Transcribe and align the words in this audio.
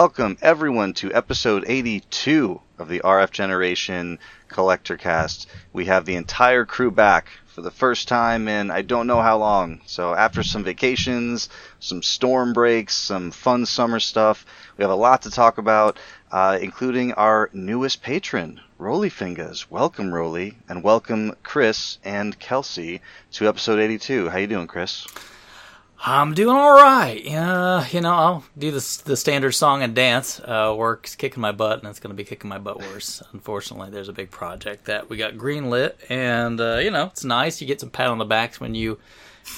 welcome 0.00 0.38
everyone 0.40 0.94
to 0.94 1.12
episode 1.12 1.62
82 1.66 2.58
of 2.78 2.88
the 2.88 3.00
RF 3.00 3.32
Generation 3.32 4.18
Collector 4.48 4.96
Cast. 4.96 5.46
We 5.74 5.84
have 5.84 6.06
the 6.06 6.14
entire 6.14 6.64
crew 6.64 6.90
back 6.90 7.28
for 7.48 7.60
the 7.60 7.70
first 7.70 8.08
time 8.08 8.48
in 8.48 8.70
I 8.70 8.80
don't 8.80 9.06
know 9.06 9.20
how 9.20 9.36
long. 9.36 9.82
So, 9.84 10.14
after 10.14 10.42
some 10.42 10.64
vacations, 10.64 11.50
some 11.80 12.02
storm 12.02 12.54
breaks, 12.54 12.96
some 12.96 13.30
fun 13.30 13.66
summer 13.66 14.00
stuff, 14.00 14.46
we 14.78 14.84
have 14.84 14.90
a 14.90 14.94
lot 14.94 15.20
to 15.22 15.30
talk 15.30 15.58
about, 15.58 15.98
uh, 16.32 16.58
including 16.62 17.12
our 17.12 17.50
newest 17.52 18.02
patron, 18.02 18.58
Roly 18.78 19.10
Fingers. 19.10 19.70
Welcome, 19.70 20.14
Roly, 20.14 20.56
and 20.66 20.82
welcome 20.82 21.36
Chris 21.42 21.98
and 22.02 22.38
Kelsey 22.38 23.02
to 23.32 23.46
episode 23.46 23.78
82. 23.78 24.30
How 24.30 24.38
you 24.38 24.46
doing, 24.46 24.66
Chris? 24.66 25.06
I'm 26.02 26.32
doing 26.32 26.56
all 26.56 26.72
right. 26.72 27.22
Yeah, 27.22 27.86
you 27.90 28.00
know, 28.00 28.14
I'll 28.14 28.44
do 28.56 28.70
the 28.70 29.02
the 29.04 29.16
standard 29.16 29.52
song 29.52 29.82
and 29.82 29.94
dance. 29.94 30.40
Uh, 30.40 30.74
work's 30.76 31.14
kicking 31.14 31.42
my 31.42 31.52
butt, 31.52 31.80
and 31.80 31.88
it's 31.88 32.00
going 32.00 32.10
to 32.10 32.16
be 32.16 32.24
kicking 32.24 32.48
my 32.48 32.56
butt 32.56 32.78
worse. 32.78 33.22
Unfortunately, 33.32 33.90
there's 33.90 34.08
a 34.08 34.14
big 34.14 34.30
project 34.30 34.86
that 34.86 35.10
we 35.10 35.18
got 35.18 35.34
greenlit, 35.34 35.94
and 36.08 36.58
uh, 36.58 36.78
you 36.78 36.90
know, 36.90 37.06
it's 37.06 37.22
nice. 37.22 37.60
You 37.60 37.66
get 37.66 37.80
some 37.80 37.90
pat 37.90 38.06
on 38.06 38.16
the 38.16 38.24
backs 38.24 38.58
when 38.58 38.74
you 38.74 38.98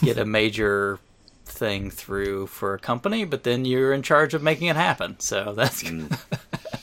get 0.02 0.18
a 0.18 0.24
major 0.24 0.98
thing 1.44 1.90
through 1.90 2.48
for 2.48 2.74
a 2.74 2.78
company, 2.78 3.24
but 3.24 3.44
then 3.44 3.64
you're 3.64 3.92
in 3.92 4.02
charge 4.02 4.34
of 4.34 4.42
making 4.42 4.66
it 4.66 4.74
happen. 4.74 5.20
So 5.20 5.52
that's 5.54 5.84
mm. 5.84 6.18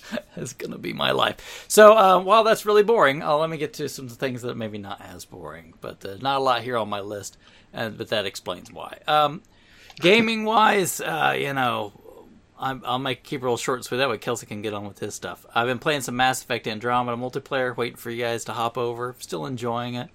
that's 0.37 0.53
going 0.53 0.71
to 0.71 0.77
be 0.77 0.93
my 0.93 1.11
life. 1.11 1.65
So 1.67 1.97
uh, 1.97 2.19
while 2.21 2.45
that's 2.45 2.65
really 2.65 2.83
boring, 2.83 3.21
uh, 3.21 3.35
let 3.35 3.49
me 3.49 3.57
get 3.57 3.73
to 3.73 3.89
some 3.89 4.07
things 4.07 4.41
that 4.43 4.55
maybe 4.55 4.77
not 4.77 5.01
as 5.01 5.25
boring, 5.25 5.73
but 5.81 6.05
uh, 6.05 6.15
not 6.21 6.37
a 6.37 6.43
lot 6.43 6.61
here 6.61 6.77
on 6.77 6.87
my 6.87 7.01
list 7.01 7.37
and 7.73 7.97
but 7.97 8.09
that 8.09 8.25
explains 8.25 8.71
why. 8.71 8.99
Um, 9.07 9.41
gaming 9.99 10.45
wise, 10.45 11.01
uh, 11.01 11.35
you 11.37 11.53
know, 11.53 11.93
i 12.57 12.73
will 12.73 12.99
make 12.99 13.23
keep 13.23 13.41
real 13.43 13.57
short 13.57 13.85
sweet. 13.85 13.97
That 13.97 14.09
way, 14.09 14.17
Kelsey 14.17 14.45
can 14.45 14.61
get 14.61 14.73
on 14.73 14.85
with 14.85 14.99
his 14.99 15.15
stuff. 15.15 15.45
I've 15.55 15.67
been 15.67 15.79
playing 15.79 16.01
some 16.01 16.15
Mass 16.15 16.41
Effect 16.41 16.67
Andromeda 16.67 17.17
multiplayer, 17.17 17.75
waiting 17.75 17.97
for 17.97 18.09
you 18.09 18.23
guys 18.23 18.45
to 18.45 18.53
hop 18.53 18.77
over. 18.77 19.15
Still 19.19 19.45
enjoying 19.45 19.95
it. 19.95 20.09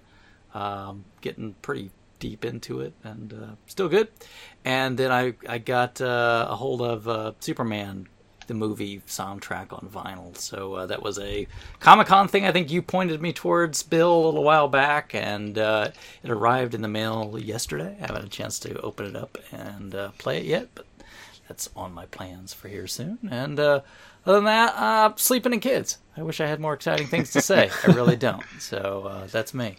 Um, 0.53 1.05
getting 1.21 1.55
pretty 1.61 1.91
deep 2.19 2.45
into 2.45 2.81
it, 2.81 2.93
and 3.03 3.33
uh, 3.33 3.55
still 3.67 3.89
good. 3.89 4.07
And 4.63 4.97
then 4.97 5.11
I 5.11 5.33
I 5.47 5.57
got 5.57 5.99
uh, 6.01 6.47
a 6.49 6.55
hold 6.55 6.81
of 6.81 7.07
uh, 7.07 7.31
Superman 7.39 8.07
the 8.47 8.53
movie 8.53 9.01
soundtrack 9.07 9.71
on 9.71 9.89
vinyl. 9.89 10.35
So 10.37 10.73
uh, 10.73 10.85
that 10.87 11.01
was 11.01 11.19
a 11.19 11.47
Comic 11.79 12.07
Con 12.07 12.27
thing. 12.27 12.45
I 12.45 12.51
think 12.51 12.71
you 12.71 12.81
pointed 12.81 13.21
me 13.21 13.33
towards 13.33 13.83
Bill 13.83 14.13
a 14.13 14.25
little 14.25 14.43
while 14.43 14.67
back, 14.67 15.13
and 15.13 15.57
uh, 15.57 15.91
it 16.23 16.29
arrived 16.29 16.73
in 16.73 16.81
the 16.81 16.87
mail 16.87 17.37
yesterday. 17.39 17.95
I 17.97 18.01
haven't 18.01 18.15
had 18.15 18.25
a 18.25 18.29
chance 18.29 18.59
to 18.59 18.79
open 18.81 19.05
it 19.05 19.15
up 19.15 19.37
and 19.51 19.93
uh, 19.93 20.11
play 20.17 20.37
it 20.37 20.45
yet, 20.45 20.69
but 20.75 20.85
that's 21.47 21.69
on 21.75 21.93
my 21.93 22.05
plans 22.07 22.53
for 22.53 22.67
here 22.67 22.87
soon. 22.87 23.19
And 23.29 23.59
uh, 23.59 23.81
other 24.25 24.37
than 24.37 24.45
that, 24.45 25.19
sleeping 25.19 25.53
and 25.53 25.61
kids. 25.61 25.99
I 26.17 26.23
wish 26.23 26.41
I 26.41 26.47
had 26.47 26.59
more 26.59 26.73
exciting 26.73 27.07
things 27.07 27.31
to 27.31 27.41
say. 27.41 27.69
I 27.83 27.91
really 27.91 28.15
don't. 28.15 28.43
So 28.59 29.07
uh, 29.09 29.27
that's 29.27 29.53
me. 29.53 29.77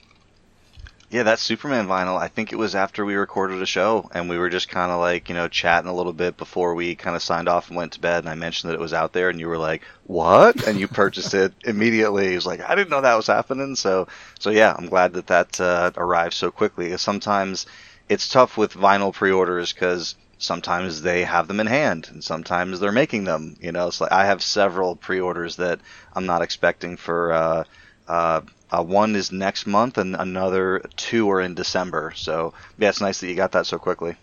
Yeah, 1.09 1.23
that 1.25 1.39
Superman 1.39 1.87
vinyl, 1.87 2.19
I 2.19 2.27
think 2.29 2.53
it 2.53 2.57
was 2.57 2.75
after 2.75 3.05
we 3.05 3.15
recorded 3.15 3.63
a 3.63 3.67
show 3.67 4.09
and 4.13 4.29
we 4.29 4.39
were 4.39 4.51
just 4.51 4.69
kind 4.69 4.91
of 4.91 4.99
like, 4.99 5.29
you 5.29 5.37
know, 5.37 5.47
chatting 5.47 5.89
a 5.89 5.95
little 5.95 6.13
bit 6.13 6.37
before 6.37 6.75
we 6.75 6.97
kind 6.97 7.15
of 7.15 7.23
signed 7.23 7.49
off 7.49 7.69
and 7.69 7.77
went 7.77 7.93
to 7.93 8.01
bed. 8.01 8.25
And 8.25 8.29
I 8.29 8.35
mentioned 8.35 8.71
that 8.71 8.75
it 8.75 8.81
was 8.81 8.93
out 8.93 9.13
there 9.13 9.29
and 9.29 9.39
you 9.39 9.47
were 9.47 9.59
like, 9.59 9.83
what? 10.05 10.67
And 10.67 10.81
you 10.81 10.89
purchased 10.89 11.33
it 11.35 11.55
immediately. 11.65 12.33
It 12.33 12.35
was 12.35 12.47
like, 12.47 12.61
I 12.61 12.75
didn't 12.75 12.91
know 12.91 13.01
that 13.03 13.15
was 13.15 13.29
happening. 13.29 13.77
So, 13.77 14.09
so 14.41 14.51
yeah, 14.51 14.75
I'm 14.77 14.87
glad 14.87 15.13
that 15.13 15.29
that 15.29 15.61
uh, 15.61 15.93
arrived 15.97 16.35
so 16.35 16.51
quickly. 16.51 16.97
Sometimes 16.99 17.67
it's 18.09 18.29
tough 18.29 18.57
with 18.57 18.73
vinyl 18.75 19.13
pre 19.13 19.31
orders 19.31 19.73
because 19.73 20.17
sometimes 20.39 21.03
they 21.03 21.23
have 21.23 21.47
them 21.47 21.61
in 21.61 21.69
hand 21.69 22.09
and 22.11 22.23
sometimes 22.23 22.81
they're 22.81 22.91
making 22.93 23.25
them, 23.25 23.57
you 23.61 23.71
know, 23.71 23.87
it's 23.87 24.01
like 24.01 24.13
I 24.13 24.27
have 24.27 24.43
several 24.43 24.97
pre 24.97 25.21
orders 25.21 25.57
that 25.57 25.81
I'm 26.15 26.27
not 26.27 26.43
expecting 26.43 26.97
for, 26.97 27.33
uh, 27.33 27.65
uh, 28.09 28.41
uh, 28.71 28.83
one 28.83 29.15
is 29.15 29.33
next 29.33 29.67
month, 29.67 29.99
and 29.99 30.17
another 30.17 30.83
two 30.97 31.31
are 31.31 31.41
in 31.41 31.55
December. 31.55 32.13
So 32.17 32.53
yeah, 32.79 32.89
it's 32.89 33.01
nice 33.01 33.21
that 33.21 33.29
you 33.29 33.35
got 33.35 33.53
that 33.53 33.67
so 33.67 33.79
quickly. 33.79 34.17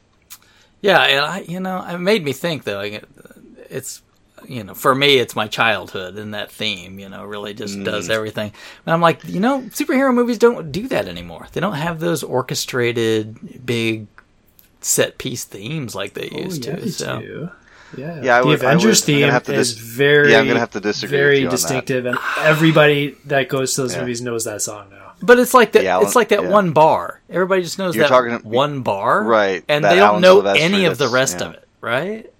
Yeah, 0.81 0.99
and 1.01 1.25
I, 1.25 1.39
you 1.41 1.59
know, 1.59 1.85
it 1.87 1.97
made 1.97 2.23
me 2.23 2.33
think 2.33 2.63
though. 2.63 2.81
It's 3.69 4.01
you 4.47 4.63
know, 4.63 4.73
for 4.73 4.93
me, 4.93 5.17
it's 5.17 5.35
my 5.35 5.47
childhood, 5.47 6.17
and 6.17 6.33
that 6.33 6.51
theme, 6.51 6.99
you 6.99 7.07
know, 7.07 7.23
really 7.23 7.53
just 7.53 7.77
mm. 7.77 7.85
does 7.85 8.09
everything. 8.09 8.51
And 8.85 8.93
I'm 8.93 9.01
like, 9.01 9.23
you 9.25 9.39
know, 9.39 9.61
superhero 9.69 10.13
movies 10.13 10.37
don't 10.37 10.71
do 10.71 10.87
that 10.89 11.07
anymore. 11.07 11.47
They 11.53 11.61
don't 11.61 11.75
have 11.75 11.99
those 11.99 12.23
orchestrated 12.23 13.65
big 13.65 14.07
set 14.81 15.17
piece 15.17 15.45
themes 15.45 15.95
like 15.95 16.13
they 16.13 16.29
oh, 16.33 16.39
used 16.39 16.65
yeah, 16.65 16.75
to. 16.75 16.91
So. 16.91 17.19
Do. 17.21 17.51
Yeah, 17.97 18.21
yeah. 18.21 18.41
the 18.41 18.47
would, 18.47 18.55
Avengers 18.55 19.01
would, 19.01 19.05
theme 19.05 19.55
is 19.55 19.73
very, 19.73 20.31
yeah, 20.31 20.39
I'm 20.39 20.47
gonna 20.47 20.59
have 20.59 20.71
to 20.71 20.79
disagree. 20.79 21.17
Very 21.17 21.47
distinctive, 21.47 22.05
and 22.05 22.17
everybody 22.39 23.15
that 23.25 23.49
goes 23.49 23.75
to 23.75 23.81
those 23.81 23.93
yeah. 23.93 24.01
movies 24.01 24.21
knows 24.21 24.45
that 24.45 24.61
song 24.61 24.89
now. 24.89 25.13
But 25.21 25.39
it's 25.39 25.53
like 25.53 25.71
that. 25.73 26.01
It's 26.01 26.15
like 26.15 26.29
that 26.29 26.43
yeah. 26.43 26.49
one 26.49 26.71
bar. 26.71 27.21
Everybody 27.29 27.61
just 27.61 27.79
knows 27.79 27.95
You're 27.95 28.07
that 28.07 28.09
talking, 28.09 28.49
one 28.49 28.81
bar, 28.81 29.23
right? 29.23 29.63
And 29.67 29.85
they 29.85 29.95
don't 29.95 29.99
Alan 29.99 30.21
know 30.21 30.41
Silvestri, 30.41 30.59
any 30.59 30.85
of 30.85 30.97
the 30.97 31.07
rest 31.07 31.41
of 31.41 31.53
it, 31.53 31.67
right? 31.81 32.31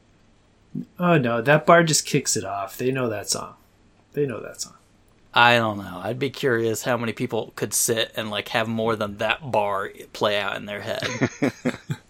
Oh 0.99 1.17
no, 1.17 1.41
that 1.41 1.65
bar 1.65 1.83
just 1.83 2.05
kicks 2.05 2.35
it 2.35 2.43
off. 2.43 2.77
They 2.77 2.91
know 2.91 3.09
that 3.09 3.29
song. 3.29 3.55
They 4.13 4.25
know 4.25 4.41
that 4.41 4.61
song. 4.61 4.73
I 5.33 5.57
don't 5.57 5.77
know. 5.79 6.01
I'd 6.03 6.19
be 6.19 6.29
curious 6.29 6.83
how 6.83 6.95
many 6.95 7.11
people 7.11 7.53
could 7.55 7.73
sit 7.73 8.11
and 8.15 8.29
like 8.29 8.49
have 8.49 8.67
more 8.67 8.95
than 8.95 9.17
that 9.17 9.51
bar 9.51 9.91
play 10.13 10.39
out 10.39 10.57
in 10.57 10.65
their 10.65 10.81
head. 10.81 11.07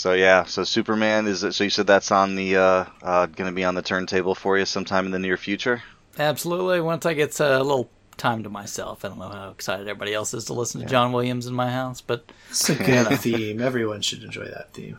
So 0.00 0.14
yeah, 0.14 0.44
so 0.44 0.64
Superman 0.64 1.26
is 1.26 1.40
so 1.54 1.62
you 1.62 1.68
said 1.68 1.86
that's 1.86 2.10
on 2.10 2.34
the 2.34 2.56
uh, 2.56 2.84
uh, 3.02 3.26
going 3.26 3.50
to 3.50 3.54
be 3.54 3.64
on 3.64 3.74
the 3.74 3.82
turntable 3.82 4.34
for 4.34 4.56
you 4.56 4.64
sometime 4.64 5.04
in 5.04 5.12
the 5.12 5.18
near 5.18 5.36
future. 5.36 5.82
Absolutely. 6.18 6.80
Once 6.80 7.04
I 7.04 7.12
get 7.12 7.38
a 7.38 7.62
little 7.62 7.90
time 8.16 8.42
to 8.44 8.48
myself, 8.48 9.04
I 9.04 9.08
don't 9.08 9.18
know 9.18 9.28
how 9.28 9.50
excited 9.50 9.86
everybody 9.88 10.14
else 10.14 10.32
is 10.32 10.46
to 10.46 10.54
listen 10.54 10.80
to 10.80 10.86
John 10.86 11.12
Williams 11.12 11.46
in 11.46 11.52
my 11.52 11.70
house, 11.70 12.00
but 12.00 12.32
it's 12.48 12.70
a 12.70 12.76
good 12.76 13.20
theme. 13.20 13.60
Everyone 13.60 14.00
should 14.00 14.24
enjoy 14.24 14.46
that 14.46 14.72
theme. 14.72 14.98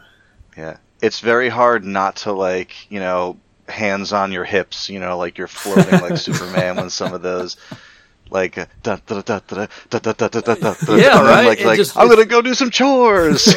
Yeah, 0.55 0.77
it's 1.01 1.19
very 1.19 1.49
hard 1.49 1.83
not 1.83 2.17
to 2.17 2.31
like 2.31 2.91
you 2.91 2.99
know 2.99 3.39
hands 3.67 4.13
on 4.13 4.31
your 4.31 4.45
hips, 4.45 4.87
you 4.87 4.99
know, 4.99 5.17
like 5.17 5.39
you're 5.39 5.47
floating 5.47 5.99
like 5.99 6.17
Superman 6.19 6.75
when 6.75 6.91
some 6.91 7.11
of 7.11 7.23
those 7.23 7.57
like 8.31 8.57
yeah, 10.87 11.21
right. 11.21 11.45
Like, 11.45 11.63
like 11.63 11.77
just, 11.77 11.97
I'm 11.97 12.07
gonna 12.07 12.25
go 12.25 12.41
do 12.41 12.53
some 12.53 12.71
chores. 12.71 13.47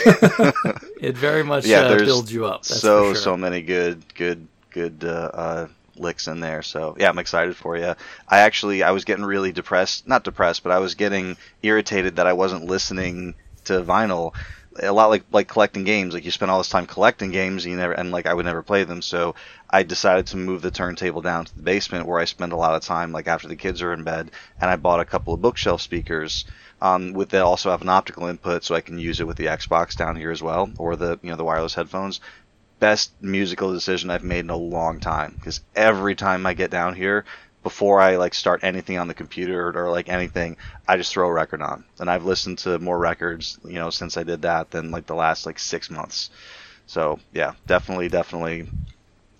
it 1.00 1.16
very 1.16 1.44
much 1.44 1.64
yeah, 1.66 1.82
uh, 1.82 1.98
builds 1.98 2.32
you 2.32 2.46
up. 2.46 2.64
so 2.64 3.06
sure. 3.06 3.14
so 3.14 3.36
many 3.36 3.62
good 3.62 4.02
good 4.14 4.46
good 4.70 5.04
uh, 5.04 5.30
uh, 5.32 5.68
licks 5.96 6.26
in 6.26 6.40
there. 6.40 6.62
So 6.62 6.96
yeah, 6.98 7.08
I'm 7.08 7.18
excited 7.18 7.56
for 7.56 7.76
you. 7.76 7.94
I 8.28 8.38
actually 8.40 8.82
I 8.82 8.90
was 8.90 9.04
getting 9.04 9.24
really 9.24 9.52
depressed, 9.52 10.08
not 10.08 10.24
depressed, 10.24 10.62
but 10.62 10.72
I 10.72 10.80
was 10.80 10.94
getting 10.94 11.36
irritated 11.62 12.16
that 12.16 12.26
I 12.26 12.32
wasn't 12.32 12.64
listening 12.64 13.34
to 13.66 13.82
vinyl 13.82 14.34
a 14.80 14.92
lot 14.92 15.10
like 15.10 15.24
like 15.32 15.48
collecting 15.48 15.84
games. 15.84 16.14
Like 16.14 16.24
you 16.24 16.30
spend 16.30 16.50
all 16.50 16.58
this 16.58 16.68
time 16.68 16.86
collecting 16.86 17.30
games, 17.30 17.64
and 17.64 17.72
you 17.72 17.78
never 17.78 17.92
and 17.92 18.10
like 18.10 18.26
I 18.26 18.34
would 18.34 18.46
never 18.46 18.62
play 18.62 18.84
them. 18.84 19.02
So 19.02 19.34
I 19.70 19.82
decided 19.82 20.26
to 20.28 20.36
move 20.36 20.62
the 20.62 20.70
turntable 20.70 21.20
down 21.20 21.44
to 21.44 21.56
the 21.56 21.62
basement 21.62 22.06
where 22.06 22.20
I 22.20 22.24
spend 22.24 22.52
a 22.52 22.56
lot 22.56 22.74
of 22.74 22.82
time, 22.82 23.12
like 23.12 23.28
after 23.28 23.48
the 23.48 23.56
kids 23.56 23.82
are 23.82 23.92
in 23.92 24.04
bed. 24.04 24.30
And 24.60 24.70
I 24.70 24.76
bought 24.76 25.00
a 25.00 25.04
couple 25.04 25.34
of 25.34 25.42
bookshelf 25.42 25.80
speakers. 25.80 26.44
Um, 26.80 27.12
with 27.12 27.30
that 27.30 27.42
also 27.42 27.70
have 27.70 27.82
an 27.82 27.88
optical 27.88 28.26
input, 28.26 28.64
so 28.64 28.74
I 28.74 28.80
can 28.80 28.98
use 28.98 29.20
it 29.20 29.26
with 29.26 29.36
the 29.36 29.46
Xbox 29.46 29.96
down 29.96 30.16
here 30.16 30.30
as 30.30 30.42
well, 30.42 30.70
or 30.76 30.96
the 30.96 31.18
you 31.22 31.30
know 31.30 31.36
the 31.36 31.44
wireless 31.44 31.74
headphones. 31.74 32.20
Best 32.80 33.12
musical 33.20 33.72
decision 33.72 34.10
I've 34.10 34.24
made 34.24 34.40
in 34.40 34.50
a 34.50 34.56
long 34.56 35.00
time 35.00 35.34
because 35.38 35.60
every 35.74 36.14
time 36.14 36.44
I 36.44 36.52
get 36.52 36.70
down 36.70 36.94
here, 36.94 37.24
before 37.64 37.98
I 37.98 38.16
like 38.16 38.34
start 38.34 38.62
anything 38.62 38.98
on 38.98 39.08
the 39.08 39.14
computer 39.14 39.68
or, 39.68 39.86
or, 39.86 39.90
like 39.90 40.08
anything, 40.08 40.58
I 40.86 40.98
just 40.98 41.12
throw 41.12 41.26
a 41.26 41.32
record 41.32 41.62
on. 41.62 41.84
And 41.98 42.08
I've 42.08 42.24
listened 42.24 42.58
to 42.58 42.78
more 42.78 42.98
records, 42.98 43.58
you 43.64 43.74
know, 43.74 43.90
since 43.90 44.16
I 44.16 44.22
did 44.22 44.42
that 44.42 44.70
than 44.70 44.92
like 44.92 45.06
the 45.06 45.14
last 45.14 45.46
like 45.46 45.58
six 45.58 45.90
months. 45.90 46.30
So 46.86 47.18
yeah, 47.32 47.54
definitely, 47.66 48.10
definitely, 48.10 48.68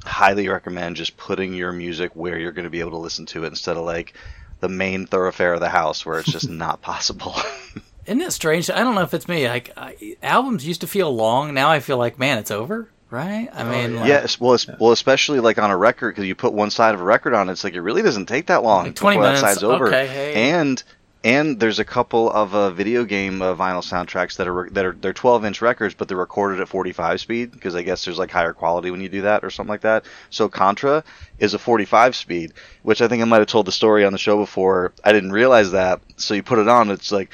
highly 0.05 0.49
recommend 0.49 0.97
just 0.97 1.17
putting 1.19 1.53
your 1.53 1.71
music 1.71 2.12
where 2.17 2.38
you're 2.38 2.53
going 2.53 2.65
to 2.65 2.71
be 2.71 2.81
able 2.81 2.93
to 2.93 2.97
listen 2.97 3.26
to 3.26 3.44
it 3.44 3.49
instead 3.49 3.76
of 3.76 3.85
like 3.85 4.15
the 4.61 4.69
main 4.70 5.06
thoroughfare 5.06 5.53
of 5.53 5.61
the 5.61 5.69
house 5.69 6.05
where 6.06 6.19
it's 6.19 6.32
just 6.32 6.49
not 6.50 6.81
possible. 6.81 7.37
Isn't 8.06 8.23
it 8.23 8.32
strange? 8.32 8.70
I 8.70 8.82
don't 8.82 8.94
know 8.94 9.03
if 9.03 9.15
it's 9.15 9.29
me. 9.29 9.47
Like 9.47 9.70
I, 9.77 10.17
albums 10.23 10.67
used 10.67 10.81
to 10.81 10.87
feel 10.87 11.15
long. 11.15 11.53
Now 11.53 11.70
I 11.70 11.81
feel 11.81 11.99
like, 11.99 12.19
man, 12.19 12.38
it's 12.38 12.50
over 12.50 12.88
right? 13.15 13.49
I 13.53 13.63
mean, 13.63 13.99
oh, 13.99 14.05
yes. 14.05 14.41
Well, 14.41 14.59
well, 14.81 14.93
especially 14.93 15.41
like 15.41 15.59
on 15.59 15.71
a 15.71 15.77
record 15.77 16.15
because 16.15 16.27
you 16.27 16.35
put 16.35 16.53
one 16.53 16.71
side 16.71 16.95
of 16.95 17.01
a 17.01 17.05
record 17.05 17.33
on, 17.33 17.49
it's 17.49 17.65
like 17.65 17.75
it 17.75 17.81
really 17.81 18.03
doesn't 18.03 18.27
take 18.27 18.47
that 18.47 18.63
long 18.63 18.87
like 18.87 18.97
Twenty 18.97 19.19
minutes. 19.19 19.41
that 19.41 19.55
side's 19.55 19.63
over. 19.63 19.87
Okay, 19.87 20.07
hey. 20.07 20.35
And 20.35 20.83
and 21.23 21.59
there's 21.59 21.79
a 21.79 21.85
couple 21.85 22.31
of 22.31 22.55
uh, 22.55 22.71
video 22.71 23.05
game 23.05 23.41
uh, 23.41 23.55
vinyl 23.55 23.83
soundtracks 23.83 24.37
that 24.37 24.49
are 24.49 24.69
that 24.73 24.85
are 24.85 24.93
they're 24.93 25.15
12 25.15 25.45
inch 25.47 25.63
records, 25.63 25.95
but 25.95 26.09
they're 26.09 26.19
recorded 26.19 26.61
at 26.61 26.69
45 26.69 27.21
speed 27.21 27.53
because 27.53 27.75
I 27.75 27.83
guess 27.83 28.05
there's 28.05 28.19
like 28.19 28.31
higher 28.31 28.53
quality 28.53 28.91
when 28.91 29.01
you 29.01 29.09
do 29.09 29.23
that 29.23 29.45
or 29.45 29.51
something 29.51 29.71
like 29.71 29.83
that. 29.83 30.05
So 30.31 30.49
Contra 30.49 31.03
is 31.39 31.55
a 31.55 31.59
45 31.59 32.15
speed, 32.15 32.53
which 32.83 33.01
I 33.01 33.09
think 33.09 33.23
I 33.23 33.25
might 33.25 33.39
have 33.39 33.47
told 33.47 33.67
the 33.67 33.73
story 33.73 34.05
on 34.05 34.13
the 34.13 34.19
show 34.19 34.37
before. 34.37 34.93
I 35.03 35.13
didn't 35.13 35.33
realize 35.33 35.71
that. 35.71 36.03
So 36.17 36.35
you 36.35 36.43
put 36.43 36.59
it 36.59 36.69
on, 36.69 36.91
it's 36.91 37.11
like 37.11 37.31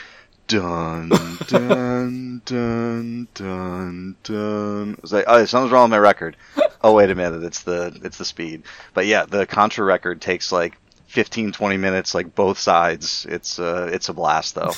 dun 0.50 1.08
dun 1.46 2.42
dun 2.44 3.28
dun 3.34 4.16
dun. 4.24 4.94
I 4.94 5.00
was 5.00 5.12
like, 5.12 5.24
oh, 5.28 5.44
something's 5.44 5.72
wrong 5.72 5.84
with 5.84 5.92
my 5.92 5.98
record. 5.98 6.36
Oh, 6.82 6.94
wait 6.94 7.10
a 7.10 7.14
minute, 7.14 7.44
it's 7.44 7.62
the 7.62 7.96
it's 8.02 8.18
the 8.18 8.24
speed. 8.24 8.64
But 8.92 9.06
yeah, 9.06 9.26
the 9.26 9.46
Contra 9.46 9.84
record 9.84 10.20
takes 10.20 10.50
like 10.50 10.76
15, 11.06 11.52
20 11.52 11.76
minutes, 11.76 12.14
like 12.14 12.34
both 12.34 12.58
sides. 12.58 13.26
It's 13.28 13.60
uh, 13.60 13.90
it's 13.92 14.08
a 14.08 14.12
blast 14.12 14.56
though. 14.56 14.72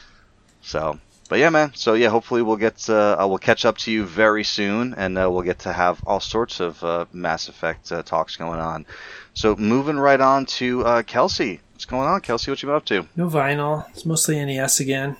so, 0.60 0.98
but 1.30 1.38
yeah, 1.38 1.48
man. 1.48 1.72
So 1.74 1.94
yeah, 1.94 2.10
hopefully 2.10 2.42
we'll 2.42 2.56
get 2.56 2.88
uh, 2.90 3.16
we'll 3.26 3.38
catch 3.38 3.64
up 3.64 3.78
to 3.78 3.90
you 3.90 4.04
very 4.04 4.44
soon, 4.44 4.92
and 4.94 5.16
uh, 5.16 5.30
we'll 5.30 5.42
get 5.42 5.60
to 5.60 5.72
have 5.72 6.02
all 6.06 6.20
sorts 6.20 6.60
of 6.60 6.84
uh, 6.84 7.06
Mass 7.12 7.48
Effect 7.48 7.90
uh, 7.90 8.02
talks 8.02 8.36
going 8.36 8.60
on. 8.60 8.84
So 9.32 9.56
moving 9.56 9.98
right 9.98 10.20
on 10.20 10.44
to 10.46 10.84
uh, 10.84 11.02
Kelsey. 11.04 11.60
What's 11.76 11.84
going 11.84 12.08
on, 12.08 12.22
Kelsey? 12.22 12.50
What 12.50 12.62
you 12.62 12.68
been 12.68 12.76
up 12.76 12.86
to? 12.86 13.06
No 13.16 13.28
vinyl. 13.28 13.86
It's 13.90 14.06
mostly 14.06 14.42
NES 14.42 14.80
again. 14.80 15.18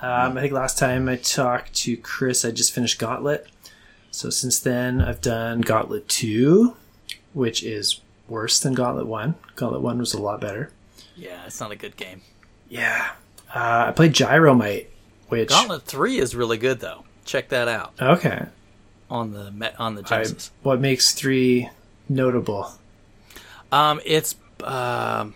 Um, 0.00 0.38
I 0.38 0.40
think 0.40 0.54
last 0.54 0.78
time 0.78 1.10
I 1.10 1.16
talked 1.16 1.74
to 1.74 1.98
Chris, 1.98 2.42
I 2.42 2.52
just 2.52 2.72
finished 2.72 2.98
Gauntlet. 2.98 3.46
So 4.10 4.30
since 4.30 4.58
then, 4.58 5.02
I've 5.02 5.20
done 5.20 5.60
Gauntlet 5.60 6.08
2, 6.08 6.74
which 7.34 7.62
is 7.62 8.00
worse 8.30 8.58
than 8.60 8.72
Gauntlet 8.72 9.06
1. 9.06 9.34
Gauntlet 9.56 9.82
1 9.82 9.98
was 9.98 10.14
a 10.14 10.22
lot 10.22 10.40
better. 10.40 10.70
Yeah, 11.14 11.44
it's 11.46 11.60
not 11.60 11.70
a 11.70 11.76
good 11.76 11.98
game. 11.98 12.22
Yeah. 12.70 13.10
Uh, 13.54 13.84
I 13.88 13.92
played 13.92 14.14
Gyromite, 14.14 14.86
which. 15.28 15.50
Gauntlet 15.50 15.82
3 15.82 16.16
is 16.16 16.34
really 16.34 16.56
good, 16.56 16.80
though. 16.80 17.04
Check 17.26 17.50
that 17.50 17.68
out. 17.68 17.92
Okay. 18.00 18.46
On 19.10 19.32
the 19.32 19.74
on 19.78 19.96
the 19.96 20.02
Genesis. 20.02 20.50
I, 20.50 20.66
what 20.66 20.80
makes 20.80 21.12
3 21.12 21.68
notable? 22.08 22.72
Um, 23.70 24.00
it's. 24.06 24.34
Um, 24.62 25.34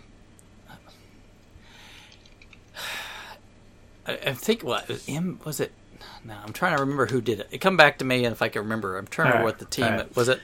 I, 4.09 4.13
I 4.31 4.33
think 4.33 4.65
what 4.65 4.91
M 5.07 5.39
was 5.45 5.61
it? 5.61 5.73
No, 6.25 6.35
I'm 6.45 6.53
trying 6.53 6.75
to 6.77 6.81
remember 6.81 7.07
who 7.07 7.21
did 7.21 7.41
it. 7.41 7.49
It 7.51 7.59
come 7.59 7.77
back 7.77 7.99
to 7.99 8.05
me, 8.05 8.25
and 8.25 8.33
if 8.33 8.43
I 8.43 8.49
can 8.49 8.63
remember, 8.63 8.97
I'm 8.97 9.07
trying 9.07 9.27
to 9.27 9.33
remember 9.33 9.47
what 9.47 9.59
the 9.59 9.65
team 9.67 9.85
right. 9.85 10.17
was. 10.17 10.29
It 10.29 10.41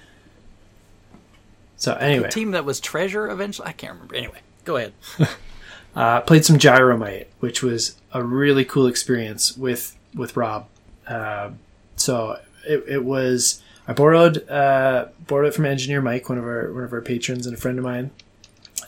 so 1.77 1.95
anyway, 1.95 2.25
the 2.25 2.29
team 2.31 2.53
that 2.53 2.65
was 2.65 2.81
Treasure 2.81 3.29
eventually. 3.29 3.69
I 3.69 3.73
can't 3.73 3.95
remember. 3.95 4.15
Anyway, 4.15 4.41
go 4.65 4.77
ahead. 4.77 4.93
uh, 5.97 6.21
played 6.23 6.45
some 6.45 6.59
Gyromite, 6.59 7.27
which 7.41 7.63
was 7.63 7.97
a 8.13 8.23
really 8.23 8.65
cool 8.65 8.87
experience 8.87 9.57
with 9.57 9.97
with 10.15 10.37
Rob. 10.37 10.69
Uh, 11.07 11.51
so 11.97 12.39
it, 12.67 12.85
it 12.87 13.05
was. 13.05 13.63
I 13.87 13.93
borrowed 13.93 14.49
uh, 14.49 15.09
borrowed 15.27 15.49
it 15.49 15.55
from 15.55 15.67
Engineer 15.67 16.01
Mike, 16.01 16.29
one 16.29 16.39
of 16.39 16.45
our 16.45 16.73
one 16.73 16.85
of 16.85 16.93
our 16.93 17.03
patrons 17.03 17.47
and 17.47 17.57
a 17.57 17.61
friend 17.61 17.79
of 17.79 17.85
mine. 17.85 18.11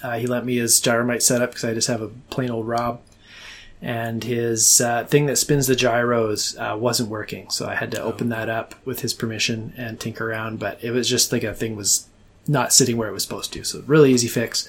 Uh, 0.02 0.18
he 0.18 0.26
lent 0.26 0.44
me 0.44 0.56
his 0.56 0.80
Gyromite 0.80 1.22
setup 1.22 1.50
because 1.50 1.64
I 1.64 1.74
just 1.74 1.88
have 1.88 2.02
a 2.02 2.08
plain 2.30 2.50
old 2.50 2.68
Rob 2.68 3.00
and 3.82 4.24
his 4.24 4.80
uh, 4.80 5.04
thing 5.04 5.26
that 5.26 5.36
spins 5.36 5.66
the 5.66 5.76
gyros 5.76 6.56
uh, 6.56 6.76
wasn't 6.78 7.10
working. 7.10 7.50
So 7.50 7.68
I 7.68 7.74
had 7.74 7.90
to 7.92 8.02
open 8.02 8.30
that 8.30 8.48
up 8.48 8.74
with 8.84 9.00
his 9.00 9.12
permission 9.12 9.74
and 9.76 10.00
tinker 10.00 10.30
around. 10.30 10.58
But 10.58 10.82
it 10.82 10.90
was 10.90 11.08
just 11.08 11.32
like 11.32 11.44
a 11.44 11.54
thing 11.54 11.76
was 11.76 12.06
not 12.48 12.72
sitting 12.72 12.96
where 12.96 13.08
it 13.08 13.12
was 13.12 13.22
supposed 13.22 13.52
to. 13.52 13.64
So 13.64 13.82
really 13.86 14.12
easy 14.12 14.28
fix. 14.28 14.68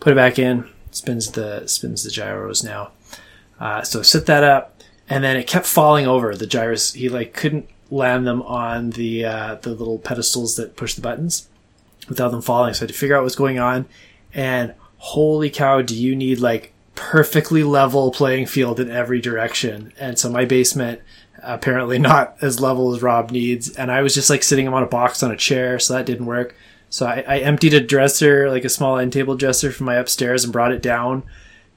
Put 0.00 0.12
it 0.12 0.16
back 0.16 0.38
in. 0.38 0.68
Spins 0.90 1.30
the 1.30 1.66
spins 1.66 2.04
the 2.04 2.10
gyros 2.10 2.62
now. 2.62 2.90
Uh, 3.58 3.82
so 3.82 4.02
set 4.02 4.26
that 4.26 4.44
up, 4.44 4.82
and 5.08 5.24
then 5.24 5.36
it 5.36 5.46
kept 5.46 5.66
falling 5.66 6.06
over. 6.06 6.36
The 6.36 6.46
gyros 6.46 6.92
he 6.92 7.08
like 7.08 7.32
couldn't 7.32 7.68
land 7.90 8.26
them 8.26 8.42
on 8.42 8.90
the 8.90 9.24
uh, 9.24 9.54
the 9.56 9.70
little 9.70 9.98
pedestals 9.98 10.56
that 10.56 10.76
push 10.76 10.94
the 10.94 11.00
buttons 11.00 11.48
without 12.08 12.30
them 12.30 12.42
falling. 12.42 12.74
So 12.74 12.80
I 12.80 12.82
had 12.82 12.88
to 12.88 12.94
figure 12.94 13.16
out 13.16 13.22
what's 13.22 13.36
going 13.36 13.58
on. 13.58 13.86
And 14.34 14.74
holy 14.98 15.50
cow, 15.50 15.82
do 15.82 15.94
you 15.94 16.14
need 16.14 16.40
like 16.40 16.71
perfectly 16.94 17.64
level 17.64 18.10
playing 18.10 18.46
field 18.46 18.78
in 18.78 18.90
every 18.90 19.20
direction. 19.20 19.92
And 19.98 20.18
so 20.18 20.30
my 20.30 20.44
basement 20.44 21.00
apparently 21.42 21.98
not 21.98 22.36
as 22.42 22.60
level 22.60 22.94
as 22.94 23.02
Rob 23.02 23.30
needs. 23.30 23.70
And 23.70 23.90
I 23.90 24.02
was 24.02 24.14
just 24.14 24.30
like 24.30 24.42
sitting 24.42 24.66
him 24.66 24.74
on 24.74 24.82
a 24.82 24.86
box 24.86 25.22
on 25.22 25.30
a 25.30 25.36
chair, 25.36 25.78
so 25.78 25.94
that 25.94 26.06
didn't 26.06 26.26
work. 26.26 26.54
So 26.90 27.06
I, 27.06 27.24
I 27.26 27.38
emptied 27.38 27.74
a 27.74 27.80
dresser, 27.80 28.50
like 28.50 28.64
a 28.64 28.68
small 28.68 28.98
end 28.98 29.12
table 29.12 29.36
dresser 29.36 29.72
from 29.72 29.86
my 29.86 29.94
upstairs 29.94 30.44
and 30.44 30.52
brought 30.52 30.72
it 30.72 30.82
down 30.82 31.22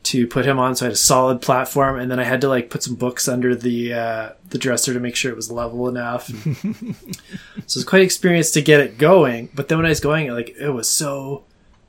to 0.04 0.28
put 0.28 0.46
him 0.46 0.60
on. 0.60 0.76
So 0.76 0.86
I 0.86 0.88
had 0.88 0.94
a 0.94 0.98
solid 0.98 1.42
platform 1.42 1.98
and 1.98 2.12
then 2.12 2.20
I 2.20 2.26
had 2.26 2.42
to 2.42 2.50
like 2.50 2.70
put 2.70 2.84
some 2.84 2.96
books 2.96 3.28
under 3.28 3.56
the, 3.56 3.94
uh, 3.94 4.30
the 4.50 4.58
dresser 4.58 4.94
to 4.94 5.00
make 5.00 5.16
sure 5.16 5.32
it 5.32 5.38
was 5.38 5.50
level 5.50 5.88
enough. 5.88 6.28
so 6.28 6.36
it 6.70 7.76
was 7.76 7.86
quite 7.86 8.02
experienced 8.04 8.54
to 8.56 8.62
get 8.62 8.82
it 8.82 8.98
going. 8.98 9.50
But 9.56 9.70
then 9.70 9.78
when 9.78 9.86
I 9.86 9.90
was 9.90 10.02
going, 10.02 10.30
like, 10.32 10.50
it 10.60 10.70
was 10.70 10.90
so 10.90 11.46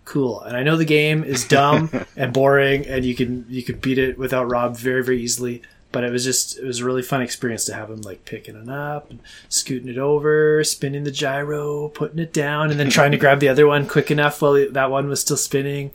cool. 0.06 0.40
And 0.40 0.56
I 0.56 0.62
know 0.62 0.76
the 0.76 0.86
game 0.86 1.22
is 1.22 1.46
dumb 1.46 1.90
and 2.16 2.32
boring, 2.32 2.86
and 2.86 3.04
you 3.04 3.14
can 3.14 3.44
you 3.50 3.62
can 3.62 3.78
beat 3.78 3.98
it 3.98 4.16
without 4.16 4.50
Rob 4.50 4.76
very 4.76 5.04
very 5.04 5.20
easily. 5.20 5.60
But 5.92 6.04
it 6.04 6.10
was 6.10 6.24
just 6.24 6.58
it 6.58 6.64
was 6.64 6.80
a 6.80 6.84
really 6.84 7.02
fun 7.02 7.22
experience 7.22 7.64
to 7.66 7.74
have 7.74 7.90
him 7.90 8.00
like 8.02 8.24
picking 8.24 8.56
it 8.56 8.68
up 8.68 9.10
and 9.10 9.20
scooting 9.48 9.88
it 9.88 9.98
over, 9.98 10.64
spinning 10.64 11.04
the 11.04 11.10
gyro, 11.10 11.88
putting 11.88 12.18
it 12.18 12.32
down, 12.32 12.70
and 12.70 12.80
then 12.80 12.90
trying 12.90 13.12
to 13.12 13.18
grab 13.18 13.40
the 13.40 13.48
other 13.48 13.66
one 13.66 13.86
quick 13.86 14.10
enough 14.10 14.40
while 14.40 14.70
that 14.70 14.90
one 14.90 15.08
was 15.08 15.20
still 15.20 15.36
spinning. 15.36 15.90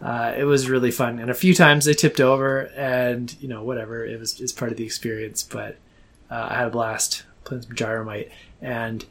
Uh, 0.00 0.32
it 0.36 0.44
was 0.44 0.70
really 0.70 0.92
fun, 0.92 1.18
and 1.18 1.28
a 1.28 1.34
few 1.34 1.54
times 1.54 1.84
they 1.84 1.92
tipped 1.92 2.20
over, 2.20 2.70
and 2.76 3.36
you 3.40 3.48
know 3.48 3.64
whatever 3.64 4.04
it 4.06 4.18
was, 4.18 4.40
it's 4.40 4.52
part 4.52 4.70
of 4.70 4.78
the 4.78 4.84
experience. 4.84 5.42
But 5.42 5.76
uh, 6.30 6.48
I 6.50 6.54
had 6.54 6.68
a 6.68 6.70
blast 6.70 7.24
playing 7.44 7.62
some 7.62 7.74
Gyromite, 7.74 8.30
and 8.62 9.04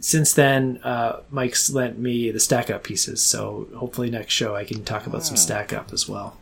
since 0.00 0.32
then, 0.32 0.80
uh, 0.82 1.20
Mike's 1.30 1.70
lent 1.70 1.98
me 1.98 2.30
the 2.30 2.40
stack 2.40 2.70
up 2.70 2.82
pieces, 2.82 3.22
so 3.22 3.68
hopefully 3.76 4.10
next 4.10 4.32
show 4.32 4.56
I 4.56 4.64
can 4.64 4.84
talk 4.84 5.06
about 5.06 5.24
some 5.24 5.34
ah. 5.34 5.38
stack 5.38 5.72
up 5.72 5.92
as 5.92 6.08
well. 6.08 6.36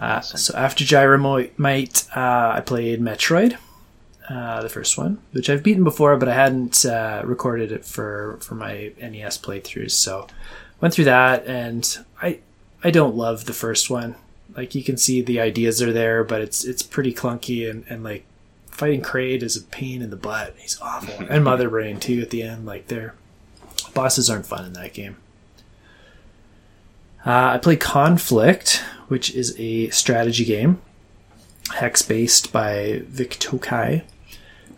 Uh, 0.00 0.20
so 0.20 0.56
after 0.56 0.82
Gyromite, 0.84 2.08
uh, 2.16 2.56
I 2.56 2.62
played 2.62 3.00
Metroid, 3.00 3.58
uh, 4.30 4.62
the 4.62 4.68
first 4.68 4.96
one, 4.96 5.20
which 5.32 5.50
I've 5.50 5.62
beaten 5.62 5.84
before, 5.84 6.16
but 6.16 6.28
I 6.28 6.34
hadn't 6.34 6.86
uh, 6.86 7.22
recorded 7.24 7.70
it 7.70 7.84
for, 7.84 8.38
for 8.40 8.54
my 8.54 8.92
NES 8.98 9.36
playthroughs. 9.38 9.90
So 9.90 10.26
went 10.80 10.94
through 10.94 11.04
that, 11.04 11.46
and 11.46 11.98
I 12.22 12.38
I 12.82 12.90
don't 12.90 13.14
love 13.14 13.44
the 13.44 13.52
first 13.52 13.90
one. 13.90 14.14
Like 14.56 14.74
you 14.74 14.82
can 14.82 14.96
see 14.96 15.20
the 15.20 15.40
ideas 15.40 15.82
are 15.82 15.92
there, 15.92 16.24
but 16.24 16.40
it's 16.40 16.64
it's 16.64 16.82
pretty 16.82 17.12
clunky 17.12 17.68
and, 17.68 17.84
and 17.88 18.02
like 18.02 18.24
fighting 18.80 19.02
Kraid 19.02 19.42
is 19.42 19.58
a 19.58 19.60
pain 19.60 20.00
in 20.00 20.08
the 20.08 20.16
butt. 20.16 20.54
He's 20.56 20.80
awful, 20.80 21.26
and 21.28 21.44
Mother 21.44 21.68
Brain 21.68 22.00
too 22.00 22.20
at 22.22 22.30
the 22.30 22.42
end. 22.42 22.64
Like 22.64 22.86
their 22.86 23.14
bosses 23.92 24.30
aren't 24.30 24.46
fun 24.46 24.64
in 24.64 24.72
that 24.72 24.94
game. 24.94 25.18
Uh, 27.26 27.52
I 27.52 27.58
play 27.58 27.76
Conflict, 27.76 28.82
which 29.08 29.34
is 29.34 29.54
a 29.58 29.90
strategy 29.90 30.46
game, 30.46 30.80
hex 31.74 32.00
based 32.00 32.54
by 32.54 33.02
Vic 33.04 33.36
Tokai, 33.38 34.02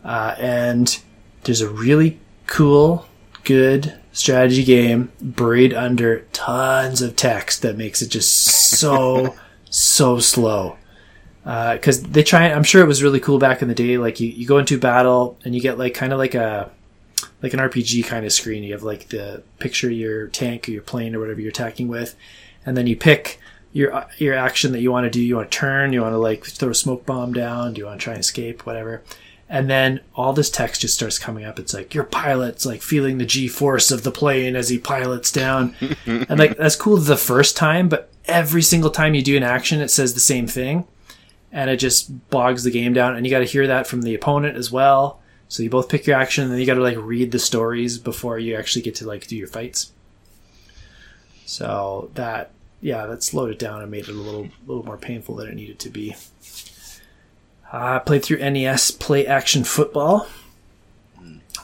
uh, 0.05 0.35
and 0.37 1.01
there's 1.45 1.61
a 1.61 1.69
really 1.69 2.19
cool, 2.49 3.07
good 3.45 3.97
strategy 4.11 4.65
game 4.65 5.13
buried 5.21 5.73
under 5.73 6.23
tons 6.33 7.01
of 7.01 7.15
text 7.15 7.63
that 7.63 7.77
makes 7.77 8.03
it 8.03 8.09
just 8.09 8.33
so 8.33 9.37
so 9.71 10.19
slow 10.19 10.77
because 11.45 12.05
uh, 12.05 12.09
they 12.11 12.23
try. 12.23 12.51
I'm 12.51 12.63
sure 12.63 12.83
it 12.83 12.87
was 12.87 13.03
really 13.03 13.21
cool 13.21 13.39
back 13.39 13.63
in 13.63 13.69
the 13.69 13.75
day. 13.75 13.99
Like 13.99 14.21
you, 14.21 14.29
you 14.29 14.47
go 14.47 14.59
into 14.59 14.79
battle 14.79 15.39
and 15.45 15.55
you 15.55 15.61
get 15.61 15.79
like 15.79 15.95
kind 15.95 16.13
of 16.13 16.19
like 16.19 16.35
a 16.35 16.71
like 17.43 17.53
an 17.53 17.61
RPG 17.61 18.07
kind 18.07 18.25
of 18.25 18.33
screen. 18.33 18.63
You 18.63 18.73
have 18.73 18.85
like 18.85 19.09
the 19.09 19.43
picture 19.59 19.89
of 19.89 19.95
your 19.95 20.29
tank 20.29 20.69
or 20.69 20.73
your 20.73 20.83
plane 20.83 21.15
or 21.15 21.21
whatever 21.21 21.41
you're 21.41 21.51
attacking 21.51 21.89
with, 21.89 22.15
and 22.65 22.77
then 22.77 22.87
you 22.87 22.97
pick 22.97 23.41
your 23.73 24.07
your 24.19 24.35
action 24.35 24.73
that 24.73 24.81
you 24.81 24.93
want 24.93 25.05
to 25.05 25.11
do. 25.11 25.21
You 25.21 25.37
want 25.37 25.51
to 25.51 25.59
turn. 25.59 25.93
You 25.93 26.03
want 26.03 26.13
to 26.13 26.19
like 26.19 26.45
throw 26.45 26.71
a 26.71 26.75
smoke 26.75 27.05
bomb 27.05 27.33
down. 27.33 27.75
Do 27.75 27.81
you 27.81 27.87
want 27.87 28.01
to 28.01 28.05
try 28.05 28.15
and 28.15 28.21
escape? 28.21 28.65
Whatever. 28.65 29.03
And 29.49 29.69
then 29.69 30.01
all 30.15 30.33
this 30.33 30.49
text 30.49 30.81
just 30.81 30.95
starts 30.95 31.19
coming 31.19 31.45
up. 31.45 31.59
It's 31.59 31.75
like 31.75 31.93
your 31.93 32.05
pilot's 32.05 32.65
like 32.65 32.81
feeling 32.81 33.19
the 33.19 33.27
G 33.27 33.49
force 33.49 33.91
of 33.91 34.03
the 34.03 34.13
plane 34.13 34.55
as 34.55 34.69
he 34.69 34.79
pilots 34.79 35.33
down, 35.33 35.75
and 36.07 36.39
like 36.39 36.57
that's 36.57 36.77
cool 36.77 36.99
the 36.99 37.17
first 37.17 37.57
time, 37.57 37.89
but 37.89 38.11
every 38.27 38.63
single 38.63 38.91
time 38.91 39.15
you 39.15 39.23
do 39.23 39.37
an 39.37 39.43
action, 39.43 39.81
it 39.81 39.91
says 39.91 40.15
the 40.15 40.21
same 40.21 40.47
thing 40.47 40.87
and 41.53 41.71
it 41.71 41.77
just 41.77 42.31
bogs 42.31 42.65
the 42.65 42.71
game 42.71 42.95
down. 42.95 43.15
And 43.15 43.27
you 43.27 43.31
got 43.31 43.41
to 43.41 43.45
hear 43.45 43.67
that 43.67 43.87
from 43.87 44.03
the 44.03 44.15
opponent 44.15 44.57
as 44.57 44.73
well. 44.73 45.21
So 45.49 45.63
you 45.63 45.69
both 45.69 45.91
pick 45.91 46.07
your 46.07 46.17
action, 46.17 46.45
and 46.45 46.53
then 46.53 46.59
you 46.59 46.67
got 46.67 46.75
to 46.75 46.83
like 46.83 46.97
read 46.97 47.31
the 47.31 47.39
stories 47.39 47.99
before 47.99 48.39
you 48.39 48.57
actually 48.57 48.83
get 48.83 48.95
to 48.97 49.07
like 49.07 49.27
do 49.27 49.37
your 49.37 49.49
fights. 49.49 49.93
So 51.45 52.11
that 52.15 52.51
yeah, 52.81 53.05
that 53.07 53.23
slowed 53.23 53.51
it 53.51 53.59
down 53.59 53.83
and 53.83 53.91
made 53.91 54.09
it 54.09 54.15
a 54.15 54.19
little 54.19 54.49
little 54.67 54.85
more 54.85 54.97
painful 54.97 55.37
than 55.37 55.49
it 55.49 55.55
needed 55.55 55.79
to 55.81 55.91
be. 55.91 56.17
I 57.71 57.99
played 57.99 58.25
through 58.25 58.39
NES 58.39 58.91
Play 58.91 59.27
Action 59.27 59.65
Football, 59.65 60.27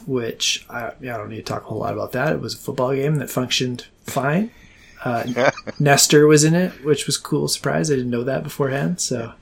which 0.05 0.65
I, 0.69 0.93
yeah, 1.01 1.15
I 1.15 1.17
don't 1.17 1.29
need 1.29 1.37
to 1.37 1.43
talk 1.43 1.63
a 1.63 1.65
whole 1.65 1.79
lot 1.79 1.93
about 1.93 2.13
that. 2.13 2.33
It 2.33 2.41
was 2.41 2.55
a 2.55 2.57
football 2.57 2.93
game 2.93 3.15
that 3.15 3.29
functioned 3.29 3.87
fine. 4.03 4.51
Uh, 5.03 5.51
Nester 5.79 6.25
was 6.27 6.43
in 6.43 6.55
it, 6.55 6.83
which 6.83 7.05
was 7.05 7.17
cool 7.17 7.47
surprise. 7.47 7.91
I 7.91 7.95
didn't 7.95 8.09
know 8.11 8.23
that 8.23 8.43
beforehand. 8.43 8.99
So 8.99 9.33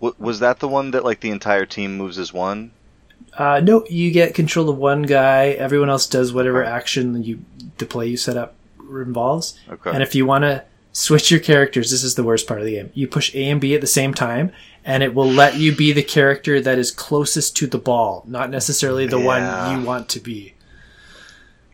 was 0.00 0.40
that 0.40 0.60
the 0.60 0.68
one 0.68 0.90
that 0.92 1.04
like 1.04 1.20
the 1.20 1.30
entire 1.30 1.66
team 1.66 1.96
moves 1.96 2.18
as 2.18 2.32
one? 2.32 2.72
Uh, 3.36 3.60
no, 3.60 3.84
you 3.88 4.10
get 4.10 4.34
control 4.34 4.68
of 4.68 4.76
one 4.76 5.02
guy. 5.02 5.48
Everyone 5.50 5.90
else 5.90 6.06
does 6.06 6.32
whatever 6.32 6.64
action 6.64 7.22
you 7.22 7.44
the 7.78 7.86
play 7.86 8.06
you 8.06 8.16
set 8.16 8.36
up 8.36 8.54
involves. 8.90 9.58
Okay. 9.68 9.90
And 9.90 10.02
if 10.02 10.14
you 10.14 10.26
want 10.26 10.42
to 10.42 10.64
switch 10.98 11.30
your 11.30 11.40
characters. 11.40 11.90
This 11.90 12.02
is 12.02 12.14
the 12.16 12.24
worst 12.24 12.46
part 12.48 12.60
of 12.60 12.66
the 12.66 12.72
game. 12.74 12.90
You 12.94 13.06
push 13.06 13.34
A 13.34 13.48
and 13.50 13.60
B 13.60 13.74
at 13.74 13.80
the 13.80 13.86
same 13.86 14.12
time, 14.14 14.50
and 14.84 15.02
it 15.02 15.14
will 15.14 15.28
let 15.30 15.54
you 15.56 15.74
be 15.74 15.92
the 15.92 16.02
character 16.02 16.60
that 16.60 16.78
is 16.78 16.90
closest 16.90 17.56
to 17.58 17.66
the 17.66 17.78
ball, 17.78 18.24
not 18.26 18.50
necessarily 18.50 19.06
the 19.06 19.18
Yeah. 19.18 19.68
one 19.70 19.80
you 19.80 19.86
want 19.86 20.08
to 20.10 20.20
be. 20.20 20.54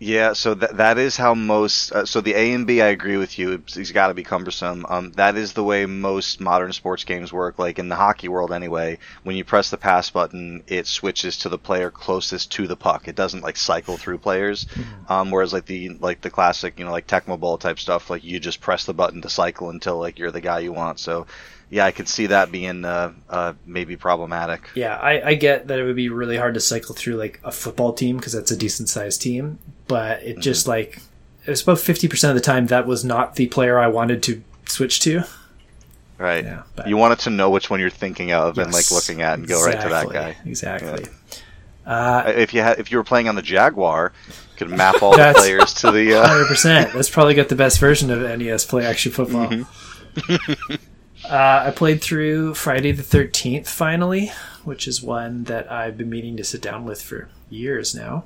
Yeah, 0.07 0.35
so 0.35 0.53
that 0.55 0.77
that 0.77 0.99
is 0.99 1.17
how 1.17 1.35
most. 1.35 1.91
Uh, 1.91 2.05
so 2.05 2.21
the 2.21 2.35
A 2.35 2.53
and 2.53 2.67
B, 2.67 2.83
I 2.83 2.89
agree 2.89 3.17
with 3.17 3.39
you. 3.39 3.53
It's, 3.53 3.77
it's 3.79 3.91
got 3.91 4.09
to 4.09 4.15
be 4.15 4.23
cumbersome. 4.23 4.85
Um, 4.87 5.13
that 5.13 5.35
is 5.37 5.55
the 5.55 5.65
way 5.65 5.87
most 5.87 6.41
modern 6.43 6.73
sports 6.75 7.05
games 7.05 7.33
work. 7.33 7.59
Like 7.59 7.79
in 7.79 7.89
the 7.89 7.97
hockey 7.97 8.29
world, 8.29 8.53
anyway, 8.53 8.99
when 9.23 9.35
you 9.35 9.45
press 9.45 9.71
the 9.71 9.79
pass 9.79 10.11
button, 10.11 10.63
it 10.67 10.87
switches 10.87 11.39
to 11.39 11.49
the 11.49 11.57
player 11.59 11.91
closest 11.91 12.53
to 12.53 12.67
the 12.67 12.77
puck. 12.77 13.09
It 13.09 13.17
doesn't 13.17 13.43
like 13.43 13.57
cycle 13.57 13.97
through 13.97 14.19
players. 14.19 14.67
Um, 15.09 15.31
whereas 15.31 15.55
like 15.55 15.65
the 15.67 15.91
like 16.01 16.21
the 16.21 16.31
classic, 16.31 16.79
you 16.79 16.85
know, 16.85 16.91
like 16.93 17.07
Tecmo 17.07 17.41
Bowl 17.41 17.57
type 17.57 17.79
stuff, 17.79 18.11
like 18.11 18.25
you 18.25 18.41
just 18.41 18.61
press 18.61 18.85
the 18.85 18.95
button 18.95 19.23
to 19.23 19.31
cycle 19.31 19.71
until 19.71 19.99
like 19.99 20.19
you're 20.19 20.31
the 20.33 20.41
guy 20.43 20.59
you 20.59 20.73
want. 20.73 20.99
So, 21.01 21.27
yeah, 21.75 21.85
I 21.87 21.91
could 21.91 22.09
see 22.09 22.27
that 22.29 22.53
being 22.53 22.85
uh, 22.85 23.13
uh, 23.29 23.55
maybe 23.67 23.97
problematic. 23.97 24.71
Yeah, 24.77 24.95
I, 24.97 25.31
I 25.31 25.35
get 25.35 25.67
that 25.67 25.81
it 25.81 25.83
would 25.85 25.97
be 25.97 26.09
really 26.09 26.37
hard 26.37 26.55
to 26.55 26.61
cycle 26.61 26.95
through 26.95 27.17
like 27.17 27.41
a 27.43 27.51
football 27.51 27.93
team 27.93 28.17
because 28.17 28.33
that's 28.33 28.53
a 28.53 28.57
decent 28.57 28.89
sized 28.89 29.21
team, 29.21 29.59
but 29.89 30.23
it 30.23 30.39
just 30.39 30.69
like 30.69 31.01
it 31.45 31.51
was 31.51 31.63
about 31.63 31.81
fifty 31.81 32.07
percent 32.07 32.31
of 32.31 32.37
the 32.37 32.47
time 32.47 32.67
that 32.67 32.87
was 32.87 33.05
not 33.05 33.35
the 33.35 33.49
player 33.49 33.77
I 33.77 33.89
wanted 33.89 34.23
to 34.23 34.41
switch 34.67 35.01
to. 35.01 35.25
Right. 36.17 36.45
Yeah, 36.45 36.63
but- 36.77 36.87
you 36.87 36.97
wanted 36.97 37.19
to 37.21 37.31
know 37.31 37.51
which 37.51 37.71
one 37.71 37.81
you're 37.81 37.91
thinking 37.91 38.31
of 38.31 38.57
and 38.59 38.73
like 38.73 38.93
looking 38.93 39.21
at 39.23 39.37
and 39.37 39.49
go 39.49 39.61
right 39.65 39.81
to 39.81 39.89
that 39.89 40.11
guy. 40.11 40.37
Exactly. 40.47 41.07
Uh, 41.85 42.23
If 42.37 42.55
you 42.55 42.63
had, 42.63 42.79
if 42.79 42.93
you 42.93 42.99
were 42.99 43.05
playing 43.05 43.29
on 43.29 43.35
the 43.35 43.43
Jaguar, 43.43 44.13
you 44.29 44.57
could 44.59 44.71
map 44.71 45.03
all 45.03 45.11
the 45.17 45.33
players 45.37 45.75
to 45.75 45.91
the. 45.91 46.15
Uh, 46.15 46.27
Hundred 46.29 46.47
percent. 46.47 46.93
That's 46.93 47.11
probably 47.11 47.35
got 47.35 47.49
the 47.49 47.57
best 47.57 47.81
version 47.81 48.13
of 48.13 48.21
NES 48.39 48.65
Play 48.65 48.87
Action 48.87 49.11
Football. 49.11 49.49
Mm-hmm. 49.49 50.75
uh, 51.29 51.65
I 51.67 51.73
played 51.75 52.03
through 52.03 52.55
Friday 52.55 52.93
the 52.93 53.03
Thirteenth 53.03 53.69
finally, 53.69 54.31
which 54.65 54.87
is 54.87 55.03
one 55.03 55.45
that 55.45 55.71
I've 55.71 55.97
been 55.97 56.11
meaning 56.11 56.37
to 56.37 56.45
sit 56.45 56.61
down 56.61 56.85
with 56.85 57.01
for 57.03 57.29
years 57.51 57.95
now, 57.95 58.25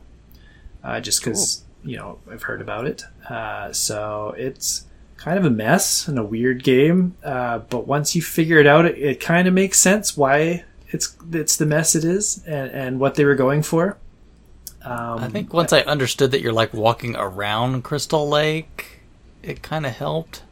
uh, 0.82 1.00
just 1.00 1.20
because 1.20 1.64
you 1.84 1.96
know 1.96 2.18
I've 2.30 2.42
heard 2.42 2.60
about 2.60 2.86
it. 2.86 3.04
Uh, 3.28 3.72
so 3.72 4.34
it's 4.36 4.86
kind 5.16 5.38
of 5.38 5.44
a 5.44 5.50
mess 5.50 6.08
and 6.08 6.18
a 6.18 6.24
weird 6.24 6.62
game, 6.62 7.16
uh, 7.24 7.58
but 7.58 7.86
once 7.86 8.14
you 8.14 8.22
figure 8.22 8.58
it 8.58 8.66
out, 8.66 8.86
it, 8.86 8.98
it 8.98 9.20
kind 9.20 9.46
of 9.48 9.54
makes 9.54 9.78
sense 9.78 10.16
why 10.16 10.64
it's 10.88 11.16
it's 11.32 11.56
the 11.56 11.66
mess 11.66 11.94
it 11.94 12.04
is 12.04 12.42
and, 12.46 12.70
and 12.70 13.00
what 13.00 13.14
they 13.14 13.24
were 13.24 13.34
going 13.34 13.62
for. 13.62 13.98
Um, 14.82 15.18
I 15.18 15.28
think 15.28 15.52
once 15.52 15.72
I 15.72 15.80
understood 15.80 16.30
that 16.30 16.40
you're 16.40 16.52
like 16.52 16.72
walking 16.72 17.16
around 17.16 17.82
Crystal 17.82 18.28
Lake, 18.28 19.00
it 19.42 19.62
kind 19.62 19.84
of 19.84 19.92
helped. 19.92 20.42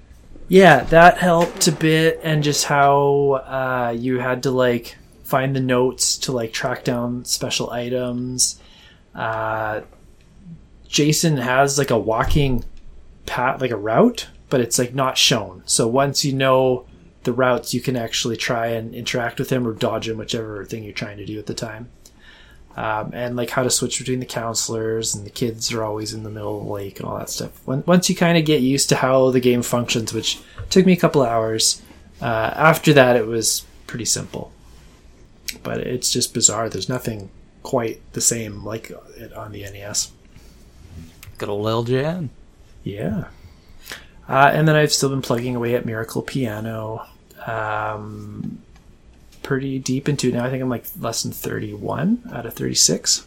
Yeah, 0.49 0.85
that 0.85 1.19
helped 1.19 1.67
a 1.67 1.73
bit, 1.73 2.21
and 2.23 2.43
just 2.45 2.67
how 2.67 3.43
uh, 3.45 3.95
you 3.97 4.21
had 4.21 4.45
to 4.45 4.53
like 4.53 4.97
find 5.25 5.57
the 5.57 5.61
notes 5.61 6.17
to 6.19 6.33
like 6.33 6.53
track 6.53 6.85
down 6.85 7.25
special 7.25 7.71
items. 7.71 8.61
Uh, 9.13 9.81
Jason 10.87 11.37
has 11.39 11.79
like 11.79 11.91
a 11.91 11.99
walking 11.99 12.65
path, 13.27 13.61
like 13.61 13.73
a 13.73 13.77
route, 13.77 14.29
but 14.49 14.61
it's 14.61 14.79
like 14.79 14.95
not 14.95 15.19
shown. 15.19 15.63
So 15.67 15.89
once 15.89 16.25
you 16.25 16.33
know 16.33 16.87
the 17.25 17.33
routes, 17.33 17.75
you 17.75 17.81
can 17.81 17.97
actually 17.97 18.37
try 18.37 18.69
and 18.69 18.95
interact 18.95 19.41
with 19.41 19.51
him 19.51 19.67
or 19.67 19.73
dodge 19.73 20.09
him, 20.09 20.19
whichever 20.19 20.65
thing 20.65 20.85
you're 20.85 20.93
trying 20.93 21.17
to 21.17 21.27
do 21.27 21.41
at 21.41 21.47
the 21.47 21.55
time. 21.55 21.91
Um, 22.77 23.13
and 23.15 23.37
like 23.37 23.49
how 23.49 23.63
to 23.63 23.71
switch 23.71 23.99
between 23.99 24.21
the 24.21 24.27
counselors 24.27 25.15
and 25.15 25.25
the 25.25 25.31
kids 25.31 25.73
are 25.73 25.83
always 25.83 26.13
in 26.13 26.25
the 26.25 26.31
middle 26.31 26.59
of 26.59 26.67
the 26.67 26.73
lake 26.73 27.01
and 27.01 27.09
all 27.09 27.17
that 27.19 27.31
stuff. 27.31 27.67
When, 27.67 27.83
once 27.87 28.11
you 28.11 28.15
kind 28.15 28.37
of 28.37 28.45
get 28.45 28.61
used 28.61 28.91
to 28.91 28.97
how 28.97 29.31
the 29.31 29.41
game 29.41 29.63
functions, 29.63 30.13
which 30.13 30.41
took 30.69 30.85
me 30.85 30.93
a 30.93 30.97
couple 30.97 31.23
hours, 31.23 31.83
uh, 32.21 32.53
after 32.55 32.93
that 32.93 33.17
it 33.17 33.27
was 33.27 33.65
pretty 33.87 34.05
simple. 34.05 34.53
But 35.63 35.79
it's 35.81 36.13
just 36.13 36.35
bizarre. 36.35 36.69
There's 36.69 36.89
nothing 36.89 37.31
quite 37.63 38.01
the 38.13 38.21
same 38.21 38.63
like 38.63 38.93
it 39.17 39.33
on 39.33 39.53
the 39.53 39.63
NES. 39.63 40.13
Good 41.39 41.49
old 41.49 41.67
LJN. 41.67 42.29
Yeah. 42.85 43.29
Uh, 44.29 44.51
and 44.53 44.69
then 44.69 44.77
I've 44.77 44.93
still 44.93 45.09
been 45.09 45.23
plugging 45.23 45.57
away 45.57 45.75
at 45.75 45.87
Miracle 45.87 46.21
Piano. 46.21 47.07
Um, 47.47 48.63
pretty 49.47 49.79
deep 49.79 50.09
into 50.09 50.29
it 50.29 50.35
now. 50.35 50.45
I 50.45 50.51
think 50.51 50.61
I'm 50.61 50.69
like 50.69 50.85
less 50.99 51.23
than 51.23 51.31
31 51.31 52.31
out 52.33 52.47
of 52.47 52.55
36. 52.55 53.25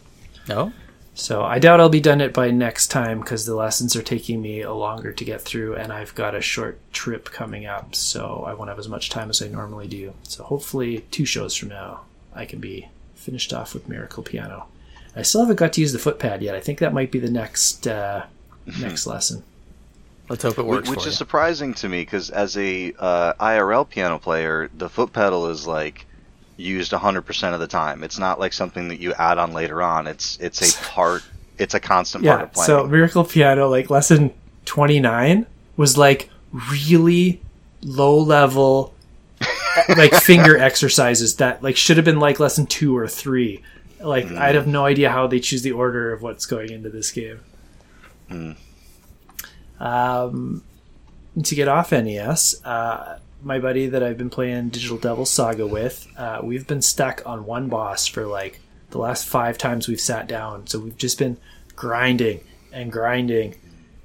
No, 0.49 0.73
So 1.13 1.43
I 1.43 1.59
doubt 1.59 1.79
I'll 1.79 1.87
be 1.89 2.01
done 2.01 2.19
it 2.19 2.33
by 2.33 2.51
next 2.51 2.87
time 2.87 3.19
because 3.21 3.45
the 3.45 3.55
lessons 3.55 3.95
are 3.95 4.01
taking 4.01 4.41
me 4.41 4.61
a 4.61 4.73
longer 4.73 5.13
to 5.13 5.23
get 5.23 5.41
through, 5.41 5.75
and 5.75 5.93
I've 5.93 6.13
got 6.15 6.35
a 6.35 6.41
short 6.41 6.77
trip 6.91 7.31
coming 7.31 7.65
up, 7.65 7.95
so 7.95 8.43
I 8.45 8.53
won't 8.53 8.69
have 8.69 8.79
as 8.79 8.89
much 8.89 9.09
time 9.09 9.29
as 9.29 9.41
I 9.41 9.47
normally 9.47 9.87
do. 9.87 10.13
So 10.23 10.43
hopefully, 10.43 11.05
two 11.11 11.25
shows 11.25 11.55
from 11.55 11.69
now, 11.69 12.01
I 12.33 12.45
can 12.45 12.59
be 12.59 12.89
finished 13.15 13.53
off 13.53 13.73
with 13.73 13.87
Miracle 13.87 14.23
Piano. 14.23 14.65
I 15.15 15.21
still 15.21 15.41
haven't 15.41 15.57
got 15.57 15.71
to 15.73 15.81
use 15.81 15.93
the 15.93 15.99
footpad 15.99 16.41
yet. 16.41 16.55
I 16.55 16.59
think 16.59 16.79
that 16.79 16.93
might 16.93 17.11
be 17.11 17.19
the 17.19 17.31
next 17.31 17.87
uh, 17.87 18.25
next 18.81 19.05
lesson. 19.07 19.43
let's 20.29 20.43
hope 20.43 20.57
it 20.59 20.65
works 20.65 20.89
which 20.89 21.03
for 21.03 21.07
is 21.07 21.13
you. 21.13 21.17
surprising 21.17 21.73
to 21.75 21.89
me 21.89 22.01
because 22.01 22.29
as 22.29 22.57
a 22.57 22.93
uh, 22.99 23.33
IRL 23.39 23.87
piano 23.87 24.17
player, 24.19 24.69
the 24.77 24.89
foot 24.89 25.13
pedal 25.13 25.47
is 25.47 25.65
like 25.67 26.05
used 26.59 26.91
100% 26.91 27.53
of 27.53 27.59
the 27.59 27.67
time. 27.67 28.03
It's 28.03 28.19
not 28.19 28.39
like 28.39 28.53
something 28.53 28.89
that 28.89 28.99
you 28.99 29.13
add 29.13 29.37
on 29.37 29.53
later 29.53 29.81
on. 29.81 30.05
It's 30.07 30.37
it's 30.39 30.75
a 30.75 30.83
part. 30.83 31.23
It's 31.57 31.73
a 31.73 31.79
constant 31.79 32.23
part 32.25 32.39
Yeah. 32.39 32.43
of 32.43 32.53
playing. 32.53 32.65
So 32.67 32.85
Miracle 32.87 33.23
Piano, 33.23 33.67
like 33.69 33.89
lesson 33.89 34.31
twenty 34.65 34.99
nine, 34.99 35.45
was 35.77 35.97
like 35.97 36.29
really 36.71 37.41
low 37.81 38.17
level, 38.19 38.93
like 39.97 40.13
finger 40.13 40.57
exercises 40.57 41.37
that 41.37 41.63
like 41.63 41.75
should 41.77 41.97
have 41.97 42.05
been 42.05 42.19
like 42.19 42.39
lesson 42.39 42.65
two 42.65 42.95
or 42.97 43.07
three. 43.07 43.61
Like 44.01 44.25
I'd 44.31 44.55
have 44.55 44.67
no 44.67 44.85
idea 44.85 45.09
how 45.09 45.27
they 45.27 45.39
choose 45.39 45.61
the 45.61 45.71
order 45.73 46.13
of 46.13 46.21
what's 46.21 46.45
going 46.45 46.71
into 46.71 46.89
this 46.89 47.11
game. 47.11 47.39
Um, 49.79 50.63
to 51.43 51.55
get 51.55 51.67
off 51.67 51.91
NES, 51.91 52.63
uh, 52.65 53.19
my 53.41 53.59
buddy 53.59 53.87
that 53.87 54.03
I've 54.03 54.17
been 54.17 54.29
playing 54.29 54.69
Digital 54.69 54.97
Devil 54.97 55.25
Saga 55.25 55.65
with, 55.65 56.07
uh, 56.17 56.39
we've 56.43 56.67
been 56.67 56.81
stuck 56.81 57.21
on 57.25 57.45
one 57.45 57.69
boss 57.69 58.05
for 58.07 58.25
like 58.25 58.59
the 58.91 58.97
last 58.97 59.27
five 59.27 59.57
times 59.57 59.87
we've 59.87 59.99
sat 59.99 60.27
down. 60.27 60.67
So 60.67 60.79
we've 60.79 60.97
just 60.97 61.17
been 61.17 61.37
grinding 61.75 62.41
and 62.73 62.91
grinding, 62.91 63.55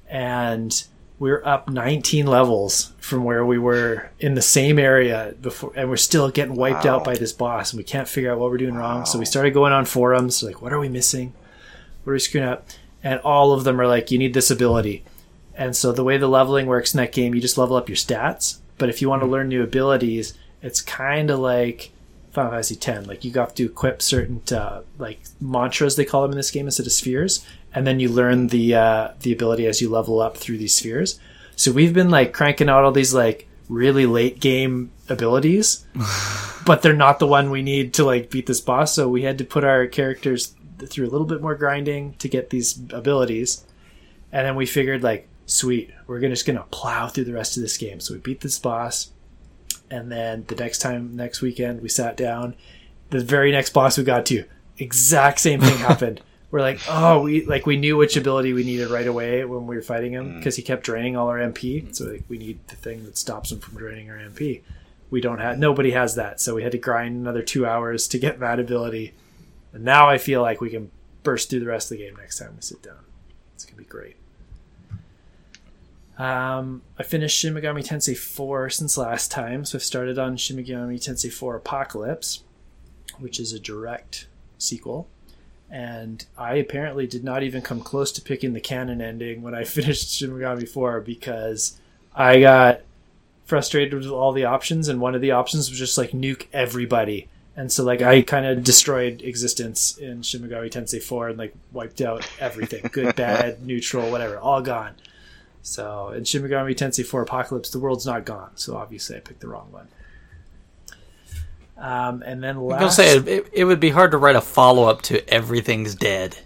and 0.09 0.83
we're 1.19 1.41
up 1.45 1.69
19 1.69 2.27
levels 2.27 2.93
from 2.99 3.23
where 3.23 3.45
we 3.45 3.57
were 3.57 4.09
in 4.19 4.35
the 4.35 4.41
same 4.41 4.77
area 4.79 5.33
before, 5.41 5.71
and 5.75 5.89
we're 5.89 5.97
still 5.97 6.29
getting 6.29 6.55
wiped 6.55 6.85
Wow. 6.85 6.95
out 6.97 7.03
by 7.03 7.15
this 7.15 7.33
boss, 7.33 7.71
and 7.71 7.77
we 7.77 7.83
can't 7.83 8.07
figure 8.07 8.31
out 8.31 8.39
what 8.39 8.49
we're 8.51 8.57
doing 8.57 8.75
wrong. 8.75 9.05
So 9.05 9.19
we 9.19 9.25
started 9.25 9.51
going 9.53 9.73
on 9.73 9.85
forums, 9.85 10.41
like, 10.43 10.61
what 10.61 10.73
are 10.73 10.79
we 10.79 10.89
missing? 10.89 11.33
What 12.03 12.11
are 12.11 12.13
we 12.15 12.19
screwing 12.19 12.47
up? 12.47 12.67
And 13.03 13.19
all 13.21 13.53
of 13.53 13.63
them 13.63 13.79
are 13.79 13.87
like, 13.87 14.11
you 14.11 14.17
need 14.17 14.33
this 14.33 14.51
ability. 14.51 15.03
And 15.55 15.75
so 15.75 15.91
the 15.91 16.03
way 16.03 16.17
the 16.17 16.27
leveling 16.27 16.65
works 16.65 16.93
in 16.93 16.97
that 16.97 17.11
game, 17.13 17.33
you 17.33 17.41
just 17.41 17.57
level 17.57 17.75
up 17.77 17.87
your 17.87 17.95
stats. 17.95 18.57
But 18.77 18.89
if 18.89 19.01
you 19.01 19.09
want 19.09 19.21
to 19.21 19.27
learn 19.27 19.49
new 19.49 19.63
abilities, 19.63 20.37
it's 20.61 20.81
kind 20.81 21.29
of 21.29 21.39
like 21.39 21.91
Final 22.31 22.51
Fantasy 22.51 22.77
X. 22.81 23.07
Like 23.07 23.23
you 23.23 23.31
have 23.33 23.55
to 23.55 23.65
equip 23.65 24.01
certain 24.01 24.41
uh, 24.51 24.81
like 24.97 25.21
mantras 25.39 25.95
they 25.95 26.05
call 26.05 26.21
them 26.21 26.31
in 26.31 26.37
this 26.37 26.51
game 26.51 26.67
instead 26.67 26.85
of 26.85 26.91
spheres, 26.91 27.45
and 27.73 27.87
then 27.87 27.99
you 27.99 28.09
learn 28.09 28.47
the 28.47 28.75
uh, 28.75 29.09
the 29.21 29.31
ability 29.31 29.65
as 29.65 29.81
you 29.81 29.89
level 29.89 30.19
up 30.19 30.37
through 30.37 30.57
these 30.57 30.75
spheres. 30.75 31.19
So 31.55 31.71
we've 31.71 31.93
been 31.93 32.09
like 32.09 32.33
cranking 32.33 32.69
out 32.69 32.83
all 32.83 32.91
these 32.91 33.13
like 33.13 33.47
really 33.69 34.05
late 34.05 34.39
game 34.39 34.91
abilities, 35.07 35.85
but 36.65 36.81
they're 36.81 36.93
not 36.93 37.19
the 37.19 37.27
one 37.27 37.49
we 37.49 37.61
need 37.61 37.93
to 37.95 38.03
like 38.03 38.29
beat 38.29 38.47
this 38.47 38.61
boss. 38.61 38.93
So 38.93 39.07
we 39.07 39.23
had 39.23 39.37
to 39.37 39.45
put 39.45 39.63
our 39.63 39.87
characters 39.87 40.53
through 40.87 41.07
a 41.07 41.11
little 41.11 41.27
bit 41.27 41.41
more 41.41 41.55
grinding 41.55 42.13
to 42.15 42.27
get 42.27 42.49
these 42.49 42.77
abilities, 42.91 43.63
and 44.31 44.45
then 44.45 44.55
we 44.55 44.65
figured 44.65 45.03
like, 45.03 45.27
sweet, 45.45 45.91
we're 46.07 46.19
gonna 46.19 46.33
just 46.33 46.45
gonna 46.45 46.65
plow 46.71 47.07
through 47.07 47.25
the 47.25 47.33
rest 47.33 47.57
of 47.57 47.63
this 47.63 47.77
game. 47.77 47.99
So 47.99 48.13
we 48.13 48.19
beat 48.19 48.41
this 48.41 48.59
boss, 48.59 49.11
and 49.89 50.11
then 50.11 50.45
the 50.47 50.55
next 50.55 50.79
time, 50.79 51.15
next 51.15 51.41
weekend, 51.41 51.81
we 51.81 51.89
sat 51.89 52.17
down. 52.17 52.55
The 53.09 53.19
very 53.19 53.51
next 53.51 53.71
boss 53.71 53.97
we 53.97 54.03
got 54.03 54.25
to, 54.27 54.45
exact 54.77 55.39
same 55.39 55.61
thing 55.61 55.77
happened. 55.79 56.21
We're 56.51 56.61
like, 56.61 56.79
oh, 56.89 57.21
we 57.21 57.45
like 57.45 57.65
we 57.65 57.77
knew 57.77 57.97
which 57.97 58.17
ability 58.17 58.53
we 58.53 58.63
needed 58.63 58.89
right 58.89 59.07
away 59.07 59.43
when 59.45 59.67
we 59.67 59.75
were 59.75 59.81
fighting 59.81 60.13
him 60.13 60.33
mm. 60.33 60.37
because 60.37 60.55
he 60.55 60.61
kept 60.61 60.83
draining 60.83 61.17
all 61.17 61.27
our 61.27 61.39
MP. 61.39 61.83
Mm. 61.83 61.95
So 61.95 62.05
like, 62.05 62.23
we 62.29 62.37
need 62.37 62.65
the 62.67 62.75
thing 62.75 63.03
that 63.05 63.17
stops 63.17 63.51
him 63.51 63.59
from 63.59 63.77
draining 63.77 64.09
our 64.09 64.17
MP. 64.17 64.61
We 65.09 65.21
don't 65.21 65.39
have 65.39 65.59
nobody 65.59 65.91
has 65.91 66.15
that, 66.15 66.39
so 66.39 66.55
we 66.55 66.63
had 66.63 66.71
to 66.71 66.77
grind 66.77 67.15
another 67.17 67.41
two 67.41 67.65
hours 67.65 68.07
to 68.09 68.19
get 68.19 68.39
that 68.39 68.59
ability. 68.59 69.13
And 69.73 69.83
now 69.83 70.09
I 70.09 70.17
feel 70.17 70.41
like 70.41 70.61
we 70.61 70.69
can 70.69 70.91
burst 71.23 71.49
through 71.49 71.59
the 71.59 71.65
rest 71.65 71.91
of 71.91 71.97
the 71.97 72.05
game 72.05 72.15
next 72.15 72.39
time 72.39 72.53
we 72.55 72.61
sit 72.61 72.81
down. 72.81 72.99
It's 73.53 73.65
gonna 73.65 73.77
be 73.77 73.83
great. 73.83 74.15
Um, 76.17 76.81
I 76.97 77.03
finished 77.03 77.37
Shin 77.37 77.53
Megami 77.53 77.85
Tensei 77.85 78.17
4 78.17 78.69
since 78.69 78.97
last 78.97 79.31
time, 79.31 79.65
so 79.65 79.77
I've 79.77 79.83
started 79.83 80.17
on 80.17 80.37
Shin 80.37 80.57
Megami 80.57 80.95
Tensei 80.95 81.31
4 81.31 81.57
Apocalypse, 81.57 82.43
which 83.19 83.39
is 83.39 83.51
a 83.51 83.59
direct 83.59 84.27
sequel. 84.57 85.07
And 85.69 86.25
I 86.37 86.55
apparently 86.55 87.05
did 87.07 87.23
not 87.23 87.43
even 87.43 87.61
come 87.61 87.81
close 87.81 88.11
to 88.13 88.21
picking 88.21 88.53
the 88.53 88.61
canon 88.61 89.01
ending 89.01 89.41
when 89.41 89.53
I 89.53 89.63
finished 89.65 90.09
Shin 90.09 90.31
Megami 90.31 90.69
4 90.69 91.01
because 91.01 91.79
I 92.15 92.39
got 92.39 92.81
frustrated 93.45 93.93
with 93.93 94.07
all 94.07 94.31
the 94.31 94.45
options, 94.45 94.87
and 94.87 95.01
one 95.01 95.15
of 95.15 95.21
the 95.21 95.31
options 95.31 95.69
was 95.69 95.77
just 95.77 95.97
like 95.97 96.11
nuke 96.11 96.47
everybody. 96.53 97.27
And 97.57 97.71
so 97.71 97.83
like 97.83 98.01
I 98.01 98.21
kind 98.21 98.45
of 98.45 98.63
destroyed 98.63 99.21
existence 99.21 99.97
in 99.97 100.21
Shin 100.21 100.41
Megami 100.41 100.71
Tensei 100.71 101.01
4 101.01 101.29
and 101.29 101.37
like 101.37 101.53
wiped 101.73 102.01
out 102.01 102.29
everything, 102.39 102.89
good, 102.91 103.15
bad, 103.17 103.65
neutral, 103.65 104.09
whatever, 104.11 104.37
all 104.37 104.61
gone. 104.61 104.95
So 105.65 106.09
in 106.09 106.25
Shin 106.25 106.43
Megami 106.43 106.75
Tensei 106.75 107.03
4 107.03 107.23
Apocalypse, 107.23 107.71
the 107.71 107.79
world's 107.79 108.05
not 108.05 108.23
gone. 108.23 108.51
So 108.53 108.77
obviously 108.77 109.17
I 109.17 109.19
picked 109.19 109.39
the 109.39 109.47
wrong 109.47 109.71
one. 109.71 109.87
Um, 111.75 112.21
and 112.23 112.41
then 112.43 112.61
last, 112.61 112.79
gonna 112.79 112.91
say 112.91 113.17
it, 113.17 113.49
it 113.51 113.65
would 113.65 113.79
be 113.79 113.89
hard 113.89 114.11
to 114.11 114.17
write 114.17 114.35
a 114.35 114.41
follow 114.41 114.87
up 114.87 115.01
to 115.03 115.27
"Everything's 115.27 115.95
Dead." 115.95 116.37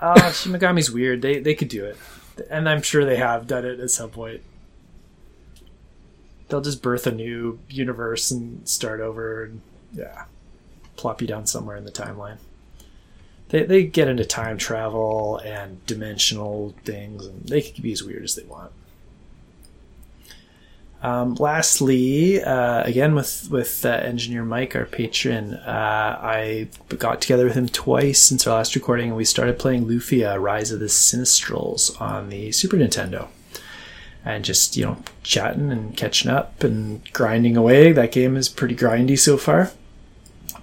oh, 0.00 0.30
Shin 0.30 0.52
Megami's 0.52 0.90
weird. 0.92 1.22
They 1.22 1.40
they 1.40 1.54
could 1.54 1.68
do 1.68 1.86
it, 1.86 1.96
and 2.50 2.68
I'm 2.68 2.82
sure 2.82 3.04
they 3.04 3.16
have 3.16 3.48
done 3.48 3.64
it 3.64 3.80
at 3.80 3.90
some 3.90 4.10
point. 4.10 4.42
They'll 6.48 6.60
just 6.60 6.82
birth 6.82 7.06
a 7.08 7.10
new 7.10 7.58
universe 7.68 8.30
and 8.30 8.68
start 8.68 9.00
over, 9.00 9.44
and 9.44 9.60
yeah, 9.92 10.26
plop 10.94 11.20
you 11.20 11.26
down 11.26 11.46
somewhere 11.46 11.76
in 11.76 11.84
the 11.84 11.90
timeline. 11.90 12.36
They 13.48 13.62
they 13.64 13.84
get 13.84 14.08
into 14.08 14.24
time 14.24 14.58
travel 14.58 15.38
and 15.38 15.84
dimensional 15.86 16.74
things, 16.84 17.26
and 17.26 17.44
they 17.44 17.62
can 17.62 17.82
be 17.82 17.92
as 17.92 18.02
weird 18.02 18.24
as 18.24 18.34
they 18.34 18.44
want. 18.44 18.72
Um, 21.02 21.36
lastly, 21.36 22.42
uh, 22.42 22.82
again 22.82 23.14
with 23.14 23.48
with 23.50 23.84
uh, 23.84 23.90
engineer 23.90 24.44
Mike, 24.44 24.74
our 24.74 24.86
patron, 24.86 25.54
uh, 25.54 26.18
I 26.20 26.68
got 26.98 27.20
together 27.20 27.44
with 27.44 27.54
him 27.54 27.68
twice 27.68 28.20
since 28.20 28.46
our 28.46 28.56
last 28.56 28.74
recording, 28.74 29.08
and 29.08 29.16
we 29.16 29.24
started 29.24 29.58
playing 29.58 29.86
Lufia: 29.86 30.40
Rise 30.40 30.72
of 30.72 30.80
the 30.80 30.86
Sinistrals 30.86 32.00
on 32.00 32.30
the 32.30 32.50
Super 32.50 32.76
Nintendo, 32.76 33.28
and 34.24 34.44
just 34.44 34.76
you 34.76 34.84
know 34.84 34.96
chatting 35.22 35.70
and 35.70 35.96
catching 35.96 36.30
up 36.30 36.64
and 36.64 37.08
grinding 37.12 37.56
away. 37.56 37.92
That 37.92 38.10
game 38.10 38.36
is 38.36 38.48
pretty 38.48 38.74
grindy 38.74 39.16
so 39.16 39.36
far, 39.36 39.70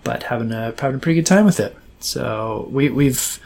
but 0.03 0.23
having 0.23 0.51
a 0.51 0.73
having 0.77 0.97
a 0.97 0.99
pretty 0.99 1.21
good 1.21 1.27
time 1.27 1.45
with 1.45 1.61
it. 1.61 1.77
So 2.03 2.67
we 2.69 2.89
we've 2.89 3.39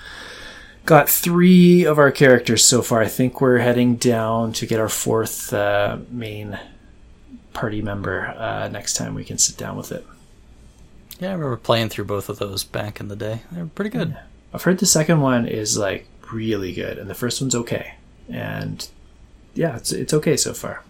got 0.86 1.10
three 1.10 1.86
of 1.86 2.00
our 2.00 2.12
characters 2.12 2.64
so 2.64 2.82
far. 2.82 3.02
I 3.02 3.08
think 3.08 3.40
we're 3.40 3.60
heading 3.60 3.96
down 3.96 4.54
to 4.54 4.66
get 4.66 4.80
our 4.80 4.90
fourth 4.90 5.54
uh, 5.54 5.98
main 6.10 6.60
party 7.54 7.82
member 7.82 8.28
uh, 8.28 8.68
next 8.70 8.96
time 8.96 9.16
we 9.16 9.24
can 9.24 9.38
sit 9.38 9.58
down 9.58 9.78
with 9.78 9.92
it. 9.92 10.06
Yeah, 11.20 11.30
I 11.30 11.34
remember 11.34 11.58
playing 11.58 11.90
through 11.90 12.06
both 12.06 12.30
of 12.30 12.38
those 12.40 12.64
back 12.64 13.00
in 13.00 13.08
the 13.08 13.16
day. 13.16 13.42
They 13.52 13.62
were 13.62 13.68
pretty 13.68 13.90
good. 13.90 14.18
I've 14.54 14.64
heard 14.64 14.80
the 14.80 14.86
second 14.86 15.22
one 15.22 15.48
is 15.48 15.78
like 15.78 16.08
really 16.32 16.74
good, 16.74 16.98
and 16.98 17.10
the 17.10 17.16
first 17.16 17.42
one's 17.42 17.56
okay. 17.56 17.96
And 18.30 18.88
yeah, 19.54 19.76
it's 19.76 19.92
it's 19.92 20.14
okay 20.14 20.38
so 20.38 20.54
far. 20.54 20.84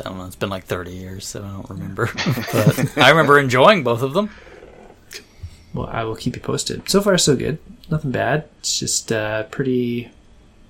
I 0.00 0.02
don't 0.02 0.18
know. 0.18 0.26
It's 0.26 0.34
been 0.36 0.50
like 0.50 0.64
30 0.64 0.92
years, 0.92 1.26
so 1.26 1.44
I 1.44 1.50
don't 1.50 1.70
remember. 1.70 2.10
but 2.52 2.98
I 2.98 3.10
remember 3.10 3.38
enjoying 3.38 3.84
both 3.84 4.02
of 4.02 4.12
them. 4.12 4.30
Well, 5.74 5.88
I 5.90 6.04
will 6.04 6.14
keep 6.14 6.36
you 6.36 6.40
posted. 6.40 6.88
So 6.88 7.02
far, 7.02 7.18
so 7.18 7.34
good. 7.34 7.58
Nothing 7.90 8.12
bad. 8.12 8.48
It's 8.60 8.78
just 8.78 9.10
uh, 9.10 9.42
pretty. 9.44 10.10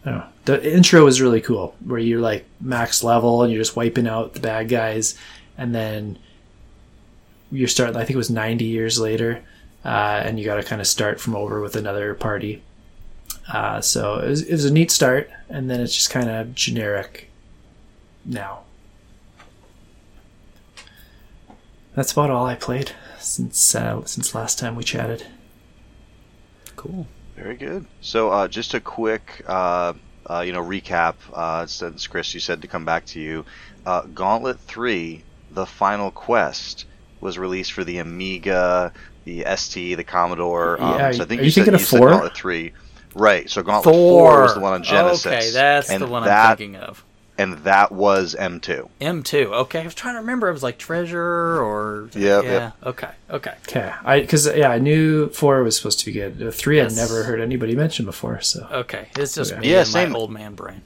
I 0.04 0.10
don't 0.10 0.18
know. 0.18 0.26
The 0.46 0.74
intro 0.74 1.04
was 1.04 1.20
really 1.20 1.42
cool, 1.42 1.74
where 1.84 1.98
you're 1.98 2.20
like 2.20 2.46
max 2.60 3.04
level 3.04 3.42
and 3.42 3.52
you're 3.52 3.60
just 3.60 3.76
wiping 3.76 4.08
out 4.08 4.32
the 4.32 4.40
bad 4.40 4.68
guys, 4.68 5.16
and 5.58 5.74
then 5.74 6.18
you're 7.52 7.68
starting. 7.68 7.96
I 7.96 8.00
think 8.00 8.14
it 8.14 8.16
was 8.16 8.30
90 8.30 8.64
years 8.64 8.98
later, 8.98 9.42
uh, 9.84 10.22
and 10.24 10.38
you 10.38 10.44
got 10.44 10.56
to 10.56 10.62
kind 10.62 10.80
of 10.80 10.86
start 10.86 11.20
from 11.20 11.36
over 11.36 11.60
with 11.60 11.76
another 11.76 12.14
party. 12.14 12.62
Uh, 13.52 13.80
so 13.82 14.16
it 14.16 14.28
was, 14.28 14.42
it 14.42 14.52
was 14.52 14.64
a 14.64 14.72
neat 14.72 14.90
start, 14.90 15.30
and 15.50 15.70
then 15.70 15.80
it's 15.80 15.94
just 15.94 16.08
kind 16.10 16.30
of 16.30 16.54
generic 16.54 17.30
now. 18.24 18.62
That's 21.94 22.12
about 22.12 22.30
all 22.30 22.46
I 22.46 22.54
played 22.54 22.92
since 23.24 23.74
uh, 23.74 24.04
since 24.04 24.34
last 24.34 24.58
time 24.58 24.76
we 24.76 24.84
chatted. 24.84 25.26
Cool. 26.76 27.06
Very 27.36 27.56
good. 27.56 27.86
So, 28.00 28.30
uh, 28.30 28.48
just 28.48 28.74
a 28.74 28.80
quick, 28.80 29.44
uh, 29.48 29.94
uh, 30.30 30.40
you 30.40 30.52
know, 30.52 30.62
recap. 30.62 31.14
Uh, 31.32 31.66
since 31.66 32.06
Chris, 32.06 32.32
you 32.34 32.40
said 32.40 32.62
to 32.62 32.68
come 32.68 32.84
back 32.84 33.06
to 33.06 33.20
you. 33.20 33.44
Uh, 33.84 34.02
Gauntlet 34.02 34.60
Three, 34.60 35.24
the 35.50 35.66
final 35.66 36.10
quest, 36.10 36.86
was 37.20 37.38
released 37.38 37.72
for 37.72 37.82
the 37.82 37.98
Amiga, 37.98 38.92
the 39.24 39.44
ST, 39.56 39.96
the 39.96 40.04
Commodore. 40.04 40.80
Um, 40.80 40.98
Yeah, 40.98 41.12
so 41.12 41.22
I 41.22 41.26
think 41.26 41.40
are 41.40 41.42
you, 41.42 41.46
you 41.46 41.50
said, 41.50 41.64
thinking 41.64 41.74
of 41.74 41.80
you 41.80 41.86
said 41.86 41.98
four? 41.98 42.10
Gauntlet 42.10 42.36
Three. 42.36 42.72
Right. 43.14 43.48
So 43.48 43.62
Gauntlet 43.62 43.94
Four, 43.94 44.42
was 44.42 44.54
the 44.54 44.60
one 44.60 44.72
on 44.74 44.82
Genesis. 44.82 45.26
Okay, 45.26 45.50
that's 45.50 45.90
and 45.90 46.02
the 46.02 46.06
one 46.06 46.24
that, 46.24 46.50
I'm 46.50 46.56
thinking 46.56 46.76
of. 46.76 47.04
And 47.36 47.54
that 47.64 47.90
was 47.90 48.36
M2. 48.38 48.88
M2. 49.00 49.46
Okay, 49.52 49.80
I 49.80 49.84
was 49.84 49.94
trying 49.94 50.14
to 50.14 50.20
remember. 50.20 50.48
It 50.48 50.52
was 50.52 50.62
like 50.62 50.78
Treasure 50.78 51.60
or. 51.60 52.08
Yep, 52.14 52.44
Yeah. 52.44 52.50
yep. 52.52 52.72
Okay. 52.84 53.08
Okay. 53.28 53.54
Okay, 53.68 53.92
I 54.04 54.20
because 54.20 54.46
yeah, 54.54 54.70
I 54.70 54.78
knew 54.78 55.28
four 55.30 55.62
was 55.64 55.76
supposed 55.76 55.98
to 56.00 56.06
be 56.06 56.12
good. 56.12 56.40
Uh, 56.40 56.50
Three 56.52 56.76
Yes. 56.76 56.92
I'd 56.92 56.96
never 57.02 57.24
heard 57.24 57.40
anybody 57.40 57.74
mention 57.74 58.04
before. 58.04 58.40
So 58.40 58.68
Okay. 58.70 59.08
It's 59.16 59.34
just 59.34 59.50
Okay. 59.52 59.60
me 59.62 59.70
Yeah, 59.72 59.78
and 59.80 59.88
same. 59.88 60.10
my 60.12 60.18
old 60.18 60.30
man 60.30 60.54
brain. 60.54 60.82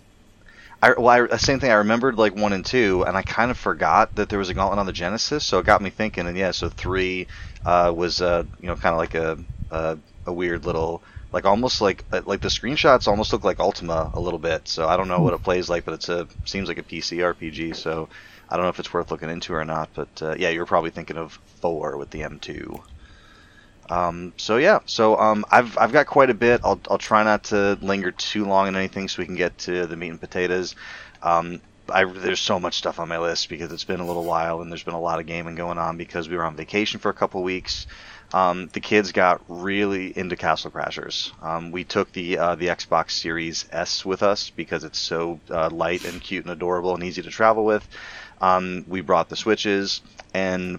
I, 0.82 0.92
well, 0.96 1.28
I, 1.32 1.37
same 1.38 1.58
thing. 1.61 1.70
I 1.72 1.74
remembered 1.74 2.16
like 2.16 2.37
one 2.37 2.52
and 2.52 2.64
two, 2.64 3.04
and 3.06 3.16
I 3.16 3.22
kind 3.22 3.50
of 3.50 3.58
forgot 3.58 4.14
that 4.14 4.28
there 4.28 4.38
was 4.38 4.48
a 4.48 4.54
gauntlet 4.54 4.78
on 4.78 4.87
the 4.87 4.92
Genesis, 4.92 5.44
so 5.44 5.58
it 5.58 5.66
got 5.66 5.82
me 5.82 5.90
thinking. 5.90 6.26
And 6.28 6.37
yeah, 6.38 6.52
so 6.52 6.68
three 6.68 7.26
uh, 7.66 7.92
was 7.94 8.22
uh, 8.22 8.44
you 8.61 8.68
know 8.68 8.76
kind 8.76 8.92
of 8.94 8.98
like 8.98 9.14
a, 9.14 9.38
a 9.70 9.98
a 10.26 10.32
weird 10.32 10.64
little 10.64 11.02
like 11.32 11.44
almost 11.44 11.80
like 11.80 12.04
uh, 12.12 12.22
like 12.26 12.40
the 12.40 12.48
screenshots 12.48 13.08
almost 13.08 13.32
look 13.32 13.44
like 13.44 13.60
Ultima 13.60 14.10
a 14.14 14.20
little 14.20 14.38
bit. 14.38 14.68
So 14.68 14.88
I 14.88 14.96
don't 14.96 15.08
know 15.08 15.22
what 15.22 15.34
it 15.34 15.42
plays 15.42 15.68
like, 15.68 15.84
but 15.84 15.94
it's 15.94 16.08
a 16.08 16.28
seems 16.44 16.68
like 16.68 16.78
a 16.78 16.82
PC 16.82 17.18
RPG. 17.22 17.72
So 17.74 18.08
I 18.48 18.56
don't 18.56 18.64
know 18.64 18.70
if 18.70 18.78
it's 18.78 18.92
worth 18.92 19.10
looking 19.10 19.30
into 19.30 19.54
or 19.54 19.64
not. 19.64 19.90
But 19.94 20.22
uh, 20.22 20.34
yeah, 20.38 20.50
you're 20.50 20.66
probably 20.66 20.90
thinking 20.90 21.18
of 21.18 21.38
four 21.60 21.96
with 21.96 22.10
the 22.10 22.22
M2. 22.22 22.80
Um, 23.90 24.34
so 24.36 24.58
yeah, 24.58 24.80
so 24.84 25.18
um, 25.18 25.44
I've 25.50 25.76
I've 25.78 25.92
got 25.92 26.06
quite 26.06 26.30
a 26.30 26.34
bit. 26.34 26.60
I'll 26.64 26.80
I'll 26.90 26.98
try 26.98 27.22
not 27.24 27.44
to 27.44 27.78
linger 27.80 28.12
too 28.12 28.44
long 28.44 28.66
on 28.68 28.76
anything, 28.76 29.08
so 29.08 29.22
we 29.22 29.26
can 29.26 29.36
get 29.36 29.56
to 29.58 29.86
the 29.86 29.96
meat 29.96 30.10
and 30.10 30.20
potatoes. 30.20 30.74
Um, 31.22 31.62
I, 31.90 32.05
there's 32.05 32.40
so 32.40 32.61
much 32.61 32.74
stuff 32.74 32.98
on 32.98 33.09
my 33.09 33.18
list 33.18 33.48
because 33.48 33.72
it's 33.72 33.85
been 33.85 34.01
a 34.01 34.07
little 34.07 34.24
while 34.24 34.61
and 34.61 34.70
there's 34.70 34.83
been 34.83 34.94
a 34.94 35.01
lot 35.01 35.20
of 35.20 35.27
gaming 35.27 35.55
going 35.55 35.79
on 35.79 35.96
because 35.96 36.29
we 36.29 36.37
were 36.37 36.44
on 36.44 36.57
vacation 36.57 37.01
for 37.01 37.09
a 37.09 37.14
couple 37.14 37.42
weeks. 37.42 37.87
Um, 38.33 38.68
the 38.72 38.81
kids 38.81 39.12
got 39.12 39.42
really 39.48 40.16
into 40.16 40.37
Castle 40.37 40.70
Crashers. 40.70 41.33
Um, 41.42 41.70
we 41.70 41.85
took 41.85 42.12
the 42.12 42.37
uh, 42.37 42.55
the 42.57 42.66
Xbox 42.66 43.12
Series 43.12 43.66
S 43.72 44.05
with 44.05 44.22
us 44.22 44.51
because 44.51 44.85
it's 44.85 44.98
so 44.98 45.40
uh, 45.51 45.70
light 45.70 46.05
and 46.05 46.20
cute 46.20 46.44
and 46.44 46.53
adorable 46.53 46.94
and 46.94 47.03
easy 47.03 47.22
to 47.22 47.31
travel 47.31 47.64
with. 47.64 47.88
Um, 48.40 48.85
we 48.87 49.01
brought 49.01 49.31
the 49.31 49.37
Switches 49.37 50.03
and 50.35 50.79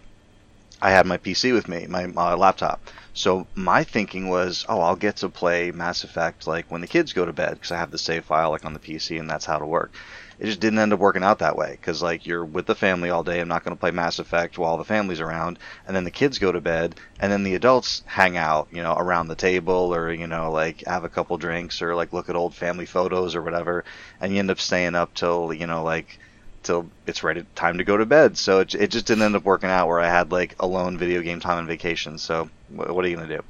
I 0.82 0.92
had 0.92 1.06
my 1.06 1.18
PC 1.18 1.54
with 1.54 1.68
me, 1.68 1.88
my, 1.88 2.06
laptop. 2.36 2.82
So 3.14 3.48
my 3.54 3.84
thinking 3.84 4.30
was, 4.30 4.66
oh, 4.70 4.80
I'll 4.80 4.96
get 4.96 5.18
to 5.18 5.30
play 5.30 5.72
Mass 5.72 6.06
Effect 6.06 6.48
like 6.48 6.72
when 6.72 6.82
the 6.82 6.88
kids 6.88 7.12
go 7.12 7.26
to 7.26 7.34
bed 7.34 7.56
because 7.56 7.72
I 7.72 7.78
have 7.78 7.92
the 7.92 7.98
save 7.98 8.24
file 8.24 8.52
like 8.52 8.64
on 8.64 8.74
the 8.74 8.80
PC 8.80 9.20
and 9.20 9.30
that's 9.30 9.46
how 9.46 9.58
to 9.58 9.66
work. 9.66 9.92
It 10.40 10.46
just 10.46 10.62
didn't 10.62 10.80
end 10.80 10.94
up 10.94 11.00
working 11.00 11.24
out 11.24 11.40
that 11.40 11.58
way 11.58 11.72
because 11.72 12.02
like 12.02 12.26
you're 12.26 12.46
with 12.46 12.66
the 12.66 12.76
family 12.76 13.10
all 13.10 13.24
day. 13.24 13.42
I'm 13.42 13.50
not 13.50 13.64
going 13.64 13.76
to 13.76 13.80
play 13.80 13.92
Mass 13.92 14.20
Effect 14.20 14.58
while 14.58 14.78
the 14.78 14.86
family's 14.86 15.20
around, 15.20 15.60
and 15.86 15.96
then 15.96 16.06
the 16.06 16.12
kids 16.12 16.40
go 16.40 16.52
to 16.52 16.62
bed, 16.62 16.96
and 17.20 17.32
then 17.32 17.44
the 17.44 17.56
adults 17.56 18.04
hang 18.06 18.38
out, 18.38 18.70
you 18.72 18.82
know, 18.82 18.96
around 18.96 19.28
the 19.28 19.36
table 19.36 19.94
or 19.94 20.14
you 20.14 20.28
know 20.28 20.52
like 20.52 20.86
have 20.86 21.04
a 21.04 21.10
couple 21.10 21.38
drinks 21.38 21.82
or 21.82 21.94
like 21.94 22.14
look 22.14 22.30
at 22.30 22.38
old 22.38 22.56
family 22.56 22.86
photos 22.86 23.36
or 23.36 23.42
whatever, 23.42 23.84
and 24.22 24.32
you 24.32 24.40
end 24.40 24.52
up 24.52 24.60
staying 24.60 24.96
up 24.96 25.14
till 25.14 25.54
you 25.54 25.68
know 25.68 25.84
like 25.84 26.20
till 26.64 26.90
it's 27.06 27.24
ready 27.24 27.46
time 27.56 27.78
to 27.78 27.84
go 27.84 27.98
to 27.98 28.06
bed. 28.06 28.38
So 28.38 28.60
it, 28.60 28.76
it 28.76 28.92
just 28.92 29.06
didn't 29.06 29.24
end 29.24 29.36
up 29.36 29.44
working 29.44 29.70
out 29.70 29.88
where 29.88 30.00
I 30.00 30.08
had 30.08 30.32
like 30.32 30.56
alone 30.60 30.98
video 30.98 31.22
game 31.22 31.40
time 31.40 31.58
on 31.58 31.68
vacation. 31.68 32.18
So 32.18 32.50
what, 32.70 33.04
are 33.04 33.08
you 33.08 33.16
gonna 33.16 33.38
do? 33.38 33.44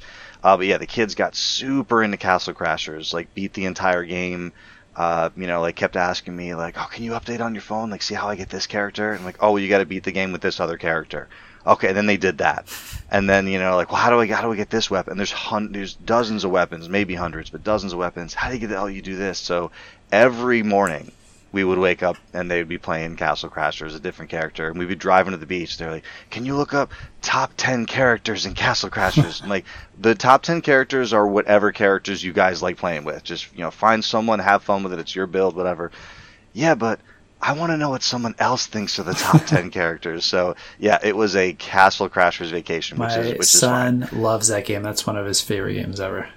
Uh, 0.44 0.58
but 0.58 0.66
yeah, 0.66 0.78
the 0.78 0.86
kids 0.86 1.16
got 1.16 1.36
super 1.36 2.02
into 2.02 2.18
Castle 2.18 2.54
Crashers, 2.54 3.14
like 3.14 3.34
beat 3.34 3.54
the 3.54 3.66
entire 3.66 4.06
game. 4.06 4.54
Uh, 4.96 5.30
you 5.38 5.48
know, 5.48 5.62
like 5.62 5.76
kept 5.76 5.96
asking 5.96 6.36
me 6.36 6.56
like, 6.56 6.76
"Oh, 6.78 6.88
can 6.92 7.04
you 7.04 7.12
update 7.12 7.42
on 7.42 7.56
your 7.56 7.62
phone? 7.62 7.90
Like, 7.90 8.02
see 8.02 8.16
how 8.16 8.28
I 8.28 8.36
get 8.36 8.50
this 8.50 8.68
character?" 8.68 9.14
And 9.14 9.24
like, 9.24 9.38
"Oh, 9.40 9.56
you 9.58 9.70
got 9.70 9.80
to 9.80 9.86
beat 9.86 10.04
the 10.04 10.12
game 10.12 10.32
with 10.32 10.42
this 10.42 10.60
other 10.60 10.78
character." 10.78 11.28
Okay, 11.66 11.92
then 11.94 12.06
they 12.06 12.18
did 12.18 12.40
that, 12.40 12.66
and 13.12 13.30
then 13.30 13.48
you 13.48 13.60
know, 13.60 13.76
like, 13.76 13.92
well, 13.92 14.02
how 14.02 14.10
do 14.10 14.20
I 14.20 14.28
how 14.28 14.42
do 14.42 14.52
I 14.52 14.56
get 14.56 14.70
this 14.70 14.90
weapon? 14.90 15.12
And 15.12 15.20
there's 15.20 15.32
hun- 15.32 15.72
there's 15.72 15.94
dozens 15.94 16.44
of 16.44 16.52
weapons, 16.52 16.90
maybe 16.90 17.16
hundreds, 17.16 17.50
but 17.50 17.64
dozens 17.64 17.94
of 17.94 18.00
weapons. 18.00 18.34
How 18.34 18.48
do 18.50 18.56
you 18.56 18.60
get? 18.60 18.70
The, 18.70 18.80
oh, 18.80 18.88
you 18.88 19.02
do 19.02 19.16
this. 19.16 19.40
So 19.40 19.72
every 20.12 20.64
morning 20.64 21.12
we 21.52 21.64
would 21.64 21.80
wake 21.80 22.04
up 22.04 22.18
and 22.34 22.50
they 22.50 22.60
would 22.60 22.68
be 22.68 22.78
playing 22.78 23.16
Castle 23.16 23.50
Crashers, 23.50 23.96
a 23.96 24.00
different 24.00 24.30
character, 24.30 24.68
and 24.68 24.78
we'd 24.78 24.88
be 24.88 24.96
driving 24.96 25.32
to 25.32 25.38
the 25.38 25.46
beach. 25.46 25.78
They're 25.78 25.92
like, 25.92 26.06
"Can 26.30 26.46
you 26.46 26.56
look 26.56 26.74
up 26.74 26.92
top 27.22 27.52
ten 27.58 27.86
characters 27.86 28.46
in 28.46 28.54
Castle 28.54 28.90
Crashers?" 28.90 29.40
Like, 29.50 29.66
the 30.00 30.16
top 30.16 30.44
ten 30.44 30.62
characters 30.62 31.14
are 31.14 31.28
whatever 31.28 31.72
characters 31.72 32.24
you 32.24 32.34
guys 32.34 32.62
like 32.62 32.78
playing 32.78 33.04
with. 33.04 33.24
Just 33.24 33.52
you 33.54 33.62
know, 33.62 33.72
find 33.72 34.04
someone, 34.04 34.40
have 34.40 34.64
fun 34.64 34.84
with 34.84 34.94
it. 34.94 35.00
It's 35.00 35.16
your 35.16 35.28
build, 35.28 35.56
whatever. 35.56 35.92
Yeah, 36.54 36.76
but 36.76 37.00
I 37.42 37.54
want 37.54 37.72
to 37.72 37.78
know 37.78 37.90
what 37.90 38.04
someone 38.04 38.36
else 38.38 38.68
thinks 38.68 39.00
are 39.00 39.04
the 39.04 39.14
top 39.14 39.46
ten 39.46 39.70
characters. 39.72 40.26
So 40.26 40.56
yeah, 40.78 41.00
it 41.02 41.16
was 41.16 41.36
a 41.36 41.54
Castle 41.54 42.10
Crashers 42.10 42.52
vacation, 42.52 42.98
which 42.98 43.10
my 43.10 43.20
is 43.20 43.32
which 43.32 43.40
is 43.42 43.50
son 43.50 44.08
loves 44.12 44.50
that 44.50 44.66
game. 44.66 44.84
That's 44.84 45.08
one 45.08 45.18
of 45.18 45.26
his 45.26 45.42
favorite 45.42 45.74
games 45.74 46.00
ever. 46.00 46.30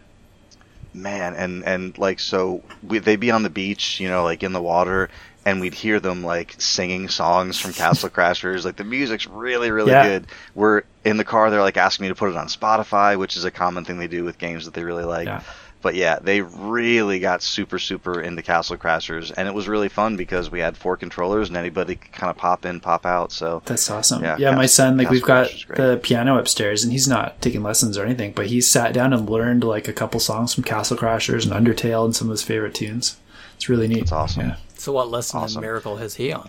Man 0.95 1.35
and 1.35 1.65
and 1.65 1.97
like 1.99 2.21
so 2.21 2.63
we, 2.83 2.99
they'd 2.99 3.21
be 3.21 3.31
on 3.31 3.43
the 3.43 3.51
beach 3.51 3.99
you 3.99 4.09
know 4.09 4.25
like 4.25 4.43
in 4.43 4.53
the 4.53 4.61
water 4.61 5.09
and 5.45 5.61
we'd 5.61 5.75
hear 5.75 5.99
them 5.99 6.23
like 6.23 6.55
singing 6.59 7.09
songs 7.09 7.59
from 7.59 7.73
Castle 7.73 8.09
Crashers. 8.17 8.65
Like 8.65 8.77
the 8.77 8.85
music's 8.85 9.27
really, 9.27 9.73
really 9.73 9.91
Yeah. 9.91 10.07
good. 10.07 10.27
We're 10.55 10.83
in 11.05 11.17
the 11.17 11.25
car; 11.25 11.51
they're 11.51 11.61
like 11.63 11.77
asking 11.77 12.05
me 12.05 12.09
to 12.11 12.15
put 12.15 12.31
it 12.31 12.37
on 12.37 12.47
Spotify, 12.47 13.19
which 13.19 13.37
is 13.37 13.45
a 13.45 13.51
common 13.51 13.85
thing 13.85 13.99
they 13.99 14.07
do 14.07 14.23
with 14.23 14.39
games 14.39 14.67
that 14.67 14.75
they 14.75 14.85
really 14.85 15.03
like. 15.03 15.27
Yeah. 15.27 15.43
But 15.83 15.97
yeah, 15.97 16.19
they 16.21 16.41
really 16.43 17.19
got 17.19 17.43
super, 17.43 17.79
super 17.79 18.21
into 18.21 18.41
Castle 18.41 18.77
Crashers, 18.77 19.33
and 19.37 19.49
it 19.49 19.53
was 19.55 19.67
really 19.69 19.89
fun 19.89 20.17
because 20.17 20.51
we 20.51 20.61
had 20.61 20.77
four 20.77 20.97
controllers 20.97 21.49
and 21.49 21.57
anybody 21.57 21.97
could 21.97 22.13
kind 22.13 22.31
of 22.31 22.37
pop 22.37 22.65
in, 22.65 22.79
pop 22.81 23.05
out. 23.05 23.33
So 23.33 23.63
That's 23.67 23.91
awesome. 23.91 24.23
Yeah, 24.23 24.37
Yeah, 24.39 24.55
my 24.55 24.67
son, 24.67 24.97
like 24.97 25.11
we've 25.11 25.21
Castle 25.23 25.27
got 25.27 25.47
Crashers 25.49 25.55
is 25.57 25.65
great. 25.65 25.77
the 25.79 25.97
piano 26.03 26.39
upstairs, 26.39 26.85
and 26.85 26.93
he's 26.93 27.09
not 27.09 27.43
taking 27.43 27.63
lessons 27.65 27.99
or 27.99 28.05
anything, 28.05 28.33
but 28.33 28.47
he 28.47 28.61
sat 28.61 28.95
down 28.95 29.13
and 29.13 29.29
learned 29.29 29.65
like 29.65 29.89
a 29.89 29.93
couple 29.93 30.21
songs 30.21 30.55
from 30.55 30.63
Castle 30.65 30.97
Crashers 30.97 31.51
and 31.51 31.67
Undertale 31.67 32.05
and 32.05 32.15
some 32.15 32.29
of 32.29 32.33
his 32.33 32.43
favorite 32.43 32.75
tunes. 32.75 33.17
It's 33.57 33.69
really 33.69 33.89
neat. 33.89 33.99
it's 34.03 34.13
awesome. 34.13 34.49
Yeah. 34.51 34.57
So 34.77 34.93
what 34.93 35.11
lesson 35.11 35.41
Awesome. 35.41 35.59
in 35.59 35.67
Miracle 35.69 35.97
has 35.97 36.15
he 36.15 36.33
on? 36.33 36.49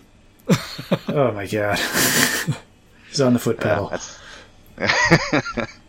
Oh 1.07 1.31
my 1.33 1.47
god, 1.47 1.77
he's 3.09 3.21
on 3.21 3.33
the 3.33 3.39
foot 3.39 3.59
pedal. 3.59 3.89
That's- 3.89 4.19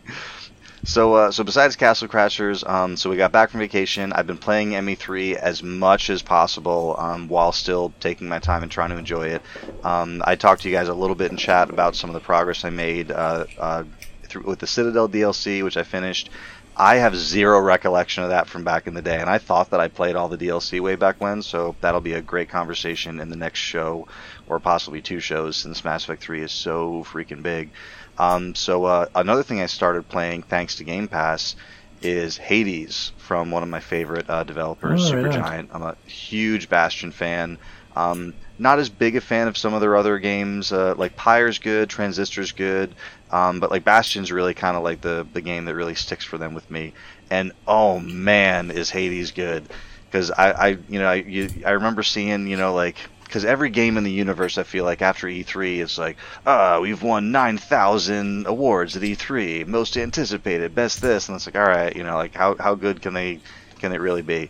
so, 0.83 1.13
uh, 1.15 1.31
so 1.31 1.43
besides 1.43 1.75
Castle 1.75 2.07
Crashers, 2.07 2.67
um, 2.67 2.97
so 2.97 3.09
we 3.09 3.17
got 3.17 3.31
back 3.31 3.49
from 3.49 3.59
vacation. 3.59 4.13
I've 4.13 4.27
been 4.27 4.37
playing 4.37 4.71
ME3 4.71 5.35
as 5.35 5.63
much 5.63 6.09
as 6.09 6.21
possible 6.21 6.95
um, 6.99 7.27
while 7.27 7.51
still 7.51 7.93
taking 7.99 8.27
my 8.27 8.39
time 8.39 8.63
and 8.63 8.71
trying 8.71 8.89
to 8.89 8.97
enjoy 8.97 9.27
it. 9.27 9.41
Um, 9.83 10.21
I 10.25 10.35
talked 10.35 10.61
to 10.63 10.69
you 10.69 10.75
guys 10.75 10.87
a 10.87 10.93
little 10.93 11.15
bit 11.15 11.31
in 11.31 11.37
chat 11.37 11.69
about 11.69 11.95
some 11.95 12.09
of 12.09 12.13
the 12.13 12.19
progress 12.19 12.65
I 12.65 12.69
made 12.69 13.11
uh, 13.11 13.45
uh, 13.57 13.83
through, 14.23 14.43
with 14.43 14.59
the 14.59 14.67
Citadel 14.67 15.09
DLC, 15.09 15.63
which 15.63 15.77
I 15.77 15.83
finished. 15.83 16.29
I 16.77 16.97
have 16.97 17.15
zero 17.15 17.59
recollection 17.61 18.23
of 18.23 18.29
that 18.29 18.47
from 18.47 18.65
back 18.65 18.85
in 18.85 18.93
the 18.93 19.01
day, 19.01 19.21
and 19.21 19.29
I 19.29 19.37
thought 19.37 19.69
that 19.69 19.79
I 19.79 19.87
played 19.87 20.17
all 20.17 20.27
the 20.27 20.37
DLC 20.37 20.81
way 20.81 20.95
back 20.95 21.21
when. 21.21 21.41
So 21.41 21.75
that'll 21.79 22.01
be 22.01 22.13
a 22.13 22.21
great 22.21 22.49
conversation 22.49 23.21
in 23.21 23.29
the 23.29 23.37
next 23.37 23.59
show, 23.59 24.09
or 24.47 24.59
possibly 24.59 25.01
two 25.01 25.21
shows, 25.21 25.55
since 25.55 25.85
Mass 25.85 26.03
Effect 26.03 26.21
3 26.21 26.41
is 26.41 26.51
so 26.51 27.05
freaking 27.09 27.41
big. 27.41 27.69
Um, 28.17 28.55
so 28.55 28.85
uh, 28.85 29.07
another 29.15 29.43
thing 29.43 29.61
I 29.61 29.65
started 29.65 30.07
playing 30.07 30.43
thanks 30.43 30.75
to 30.77 30.83
Game 30.83 31.07
Pass 31.07 31.55
is 32.01 32.37
Hades 32.37 33.11
from 33.17 33.51
one 33.51 33.63
of 33.63 33.69
my 33.69 33.79
favorite 33.79 34.29
uh, 34.29 34.43
developers, 34.43 35.11
Oh, 35.11 35.15
right 35.15 35.25
on. 35.25 35.31
Supergiant. 35.31 35.67
I'm 35.73 35.81
a 35.81 35.95
huge 36.07 36.69
Bastion 36.69 37.11
fan. 37.11 37.57
Um, 37.95 38.33
not 38.59 38.79
as 38.79 38.89
big 38.89 39.15
a 39.15 39.21
fan 39.21 39.47
of 39.47 39.57
some 39.57 39.73
of 39.73 39.81
their 39.81 39.95
other 39.95 40.19
games. 40.19 40.71
Uh, 40.71 40.95
like 40.97 41.15
Pyre's 41.15 41.59
good, 41.59 41.89
Transistor's 41.89 42.51
good, 42.51 42.93
um, 43.31 43.59
but 43.59 43.71
like 43.71 43.83
Bastion's 43.83 44.31
really 44.31 44.53
kind 44.53 44.77
of 44.77 44.83
like 44.83 45.01
the 45.01 45.25
the 45.33 45.41
game 45.41 45.65
that 45.65 45.75
really 45.75 45.95
sticks 45.95 46.23
for 46.23 46.37
them 46.37 46.53
with 46.53 46.69
me. 46.69 46.93
And 47.29 47.51
oh 47.67 47.99
man, 47.99 48.71
is 48.71 48.89
Hades 48.89 49.31
good? 49.31 49.67
Because 50.05 50.29
I, 50.31 50.51
I 50.51 50.67
you 50.89 50.99
know 50.99 51.07
I 51.07 51.15
you, 51.15 51.49
I 51.65 51.71
remember 51.71 52.03
seeing 52.03 52.47
you 52.47 52.55
know 52.57 52.73
like 52.73 52.97
because 53.25 53.43
every 53.43 53.69
game 53.69 53.97
in 53.97 54.03
the 54.03 54.11
universe 54.11 54.57
I 54.57 54.63
feel 54.63 54.85
like 54.85 55.01
after 55.01 55.27
E3 55.27 55.79
it's 55.79 55.97
like 55.97 56.17
ah 56.45 56.79
we've 56.79 57.03
won 57.03 57.31
nine 57.31 57.57
thousand 57.57 58.47
awards 58.47 58.95
at 58.95 59.01
E3 59.01 59.67
most 59.67 59.97
anticipated 59.97 60.73
best 60.73 61.01
this. 61.01 61.27
And 61.27 61.35
it's 61.35 61.45
like 61.45 61.55
all 61.55 61.67
right 61.67 61.95
you 61.95 62.03
know 62.03 62.15
like 62.15 62.35
how 62.35 62.55
how 62.55 62.75
good 62.75 63.01
can 63.01 63.13
they 63.13 63.39
can 63.79 63.91
it 63.91 64.01
really 64.01 64.21
be? 64.21 64.49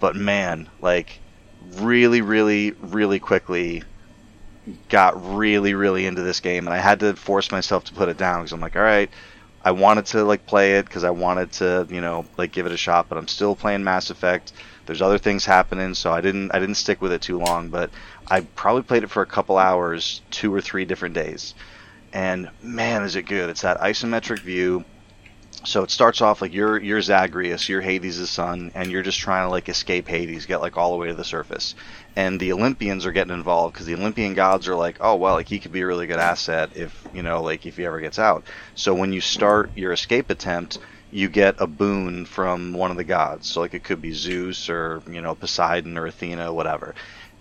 But 0.00 0.16
man 0.16 0.68
like 0.80 1.20
really 1.74 2.20
really 2.20 2.72
really 2.72 3.18
quickly 3.18 3.82
got 4.88 5.36
really 5.36 5.74
really 5.74 6.06
into 6.06 6.22
this 6.22 6.40
game 6.40 6.66
and 6.66 6.74
I 6.74 6.78
had 6.78 7.00
to 7.00 7.14
force 7.14 7.50
myself 7.52 7.84
to 7.84 7.94
put 7.94 8.08
it 8.08 8.16
down 8.16 8.40
because 8.40 8.52
I'm 8.52 8.60
like 8.60 8.76
all 8.76 8.82
right 8.82 9.10
I 9.62 9.72
wanted 9.72 10.06
to 10.06 10.24
like 10.24 10.46
play 10.46 10.74
it 10.78 10.86
because 10.86 11.04
I 11.04 11.10
wanted 11.10 11.52
to 11.52 11.86
you 11.90 12.00
know 12.00 12.24
like 12.36 12.52
give 12.52 12.66
it 12.66 12.72
a 12.72 12.76
shot 12.76 13.08
but 13.08 13.18
I'm 13.18 13.28
still 13.28 13.56
playing 13.56 13.82
Mass 13.84 14.10
Effect. 14.10 14.52
There's 14.86 15.02
other 15.02 15.18
things 15.18 15.44
happening 15.44 15.94
so 15.94 16.12
I 16.12 16.20
didn't 16.20 16.54
I 16.54 16.58
didn't 16.58 16.76
stick 16.76 17.00
with 17.00 17.12
it 17.12 17.22
too 17.22 17.38
long 17.38 17.68
but 17.68 17.90
I 18.28 18.40
probably 18.40 18.82
played 18.82 19.04
it 19.04 19.10
for 19.10 19.22
a 19.22 19.26
couple 19.26 19.58
hours 19.58 20.20
two 20.30 20.52
or 20.54 20.60
three 20.60 20.84
different 20.84 21.14
days 21.14 21.54
and 22.12 22.48
man 22.62 23.02
is 23.02 23.16
it 23.16 23.22
good 23.22 23.50
it's 23.50 23.62
that 23.62 23.80
isometric 23.80 24.40
view 24.40 24.84
so 25.66 25.82
it 25.82 25.90
starts 25.90 26.20
off 26.20 26.42
like 26.42 26.54
you're 26.54 26.80
you're 26.80 27.00
Zagreus, 27.00 27.68
you're 27.68 27.80
Hades' 27.80 28.30
son, 28.30 28.70
and 28.74 28.90
you're 28.90 29.02
just 29.02 29.18
trying 29.18 29.46
to 29.46 29.50
like 29.50 29.68
escape 29.68 30.06
Hades, 30.06 30.46
get 30.46 30.60
like 30.60 30.76
all 30.76 30.92
the 30.92 30.96
way 30.96 31.08
to 31.08 31.14
the 31.14 31.24
surface. 31.24 31.74
And 32.14 32.38
the 32.38 32.52
Olympians 32.52 33.04
are 33.04 33.12
getting 33.12 33.34
involved 33.34 33.74
because 33.74 33.86
the 33.86 33.94
Olympian 33.94 34.34
gods 34.34 34.68
are 34.68 34.76
like, 34.76 34.98
oh 35.00 35.16
well, 35.16 35.34
like 35.34 35.48
he 35.48 35.58
could 35.58 35.72
be 35.72 35.80
a 35.80 35.86
really 35.86 36.06
good 36.06 36.20
asset 36.20 36.70
if 36.76 37.06
you 37.12 37.22
know, 37.22 37.42
like 37.42 37.66
if 37.66 37.76
he 37.76 37.84
ever 37.84 38.00
gets 38.00 38.18
out. 38.18 38.44
So 38.76 38.94
when 38.94 39.12
you 39.12 39.20
start 39.20 39.70
your 39.74 39.92
escape 39.92 40.30
attempt, 40.30 40.78
you 41.10 41.28
get 41.28 41.56
a 41.58 41.66
boon 41.66 42.26
from 42.26 42.72
one 42.72 42.92
of 42.92 42.96
the 42.96 43.04
gods. 43.04 43.48
So 43.48 43.60
like 43.60 43.74
it 43.74 43.82
could 43.82 44.00
be 44.00 44.12
Zeus 44.12 44.70
or 44.70 45.02
you 45.10 45.20
know 45.20 45.34
Poseidon 45.34 45.98
or 45.98 46.06
Athena, 46.06 46.52
whatever. 46.52 46.94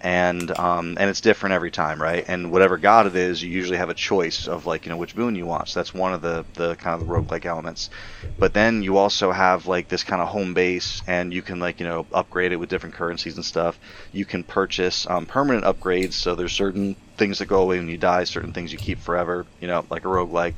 And 0.06 0.56
um, 0.60 0.98
and 1.00 1.10
it's 1.10 1.20
different 1.20 1.54
every 1.54 1.72
time, 1.72 2.00
right? 2.00 2.24
And 2.28 2.52
whatever 2.52 2.78
god 2.78 3.08
it 3.08 3.16
is, 3.16 3.42
you 3.42 3.50
usually 3.50 3.80
have 3.80 3.90
a 3.90 3.96
choice 3.96 4.48
of 4.48 4.68
like 4.68 4.86
you 4.86 4.92
know 4.92 4.98
which 4.98 5.16
boon 5.16 5.34
you 5.34 5.48
want. 5.48 5.68
So 5.68 5.80
that's 5.80 5.96
one 5.96 6.14
of 6.14 6.22
the 6.22 6.46
the 6.54 6.76
kind 6.76 7.02
of 7.02 7.08
the 7.08 7.12
roguelike 7.12 7.46
elements. 7.46 7.90
But 8.38 8.54
then 8.54 8.84
you 8.84 8.98
also 8.98 9.32
have 9.32 9.66
like 9.66 9.88
this 9.88 10.04
kind 10.04 10.22
of 10.22 10.28
home 10.28 10.54
base, 10.54 11.02
and 11.08 11.34
you 11.34 11.42
can 11.42 11.60
like 11.60 11.80
you 11.80 11.88
know 11.88 12.06
upgrade 12.14 12.52
it 12.52 12.58
with 12.58 12.70
different 12.70 12.94
currencies 12.94 13.36
and 13.36 13.44
stuff. 13.44 13.80
You 14.14 14.26
can 14.26 14.44
purchase 14.44 15.08
um, 15.10 15.26
permanent 15.26 15.66
upgrades. 15.66 16.14
So 16.14 16.36
there's 16.36 16.54
certain 16.54 16.96
things 17.18 17.40
that 17.40 17.48
go 17.48 17.64
away 17.64 17.80
when 17.80 17.90
you 17.90 17.98
die, 17.98 18.26
certain 18.26 18.54
things 18.54 18.72
you 18.72 18.78
keep 18.78 19.00
forever. 19.00 19.48
You 19.60 19.68
know, 19.68 19.88
like 19.90 20.06
a 20.06 20.08
roguelike. 20.08 20.54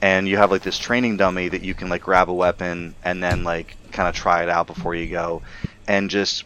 And 0.00 0.26
you 0.26 0.38
have 0.38 0.50
like 0.50 0.62
this 0.62 0.78
training 0.78 1.18
dummy 1.18 1.48
that 1.48 1.62
you 1.62 1.74
can 1.74 1.88
like 1.88 2.02
grab 2.02 2.30
a 2.30 2.34
weapon 2.34 2.96
and 3.04 3.22
then 3.22 3.44
like 3.44 3.76
kind 3.92 4.08
of 4.08 4.16
try 4.16 4.42
it 4.42 4.48
out 4.48 4.66
before 4.66 4.96
you 4.96 5.08
go, 5.08 5.42
and 5.86 6.10
just 6.10 6.42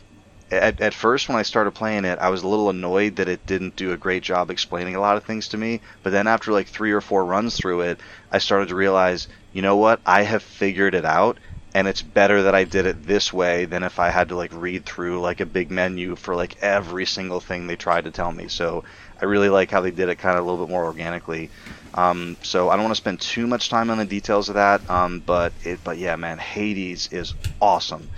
at, 0.52 0.80
at 0.80 0.94
first 0.94 1.28
when 1.28 1.38
I 1.38 1.42
started 1.42 1.70
playing 1.70 2.04
it, 2.04 2.18
I 2.18 2.28
was 2.28 2.42
a 2.42 2.48
little 2.48 2.68
annoyed 2.68 3.16
that 3.16 3.28
it 3.28 3.46
didn't 3.46 3.74
do 3.74 3.92
a 3.92 3.96
great 3.96 4.22
job 4.22 4.50
explaining 4.50 4.94
a 4.94 5.00
lot 5.00 5.16
of 5.16 5.24
things 5.24 5.48
to 5.48 5.56
me. 5.56 5.80
But 6.02 6.10
then 6.10 6.26
after 6.26 6.52
like 6.52 6.68
three 6.68 6.92
or 6.92 7.00
four 7.00 7.24
runs 7.24 7.56
through 7.56 7.82
it, 7.82 8.00
I 8.30 8.38
started 8.38 8.68
to 8.68 8.74
realize, 8.74 9.28
you 9.52 9.62
know 9.62 9.76
what? 9.76 10.00
I 10.04 10.22
have 10.22 10.42
figured 10.42 10.94
it 10.94 11.06
out, 11.06 11.38
and 11.74 11.88
it's 11.88 12.02
better 12.02 12.42
that 12.42 12.54
I 12.54 12.64
did 12.64 12.84
it 12.84 13.06
this 13.06 13.32
way 13.32 13.64
than 13.64 13.82
if 13.82 13.98
I 13.98 14.10
had 14.10 14.28
to 14.28 14.36
like 14.36 14.52
read 14.52 14.84
through 14.84 15.20
like 15.20 15.40
a 15.40 15.46
big 15.46 15.70
menu 15.70 16.16
for 16.16 16.36
like 16.36 16.62
every 16.62 17.06
single 17.06 17.40
thing 17.40 17.66
they 17.66 17.76
tried 17.76 18.04
to 18.04 18.10
tell 18.10 18.30
me. 18.30 18.48
So 18.48 18.84
I 19.20 19.24
really 19.24 19.48
like 19.48 19.70
how 19.70 19.80
they 19.80 19.90
did 19.90 20.10
it 20.10 20.16
kind 20.16 20.36
of 20.38 20.44
a 20.44 20.50
little 20.50 20.66
bit 20.66 20.70
more 20.70 20.84
organically. 20.84 21.48
Um, 21.94 22.36
so 22.42 22.68
I 22.68 22.76
don't 22.76 22.84
want 22.84 22.94
to 22.94 23.00
spend 23.00 23.20
too 23.20 23.46
much 23.46 23.70
time 23.70 23.90
on 23.90 23.96
the 23.96 24.04
details 24.04 24.50
of 24.50 24.56
that. 24.56 24.88
Um, 24.90 25.22
but 25.24 25.54
it, 25.62 25.80
but 25.82 25.96
yeah, 25.96 26.16
man, 26.16 26.36
Hades 26.36 27.08
is 27.10 27.34
awesome 27.60 28.10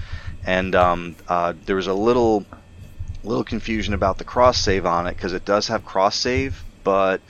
and 0.44 0.74
um, 0.74 1.16
uh, 1.28 1.54
there 1.64 1.76
was 1.76 1.86
a 1.86 1.94
little 1.94 2.44
little 3.22 3.44
confusion 3.44 3.94
about 3.94 4.18
the 4.18 4.24
cross 4.24 4.58
save 4.58 4.84
on 4.84 5.06
it 5.06 5.14
because 5.14 5.32
it 5.32 5.44
does 5.44 5.68
have 5.68 5.84
cross 5.84 6.16
save, 6.16 6.62
but 6.82 7.20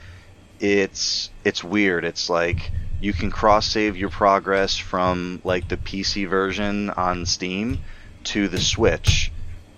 it's 0.61 1.31
it's 1.45 1.63
weird. 1.63 2.05
It's 2.05 2.29
like 2.29 2.71
you 3.01 3.13
can 3.13 3.31
cross 3.31 3.67
save 3.67 3.97
your 3.97 4.11
progress 4.11 4.77
from 4.77 5.41
like 5.45 5.69
the 5.69 5.77
PC 5.77 6.29
version 6.29 6.91
on 6.91 7.27
Steam 7.27 7.81
to 8.25 8.49
the 8.49 8.61
Switch, 8.61 9.31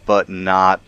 but 0.05 0.29
not 0.29 0.81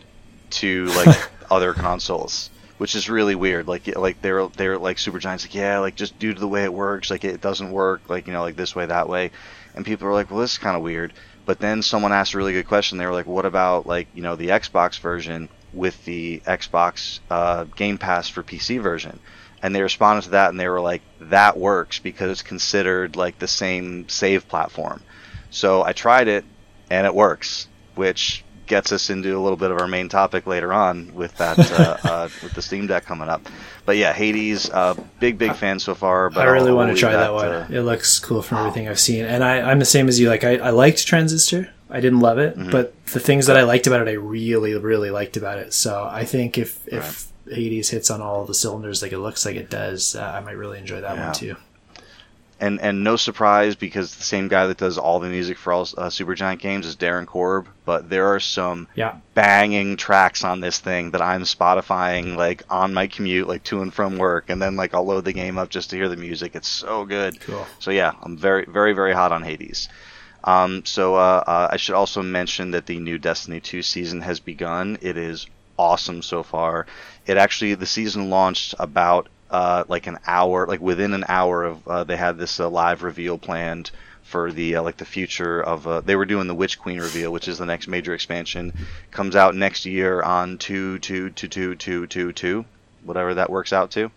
to 0.51 0.87
like 0.87 1.31
other 1.51 1.73
consoles. 1.75 2.51
Which 2.79 2.95
is 2.95 3.11
really 3.11 3.35
weird. 3.35 3.67
Like, 3.67 3.97
like 3.97 4.23
they're 4.23 4.47
they're 4.47 4.79
like 4.79 4.99
Supergiant's. 4.99 5.45
Like, 5.45 5.55
yeah, 5.57 5.81
like 5.81 5.97
just 5.97 6.17
due 6.21 6.33
to 6.33 6.39
the 6.39 6.47
way 6.47 6.63
it 6.63 6.73
works, 6.73 7.11
like 7.11 7.25
it 7.25 7.41
doesn't 7.41 7.73
work. 7.73 8.03
Like, 8.09 8.29
you 8.29 8.33
know, 8.33 8.43
like 8.43 8.55
this 8.55 8.77
way, 8.77 8.87
that 8.87 9.09
way. 9.09 9.33
And 9.75 9.85
people 9.85 10.07
are 10.07 10.13
like, 10.13 10.31
well, 10.31 10.39
this 10.39 10.53
is 10.53 10.59
kind 10.59 10.77
of 10.77 10.83
weird. 10.85 11.13
But 11.49 11.61
then 11.61 11.81
someone 11.81 12.13
asked 12.13 12.35
a 12.35 12.37
really 12.37 12.53
good 12.53 12.69
question. 12.69 12.99
They 12.99 13.07
were 13.07 13.15
like, 13.15 13.27
"What 13.27 13.47
about 13.47 13.87
like 13.87 14.09
you 14.13 14.23
know 14.23 14.37
the 14.37 14.49
Xbox 14.49 15.01
version 15.01 15.49
with 15.73 16.05
the 16.05 16.43
Xbox 16.45 17.21
uh, 17.31 17.65
Game 17.75 17.97
Pass 17.97 18.29
for 18.29 18.43
PC 18.43 18.83
version?" 18.83 19.19
And 19.63 19.75
they 19.75 19.81
responded 19.81 20.25
to 20.25 20.31
that, 20.33 20.51
and 20.51 20.61
they 20.61 20.69
were 20.69 20.83
like, 20.83 21.01
"That 21.21 21.57
works 21.57 22.01
because 22.01 22.31
it's 22.33 22.43
considered 22.43 23.17
like 23.17 23.39
the 23.39 23.49
same 23.49 24.11
save 24.11 24.47
platform." 24.47 25.03
So 25.49 25.83
I 25.83 25.95
tried 25.95 26.29
it, 26.29 26.45
and 26.91 27.07
it 27.07 27.15
works, 27.15 27.67
which 27.95 28.45
gets 28.69 28.93
us 28.93 29.11
into 29.11 29.37
a 29.37 29.41
little 29.41 29.57
bit 29.57 29.71
of 29.71 29.79
our 29.81 29.89
main 29.89 30.09
topic 30.09 30.47
later 30.47 30.73
on 30.73 31.13
with 31.15 31.37
that 31.39 31.59
uh, 31.73 31.97
uh, 32.09 32.29
with 32.43 32.53
the 32.55 32.63
Steam 32.63 32.87
Deck 32.87 33.05
coming 33.05 33.29
up. 33.29 33.47
But 33.87 33.97
yeah, 33.97 34.13
Hades, 34.13 34.69
uh, 34.71 34.95
big 35.19 35.39
big 35.39 35.55
fan 35.55 35.79
so 35.79 35.95
far. 35.95 36.31
But 36.31 36.47
I 36.47 36.51
really 36.51 36.69
I'll- 36.71 36.77
want 36.77 36.91
I'll 36.91 36.95
to 36.97 37.01
try 37.01 37.11
leave 37.11 37.19
that, 37.21 37.33
one. 37.33 37.49
uh, 37.49 37.69
it 37.71 37.81
looks 37.81 38.19
cool 38.19 38.43
from 38.43 38.59
everything 38.59 38.87
I've 38.89 39.01
seen, 39.01 39.25
and 39.25 39.43
I, 39.43 39.61
I'm 39.63 39.79
the 39.79 39.85
same 39.85 40.09
as 40.09 40.21
you. 40.21 40.29
Like 40.29 40.45
I, 40.45 40.57
I 40.59 40.71
liked 40.71 41.07
Transistor. 41.07 41.71
I 41.91 42.01
didn't 42.01 42.21
love 42.21 42.37
it, 42.39 42.55
Mm-hmm. 42.59 42.71
but 42.71 42.93
the 43.07 43.19
things 43.21 43.47
that 43.47 43.57
I 43.57 43.63
liked 43.63 43.87
about 43.87 44.03
it, 44.07 44.09
I 44.09 44.13
really, 44.15 44.75
really 44.77 45.11
liked 45.11 45.39
about 45.39 45.59
it. 45.59 45.73
So 45.73 46.07
I 46.11 46.25
think 46.27 46.59
if 46.59 46.87
if 46.87 47.29
Hades 47.51 47.89
hits 47.89 48.11
on 48.11 48.21
all 48.21 48.45
the 48.45 48.53
cylinders 48.53 49.01
like 49.01 49.13
it 49.13 49.19
looks 49.21 49.47
like 49.47 49.57
it 49.57 49.71
does, 49.71 50.15
uh, 50.15 50.23
I 50.23 50.41
might 50.41 50.59
really 50.59 50.79
enjoy 50.79 51.01
that 51.01 51.17
Yeah. 51.17 51.25
one 51.25 51.35
too. 51.35 51.57
And 52.61 52.81
and 52.81 53.05
no 53.05 53.17
surprise 53.17 53.75
because 53.77 54.17
the 54.17 54.23
same 54.25 54.49
guy 54.49 54.67
that 54.67 54.79
does 54.79 54.99
all 54.99 55.21
the 55.21 55.29
music 55.29 55.59
for 55.59 55.73
all 55.73 55.83
uh, 55.83 56.09
Supergiant 56.09 56.59
games 56.61 56.87
is 56.87 56.97
Darren 56.97 57.27
Korb. 57.27 57.69
But 57.85 58.09
there 58.11 58.35
are 58.35 58.41
some 58.41 58.89
Yeah, 58.95 59.21
banging 59.35 59.97
tracks 59.97 60.45
on 60.45 60.61
this 60.61 60.79
thing 60.79 61.13
that 61.13 61.23
I'm 61.23 61.43
Spotifying 61.43 62.37
like 62.37 62.63
on 62.71 62.95
my 62.95 63.07
commute, 63.07 63.49
like 63.49 63.65
to 63.65 63.83
and 63.83 63.93
from 63.95 64.19
work, 64.19 64.51
and 64.51 64.61
then 64.61 64.77
like 64.77 64.95
I'll 64.95 65.07
load 65.07 65.25
the 65.25 65.33
game 65.33 65.59
up 65.59 65.71
just 65.71 65.91
to 65.91 65.97
hear 65.97 66.09
the 66.09 66.17
music. 66.17 66.55
It's 66.57 66.69
so 66.69 67.05
good. 67.05 67.39
cool. 67.41 67.71
So 67.79 67.91
yeah, 67.91 68.13
I'm 68.23 68.37
very 68.37 68.65
very 68.67 68.93
very 68.93 69.13
hot 69.15 69.33
on 69.33 69.43
Hades. 69.43 69.89
Um, 70.45 70.85
so 70.85 71.17
uh, 71.17 71.45
uh, 71.47 71.69
I 71.73 71.77
should 71.77 71.95
also 71.95 72.23
mention 72.23 72.71
that 72.73 72.87
the 72.87 72.99
new 73.01 73.19
Destiny 73.19 73.61
2 73.61 73.83
season 73.83 74.21
has 74.23 74.41
begun. 74.41 74.99
It 75.01 75.17
is 75.17 75.47
awesome 75.79 76.23
so 76.23 76.43
far. 76.43 76.87
It 77.27 77.37
actually 77.37 77.75
the 77.75 77.87
season 77.87 78.31
launched 78.31 78.75
about 78.79 79.29
uh, 79.51 79.85
like 79.89 80.07
an 80.07 80.19
hour, 80.27 80.67
like 80.67 80.81
within 80.81 81.15
an 81.15 81.25
hour 81.29 81.65
of 81.65 81.89
uh, 81.89 82.05
they 82.05 82.17
had 82.17 82.39
this 82.39 82.61
uh, 82.61 82.69
live 82.69 83.03
reveal 83.03 83.39
planned 83.39 83.91
for 84.23 84.53
the 84.53 84.77
uh, 84.77 84.83
like 84.83 84.97
the 84.97 85.05
future 85.05 85.61
of 85.63 85.87
uh, 85.87 86.01
they 86.01 86.17
were 86.17 86.27
doing 86.27 86.47
the 86.47 86.55
Witch 86.55 86.79
Queen 86.79 87.01
reveal, 87.01 87.33
which 87.33 87.49
is 87.49 87.59
the 87.59 87.67
next 87.67 87.89
major 87.89 88.15
expansion, 88.15 88.73
comes 89.11 89.37
out 89.37 89.55
next 89.55 89.87
year 89.87 90.23
on 90.23 90.59
two 90.59 90.99
two 90.99 91.31
two 91.31 91.49
two 91.49 91.75
two 91.75 92.07
two 92.07 92.33
two, 92.33 92.65
whatever 93.05 93.35
that 93.35 93.51
works 93.51 93.73
out 93.73 93.91
to 93.93 94.11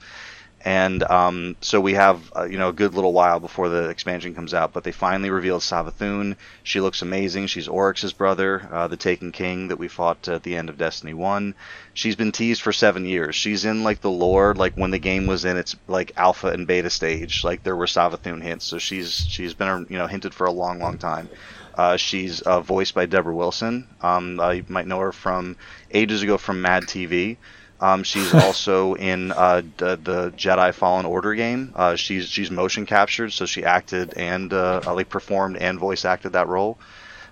and 0.64 1.04
um, 1.04 1.56
so 1.62 1.82
we 1.82 1.94
have 1.94 2.32
uh, 2.36 2.44
you 2.44 2.58
know 2.58 2.70
a 2.70 2.74
good 2.74 2.94
little 2.94 3.14
while 3.14 3.40
before 3.40 3.70
the 3.70 3.90
expansion 3.90 4.36
comes 4.36 4.54
out. 4.54 4.74
But 4.74 4.84
they 4.84 4.92
finally 4.92 5.30
revealed 5.30 5.62
Savathun. 5.62 6.36
She 6.64 6.80
looks 6.82 7.02
amazing. 7.02 7.48
She's 7.48 7.68
Oryx's 7.68 8.14
brother, 8.14 8.68
uh, 8.72 8.88
the 8.88 8.98
Taken 8.98 9.32
King 9.32 9.70
that 9.70 9.80
we 9.80 9.88
fought 9.88 10.28
at 10.28 10.44
the 10.44 10.56
end 10.56 10.70
of 10.70 10.78
Destiny 10.78 11.14
One. 11.14 11.56
She's 11.94 12.16
been 12.16 12.32
teased 12.32 12.62
for 12.62 12.72
seven 12.72 13.06
years. 13.06 13.36
She's 13.36 13.66
in 13.66 13.84
like 13.84 14.02
the 14.02 14.12
lore, 14.12 14.54
like 14.56 14.76
when 14.76 14.92
the 14.92 15.00
game 15.00 15.28
was 15.28 15.46
in 15.46 15.58
its 15.58 15.76
like 15.88 16.12
alpha 16.18 16.48
and 16.48 16.68
beta 16.68 16.90
stage. 16.90 17.44
Like 17.44 17.64
there 17.64 17.76
were 17.76 17.86
Savathun 17.88 18.42
hints, 18.42 18.66
so 18.66 18.78
she's 18.78 19.26
she's 19.28 19.54
been 19.54 19.88
you 19.90 19.98
know 19.98 20.08
hinted 20.08 20.34
for 20.34 20.46
a 20.48 20.52
long, 20.52 20.80
long 20.80 20.98
time. 20.98 21.30
Uh, 21.74 21.98
she's 21.98 22.42
uh, 22.42 22.60
voiced 22.62 22.94
by 22.94 23.06
Debra 23.06 23.34
Wilson. 23.34 23.88
Um, 24.02 24.40
uh, 24.40 24.52
you 24.52 24.66
might 24.68 24.88
know 24.88 25.00
her 25.00 25.12
from 25.12 25.56
ages 25.92 26.22
ago 26.22 26.38
from 26.38 26.62
Mad 26.62 26.84
TV. 26.84 27.38
Um, 27.82 28.04
she's 28.04 28.34
also 28.46 28.94
in 28.94 29.32
uh, 29.32 29.64
the, 29.78 29.96
the, 29.96 30.32
Jedi 30.32 30.74
Fallen 30.74 31.06
Order 31.06 31.34
game. 31.34 31.74
Uh, 31.76 31.96
she's 31.96 32.30
she's 32.30 32.52
motion 32.52 32.86
captured, 32.86 33.34
so 33.34 33.46
she 33.46 33.66
acted 33.66 34.14
and 34.16 34.54
uh, 34.54 34.82
like 34.86 35.10
performed 35.10 35.58
and 35.58 35.80
voice 35.80 36.06
acted 36.06 36.34
that 36.34 36.48
role. 36.48 36.78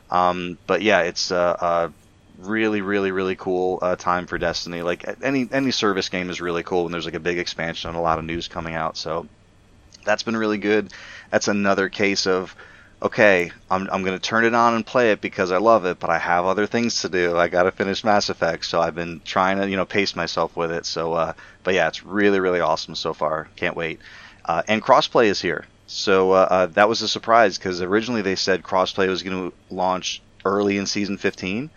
Um, 0.09 0.57
but 0.65 0.81
yeah, 0.81 1.01
it's 1.01 1.29
a, 1.29 1.35
a, 1.35 1.93
really, 2.39 2.81
really, 2.81 3.11
really 3.11 3.35
cool 3.35 3.79
uh, 3.81 3.95
time 3.95 4.25
for 4.25 4.37
Destiny. 4.37 4.81
Like 4.81 5.05
any 5.21 5.47
any 5.51 5.71
service 5.71 6.09
game 6.09 6.29
is 6.29 6.41
really 6.41 6.63
cool 6.63 6.83
when 6.83 6.91
there's 6.91 7.05
like 7.05 7.13
a 7.13 7.19
big 7.19 7.37
expansion 7.37 7.89
and 7.89 7.97
a 7.97 8.01
lot 8.01 8.17
of 8.17 8.25
news 8.25 8.47
coming 8.47 8.75
out. 8.75 8.97
So 8.97 9.27
that's 10.03 10.23
been 10.23 10.37
really 10.37 10.57
good. 10.57 10.91
That's 11.29 11.47
another 11.47 11.89
case 11.89 12.25
of 12.25 12.55
okay, 13.01 13.51
I'm, 13.71 13.89
I'm 13.91 14.03
going 14.03 14.17
to 14.17 14.21
turn 14.21 14.45
it 14.45 14.53
on 14.53 14.75
and 14.75 14.85
play 14.85 15.11
it 15.11 15.21
because 15.21 15.51
I 15.51 15.57
love 15.57 15.85
it, 15.85 15.99
but 15.99 16.09
I 16.09 16.17
have 16.17 16.45
other 16.45 16.67
things 16.67 17.01
to 17.01 17.09
do. 17.09 17.37
I 17.37 17.47
got 17.47 17.63
to 17.63 17.71
finish 17.71 18.03
Mass 18.03 18.29
Effect, 18.29 18.65
so 18.65 18.81
I've 18.81 18.95
been 18.95 19.21
trying 19.23 19.57
to, 19.57 19.69
you 19.69 19.77
know, 19.77 19.85
pace 19.85 20.15
myself 20.15 20.55
with 20.57 20.71
it. 20.71 20.85
So, 20.85 21.13
uh, 21.13 21.33
but 21.63 21.73
yeah, 21.73 21.87
it's 21.87 22.03
really, 22.03 22.39
really 22.39 22.59
awesome 22.59 22.95
so 22.95 23.13
far. 23.13 23.47
Can't 23.55 23.75
wait. 23.75 23.99
Uh, 24.43 24.63
and 24.67 24.81
crossplay 24.81 25.25
is 25.25 25.41
here. 25.41 25.65
So 25.87 26.33
uh, 26.33 26.47
uh 26.49 26.65
that 26.67 26.87
was 26.87 27.01
a 27.01 27.07
surprise 27.07 27.57
because 27.57 27.81
originally 27.81 28.21
they 28.21 28.35
said 28.35 28.61
crossplay 28.61 29.07
was 29.07 29.23
going 29.23 29.49
to 29.49 29.57
launch 29.73 30.21
early 30.45 30.77
in 30.77 30.85
season 30.85 31.17
15. 31.17 31.69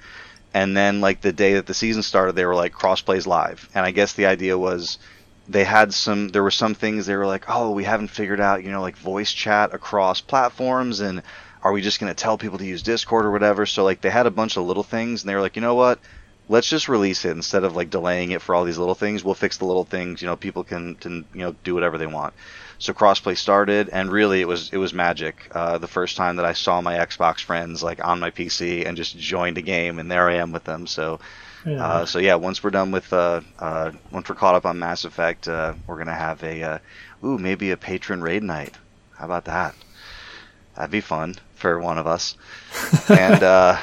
And 0.54 0.76
then, 0.76 1.00
like 1.00 1.22
the 1.22 1.32
day 1.32 1.54
that 1.54 1.66
the 1.66 1.72
season 1.72 2.02
started, 2.02 2.37
they 2.37 2.44
were 2.44 2.54
like, 2.54 2.74
crossplay's 2.74 3.26
live. 3.26 3.70
And 3.74 3.87
I 3.87 3.90
guess 3.90 4.12
the 4.12 4.26
idea 4.26 4.58
was 4.58 4.98
they 5.48 5.64
had 5.64 5.92
some 5.92 6.28
there 6.28 6.42
were 6.42 6.50
some 6.50 6.74
things 6.74 7.07
they 7.07 7.16
were 7.16 7.26
like 7.26 7.44
oh 7.48 7.70
we 7.72 7.85
haven't 7.85 8.09
figured 8.09 8.40
out 8.40 8.62
you 8.62 8.70
know 8.70 8.81
like 8.81 8.96
voice 8.96 9.33
chat 9.33 9.74
across 9.74 10.20
platforms 10.20 11.00
and 11.00 11.22
are 11.62 11.72
we 11.72 11.81
just 11.81 12.00
going 12.00 12.12
to 12.12 12.20
tell 12.20 12.38
people 12.38 12.59
to 12.59 12.66
use 12.66 12.83
discord 12.83 13.24
or 13.24 13.31
whatever? 13.31 13.66
So 13.66 13.85
like 13.85 14.00
they 14.00 14.11
had 14.11 14.26
a 14.26 14.31
bunch 14.33 14.57
of 14.57 14.64
little 14.64 14.83
things 14.83 15.22
and 15.22 15.28
they 15.28 15.35
were 15.35 15.40
like 15.40 15.57
you 15.57 15.62
know 15.62 15.74
what? 15.74 15.98
Let's 16.48 16.68
just 16.68 16.88
release 16.88 17.24
it 17.24 17.31
instead 17.31 17.64
of 17.64 17.76
like 17.76 17.88
delaying 17.88 18.33
it 18.33 18.42
for 18.42 18.55
all 18.55 18.64
these 18.64 18.78
little 18.78 18.96
things. 18.96 19.22
We'll 19.22 19.35
fix 19.35 19.59
the 19.59 19.64
little 19.64 19.85
things 19.85 20.22
you 20.22 20.28
know 20.28 20.37
people 20.37 20.64
can, 20.64 20.96
can 20.96 21.24
you 21.33 21.40
know 21.40 21.55
do 21.64 21.74
whatever 21.74 21.98
they 21.98 22.07
want. 22.07 22.35
So 22.78 22.92
crossplay 22.92 23.37
started 23.37 23.88
and 23.90 24.11
really 24.11 24.40
it 24.40 24.48
was 24.48 24.70
it 24.72 24.78
was 24.78 24.92
magic. 24.92 25.48
Uh, 25.52 25.78
the 25.78 25.88
first 25.88 26.16
time 26.16 26.37
that 26.37 26.44
i 26.44 26.52
saw 26.52 26.81
my 26.81 26.94
xbox 26.94 27.40
friends 27.40 27.83
like 27.83 28.05
on 28.05 28.18
my 28.18 28.31
pc 28.31 28.87
and 28.87 28.96
just 28.96 29.16
joined 29.16 29.57
a 29.59 29.62
game 29.62 29.98
and 29.98 30.11
there 30.11 30.28
i 30.28 30.35
am 30.35 30.52
with 30.52 30.64
them. 30.64 30.87
So 30.87 31.20
yeah. 31.66 31.85
Uh, 31.85 32.07
so 32.07 32.18
yeah, 32.18 32.35
once 32.35 32.62
we're 32.62 32.70
done 32.70 32.90
with 32.90 33.12
uh, 33.12 33.40
uh, 33.59 33.92
once 34.11 34.29
we're 34.29 34.35
caught 34.35 34.55
up 34.55 34.66
on 34.66 34.79
Mass 34.79 35.05
Effect, 35.05 35.48
uh, 35.48 35.75
we're 35.87 35.98
gonna 35.98 36.14
have 36.14 36.42
a 36.42 36.62
uh, 36.62 36.79
ooh 37.25 37.38
maybe 37.38 37.70
a 37.70 37.77
patron 37.77 38.20
raid 38.22 38.42
night. 38.42 38.75
How 39.16 39.25
about 39.27 39.44
that? 39.46 39.75
That'd 40.75 40.90
be 40.90 41.01
fun 41.01 41.37
for 41.55 41.79
one 41.81 41.98
of 41.98 42.07
us. 42.07 42.37
and 43.09 43.42
uh, 43.42 43.79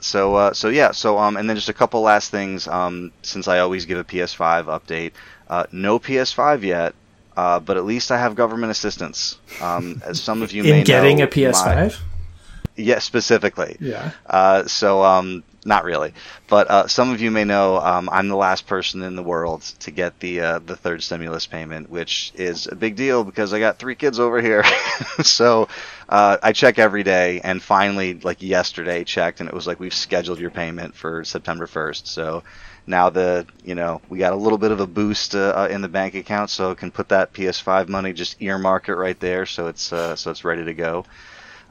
so 0.00 0.34
uh, 0.34 0.52
so 0.52 0.68
yeah, 0.68 0.90
so 0.92 1.18
um, 1.18 1.36
and 1.36 1.48
then 1.48 1.56
just 1.56 1.68
a 1.68 1.74
couple 1.74 2.00
last 2.02 2.30
things. 2.30 2.66
Um, 2.66 3.12
since 3.22 3.48
I 3.48 3.60
always 3.60 3.86
give 3.86 3.98
a 3.98 4.04
PS5 4.04 4.64
update, 4.64 5.12
uh, 5.48 5.66
no 5.72 5.98
PS5 5.98 6.62
yet. 6.62 6.94
Uh, 7.34 7.58
but 7.58 7.78
at 7.78 7.84
least 7.84 8.10
I 8.10 8.18
have 8.18 8.34
government 8.34 8.70
assistance. 8.70 9.38
Um, 9.62 10.02
as 10.04 10.20
some 10.20 10.42
of 10.42 10.52
you 10.52 10.62
may 10.62 10.68
know. 10.70 10.74
in 10.74 10.80
may 10.80 10.84
getting 10.84 11.16
know, 11.18 11.24
a 11.24 11.28
PS5. 11.28 11.64
My, 11.64 11.94
yeah, 12.76 12.98
specifically. 12.98 13.76
Yeah. 13.80 14.10
Uh, 14.26 14.66
so 14.66 15.02
um, 15.02 15.42
not 15.64 15.84
really, 15.84 16.12
but 16.48 16.68
uh, 16.70 16.86
some 16.88 17.10
of 17.10 17.20
you 17.20 17.30
may 17.30 17.44
know 17.44 17.78
um, 17.78 18.08
I'm 18.10 18.28
the 18.28 18.36
last 18.36 18.66
person 18.66 19.02
in 19.02 19.14
the 19.14 19.22
world 19.22 19.62
to 19.80 19.92
get 19.92 20.18
the 20.18 20.40
uh, 20.40 20.58
the 20.58 20.74
third 20.76 21.02
stimulus 21.02 21.46
payment, 21.46 21.88
which 21.88 22.32
is 22.34 22.66
a 22.66 22.74
big 22.74 22.96
deal 22.96 23.22
because 23.22 23.52
I 23.52 23.60
got 23.60 23.78
three 23.78 23.94
kids 23.94 24.18
over 24.18 24.40
here. 24.42 24.64
so 25.22 25.68
uh, 26.08 26.38
I 26.42 26.52
check 26.52 26.78
every 26.78 27.04
day, 27.04 27.40
and 27.44 27.62
finally, 27.62 28.14
like 28.14 28.42
yesterday, 28.42 29.04
checked, 29.04 29.40
and 29.40 29.48
it 29.48 29.54
was 29.54 29.66
like 29.66 29.78
we've 29.78 29.94
scheduled 29.94 30.40
your 30.40 30.50
payment 30.50 30.96
for 30.96 31.22
September 31.24 31.66
1st. 31.66 32.08
So 32.08 32.42
now 32.86 33.10
the 33.10 33.46
you 33.64 33.74
know 33.76 34.00
we 34.08 34.18
got 34.18 34.32
a 34.32 34.36
little 34.36 34.58
bit 34.58 34.72
of 34.72 34.80
a 34.80 34.86
boost 34.86 35.34
uh, 35.36 35.52
uh, 35.56 35.68
in 35.70 35.80
the 35.80 35.88
bank 35.88 36.14
account, 36.14 36.50
so 36.50 36.74
can 36.74 36.90
put 36.90 37.08
that 37.10 37.32
PS5 37.32 37.88
money 37.88 38.12
just 38.12 38.42
earmark 38.42 38.88
it 38.88 38.94
right 38.96 39.18
there, 39.20 39.46
so 39.46 39.68
it's 39.68 39.92
uh, 39.92 40.16
so 40.16 40.30
it's 40.30 40.44
ready 40.44 40.64
to 40.64 40.74
go. 40.74 41.04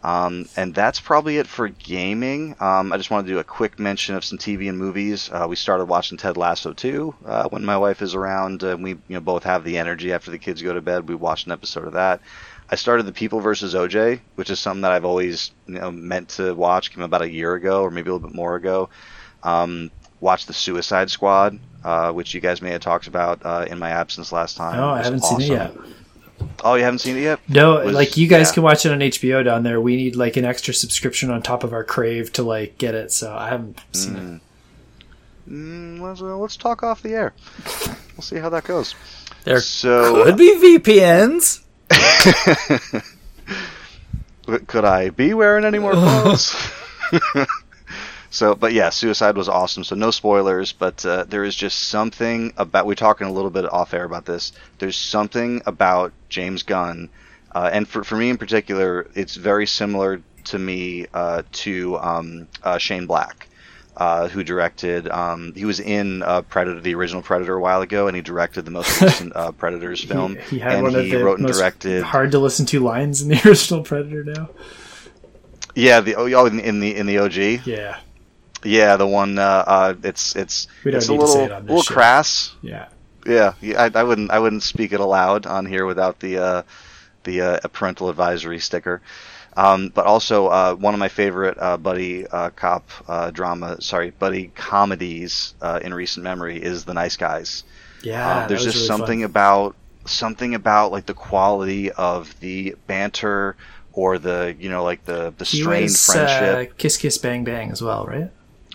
Um, 0.03 0.49
and 0.57 0.73
that's 0.73 0.99
probably 0.99 1.37
it 1.37 1.45
for 1.47 1.67
gaming. 1.67 2.55
Um, 2.59 2.91
I 2.91 2.97
just 2.97 3.11
want 3.11 3.27
to 3.27 3.33
do 3.33 3.39
a 3.39 3.43
quick 3.43 3.77
mention 3.77 4.15
of 4.15 4.25
some 4.25 4.39
TV 4.39 4.67
and 4.67 4.77
movies. 4.77 5.29
Uh, 5.31 5.45
we 5.47 5.55
started 5.55 5.85
watching 5.85 6.17
Ted 6.17 6.37
Lasso 6.37 6.73
2 6.73 7.15
uh, 7.25 7.49
when 7.49 7.63
my 7.63 7.77
wife 7.77 8.01
is 8.01 8.15
around. 8.15 8.63
We 8.63 8.91
you 8.91 8.99
know 9.09 9.19
both 9.19 9.43
have 9.43 9.63
the 9.63 9.77
energy 9.77 10.11
after 10.11 10.31
the 10.31 10.39
kids 10.39 10.61
go 10.61 10.73
to 10.73 10.81
bed. 10.81 11.07
We 11.07 11.15
watched 11.15 11.45
an 11.45 11.51
episode 11.51 11.85
of 11.85 11.93
that. 11.93 12.21
I 12.69 12.75
started 12.75 13.05
The 13.05 13.11
People 13.11 13.41
versus 13.41 13.75
OJ, 13.75 14.21
which 14.35 14.49
is 14.49 14.59
something 14.59 14.81
that 14.81 14.91
I've 14.91 15.05
always 15.05 15.51
you 15.67 15.75
know 15.75 15.91
meant 15.91 16.29
to 16.29 16.53
watch. 16.55 16.91
Came 16.91 17.03
about 17.03 17.21
a 17.21 17.29
year 17.29 17.53
ago 17.53 17.83
or 17.83 17.91
maybe 17.91 18.09
a 18.09 18.13
little 18.13 18.27
bit 18.27 18.35
more 18.35 18.55
ago. 18.55 18.89
Um, 19.43 19.91
watched 20.19 20.47
The 20.47 20.53
Suicide 20.53 21.11
Squad, 21.11 21.59
uh, 21.83 22.11
which 22.11 22.33
you 22.33 22.41
guys 22.41 22.61
may 22.61 22.71
have 22.71 22.81
talked 22.81 23.07
about 23.07 23.41
uh, 23.45 23.65
in 23.69 23.77
my 23.77 23.89
absence 23.89 24.31
last 24.31 24.57
time. 24.57 24.79
Oh, 24.79 24.89
I 24.89 25.03
haven't 25.03 25.21
awesome. 25.21 25.41
seen 25.41 25.51
it 25.51 25.55
yet. 25.55 25.75
Oh, 26.63 26.75
you 26.75 26.83
haven't 26.83 26.99
seen 26.99 27.17
it 27.17 27.21
yet? 27.21 27.39
No, 27.47 27.85
was, 27.85 27.93
like 27.93 28.17
you 28.17 28.27
guys 28.27 28.49
yeah. 28.49 28.53
can 28.55 28.63
watch 28.63 28.85
it 28.85 28.91
on 28.91 28.99
HBO 28.99 29.43
down 29.43 29.63
there. 29.63 29.81
We 29.81 29.95
need 29.95 30.15
like 30.15 30.37
an 30.37 30.45
extra 30.45 30.73
subscription 30.73 31.31
on 31.31 31.41
top 31.41 31.63
of 31.63 31.73
our 31.73 31.83
Crave 31.83 32.31
to 32.33 32.43
like 32.43 32.77
get 32.77 32.95
it. 32.95 33.11
So 33.11 33.35
I 33.35 33.49
haven't 33.49 33.81
seen 33.93 34.15
mm. 34.15 34.35
it. 34.35 34.41
Mm, 35.51 35.99
let's, 35.99 36.21
uh, 36.21 36.37
let's 36.37 36.55
talk 36.55 36.83
off 36.83 37.01
the 37.01 37.13
air. 37.13 37.33
We'll 38.17 38.23
see 38.23 38.37
how 38.37 38.49
that 38.49 38.65
goes. 38.65 38.93
There 39.45 39.61
so, 39.61 40.25
could 40.25 40.37
be 40.37 40.77
VPNs. 40.77 41.63
could 44.67 44.85
I 44.85 45.09
be 45.09 45.33
wearing 45.33 45.65
any 45.65 45.79
more 45.79 45.91
clothes? 45.93 46.55
So, 48.31 48.55
but 48.55 48.71
yeah, 48.71 48.89
Suicide 48.89 49.35
was 49.35 49.49
awesome. 49.49 49.83
So 49.83 49.93
no 49.93 50.09
spoilers, 50.09 50.71
but 50.71 51.05
uh, 51.05 51.25
there 51.25 51.43
is 51.43 51.53
just 51.53 51.89
something 51.89 52.53
about. 52.55 52.87
We're 52.87 52.95
talking 52.95 53.27
a 53.27 53.31
little 53.31 53.51
bit 53.51 53.65
off 53.65 53.93
air 53.93 54.05
about 54.05 54.25
this. 54.25 54.53
There's 54.79 54.95
something 54.95 55.61
about 55.65 56.13
James 56.29 56.63
Gunn, 56.63 57.09
uh, 57.53 57.69
and 57.73 57.85
for 57.85 58.05
for 58.05 58.15
me 58.15 58.29
in 58.29 58.37
particular, 58.37 59.09
it's 59.15 59.35
very 59.35 59.67
similar 59.67 60.21
to 60.45 60.57
me 60.57 61.07
uh, 61.13 61.43
to 61.51 61.97
um, 61.99 62.47
uh, 62.63 62.77
Shane 62.77 63.05
Black. 63.05 63.47
Uh, 63.97 64.29
who 64.29 64.41
directed? 64.41 65.09
Um, 65.09 65.51
he 65.53 65.65
was 65.65 65.81
in 65.81 66.23
uh, 66.23 66.41
Predator, 66.43 66.79
the 66.79 66.95
original 66.95 67.21
Predator, 67.21 67.55
a 67.55 67.61
while 67.61 67.81
ago, 67.81 68.07
and 68.07 68.15
he 68.15 68.21
directed 68.21 68.63
the 68.63 68.71
most 68.71 69.01
recent 69.01 69.33
Predators 69.57 70.01
film. 70.01 70.37
He, 70.37 70.41
he 70.55 70.59
had 70.59 70.75
and 70.75 70.83
one 70.83 70.93
he 70.93 70.99
of 70.99 71.09
the 71.09 71.17
wrote 71.17 71.39
and 71.39 71.47
most 71.47 71.57
directed. 71.57 72.01
Hard 72.01 72.31
to 72.31 72.39
listen 72.39 72.65
to 72.67 72.79
lines 72.79 73.21
in 73.21 73.27
the 73.27 73.41
original 73.45 73.83
Predator 73.83 74.23
now. 74.23 74.49
Yeah, 75.75 75.99
the 75.99 76.15
oh, 76.15 76.31
oh 76.33 76.45
in, 76.45 76.61
in 76.61 76.79
the 76.79 76.95
in 76.95 77.05
the 77.05 77.17
OG. 77.17 77.67
Yeah. 77.67 77.99
Yeah, 78.63 78.97
the 78.97 79.07
one. 79.07 79.39
Uh, 79.39 79.63
uh, 79.65 79.93
it's 80.03 80.35
it's 80.35 80.67
it's 80.85 81.07
a 81.07 81.13
little 81.13 81.35
it 81.35 81.61
little 81.63 81.81
show. 81.81 81.93
crass. 81.93 82.55
Yeah. 82.61 82.87
Yeah, 83.25 83.53
I, 83.61 83.91
I 83.93 84.03
wouldn't 84.03 84.31
I 84.31 84.39
wouldn't 84.39 84.63
speak 84.63 84.93
it 84.93 84.99
aloud 84.99 85.45
on 85.45 85.65
here 85.65 85.85
without 85.85 86.19
the 86.19 86.37
uh, 86.37 86.61
the 87.23 87.41
uh, 87.41 87.67
parental 87.71 88.09
advisory 88.09 88.59
sticker. 88.59 89.01
Um, 89.55 89.89
but 89.89 90.05
also 90.05 90.47
uh, 90.47 90.75
one 90.75 90.93
of 90.93 90.99
my 90.99 91.09
favorite 91.09 91.57
uh, 91.59 91.77
buddy 91.77 92.25
uh, 92.25 92.51
cop 92.51 92.89
uh, 93.07 93.31
drama, 93.31 93.81
sorry, 93.81 94.11
buddy 94.11 94.47
comedies 94.55 95.53
uh, 95.61 95.79
in 95.83 95.93
recent 95.93 96.23
memory 96.23 96.61
is 96.61 96.85
The 96.85 96.93
Nice 96.93 97.17
Guys. 97.17 97.63
Yeah, 98.01 98.47
there's 98.47 98.63
just 98.63 98.77
really 98.77 98.87
something 98.87 99.19
fun. 99.19 99.29
about 99.29 99.75
something 100.05 100.55
about 100.55 100.91
like 100.91 101.05
the 101.05 101.13
quality 101.13 101.91
of 101.91 102.39
the 102.39 102.75
banter 102.87 103.55
or 103.93 104.17
the 104.17 104.55
you 104.57 104.69
know 104.69 104.83
like 104.83 105.05
the 105.05 105.33
the 105.37 105.45
strained 105.45 105.83
was, 105.83 106.05
friendship. 106.05 106.77
Kiss 106.77 106.97
Kiss 106.97 107.17
Bang 107.17 107.43
Bang 107.43 107.71
as 107.71 107.81
well, 107.81 108.05
right? 108.05 108.31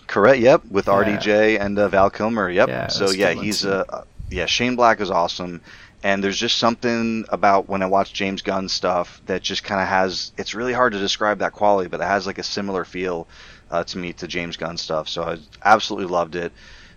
Correct. 0.07 0.39
Yep, 0.39 0.65
with 0.71 0.87
yeah. 0.87 0.93
RDJ 0.93 1.59
and 1.59 1.77
uh, 1.77 1.89
Val 1.89 2.09
Kilmer. 2.09 2.49
Yep. 2.49 2.69
Yeah, 2.69 2.87
so 2.87 3.09
yeah, 3.11 3.33
he's 3.33 3.65
a 3.65 3.85
uh, 3.93 4.03
yeah. 4.29 4.45
Shane 4.45 4.75
Black 4.75 5.01
is 5.01 5.11
awesome, 5.11 5.61
and 6.03 6.23
there's 6.23 6.37
just 6.37 6.57
something 6.57 7.25
about 7.29 7.67
when 7.69 7.81
I 7.83 7.87
watch 7.87 8.13
James 8.13 8.41
Gunn 8.41 8.69
stuff 8.69 9.21
that 9.25 9.41
just 9.43 9.63
kind 9.63 9.81
of 9.81 9.87
has. 9.87 10.31
It's 10.37 10.55
really 10.55 10.73
hard 10.73 10.93
to 10.93 10.99
describe 10.99 11.39
that 11.39 11.53
quality, 11.53 11.89
but 11.89 11.99
it 12.01 12.05
has 12.05 12.25
like 12.25 12.37
a 12.39 12.43
similar 12.43 12.85
feel 12.85 13.27
uh, 13.69 13.83
to 13.85 13.97
me 13.97 14.13
to 14.13 14.27
James 14.27 14.57
Gunn 14.57 14.77
stuff. 14.77 15.09
So 15.09 15.23
I 15.23 15.37
absolutely 15.63 16.09
loved 16.11 16.35
it. 16.35 16.53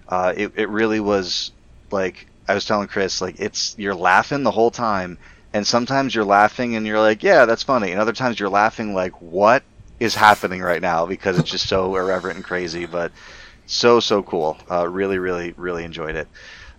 uh, 0.08 0.32
it 0.36 0.52
it 0.56 0.68
really 0.68 1.00
was 1.00 1.52
like 1.90 2.26
I 2.48 2.54
was 2.54 2.64
telling 2.64 2.88
Chris, 2.88 3.20
like 3.20 3.40
it's 3.40 3.74
you're 3.78 3.94
laughing 3.94 4.42
the 4.44 4.50
whole 4.50 4.70
time, 4.70 5.18
and 5.52 5.66
sometimes 5.66 6.14
you're 6.14 6.24
laughing 6.24 6.76
and 6.76 6.86
you're 6.86 7.00
like, 7.00 7.22
yeah, 7.22 7.44
that's 7.46 7.62
funny, 7.62 7.90
and 7.92 8.00
other 8.00 8.12
times 8.12 8.38
you're 8.38 8.48
laughing 8.48 8.94
like, 8.94 9.20
what 9.20 9.62
is 10.00 10.14
happening 10.14 10.62
right 10.62 10.82
now 10.82 11.06
because 11.06 11.38
it's 11.38 11.50
just 11.50 11.68
so 11.68 11.94
irreverent 11.96 12.36
and 12.36 12.44
crazy, 12.44 12.86
but 12.86 13.12
so 13.66 14.00
so 14.00 14.22
cool. 14.22 14.58
Uh, 14.68 14.88
really, 14.88 15.18
really, 15.18 15.52
really 15.56 15.84
enjoyed 15.84 16.16
it. 16.16 16.26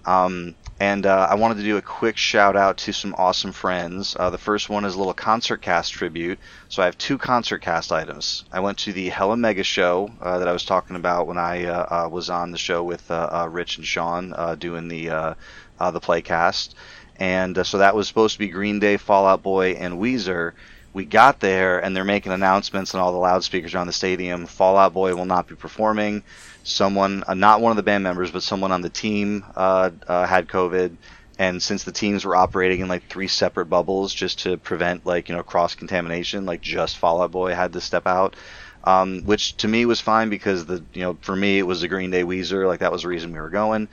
Um, 0.04 0.56
and 0.80 1.06
uh, 1.06 1.28
I 1.30 1.36
wanted 1.36 1.58
to 1.58 1.64
do 1.64 1.78
a 1.78 1.82
quick 1.82 2.18
shout 2.18 2.56
out 2.56 2.78
to 2.78 2.92
some 2.92 3.14
awesome 3.16 3.52
friends. 3.52 4.16
Uh, 4.20 4.32
the 4.32 4.40
first 4.40 4.68
one 4.68 4.84
is 4.84 4.96
a 4.96 4.98
little 4.98 5.14
concert 5.14 5.62
cast 5.62 5.94
tribute. 5.94 6.40
So 6.70 6.82
I 6.82 6.86
have 6.86 6.98
two 6.98 7.20
concert 7.20 7.60
cast 7.60 7.92
items. 7.92 8.46
I 8.52 8.62
went 8.62 8.80
to 8.80 8.94
the 8.94 9.10
Hella 9.10 9.38
Mega 9.38 9.64
show 9.64 10.10
uh, 10.20 10.40
that 10.40 10.48
I 10.48 10.54
was 10.54 10.66
talking 10.66 10.96
about 10.96 11.28
when 11.28 11.38
I 11.38 11.66
uh, 11.66 12.06
uh, 12.06 12.10
was 12.10 12.32
on 12.32 12.50
the 12.50 12.58
show 12.58 12.84
with 12.84 13.12
uh, 13.12 13.48
Rich 13.52 13.78
and 13.78 13.86
Sean 13.86 14.34
doing 14.58 14.88
the 14.88 15.36
the 15.80 16.00
playcast. 16.00 16.74
And 17.18 17.64
so 17.68 17.78
that 17.78 17.96
was 17.96 18.08
supposed 18.08 18.34
to 18.34 18.40
be 18.40 18.48
Green 18.48 18.80
Day, 18.80 18.98
Fall 18.98 19.28
Out 19.28 19.44
Boy, 19.44 19.74
and 19.74 20.00
Weezer 20.00 20.54
we 20.94 21.06
got 21.06 21.40
there 21.40 21.80
and 21.80 21.96
they're 21.96 22.04
making 22.04 22.32
announcements 22.32 22.94
on 22.94 23.02
all 23.02 23.12
the 23.12 23.18
loudspeakers 23.18 23.74
around 23.74 23.88
the 23.88 23.94
stadium. 23.94 24.46
Fall 24.46 24.78
Out 24.78 24.94
Boy 24.94 25.16
will 25.16 25.26
not 25.26 25.48
be 25.48 25.56
performing 25.56 26.24
someone, 26.64 27.24
uh, 27.28 27.34
not 27.34 27.62
one 27.62 27.72
of 27.72 27.78
the 27.78 27.84
band 27.84 28.04
members, 28.04 28.32
but 28.32 28.44
someone 28.44 28.72
on 28.72 28.82
the 28.82 28.90
team 28.90 29.44
uh, 29.56 29.92
uh, 30.08 30.26
had 30.26 30.48
COVID. 30.48 30.96
And 31.40 31.62
since 31.64 31.84
the 31.84 31.92
teams 31.92 32.26
were 32.26 32.36
operating 32.36 32.82
in 32.82 32.88
like 32.88 33.08
three 33.08 33.28
separate 33.28 33.66
bubbles 33.66 34.14
just 34.14 34.40
to 34.40 34.58
prevent 34.58 35.06
like 35.06 35.30
you 35.30 35.36
know 35.36 35.44
cross 35.44 35.76
contamination, 35.76 36.46
like 36.46 36.62
just 36.62 36.98
Fall 36.98 37.22
Out 37.22 37.32
Boy 37.32 37.56
had 37.56 37.74
to 37.74 37.82
step 37.82 38.06
out, 38.06 38.36
um, 38.84 39.22
which 39.24 39.58
to 39.58 39.68
me 39.68 39.86
was 39.86 40.00
fine 40.00 40.30
because 40.30 40.66
the 40.66 40.84
you 40.94 41.02
know 41.02 41.18
for 41.22 41.36
me 41.36 41.58
it 41.58 41.64
was 41.64 41.82
the 41.82 41.88
Green 41.88 42.12
Day 42.12 42.24
Weezer, 42.24 42.68
like 42.68 42.82
that 42.82 42.92
was 42.92 43.04
the 43.04 43.08
reason 43.08 43.32
we 43.32 43.40
were 43.40 43.50
going. 43.50 43.88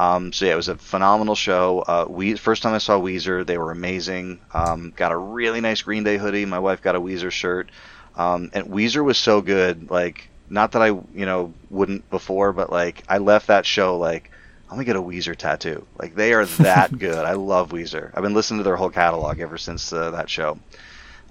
Um, 0.00 0.32
so 0.32 0.46
yeah, 0.46 0.54
it 0.54 0.56
was 0.56 0.68
a 0.68 0.76
phenomenal 0.76 1.34
show. 1.34 1.80
Uh, 1.80 2.06
we 2.08 2.34
first 2.36 2.62
time 2.62 2.72
I 2.72 2.78
saw 2.78 2.98
Weezer, 2.98 3.44
they 3.44 3.58
were 3.58 3.70
amazing. 3.70 4.40
Um, 4.54 4.94
got 4.96 5.12
a 5.12 5.16
really 5.16 5.60
nice 5.60 5.82
Green 5.82 6.04
Day 6.04 6.16
hoodie. 6.16 6.46
My 6.46 6.58
wife 6.58 6.80
got 6.80 6.96
a 6.96 7.00
Weezer 7.00 7.30
shirt, 7.30 7.68
um, 8.16 8.50
and 8.54 8.68
Weezer 8.68 9.04
was 9.04 9.18
so 9.18 9.42
good. 9.42 9.90
Like 9.90 10.30
not 10.48 10.72
that 10.72 10.80
I 10.80 10.86
you 10.86 11.26
know 11.26 11.52
wouldn't 11.68 12.08
before, 12.08 12.54
but 12.54 12.70
like 12.70 13.04
I 13.10 13.18
left 13.18 13.48
that 13.48 13.66
show 13.66 13.98
like 13.98 14.30
I'm 14.70 14.76
gonna 14.76 14.86
get 14.86 14.96
a 14.96 15.02
Weezer 15.02 15.36
tattoo. 15.36 15.86
Like 15.98 16.14
they 16.14 16.32
are 16.32 16.46
that 16.46 16.98
good. 16.98 17.26
I 17.26 17.34
love 17.34 17.68
Weezer. 17.68 18.10
I've 18.14 18.22
been 18.22 18.32
listening 18.32 18.60
to 18.60 18.64
their 18.64 18.76
whole 18.76 18.88
catalog 18.88 19.38
ever 19.38 19.58
since 19.58 19.92
uh, 19.92 20.12
that 20.12 20.30
show. 20.30 20.58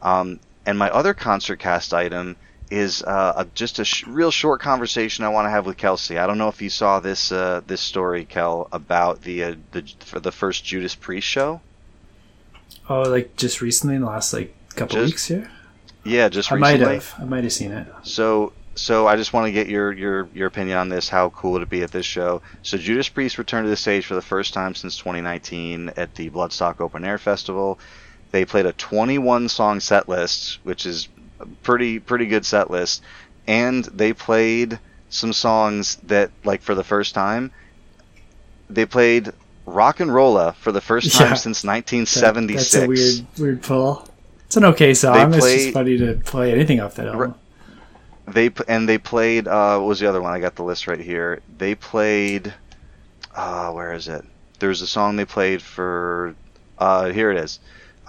Um, 0.04 0.40
and 0.68 0.78
my 0.78 0.92
other 0.92 1.16
concert 1.16 1.58
cast 1.58 1.92
item 1.92 2.36
is 2.70 3.04
uh, 3.04 3.34
a, 3.38 3.46
just 3.56 3.80
a 3.80 3.86
sh- 3.86 4.06
real 4.06 4.32
short 4.32 4.62
conversation 4.62 5.26
I 5.26 5.30
want 5.30 5.46
to 5.46 5.50
have 5.50 5.66
with 5.66 5.78
Kelsey. 5.78 6.18
I 6.18 6.28
don't 6.28 6.38
know 6.38 6.50
if 6.50 6.62
you 6.62 6.70
saw 6.70 7.00
this 7.00 7.32
uh, 7.32 7.62
this 7.66 7.82
story, 7.82 8.26
Kel, 8.26 8.68
about 8.72 9.22
the 9.22 9.44
uh, 9.44 9.56
the 9.72 9.84
for 10.00 10.20
the 10.20 10.32
first 10.32 10.64
Judas 10.64 10.96
Priest 10.96 11.28
show. 11.28 11.62
Oh, 12.90 13.02
like 13.04 13.36
just 13.36 13.62
recently 13.62 13.96
in 13.96 14.02
the 14.02 14.08
last 14.08 14.34
like 14.34 14.56
couple 14.76 14.98
just, 14.98 15.14
weeks 15.14 15.28
here. 15.28 15.52
Yeah, 16.04 16.30
just 16.30 16.52
I 16.52 16.56
recently. 16.56 16.86
might 16.86 16.94
have. 16.94 17.16
I 17.20 17.26
might 17.26 17.44
have 17.44 17.54
seen 17.54 17.72
it. 17.72 17.88
So 18.04 18.54
so 18.80 19.08
I 19.08 19.18
just 19.18 19.34
want 19.34 19.48
to 19.48 19.52
get 19.52 19.68
your, 19.68 19.92
your, 19.92 20.30
your 20.34 20.48
opinion 20.48 20.78
on 20.78 20.88
this. 20.88 21.10
How 21.10 21.30
cool 21.32 21.52
would 21.54 21.62
it 21.62 21.70
be 21.70 21.84
at 21.84 21.92
this 21.92 22.06
show? 22.06 22.42
So 22.64 22.78
Judas 22.78 23.10
Priest 23.10 23.38
returned 23.38 23.66
to 23.66 23.70
the 23.70 23.76
stage 23.76 24.06
for 24.06 24.16
the 24.16 24.22
first 24.22 24.54
time 24.54 24.74
since 24.74 24.98
2019 24.98 25.92
at 25.98 26.16
the 26.16 26.30
Bloodstock 26.30 26.80
Open 26.80 27.04
Air 27.04 27.18
Festival. 27.18 27.78
They 28.32 28.46
played 28.46 28.66
a 28.66 28.74
21 28.74 29.50
song 29.50 29.82
set 29.82 30.08
list, 30.08 30.60
which 30.64 30.86
is 30.86 31.10
pretty 31.64 32.00
pretty 32.00 32.26
good 32.26 32.46
set 32.46 32.70
list, 32.70 33.02
and 33.48 33.86
they 33.86 34.14
played 34.14 34.80
some 35.10 35.34
songs 35.34 35.96
that 36.04 36.32
like 36.44 36.62
for 36.62 36.76
the 36.76 36.84
first 36.84 37.14
time. 37.14 37.52
They 38.70 38.86
played 38.86 39.32
Rocka 39.66 40.12
Rolla 40.12 40.54
for 40.54 40.72
the 40.72 40.82
first 40.82 41.14
time 41.14 41.30
yeah, 41.30 41.34
since 41.36 41.64
1976. 41.64 42.72
That, 42.72 42.80
that's 42.80 42.86
a 42.86 42.88
weird 42.88 43.40
weird 43.40 43.64
pull. 43.64 44.08
It's 44.46 44.58
an 44.58 44.66
okay 44.66 44.94
song. 44.94 45.32
Play, 45.32 45.38
it's 45.38 45.64
just 45.64 45.74
funny 45.74 45.98
to 45.98 46.16
play 46.26 46.52
anything 46.52 46.80
off 46.80 46.96
that 46.96 47.08
album. 47.08 47.36
They 48.28 48.52
and 48.68 48.88
they 48.88 48.98
played. 48.98 49.48
Uh, 49.48 49.78
what 49.80 49.88
was 49.88 50.00
the 50.00 50.08
other 50.08 50.22
one? 50.22 50.34
I 50.34 50.40
got 50.40 50.56
the 50.56 50.64
list 50.64 50.88
right 50.88 51.00
here. 51.00 51.42
They 51.58 51.76
played. 51.76 52.54
Uh, 53.36 53.72
where 53.72 53.94
is 53.94 54.08
it? 54.08 54.26
There's 54.60 54.82
a 54.82 54.88
song 54.88 55.16
they 55.16 55.26
played 55.26 55.62
for. 55.62 56.36
Uh, 56.78 57.12
here 57.12 57.32
it 57.32 57.38
is. 57.38 57.60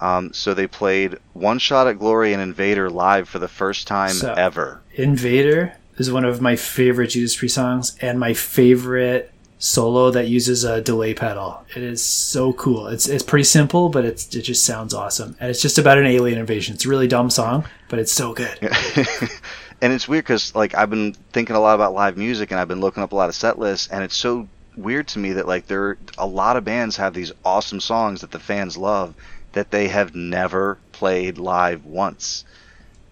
Um, 0.01 0.33
so 0.33 0.53
they 0.53 0.67
played 0.67 1.17
One 1.33 1.59
Shot 1.59 1.87
at 1.87 1.99
Glory 1.99 2.33
and 2.33 2.41
Invader 2.41 2.89
live 2.89 3.29
for 3.29 3.39
the 3.39 3.47
first 3.47 3.87
time 3.87 4.09
so, 4.09 4.33
ever. 4.33 4.81
Invader 4.95 5.77
is 5.97 6.11
one 6.11 6.25
of 6.25 6.41
my 6.41 6.55
favorite 6.55 7.07
Judas 7.07 7.35
Priest 7.35 7.55
songs 7.55 7.95
and 8.01 8.19
my 8.19 8.33
favorite 8.33 9.31
solo 9.59 10.09
that 10.09 10.27
uses 10.27 10.63
a 10.63 10.81
delay 10.81 11.13
pedal. 11.13 11.63
It 11.75 11.83
is 11.83 12.03
so 12.03 12.51
cool. 12.53 12.87
It's 12.87 13.07
it's 13.07 13.23
pretty 13.23 13.43
simple, 13.43 13.89
but 13.89 14.03
it's 14.03 14.35
it 14.35 14.41
just 14.41 14.65
sounds 14.65 14.93
awesome. 14.93 15.35
And 15.39 15.51
it's 15.51 15.61
just 15.61 15.77
about 15.77 15.99
an 15.99 16.07
alien 16.07 16.39
invasion. 16.39 16.73
It's 16.73 16.85
a 16.85 16.89
really 16.89 17.07
dumb 17.07 17.29
song, 17.29 17.65
but 17.87 17.99
it's 17.99 18.11
so 18.11 18.33
good. 18.33 18.57
and 19.81 19.93
it's 19.93 20.07
weird 20.07 20.23
because 20.23 20.55
like 20.55 20.73
I've 20.73 20.89
been 20.89 21.13
thinking 21.31 21.55
a 21.55 21.59
lot 21.59 21.75
about 21.75 21.93
live 21.93 22.17
music 22.17 22.49
and 22.49 22.59
I've 22.59 22.67
been 22.67 22.81
looking 22.81 23.03
up 23.03 23.11
a 23.11 23.15
lot 23.15 23.29
of 23.29 23.35
set 23.35 23.59
lists 23.59 23.87
and 23.91 24.03
it's 24.03 24.17
so 24.17 24.47
weird 24.75 25.07
to 25.09 25.19
me 25.19 25.33
that 25.33 25.47
like 25.47 25.67
there 25.67 25.97
a 26.17 26.25
lot 26.25 26.57
of 26.57 26.65
bands 26.65 26.95
have 26.97 27.13
these 27.13 27.31
awesome 27.45 27.79
songs 27.79 28.21
that 28.21 28.31
the 28.31 28.39
fans 28.39 28.77
love 28.77 29.13
that 29.53 29.71
they 29.71 29.87
have 29.87 30.15
never 30.15 30.77
played 30.91 31.37
live 31.37 31.85
once. 31.85 32.45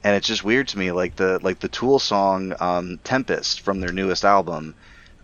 And 0.03 0.15
it's 0.15 0.27
just 0.27 0.43
weird 0.43 0.69
to 0.69 0.79
me 0.79 0.91
like 0.91 1.15
the 1.15 1.39
like 1.41 1.59
the 1.59 1.67
Tool 1.67 1.99
song 1.99 2.53
um, 2.59 2.99
Tempest 3.03 3.61
from 3.61 3.79
their 3.79 3.91
newest 3.91 4.23
album 4.23 4.75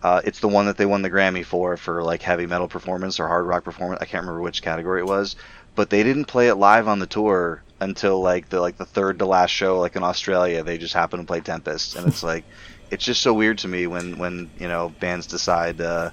uh, 0.02 0.20
it's 0.24 0.40
the 0.40 0.48
one 0.48 0.66
that 0.66 0.76
they 0.76 0.86
won 0.86 1.02
the 1.02 1.10
Grammy 1.10 1.44
for 1.44 1.76
for 1.76 2.02
like 2.02 2.22
heavy 2.22 2.46
metal 2.46 2.68
performance 2.68 3.18
or 3.18 3.26
hard 3.26 3.44
rock 3.44 3.64
performance. 3.64 4.00
I 4.00 4.04
can't 4.04 4.22
remember 4.22 4.40
which 4.40 4.62
category 4.62 5.00
it 5.00 5.06
was. 5.06 5.34
But 5.74 5.90
they 5.90 6.04
didn't 6.04 6.26
play 6.26 6.46
it 6.46 6.54
live 6.54 6.86
on 6.88 7.00
the 7.00 7.06
tour 7.06 7.62
until 7.80 8.20
like 8.20 8.48
the 8.48 8.60
like 8.60 8.76
the 8.76 8.84
third 8.84 9.18
to 9.18 9.26
last 9.26 9.50
show 9.50 9.80
like 9.80 9.96
in 9.96 10.04
Australia. 10.04 10.62
They 10.62 10.78
just 10.78 10.94
happen 10.94 11.18
to 11.18 11.26
play 11.26 11.40
Tempest. 11.40 11.96
And 11.96 12.06
it's 12.06 12.22
like 12.22 12.44
it's 12.90 13.04
just 13.04 13.20
so 13.20 13.34
weird 13.34 13.58
to 13.58 13.68
me 13.68 13.88
when 13.88 14.18
when 14.18 14.48
you 14.60 14.68
know 14.68 14.90
bands 15.00 15.26
decide 15.26 15.80
uh, 15.80 16.10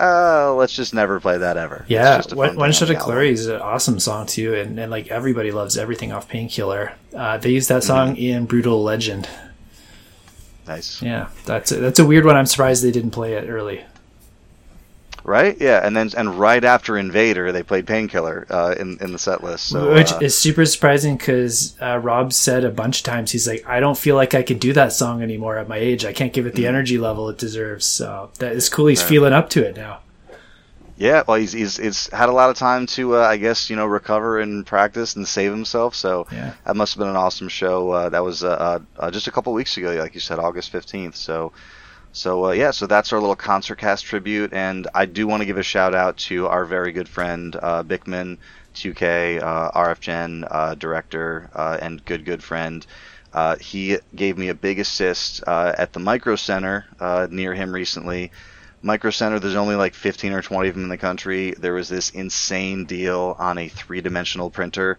uh 0.00 0.54
let's 0.54 0.74
just 0.74 0.94
never 0.94 1.20
play 1.20 1.38
that 1.38 1.56
ever. 1.56 1.84
Yeah, 1.88 2.22
one, 2.32 2.56
one 2.56 2.72
shot 2.72 2.90
of 2.90 2.98
glory 2.98 3.30
is 3.30 3.46
an 3.46 3.60
awesome 3.60 4.00
song 4.00 4.26
too, 4.26 4.54
and, 4.54 4.78
and 4.78 4.90
like 4.90 5.08
everybody 5.08 5.52
loves 5.52 5.76
everything 5.76 6.12
off 6.12 6.28
Painkiller. 6.28 6.92
Uh, 7.14 7.38
they 7.38 7.50
use 7.50 7.68
that 7.68 7.84
song 7.84 8.14
mm-hmm. 8.14 8.22
in 8.22 8.46
Brutal 8.46 8.82
Legend. 8.82 9.28
Nice. 10.66 11.02
Yeah, 11.02 11.28
that's 11.46 11.72
a, 11.72 11.76
that's 11.76 11.98
a 11.98 12.04
weird 12.04 12.24
one. 12.24 12.36
I'm 12.36 12.46
surprised 12.46 12.84
they 12.84 12.92
didn't 12.92 13.10
play 13.10 13.34
it 13.34 13.48
early 13.48 13.84
right? 15.24 15.56
Yeah, 15.60 15.84
and 15.84 15.96
then 15.96 16.10
and 16.16 16.38
right 16.38 16.64
after 16.64 16.96
Invader, 16.96 17.52
they 17.52 17.62
played 17.62 17.86
Painkiller 17.86 18.46
uh, 18.50 18.74
in 18.78 18.98
in 19.00 19.12
the 19.12 19.18
set 19.18 19.42
list, 19.42 19.68
so, 19.68 19.94
which 19.94 20.12
uh, 20.12 20.18
is 20.20 20.36
super 20.36 20.66
surprising 20.66 21.16
because 21.16 21.76
uh, 21.80 21.98
Rob 21.98 22.32
said 22.32 22.64
a 22.64 22.70
bunch 22.70 23.00
of 23.00 23.04
times 23.04 23.32
he's 23.32 23.46
like, 23.46 23.66
I 23.66 23.80
don't 23.80 23.98
feel 23.98 24.16
like 24.16 24.34
I 24.34 24.42
can 24.42 24.58
do 24.58 24.72
that 24.72 24.92
song 24.92 25.22
anymore 25.22 25.58
at 25.58 25.68
my 25.68 25.78
age. 25.78 26.04
I 26.04 26.12
can't 26.12 26.32
give 26.32 26.46
it 26.46 26.54
the 26.54 26.62
mm-hmm. 26.62 26.68
energy 26.68 26.98
level 26.98 27.28
it 27.28 27.38
deserves. 27.38 27.86
So 27.86 28.30
that 28.38 28.52
is 28.52 28.68
cool. 28.68 28.86
He's 28.86 29.00
right. 29.02 29.08
feeling 29.08 29.32
up 29.32 29.50
to 29.50 29.66
it 29.66 29.76
now. 29.76 30.00
Yeah, 30.96 31.22
well, 31.26 31.38
he's, 31.38 31.52
he's 31.52 31.78
he's 31.78 32.08
had 32.12 32.28
a 32.28 32.32
lot 32.32 32.50
of 32.50 32.56
time 32.56 32.84
to, 32.88 33.16
uh, 33.16 33.20
I 33.20 33.38
guess, 33.38 33.70
you 33.70 33.76
know, 33.76 33.86
recover 33.86 34.38
and 34.38 34.66
practice 34.66 35.16
and 35.16 35.26
save 35.26 35.50
himself. 35.50 35.94
So 35.94 36.26
yeah. 36.30 36.52
that 36.66 36.76
must 36.76 36.92
have 36.92 36.98
been 36.98 37.08
an 37.08 37.16
awesome 37.16 37.48
show. 37.48 37.90
Uh, 37.90 38.08
that 38.10 38.22
was 38.22 38.44
uh, 38.44 38.80
uh, 38.98 39.10
just 39.10 39.26
a 39.26 39.30
couple 39.30 39.54
weeks 39.54 39.78
ago, 39.78 39.92
like 39.94 40.12
you 40.12 40.20
said, 40.20 40.38
August 40.38 40.70
fifteenth. 40.70 41.16
So 41.16 41.52
so 42.12 42.46
uh, 42.46 42.50
yeah, 42.52 42.70
so 42.70 42.86
that's 42.86 43.12
our 43.12 43.20
little 43.20 43.36
concert 43.36 43.76
cast 43.76 44.04
tribute, 44.04 44.52
and 44.52 44.88
I 44.94 45.06
do 45.06 45.26
want 45.26 45.42
to 45.42 45.46
give 45.46 45.58
a 45.58 45.62
shout 45.62 45.94
out 45.94 46.16
to 46.28 46.46
our 46.48 46.64
very 46.64 46.92
good 46.92 47.08
friend 47.08 47.54
uh, 47.54 47.82
Bickman, 47.82 48.38
2K, 48.74 49.42
uh, 49.42 49.70
RF 49.72 50.00
Gen 50.00 50.44
uh, 50.50 50.74
director, 50.74 51.50
uh, 51.54 51.78
and 51.80 52.04
good 52.04 52.24
good 52.24 52.42
friend. 52.42 52.84
Uh, 53.32 53.56
he 53.56 53.98
gave 54.14 54.36
me 54.36 54.48
a 54.48 54.54
big 54.54 54.80
assist 54.80 55.42
at 55.46 55.92
the 55.92 56.00
Micro 56.00 56.34
Center 56.34 56.86
near 57.30 57.54
him 57.54 57.72
recently. 57.72 58.32
Micro 58.82 59.10
Center, 59.10 59.38
there's 59.38 59.56
only 59.56 59.74
like 59.74 59.94
15 59.94 60.32
or 60.32 60.40
20 60.40 60.68
of 60.70 60.74
them 60.74 60.84
in 60.84 60.88
the 60.88 60.96
country. 60.96 61.52
There 61.52 61.74
was 61.74 61.88
this 61.88 62.10
insane 62.10 62.86
deal 62.86 63.36
on 63.38 63.58
a 63.58 63.68
three-dimensional 63.68 64.50
printer 64.50 64.98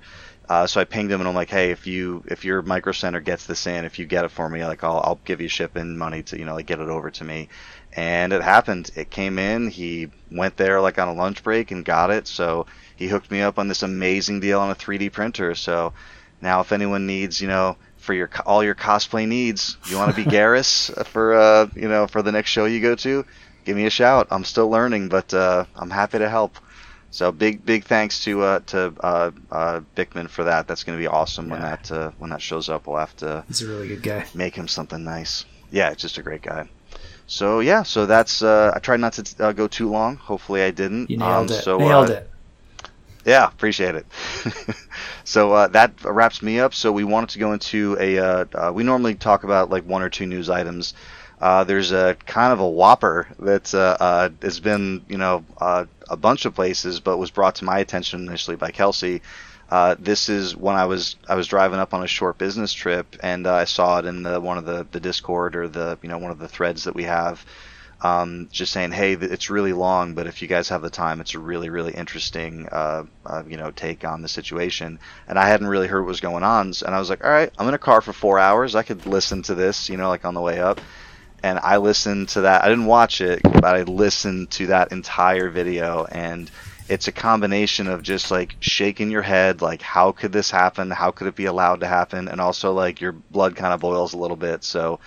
uh, 0.52 0.68
so 0.68 0.82
I 0.82 0.84
pinged 0.84 1.10
him 1.10 1.22
and 1.22 1.30
I'm 1.30 1.34
like, 1.34 1.50
hey, 1.50 1.72
if 1.72 1.88
you 1.88 2.26
if 2.28 2.44
your 2.44 2.62
micro 2.62 2.92
center 2.92 3.22
gets 3.22 3.46
this 3.46 3.68
in, 3.68 3.86
if 3.86 3.98
you 4.00 4.06
get 4.06 4.26
it 4.26 4.32
for 4.32 4.50
me, 4.50 4.66
like 4.66 4.84
I'll 4.84 5.02
I'll 5.02 5.20
give 5.24 5.40
you 5.40 5.48
shipping 5.48 5.98
money 5.98 6.24
to 6.24 6.38
you 6.38 6.44
know 6.44 6.56
like 6.56 6.66
get 6.66 6.82
it 6.82 6.90
over 6.90 7.10
to 7.10 7.24
me. 7.24 7.48
And 7.94 8.34
it 8.34 8.42
happened. 8.42 8.92
It 8.98 9.10
came 9.10 9.40
in. 9.40 9.70
He 9.70 10.10
went 10.30 10.58
there 10.58 10.82
like 10.82 11.00
on 11.00 11.08
a 11.08 11.14
lunch 11.14 11.42
break 11.42 11.72
and 11.72 11.86
got 11.86 12.12
it. 12.12 12.28
So 12.28 12.66
he 12.98 13.08
hooked 13.08 13.32
me 13.32 13.40
up 13.40 13.60
on 13.60 13.70
this 13.70 13.82
amazing 13.82 14.42
deal 14.42 14.60
on 14.60 14.70
a 14.70 14.76
3D 14.76 15.14
printer. 15.14 15.56
So 15.56 15.94
now 16.42 16.60
if 16.60 16.74
anyone 16.74 17.08
needs, 17.08 17.40
you 17.40 17.48
know, 17.48 17.78
for 17.96 18.14
your 18.14 18.30
all 18.46 18.62
your 18.62 18.76
cosplay 18.76 19.26
needs, 19.26 19.78
you 19.88 19.96
want 19.96 20.14
to 20.14 20.22
be 20.22 20.30
Garrus 20.36 20.92
for 21.08 21.34
uh 21.34 21.70
you 21.78 21.88
know 21.88 22.08
for 22.08 22.22
the 22.22 22.32
next 22.34 22.50
show 22.50 22.66
you 22.66 22.82
go 22.82 22.96
to, 22.96 23.24
give 23.64 23.78
me 23.78 23.86
a 23.86 23.90
shout. 23.90 24.28
I'm 24.32 24.44
still 24.44 24.70
learning, 24.70 25.08
but 25.08 25.34
uh, 25.34 25.64
I'm 25.78 25.92
happy 25.92 26.18
to 26.18 26.28
help. 26.28 26.58
So 27.12 27.32
big 27.32 27.66
big 27.66 27.84
thanks 27.84 28.24
to 28.24 28.42
uh, 28.42 28.60
to 28.68 28.94
uh, 29.02 29.32
uh, 29.52 29.82
Bickman 29.96 30.30
for 30.30 30.46
that. 30.46 30.68
That's 30.68 30.84
going 30.86 30.98
to 30.98 31.02
be 31.02 31.08
awesome 31.08 31.48
yeah. 31.48 31.52
when 31.54 31.62
that 31.62 31.92
uh, 31.92 32.12
when 32.20 32.30
that 32.30 32.42
shows 32.42 32.70
up. 32.70 32.88
We'll 32.88 32.98
have 32.98 33.16
to. 33.18 33.44
He's 33.48 33.62
a 33.62 33.68
really 33.68 33.90
good 33.90 34.02
guy. 34.02 34.26
Make 34.34 34.56
him 34.56 34.68
something 34.68 35.04
nice. 35.04 35.46
Yeah, 35.72 35.92
it's 35.92 36.02
just 36.02 36.18
a 36.18 36.24
great 36.24 36.42
guy. 36.42 36.70
so 37.28 37.60
yeah, 37.60 37.84
so 37.84 38.06
that's 38.06 38.42
uh, 38.42 38.72
I 38.74 38.80
tried 38.80 39.02
not 39.02 39.14
to 39.14 39.44
uh, 39.46 39.52
go 39.52 39.68
too 39.68 39.90
long. 39.90 40.16
Hopefully, 40.18 40.62
I 40.62 40.72
didn't. 40.72 41.10
You 41.10 41.18
nailed 41.18 41.52
Um, 41.52 41.58
it. 41.58 41.62
So, 41.62 41.78
nailed 41.78 42.10
uh, 42.10 42.14
it. 42.14 42.30
Yeah, 43.26 43.48
appreciate 43.48 43.96
it. 43.96 44.06
so 45.24 45.52
uh, 45.54 45.68
that 45.68 45.94
wraps 46.04 46.42
me 46.42 46.60
up. 46.60 46.74
So 46.74 46.92
we 46.92 47.04
wanted 47.04 47.30
to 47.32 47.40
go 47.40 47.54
into 47.54 47.98
a. 48.00 48.18
Uh, 48.20 48.46
uh, 48.56 48.72
we 48.74 48.84
normally 48.84 49.16
talk 49.16 49.44
about 49.44 49.70
like 49.70 49.84
one 49.86 50.02
or 50.02 50.10
two 50.10 50.26
news 50.26 50.50
items. 50.50 50.94
Uh, 51.40 51.64
there's 51.64 51.92
a 51.92 52.16
kind 52.28 52.54
of 52.54 52.60
a 52.60 52.70
whopper 52.70 53.28
that 53.40 53.74
uh, 53.74 53.98
uh, 54.00 54.30
has 54.44 54.60
been, 54.60 55.04
you 55.10 55.18
know, 55.18 55.44
uh, 55.60 55.86
a 56.12 56.18
bunch 56.18 56.46
of 56.46 56.54
places, 56.56 57.00
but 57.00 57.18
was 57.18 57.32
brought 57.32 57.56
to 57.56 57.66
my 57.66 57.80
attention 57.80 58.28
initially 58.28 58.58
by 58.58 58.72
Kelsey. 58.72 59.22
Uh, 59.70 59.96
this 59.98 60.28
is 60.28 60.56
when 60.56 60.76
I 60.76 60.86
was 60.86 61.16
I 61.28 61.36
was 61.36 61.48
driving 61.48 61.80
up 61.80 61.94
on 61.94 62.04
a 62.04 62.08
short 62.08 62.38
business 62.38 62.74
trip, 62.74 63.16
and 63.24 63.48
uh, 63.48 63.54
I 63.54 63.64
saw 63.64 64.00
it 64.00 64.06
in 64.06 64.24
the, 64.24 64.40
one 64.40 64.58
of 64.58 64.66
the, 64.66 64.86
the 64.92 65.00
Discord 65.00 65.56
or 65.56 65.68
the 65.68 65.98
you 66.02 66.10
know 66.10 66.18
one 66.18 66.32
of 66.32 66.40
the 66.40 66.50
threads 66.50 66.84
that 66.84 66.96
we 66.96 67.04
have 67.04 67.46
um, 68.02 68.50
just 68.52 68.74
saying, 68.74 68.92
hey, 68.92 69.14
it's 69.14 69.50
really 69.50 69.74
long, 69.74 70.16
but 70.16 70.26
if 70.26 70.42
you 70.42 70.48
guys 70.48 70.70
have 70.70 70.82
the 70.82 70.90
time, 70.90 71.22
it's 71.22 71.36
a 71.36 71.40
really, 71.40 71.70
really 71.70 71.94
interesting, 71.94 72.68
uh, 72.72 73.04
uh, 73.26 73.44
you 73.48 73.58
know, 73.58 73.70
take 73.72 74.04
on 74.04 74.22
the 74.22 74.28
situation. 74.28 75.00
And 75.28 75.38
I 75.38 75.48
hadn't 75.48 75.68
really 75.68 75.88
heard 75.88 76.02
what 76.02 76.08
was 76.08 76.20
going 76.20 76.44
on, 76.44 76.74
and 76.86 76.96
I 76.96 77.00
was 77.00 77.10
like, 77.10 77.24
all 77.24 77.30
right, 77.30 77.52
I'm 77.60 77.68
in 77.68 77.76
a 77.76 77.80
car 77.80 78.02
for 78.02 78.14
four 78.14 78.40
hours. 78.40 78.76
I 78.76 78.84
could 78.84 79.06
listen 79.06 79.44
to 79.44 79.56
this, 79.56 79.88
you 79.88 79.98
know, 79.98 80.10
like 80.10 80.26
on 80.26 80.34
the 80.34 80.42
way 80.42 80.60
up. 80.60 80.82
And 81.44 81.60
I 81.60 81.78
listened 81.78 82.30
to 82.30 82.42
that. 82.42 82.64
I 82.64 82.70
didn't 82.70 82.86
watch 82.86 83.22
it, 83.22 83.42
but 83.44 83.66
I 83.66 83.84
listened 83.84 84.52
to 84.52 84.68
that 84.68 84.92
entire 84.92 85.50
video, 85.50 86.06
and 86.06 86.50
it's 86.88 87.08
a 87.08 87.12
combination 87.12 87.88
of 87.88 88.04
just 88.04 88.32
like 88.32 88.56
shaking 88.60 89.12
your 89.12 89.22
head, 89.22 89.62
like 89.62 89.82
how 89.82 90.12
could 90.12 90.32
this 90.32 90.52
happen? 90.52 90.92
How 90.92 91.12
could 91.12 91.28
it 91.28 91.36
be 91.36 91.46
allowed 91.46 91.80
to 91.80 91.88
happen? 91.88 92.28
And 92.28 92.42
also 92.42 92.74
like 92.74 93.00
your 93.00 93.14
blood 93.14 93.56
kind 93.56 93.74
of 93.74 93.80
boils 93.80 94.14
a 94.14 94.18
little 94.18 94.36
bit. 94.36 94.64
So 94.64 95.00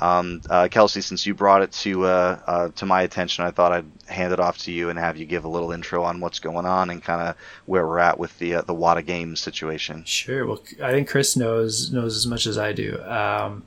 um, 0.00 0.42
uh, 0.50 0.68
Kelsey, 0.70 1.00
since 1.00 1.26
you 1.26 1.34
brought 1.34 1.62
it 1.62 1.72
to 1.72 2.04
uh, 2.04 2.40
uh, 2.46 2.68
to 2.76 2.86
my 2.86 3.02
attention, 3.02 3.44
I 3.44 3.50
thought 3.50 3.72
I'd 3.72 3.86
hand 4.06 4.32
it 4.32 4.40
off 4.40 4.58
to 4.58 4.72
you 4.72 4.90
and 4.90 4.98
have 4.98 5.16
you 5.16 5.24
give 5.24 5.44
a 5.44 5.48
little 5.48 5.72
intro 5.72 6.04
on 6.04 6.20
what's 6.20 6.38
going 6.38 6.66
on 6.66 6.90
and 6.90 7.02
kind 7.02 7.28
of 7.28 7.36
where 7.64 7.86
we're 7.86 7.98
at 7.98 8.18
with 8.18 8.38
the 8.38 8.56
uh, 8.56 8.62
the 8.62 8.74
WATA 8.74 9.02
Games 9.02 9.40
situation. 9.40 10.04
Sure. 10.04 10.46
Well, 10.46 10.62
I 10.82 10.92
think 10.92 11.08
Chris 11.08 11.36
knows 11.36 11.90
knows 11.92 12.16
as 12.16 12.26
much 12.26 12.46
as 12.46 12.58
I 12.58 12.72
do. 12.72 13.02
Um, 13.04 13.64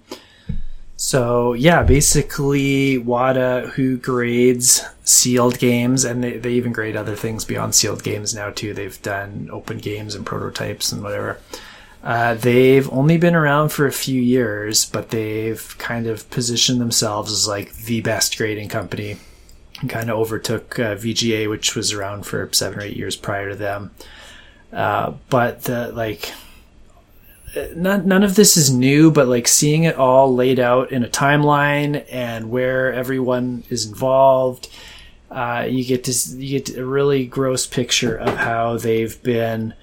so 1.02 1.54
yeah, 1.54 1.82
basically, 1.84 2.98
WATA 2.98 3.70
who 3.70 3.96
grades 3.96 4.84
sealed 5.06 5.58
games, 5.58 6.04
and 6.04 6.22
they, 6.22 6.38
they 6.38 6.52
even 6.52 6.74
grade 6.74 6.98
other 6.98 7.16
things 7.16 7.46
beyond 7.46 7.74
sealed 7.74 8.04
games 8.04 8.36
now 8.36 8.50
too. 8.50 8.74
They've 8.74 9.02
done 9.02 9.48
open 9.50 9.78
games 9.78 10.14
and 10.14 10.26
prototypes 10.26 10.92
and 10.92 11.02
whatever. 11.02 11.40
Uh, 12.04 12.34
they've 12.34 12.92
only 12.92 13.16
been 13.16 13.34
around 13.34 13.70
for 13.70 13.88
a 13.88 13.94
few 13.94 14.22
years, 14.22 14.88
but 14.88 15.12
they've 15.12 15.74
kind 15.78 16.06
of 16.06 16.30
positioned 16.32 16.82
themselves 16.82 17.32
as 17.32 17.48
like 17.48 17.74
the 17.76 18.02
best 18.02 18.38
grading 18.38 18.68
company. 18.68 19.16
And 19.80 19.90
kind 19.90 20.10
of 20.10 20.18
overtook 20.18 20.78
uh, 20.80 20.96
VGA, 20.98 21.50
which 21.50 21.78
was 21.78 21.94
around 21.94 22.26
for 22.26 22.50
seven 22.52 22.80
or 22.80 22.82
eight 22.82 22.98
years 22.98 23.16
prior 23.16 23.48
to 23.48 23.56
them. 23.56 23.92
Uh, 24.74 25.14
but 25.30 25.64
the 25.64 25.94
like 25.94 26.34
none, 27.76 28.08
none 28.08 28.24
of 28.24 28.36
this 28.36 28.58
is 28.58 28.72
new, 28.72 29.12
but 29.12 29.28
like 29.28 29.48
seeing 29.48 29.84
it 29.84 29.96
all 29.96 30.34
laid 30.34 30.60
out 30.60 30.92
in 30.92 31.04
a 31.04 31.08
timeline 31.08 32.06
and 32.12 32.50
where 32.50 32.94
everyone 32.94 33.64
is 33.70 33.86
involved, 33.86 34.70
uh, 35.32 35.66
you 35.70 35.86
get 35.86 36.04
to 36.06 36.38
you 36.38 36.60
get 36.60 36.78
a 36.78 36.86
really 36.86 37.26
gross 37.26 37.68
picture 37.68 38.16
of 38.16 38.36
how 38.36 38.78
they've 38.78 39.22
been 39.24 39.74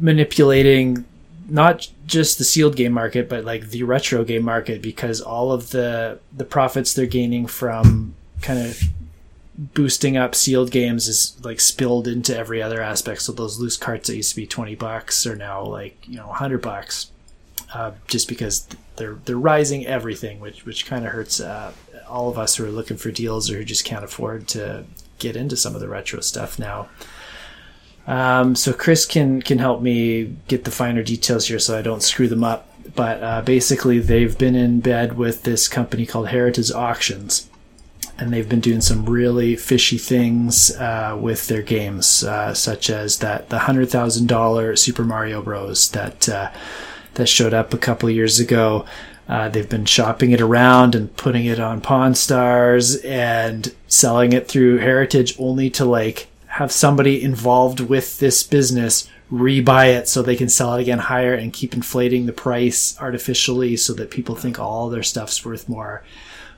manipulating 0.00 1.04
not 1.48 1.88
just 2.06 2.38
the 2.38 2.44
sealed 2.44 2.74
game 2.74 2.92
market, 2.92 3.28
but 3.28 3.44
like 3.44 3.68
the 3.70 3.82
retro 3.82 4.24
game 4.24 4.44
market, 4.44 4.82
because 4.82 5.20
all 5.20 5.52
of 5.52 5.70
the 5.70 6.18
the 6.36 6.44
profits 6.44 6.94
they're 6.94 7.06
gaining 7.06 7.46
from 7.46 8.14
kind 8.40 8.58
of 8.58 8.82
boosting 9.56 10.16
up 10.16 10.34
sealed 10.34 10.70
games 10.70 11.08
is 11.08 11.36
like 11.44 11.60
spilled 11.60 12.08
into 12.08 12.36
every 12.36 12.60
other 12.60 12.82
aspect. 12.82 13.22
So 13.22 13.32
those 13.32 13.58
loose 13.58 13.76
carts 13.76 14.08
that 14.08 14.16
used 14.16 14.30
to 14.30 14.36
be 14.36 14.46
twenty 14.46 14.74
bucks 14.74 15.26
are 15.26 15.36
now 15.36 15.64
like 15.64 15.96
you 16.06 16.16
know 16.16 16.28
hundred 16.28 16.62
bucks, 16.62 17.10
uh, 17.72 17.92
just 18.08 18.28
because 18.28 18.66
they're 18.96 19.18
they're 19.24 19.36
rising 19.36 19.86
everything, 19.86 20.40
which 20.40 20.66
which 20.66 20.86
kind 20.86 21.04
of 21.04 21.12
hurts 21.12 21.40
uh, 21.40 21.72
all 22.08 22.28
of 22.28 22.38
us 22.38 22.56
who 22.56 22.64
are 22.64 22.70
looking 22.70 22.96
for 22.96 23.10
deals 23.10 23.50
or 23.50 23.58
who 23.58 23.64
just 23.64 23.84
can't 23.84 24.04
afford 24.04 24.48
to 24.48 24.84
get 25.18 25.36
into 25.36 25.56
some 25.56 25.74
of 25.74 25.80
the 25.80 25.88
retro 25.88 26.20
stuff 26.20 26.58
now. 26.58 26.88
Um, 28.06 28.54
so 28.54 28.72
Chris 28.72 29.06
can 29.06 29.40
can 29.40 29.58
help 29.58 29.80
me 29.80 30.36
get 30.48 30.64
the 30.64 30.70
finer 30.70 31.02
details 31.02 31.46
here 31.46 31.58
so 31.58 31.78
I 31.78 31.82
don't 31.82 32.02
screw 32.02 32.28
them 32.28 32.44
up. 32.44 32.68
But 32.94 33.22
uh, 33.22 33.40
basically, 33.40 33.98
they've 33.98 34.36
been 34.36 34.54
in 34.54 34.80
bed 34.80 35.16
with 35.16 35.44
this 35.44 35.68
company 35.68 36.04
called 36.04 36.28
Heritage 36.28 36.70
Auctions 36.70 37.48
and 38.18 38.32
they've 38.32 38.48
been 38.48 38.60
doing 38.60 38.80
some 38.80 39.04
really 39.06 39.56
fishy 39.56 39.98
things 39.98 40.70
uh, 40.76 41.16
with 41.20 41.48
their 41.48 41.62
games, 41.62 42.22
uh, 42.24 42.54
such 42.54 42.88
as 42.90 43.18
that 43.18 43.48
the 43.48 43.60
hundred 43.60 43.90
thousand 43.90 44.28
dollar 44.28 44.76
Super 44.76 45.04
Mario 45.04 45.42
Bros. 45.42 45.90
that 45.90 46.28
uh, 46.28 46.50
that 47.14 47.28
showed 47.28 47.54
up 47.54 47.74
a 47.74 47.78
couple 47.78 48.08
years 48.10 48.38
ago. 48.38 48.84
Uh, 49.26 49.48
they've 49.48 49.70
been 49.70 49.86
shopping 49.86 50.32
it 50.32 50.40
around 50.40 50.94
and 50.94 51.16
putting 51.16 51.46
it 51.46 51.58
on 51.58 51.80
Pawn 51.80 52.14
Stars 52.14 52.96
and 52.96 53.74
selling 53.86 54.32
it 54.32 54.46
through 54.46 54.78
Heritage, 54.78 55.34
only 55.38 55.70
to 55.70 55.84
like 55.84 56.28
have 56.46 56.70
somebody 56.70 57.22
involved 57.22 57.80
with 57.80 58.18
this 58.18 58.42
business 58.42 59.08
rebuy 59.32 59.92
it 59.92 60.06
so 60.06 60.22
they 60.22 60.36
can 60.36 60.48
sell 60.48 60.74
it 60.74 60.80
again 60.80 60.98
higher 60.98 61.34
and 61.34 61.52
keep 61.52 61.74
inflating 61.74 62.26
the 62.26 62.32
price 62.32 62.96
artificially 63.00 63.76
so 63.76 63.92
that 63.94 64.10
people 64.10 64.36
think 64.36 64.58
all 64.58 64.88
their 64.88 65.02
stuff's 65.02 65.44
worth 65.44 65.68
more, 65.68 66.04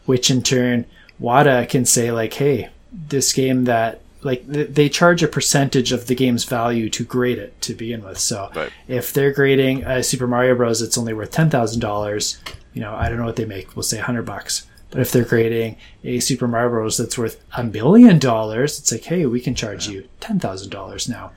which 0.04 0.30
in 0.30 0.42
turn 0.42 0.84
WATA 1.20 1.66
can 1.68 1.84
say 1.84 2.10
like, 2.12 2.34
hey, 2.34 2.68
this 2.92 3.32
game 3.32 3.64
that 3.64 4.00
like 4.22 4.50
th- 4.52 4.70
they 4.70 4.88
charge 4.88 5.22
a 5.22 5.28
percentage 5.28 5.92
of 5.92 6.06
the 6.06 6.14
game's 6.14 6.44
value 6.44 6.88
to 6.90 7.04
grade 7.04 7.38
it 7.38 7.60
to 7.62 7.74
begin 7.74 8.04
with. 8.04 8.18
So 8.18 8.50
Right. 8.54 8.70
if 8.88 9.12
they're 9.12 9.32
grading 9.32 9.84
a 9.84 10.02
Super 10.02 10.26
Mario 10.26 10.54
Bros. 10.54 10.80
that's 10.80 10.98
only 10.98 11.12
worth 11.14 11.30
ten 11.30 11.50
thousand 11.50 11.80
dollars, 11.80 12.38
you 12.74 12.80
know, 12.80 12.94
I 12.94 13.08
don't 13.08 13.18
know 13.18 13.24
what 13.26 13.36
they 13.36 13.44
make. 13.44 13.76
We'll 13.76 13.82
say 13.82 13.98
hundred 13.98 14.22
bucks. 14.26 14.66
But 14.90 15.00
if 15.00 15.10
they're 15.12 15.24
grading 15.24 15.76
a 16.04 16.20
Super 16.20 16.46
Mario 16.48 16.70
Bros. 16.70 16.96
that's 16.96 17.18
worth 17.18 17.42
a 17.56 17.64
million 17.64 18.18
dollars, 18.18 18.78
it's 18.78 18.92
like, 18.92 19.04
hey, 19.04 19.26
we 19.26 19.40
can 19.40 19.54
charge 19.54 19.88
you 19.88 20.08
ten 20.20 20.38
thousand 20.40 20.70
dollars 20.70 21.08
now. 21.08 21.32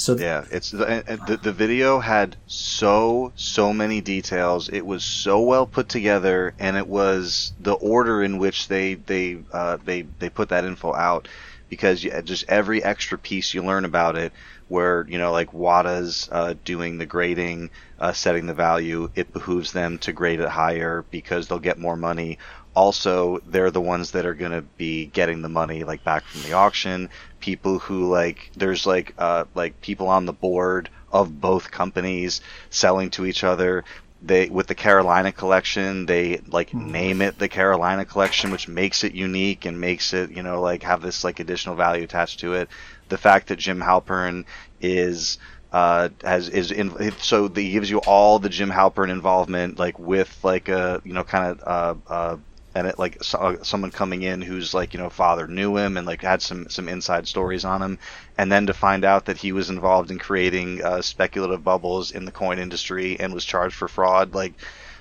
So 0.00 0.16
Yeah, 0.16 0.44
it's 0.50 0.70
the, 0.72 1.04
the 1.26 1.36
the 1.36 1.52
video 1.52 2.00
had 2.00 2.36
so 2.46 3.32
so 3.36 3.72
many 3.72 4.00
details. 4.00 4.68
It 4.68 4.84
was 4.84 5.04
so 5.04 5.40
well 5.40 5.66
put 5.66 5.88
together, 5.88 6.54
and 6.58 6.76
it 6.76 6.86
was 6.88 7.52
the 7.58 7.74
order 7.74 8.22
in 8.22 8.38
which 8.38 8.68
they 8.68 8.94
they 8.94 9.38
uh, 9.52 9.78
they 9.84 10.02
they 10.18 10.28
put 10.30 10.50
that 10.50 10.64
info 10.64 10.94
out 10.94 11.28
because 11.68 12.02
you, 12.04 12.20
just 12.22 12.44
every 12.48 12.82
extra 12.84 13.18
piece 13.18 13.54
you 13.54 13.62
learn 13.64 13.84
about 13.84 14.16
it, 14.16 14.32
where 14.68 15.06
you 15.08 15.18
know 15.18 15.32
like 15.32 15.52
WATA's 15.54 16.28
uh, 16.32 16.54
doing 16.64 16.98
the 16.98 17.06
grading, 17.06 17.70
uh, 17.98 18.12
setting 18.12 18.46
the 18.46 18.54
value, 18.54 19.08
it 19.14 19.32
behooves 19.32 19.72
them 19.72 19.98
to 20.00 20.12
grade 20.12 20.40
it 20.40 20.48
higher 20.48 21.04
because 21.10 21.48
they'll 21.48 21.58
get 21.60 21.78
more 21.78 21.96
money. 21.96 22.38
Also, 22.74 23.38
they're 23.46 23.70
the 23.70 23.80
ones 23.80 24.12
that 24.12 24.26
are 24.26 24.34
going 24.34 24.52
to 24.52 24.62
be 24.62 25.06
getting 25.06 25.42
the 25.42 25.48
money 25.48 25.84
like 25.84 26.04
back 26.04 26.24
from 26.24 26.42
the 26.42 26.52
auction. 26.52 27.08
People 27.40 27.78
who 27.78 28.08
like 28.08 28.50
there's 28.56 28.86
like 28.86 29.14
uh 29.18 29.44
like 29.54 29.80
people 29.80 30.08
on 30.08 30.26
the 30.26 30.32
board 30.32 30.88
of 31.12 31.40
both 31.40 31.70
companies 31.70 32.40
selling 32.70 33.10
to 33.10 33.26
each 33.26 33.42
other. 33.44 33.84
They 34.22 34.48
with 34.48 34.66
the 34.66 34.74
Carolina 34.74 35.32
collection, 35.32 36.06
they 36.06 36.38
like 36.46 36.74
name 36.74 37.22
it 37.22 37.38
the 37.38 37.48
Carolina 37.48 38.04
collection, 38.04 38.50
which 38.50 38.68
makes 38.68 39.02
it 39.02 39.14
unique 39.14 39.64
and 39.64 39.80
makes 39.80 40.12
it 40.12 40.30
you 40.30 40.42
know 40.42 40.60
like 40.60 40.82
have 40.84 41.02
this 41.02 41.24
like 41.24 41.40
additional 41.40 41.74
value 41.76 42.04
attached 42.04 42.40
to 42.40 42.54
it. 42.54 42.68
The 43.08 43.18
fact 43.18 43.48
that 43.48 43.58
Jim 43.58 43.80
Halperin 43.80 44.44
is 44.80 45.38
uh, 45.72 46.08
has 46.22 46.48
is 46.48 46.70
in 46.72 47.12
so 47.18 47.48
he 47.48 47.70
gives 47.72 47.88
you 47.90 47.98
all 47.98 48.38
the 48.38 48.48
Jim 48.48 48.70
Halperin 48.70 49.10
involvement, 49.10 49.78
like 49.78 49.98
with 49.98 50.36
like 50.42 50.68
a 50.68 51.00
you 51.04 51.12
know 51.12 51.24
kind 51.24 51.58
of 51.60 51.62
uh, 52.08 52.12
uh, 52.12 52.36
and 52.74 52.86
it 52.86 52.98
like 52.98 53.18
uh, 53.34 53.56
someone 53.62 53.90
coming 53.90 54.22
in 54.22 54.42
who's 54.42 54.74
like 54.74 54.94
you 54.94 55.00
know 55.00 55.10
father 55.10 55.46
knew 55.46 55.76
him 55.76 55.96
and 55.96 56.06
like 56.06 56.22
had 56.22 56.42
some 56.42 56.68
some 56.68 56.88
inside 56.88 57.26
stories 57.26 57.64
on 57.64 57.82
him, 57.82 57.98
and 58.38 58.50
then 58.50 58.66
to 58.66 58.74
find 58.74 59.04
out 59.04 59.26
that 59.26 59.38
he 59.38 59.52
was 59.52 59.70
involved 59.70 60.10
in 60.10 60.18
creating 60.18 60.82
uh, 60.82 61.02
speculative 61.02 61.64
bubbles 61.64 62.10
in 62.10 62.24
the 62.24 62.32
coin 62.32 62.58
industry 62.58 63.18
and 63.18 63.34
was 63.34 63.44
charged 63.44 63.74
for 63.74 63.88
fraud, 63.88 64.34
like 64.34 64.54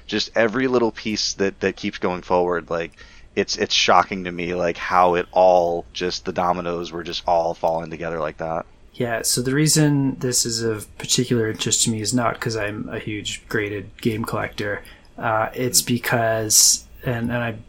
just 0.08 0.32
every 0.36 0.68
little 0.68 0.92
piece 0.92 1.34
that 1.34 1.60
that 1.60 1.76
keeps 1.76 1.98
going 1.98 2.22
forward, 2.22 2.70
like. 2.70 2.92
It's 3.36 3.56
it's 3.58 3.76
shocking 3.76 4.26
to 4.26 4.32
me 4.32 4.54
like 4.56 4.76
how 4.76 5.14
it 5.14 5.28
all 5.32 5.86
just 5.94 6.26
the 6.26 6.34
dominoes 6.34 6.92
were 6.92 7.04
just 7.04 7.24
all 7.26 7.54
falling 7.54 7.90
together 7.90 8.20
like 8.20 8.38
that. 8.38 8.66
Yeah, 9.00 9.22
so 9.22 9.42
the 9.42 9.54
reason 9.54 10.18
this 10.20 10.46
is 10.46 10.62
of 10.62 10.86
particular 10.98 11.50
interest 11.50 11.84
to 11.84 11.90
me 11.90 12.02
is 12.02 12.14
not 12.14 12.34
because 12.34 12.58
I'm 12.58 12.90
a 12.90 13.00
huge 13.00 13.48
graded 13.48 13.96
game 14.02 14.26
collector. 14.26 14.84
Uh, 15.18 15.50
it's 15.54 15.82
because, 15.82 16.86
and, 17.04 17.32
and 17.32 17.38
I'm 17.38 17.64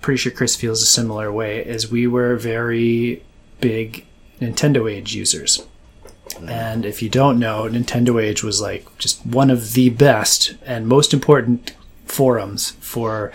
pretty 0.00 0.18
sure 0.18 0.32
Chris 0.32 0.56
feels 0.56 0.82
a 0.82 0.86
similar 0.86 1.32
way, 1.32 1.64
is 1.64 1.90
we 1.90 2.06
were 2.06 2.36
very 2.36 3.22
big 3.60 4.04
Nintendo 4.40 4.90
Age 4.90 5.14
users. 5.14 5.66
Mm-hmm. 6.28 6.48
And 6.48 6.84
if 6.84 7.02
you 7.02 7.08
don't 7.08 7.38
know, 7.38 7.64
Nintendo 7.64 8.22
Age 8.22 8.42
was 8.42 8.60
like 8.60 8.86
just 8.98 9.24
one 9.24 9.50
of 9.50 9.72
the 9.72 9.90
best 9.90 10.56
and 10.64 10.86
most 10.86 11.14
important 11.14 11.72
forums 12.06 12.72
for 12.80 13.32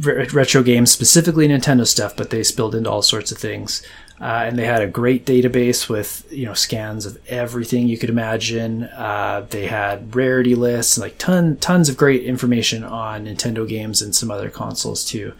re- 0.00 0.26
retro 0.28 0.62
games, 0.62 0.90
specifically 0.90 1.48
Nintendo 1.48 1.86
stuff, 1.86 2.16
but 2.16 2.30
they 2.30 2.42
spilled 2.42 2.74
into 2.74 2.90
all 2.90 3.02
sorts 3.02 3.32
of 3.32 3.38
things. 3.38 3.82
Uh, 4.18 4.44
and 4.46 4.58
they 4.58 4.64
had 4.64 4.80
a 4.80 4.86
great 4.86 5.26
database 5.26 5.90
with 5.90 6.26
you 6.32 6.46
know 6.46 6.54
scans 6.54 7.04
of 7.04 7.18
everything 7.28 7.86
you 7.86 7.98
could 7.98 8.08
imagine. 8.08 8.84
Uh, 8.84 9.46
they 9.50 9.66
had 9.66 10.14
rarity 10.14 10.54
lists, 10.54 10.96
like 10.96 11.18
ton 11.18 11.56
tons 11.58 11.88
of 11.88 11.96
great 11.96 12.22
information 12.22 12.82
on 12.82 13.26
Nintendo 13.26 13.68
games 13.68 14.00
and 14.00 14.14
some 14.14 14.30
other 14.30 14.48
consoles 14.48 15.04
too. 15.04 15.34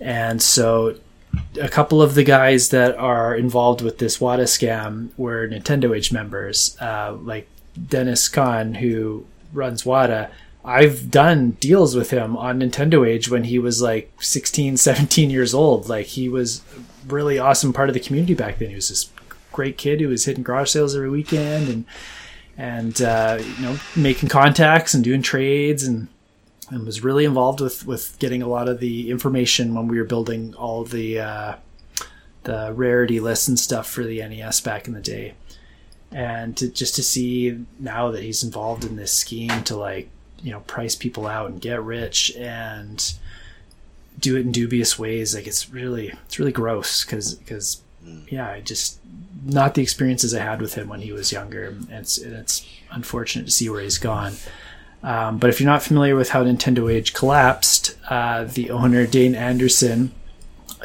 And 0.00 0.40
so, 0.40 0.94
a 1.60 1.68
couple 1.68 2.00
of 2.00 2.14
the 2.14 2.22
guys 2.22 2.68
that 2.68 2.96
are 2.96 3.34
involved 3.34 3.82
with 3.82 3.98
this 3.98 4.20
WATA 4.20 4.44
scam 4.44 5.08
were 5.16 5.48
Nintendo 5.48 5.96
Age 5.96 6.12
members, 6.12 6.76
uh, 6.80 7.16
like 7.20 7.48
Deniz 7.88 8.28
Kahn, 8.28 8.74
who 8.74 9.26
runs 9.52 9.84
WATA. 9.84 10.30
I've 10.64 11.10
done 11.10 11.52
deals 11.52 11.96
with 11.96 12.10
him 12.10 12.36
on 12.36 12.60
Nintendo 12.60 13.08
Age 13.08 13.28
when 13.28 13.44
he 13.44 13.58
was 13.58 13.80
like 13.82 14.12
16, 14.20 14.76
17 14.76 15.30
years 15.30 15.52
old. 15.52 15.88
Like 15.88 16.06
he 16.06 16.28
was 16.28 16.62
really 17.08 17.38
awesome 17.38 17.72
part 17.72 17.88
of 17.88 17.94
the 17.94 18.00
community 18.00 18.34
back 18.34 18.58
then. 18.58 18.70
He 18.70 18.74
was 18.74 18.88
this 18.88 19.10
great 19.52 19.78
kid 19.78 20.00
who 20.00 20.08
was 20.08 20.24
hitting 20.24 20.42
garage 20.42 20.70
sales 20.70 20.94
every 20.94 21.10
weekend 21.10 21.68
and 21.68 21.84
and 22.56 23.02
uh, 23.02 23.38
you 23.40 23.62
know 23.62 23.78
making 23.96 24.28
contacts 24.28 24.94
and 24.94 25.02
doing 25.02 25.22
trades 25.22 25.84
and 25.84 26.08
and 26.70 26.84
was 26.84 27.02
really 27.02 27.24
involved 27.24 27.60
with 27.60 27.86
with 27.86 28.18
getting 28.18 28.42
a 28.42 28.48
lot 28.48 28.68
of 28.68 28.80
the 28.80 29.10
information 29.10 29.74
when 29.74 29.88
we 29.88 29.98
were 29.98 30.04
building 30.04 30.54
all 30.54 30.84
the 30.84 31.18
uh, 31.18 31.54
the 32.44 32.72
rarity 32.74 33.20
lists 33.20 33.48
and 33.48 33.58
stuff 33.58 33.88
for 33.88 34.04
the 34.04 34.20
NES 34.20 34.60
back 34.60 34.86
in 34.86 34.94
the 34.94 35.00
day. 35.00 35.34
And 36.10 36.56
to, 36.56 36.68
just 36.68 36.94
to 36.94 37.02
see 37.02 37.64
now 37.78 38.10
that 38.10 38.22
he's 38.22 38.42
involved 38.42 38.84
in 38.84 38.96
this 38.96 39.12
scheme 39.12 39.62
to 39.64 39.76
like 39.76 40.08
you 40.42 40.52
know 40.52 40.60
price 40.60 40.94
people 40.94 41.26
out 41.26 41.50
and 41.50 41.60
get 41.60 41.82
rich 41.82 42.34
and 42.36 43.14
do 44.18 44.36
it 44.36 44.40
in 44.40 44.52
dubious 44.52 44.98
ways 44.98 45.34
like 45.34 45.46
it's 45.46 45.70
really 45.70 46.08
it's 46.26 46.38
really 46.38 46.52
gross 46.52 47.04
because 47.04 47.34
because 47.34 47.82
yeah 48.28 48.48
i 48.48 48.60
just 48.60 48.98
not 49.44 49.74
the 49.74 49.82
experiences 49.82 50.34
i 50.34 50.40
had 50.40 50.60
with 50.60 50.74
him 50.74 50.88
when 50.88 51.00
he 51.00 51.12
was 51.12 51.32
younger 51.32 51.66
and 51.66 51.90
it's 51.90 52.18
and 52.18 52.34
it's 52.34 52.66
unfortunate 52.90 53.44
to 53.44 53.50
see 53.50 53.68
where 53.68 53.82
he's 53.82 53.98
gone. 53.98 54.34
Um, 55.02 55.38
but 55.38 55.50
if 55.50 55.60
you're 55.60 55.70
not 55.70 55.82
familiar 55.82 56.16
with 56.16 56.30
how 56.30 56.42
nintendo 56.42 56.92
age 56.92 57.14
collapsed 57.14 57.96
uh, 58.10 58.44
the 58.44 58.70
owner 58.70 59.06
Dain 59.06 59.34
Anderson 59.34 60.12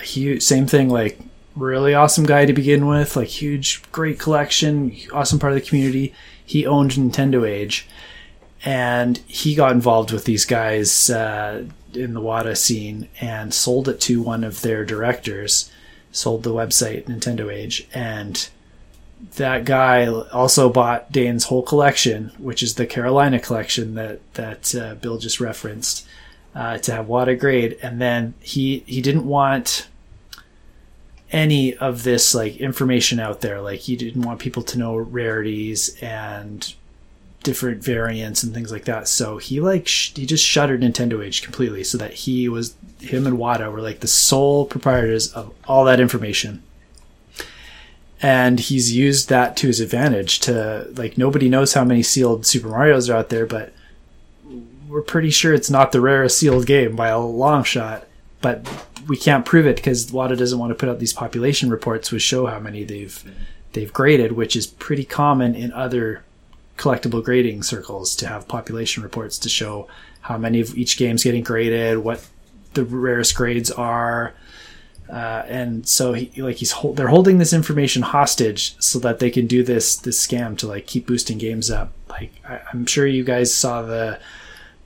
huge 0.01 0.41
same 0.43 0.67
thing 0.67 0.89
like 0.89 1.19
really 1.55 1.93
awesome 1.93 2.25
guy 2.25 2.45
to 2.45 2.53
begin 2.53 2.87
with 2.87 3.15
like 3.15 3.27
huge 3.27 3.81
great 3.91 4.19
collection 4.19 4.95
awesome 5.11 5.39
part 5.39 5.53
of 5.53 5.59
the 5.59 5.67
community. 5.67 6.13
He 6.45 6.65
owned 6.65 6.91
nintendo 6.91 7.47
age 7.47 7.87
and 8.63 9.17
he 9.27 9.55
got 9.55 9.71
involved 9.71 10.11
with 10.11 10.25
these 10.25 10.45
guys 10.45 11.09
uh, 11.09 11.65
in 11.95 12.13
the 12.13 12.21
WATA 12.21 12.55
scene 12.55 13.09
and 13.21 13.53
sold 13.53 13.87
it 13.89 13.99
to 14.01 14.21
one 14.21 14.43
of 14.43 14.61
their 14.61 14.85
directors, 14.85 15.71
sold 16.11 16.43
the 16.43 16.53
website 16.53 17.05
Nintendo 17.05 17.51
Age, 17.53 17.87
and 17.93 18.49
that 19.35 19.65
guy 19.65 20.05
also 20.05 20.69
bought 20.69 21.11
Dain's 21.11 21.45
whole 21.45 21.63
collection, 21.63 22.31
which 22.37 22.61
is 22.61 22.75
the 22.75 22.85
Carolina 22.85 23.39
collection 23.39 23.95
that 23.95 24.19
that 24.33 24.75
uh, 24.75 24.95
Bill 24.95 25.17
just 25.17 25.39
referenced, 25.39 26.05
uh, 26.55 26.77
to 26.79 26.91
have 26.91 27.07
WATA 27.07 27.35
grade, 27.35 27.77
and 27.81 28.01
then 28.01 28.33
he 28.41 28.83
he 28.85 29.01
didn't 29.01 29.25
want 29.25 29.87
any 31.31 31.75
of 31.77 32.03
this 32.03 32.35
like 32.35 32.57
information 32.57 33.19
out 33.19 33.41
there. 33.41 33.59
Like 33.61 33.79
he 33.79 33.95
didn't 33.95 34.21
want 34.21 34.39
people 34.39 34.63
to 34.63 34.77
know 34.77 34.95
rarities 34.95 35.97
and 36.01 36.73
different 37.43 37.83
variants 37.83 38.43
and 38.43 38.53
things 38.53 38.71
like 38.71 38.85
that. 38.85 39.07
So 39.07 39.37
he 39.37 39.59
like 39.59 39.87
sh- 39.87 40.13
he 40.15 40.25
just 40.25 40.45
shuttered 40.45 40.81
Nintendo 40.81 41.23
Age 41.23 41.43
completely, 41.43 41.83
so 41.83 41.97
that 41.97 42.13
he 42.13 42.49
was 42.49 42.75
him 42.99 43.27
and 43.27 43.37
WATA 43.37 43.71
were 43.71 43.81
like 43.81 43.99
the 43.99 44.07
sole 44.07 44.65
proprietors 44.65 45.31
of 45.33 45.53
all 45.65 45.85
that 45.85 45.99
information. 45.99 46.63
And 48.21 48.59
he's 48.59 48.95
used 48.95 49.27
that 49.29 49.57
to 49.57 49.67
his 49.67 49.81
advantage. 49.81 50.39
To 50.41 50.87
like 50.95 51.17
nobody 51.17 51.49
knows 51.49 51.73
how 51.73 51.83
many 51.83 52.03
sealed 52.03 52.45
Super 52.45 52.69
Mario's 52.69 53.09
are 53.09 53.17
out 53.17 53.29
there, 53.29 53.45
but 53.45 53.73
we're 54.87 55.01
pretty 55.01 55.29
sure 55.29 55.53
it's 55.53 55.69
not 55.69 55.91
the 55.91 56.01
rarest 56.01 56.37
sealed 56.37 56.65
game 56.65 56.95
by 56.95 57.09
a 57.09 57.19
long 57.19 57.63
shot. 57.63 58.07
But 58.41 58.67
we 59.07 59.17
can't 59.17 59.45
prove 59.45 59.65
it 59.65 59.75
because 59.77 60.11
WATA 60.11 60.37
doesn't 60.37 60.59
want 60.59 60.71
to 60.71 60.75
put 60.75 60.89
out 60.89 60.99
these 60.99 61.13
population 61.13 61.69
reports 61.69 62.11
which 62.11 62.21
show 62.21 62.45
how 62.45 62.59
many 62.59 62.83
they've 62.83 63.23
they've 63.73 63.91
graded, 63.91 64.33
which 64.33 64.55
is 64.55 64.67
pretty 64.67 65.03
common 65.03 65.55
in 65.55 65.71
other 65.73 66.23
collectible 66.77 67.23
grading 67.23 67.63
circles 67.63 68.15
to 68.17 68.27
have 68.27 68.47
population 68.47 69.03
reports 69.03 69.37
to 69.39 69.49
show 69.49 69.87
how 70.21 70.37
many 70.37 70.59
of 70.59 70.77
each 70.77 70.97
game's 70.97 71.23
getting 71.23 71.43
graded, 71.43 71.99
what 71.99 72.25
the 72.73 72.83
rarest 72.83 73.35
grades 73.35 73.71
are. 73.71 74.33
Uh, 75.09 75.43
and 75.47 75.87
so 75.87 76.13
he 76.13 76.41
like 76.41 76.55
he's 76.55 76.73
they're 76.93 77.09
holding 77.09 77.37
this 77.37 77.53
information 77.53 78.01
hostage 78.01 78.75
so 78.79 78.97
that 78.99 79.19
they 79.19 79.29
can 79.29 79.45
do 79.45 79.61
this 79.61 79.97
this 79.97 80.25
scam 80.25 80.57
to 80.57 80.65
like 80.65 80.87
keep 80.87 81.05
boosting 81.05 81.37
games 81.37 81.69
up. 81.69 81.91
Like 82.09 82.31
I, 82.47 82.61
am 82.73 82.85
sure 82.85 83.05
you 83.05 83.23
guys 83.23 83.53
saw 83.53 83.81
the 83.81 84.19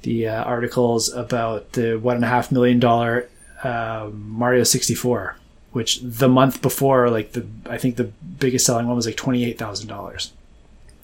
the 0.01 0.27
uh, 0.27 0.43
articles 0.43 1.09
about 1.13 1.73
the 1.73 1.95
one 1.95 2.15
and 2.15 2.25
a 2.25 2.27
half 2.27 2.51
million 2.51 2.79
dollar 2.79 3.29
uh, 3.63 4.09
Mario 4.11 4.63
64, 4.63 5.37
which 5.71 5.99
the 6.01 6.27
month 6.27 6.61
before, 6.61 7.09
like 7.09 7.33
the 7.33 7.45
I 7.69 7.77
think 7.77 7.95
the 7.95 8.05
biggest 8.39 8.65
selling 8.65 8.87
one 8.87 8.95
was 8.95 9.05
like 9.05 9.17
twenty 9.17 9.45
eight 9.45 9.59
thousand 9.59 9.87
dollars 9.87 10.33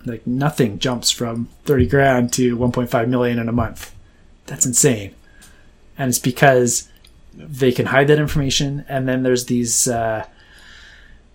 like 0.06 0.26
nothing 0.28 0.80
jumps 0.80 1.12
from 1.12 1.50
30 1.66 1.88
grand 1.88 2.34
to 2.34 2.58
1.5 2.58 3.08
million 3.08 3.40
in 3.40 3.50
a 3.50 3.54
month. 3.54 3.94
That's 4.46 4.66
insane. 4.66 5.16
And 5.98 6.10
it's 6.10 6.20
because 6.20 6.90
they 7.36 7.72
can 7.72 7.88
hide 7.88 8.08
that 8.08 8.20
information. 8.20 8.86
And 8.88 9.08
then 9.08 9.24
there's 9.24 9.46
these, 9.46 9.88
uh, 9.88 10.26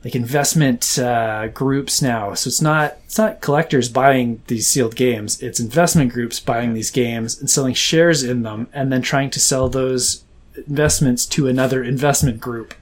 like 0.05 0.15
investment 0.15 0.99
uh, 0.99 1.49
groups 1.49 2.01
now. 2.01 2.35
So 2.35 2.49
it's 2.49 2.61
not 2.61 2.97
it's 3.05 3.19
not 3.19 3.41
collectors 3.41 3.89
buying 3.89 4.43
these 4.47 4.69
sealed 4.69 4.97
games. 4.97 5.41
It's 5.43 5.61
investment 5.61 6.13
groups 6.13 6.41
buying 6.41 6.75
these 6.75 6.91
games 6.91 7.39
and 7.39 7.51
selling 7.51 7.75
shares 7.75 8.23
in 8.23 8.43
them, 8.43 8.69
and 8.73 8.93
then 8.93 9.03
trying 9.03 9.31
to 9.31 9.41
sell 9.41 9.69
those 9.69 10.23
investments 10.57 11.27
to 11.27 11.49
another 11.49 11.83
investment 11.83 12.41
group. 12.41 12.75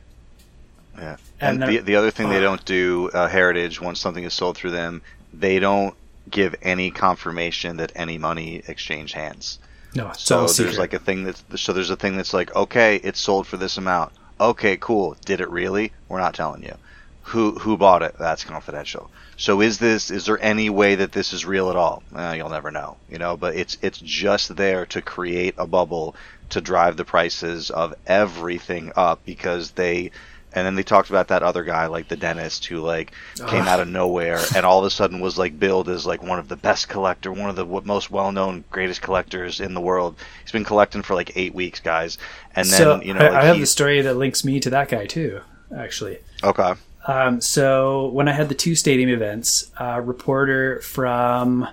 Yeah, 0.96 1.16
and, 1.40 1.62
and 1.62 1.72
the 1.72 1.78
the 1.80 1.96
other 1.96 2.10
thing 2.10 2.26
uh, 2.26 2.30
they 2.30 2.40
don't 2.40 2.64
do, 2.64 3.10
uh, 3.14 3.28
Heritage, 3.28 3.80
once 3.80 3.98
something 3.98 4.24
is 4.24 4.34
sold 4.34 4.56
through 4.56 4.72
them, 4.72 5.02
they 5.38 5.58
don't 5.58 5.94
give 6.30 6.54
any 6.62 6.90
confirmation 6.90 7.76
that 7.76 7.92
any 7.94 8.18
money 8.18 8.62
exchange 8.66 9.12
hands. 9.12 9.58
No, 9.94 10.12
so 10.12 10.46
there's 10.46 10.78
like 10.78 10.92
a 10.92 10.98
thing 10.98 11.24
that's 11.24 11.42
so 11.56 11.72
there's 11.72 11.90
a 11.90 11.96
thing 11.96 12.16
that's 12.16 12.34
like 12.34 12.54
okay, 12.54 12.96
it's 12.96 13.20
sold 13.20 13.46
for 13.46 13.56
this 13.56 13.78
amount. 13.78 14.12
Okay, 14.38 14.76
cool. 14.76 15.16
Did 15.24 15.40
it 15.40 15.50
really? 15.50 15.92
We're 16.08 16.20
not 16.20 16.34
telling 16.34 16.62
you. 16.62 16.74
Who 17.22 17.52
who 17.52 17.76
bought 17.76 18.02
it? 18.02 18.14
That's 18.18 18.44
confidential. 18.44 19.10
So 19.36 19.60
is 19.60 19.78
this 19.78 20.10
is 20.10 20.26
there 20.26 20.42
any 20.42 20.70
way 20.70 20.96
that 20.96 21.12
this 21.12 21.32
is 21.32 21.44
real 21.44 21.70
at 21.70 21.76
all? 21.76 22.02
Eh, 22.14 22.34
you'll 22.34 22.50
never 22.50 22.70
know, 22.70 22.96
you 23.10 23.18
know. 23.18 23.36
But 23.36 23.56
it's 23.56 23.78
it's 23.82 23.98
just 23.98 24.56
there 24.56 24.86
to 24.86 25.02
create 25.02 25.54
a 25.58 25.66
bubble 25.66 26.14
to 26.50 26.60
drive 26.60 26.96
the 26.96 27.04
prices 27.04 27.70
of 27.70 27.94
everything 28.06 28.92
up 28.96 29.24
because 29.24 29.72
they 29.72 30.10
and 30.56 30.64
then 30.64 30.74
they 30.74 30.82
talked 30.82 31.10
about 31.10 31.28
that 31.28 31.42
other 31.42 31.62
guy, 31.62 31.86
like 31.86 32.08
the 32.08 32.16
dentist, 32.16 32.64
who 32.64 32.80
like 32.80 33.12
came 33.46 33.68
out 33.68 33.78
of 33.78 33.88
nowhere 33.88 34.40
and 34.56 34.64
all 34.64 34.78
of 34.78 34.86
a 34.86 34.90
sudden 34.90 35.20
was 35.20 35.36
like 35.36 35.60
billed 35.60 35.90
as 35.90 36.06
like 36.06 36.22
one 36.22 36.38
of 36.38 36.48
the 36.48 36.56
best 36.56 36.88
collector, 36.88 37.30
one 37.30 37.50
of 37.50 37.56
the 37.56 37.66
most 37.84 38.10
well-known, 38.10 38.64
greatest 38.70 39.02
collectors 39.02 39.60
in 39.60 39.74
the 39.74 39.82
world. 39.82 40.16
He's 40.40 40.52
been 40.52 40.64
collecting 40.64 41.02
for 41.02 41.14
like 41.14 41.36
eight 41.36 41.54
weeks, 41.54 41.80
guys. 41.80 42.16
And 42.54 42.66
then 42.66 42.78
so 42.78 43.02
you 43.02 43.12
know, 43.12 43.20
like, 43.20 43.32
I, 43.32 43.44
have 43.44 43.60
the 43.60 43.66
story 43.66 44.00
that 44.00 44.16
links 44.16 44.46
me 44.46 44.58
to 44.60 44.70
that 44.70 44.88
guy 44.88 45.04
too, 45.04 45.42
actually. 45.76 46.20
Okay. 46.42 46.72
Um, 47.06 47.42
so 47.42 48.08
when 48.08 48.26
I 48.26 48.32
had 48.32 48.48
the 48.48 48.54
two 48.54 48.74
stadium 48.74 49.10
events, 49.10 49.70
a 49.78 50.00
reporter 50.00 50.80
from 50.80 51.64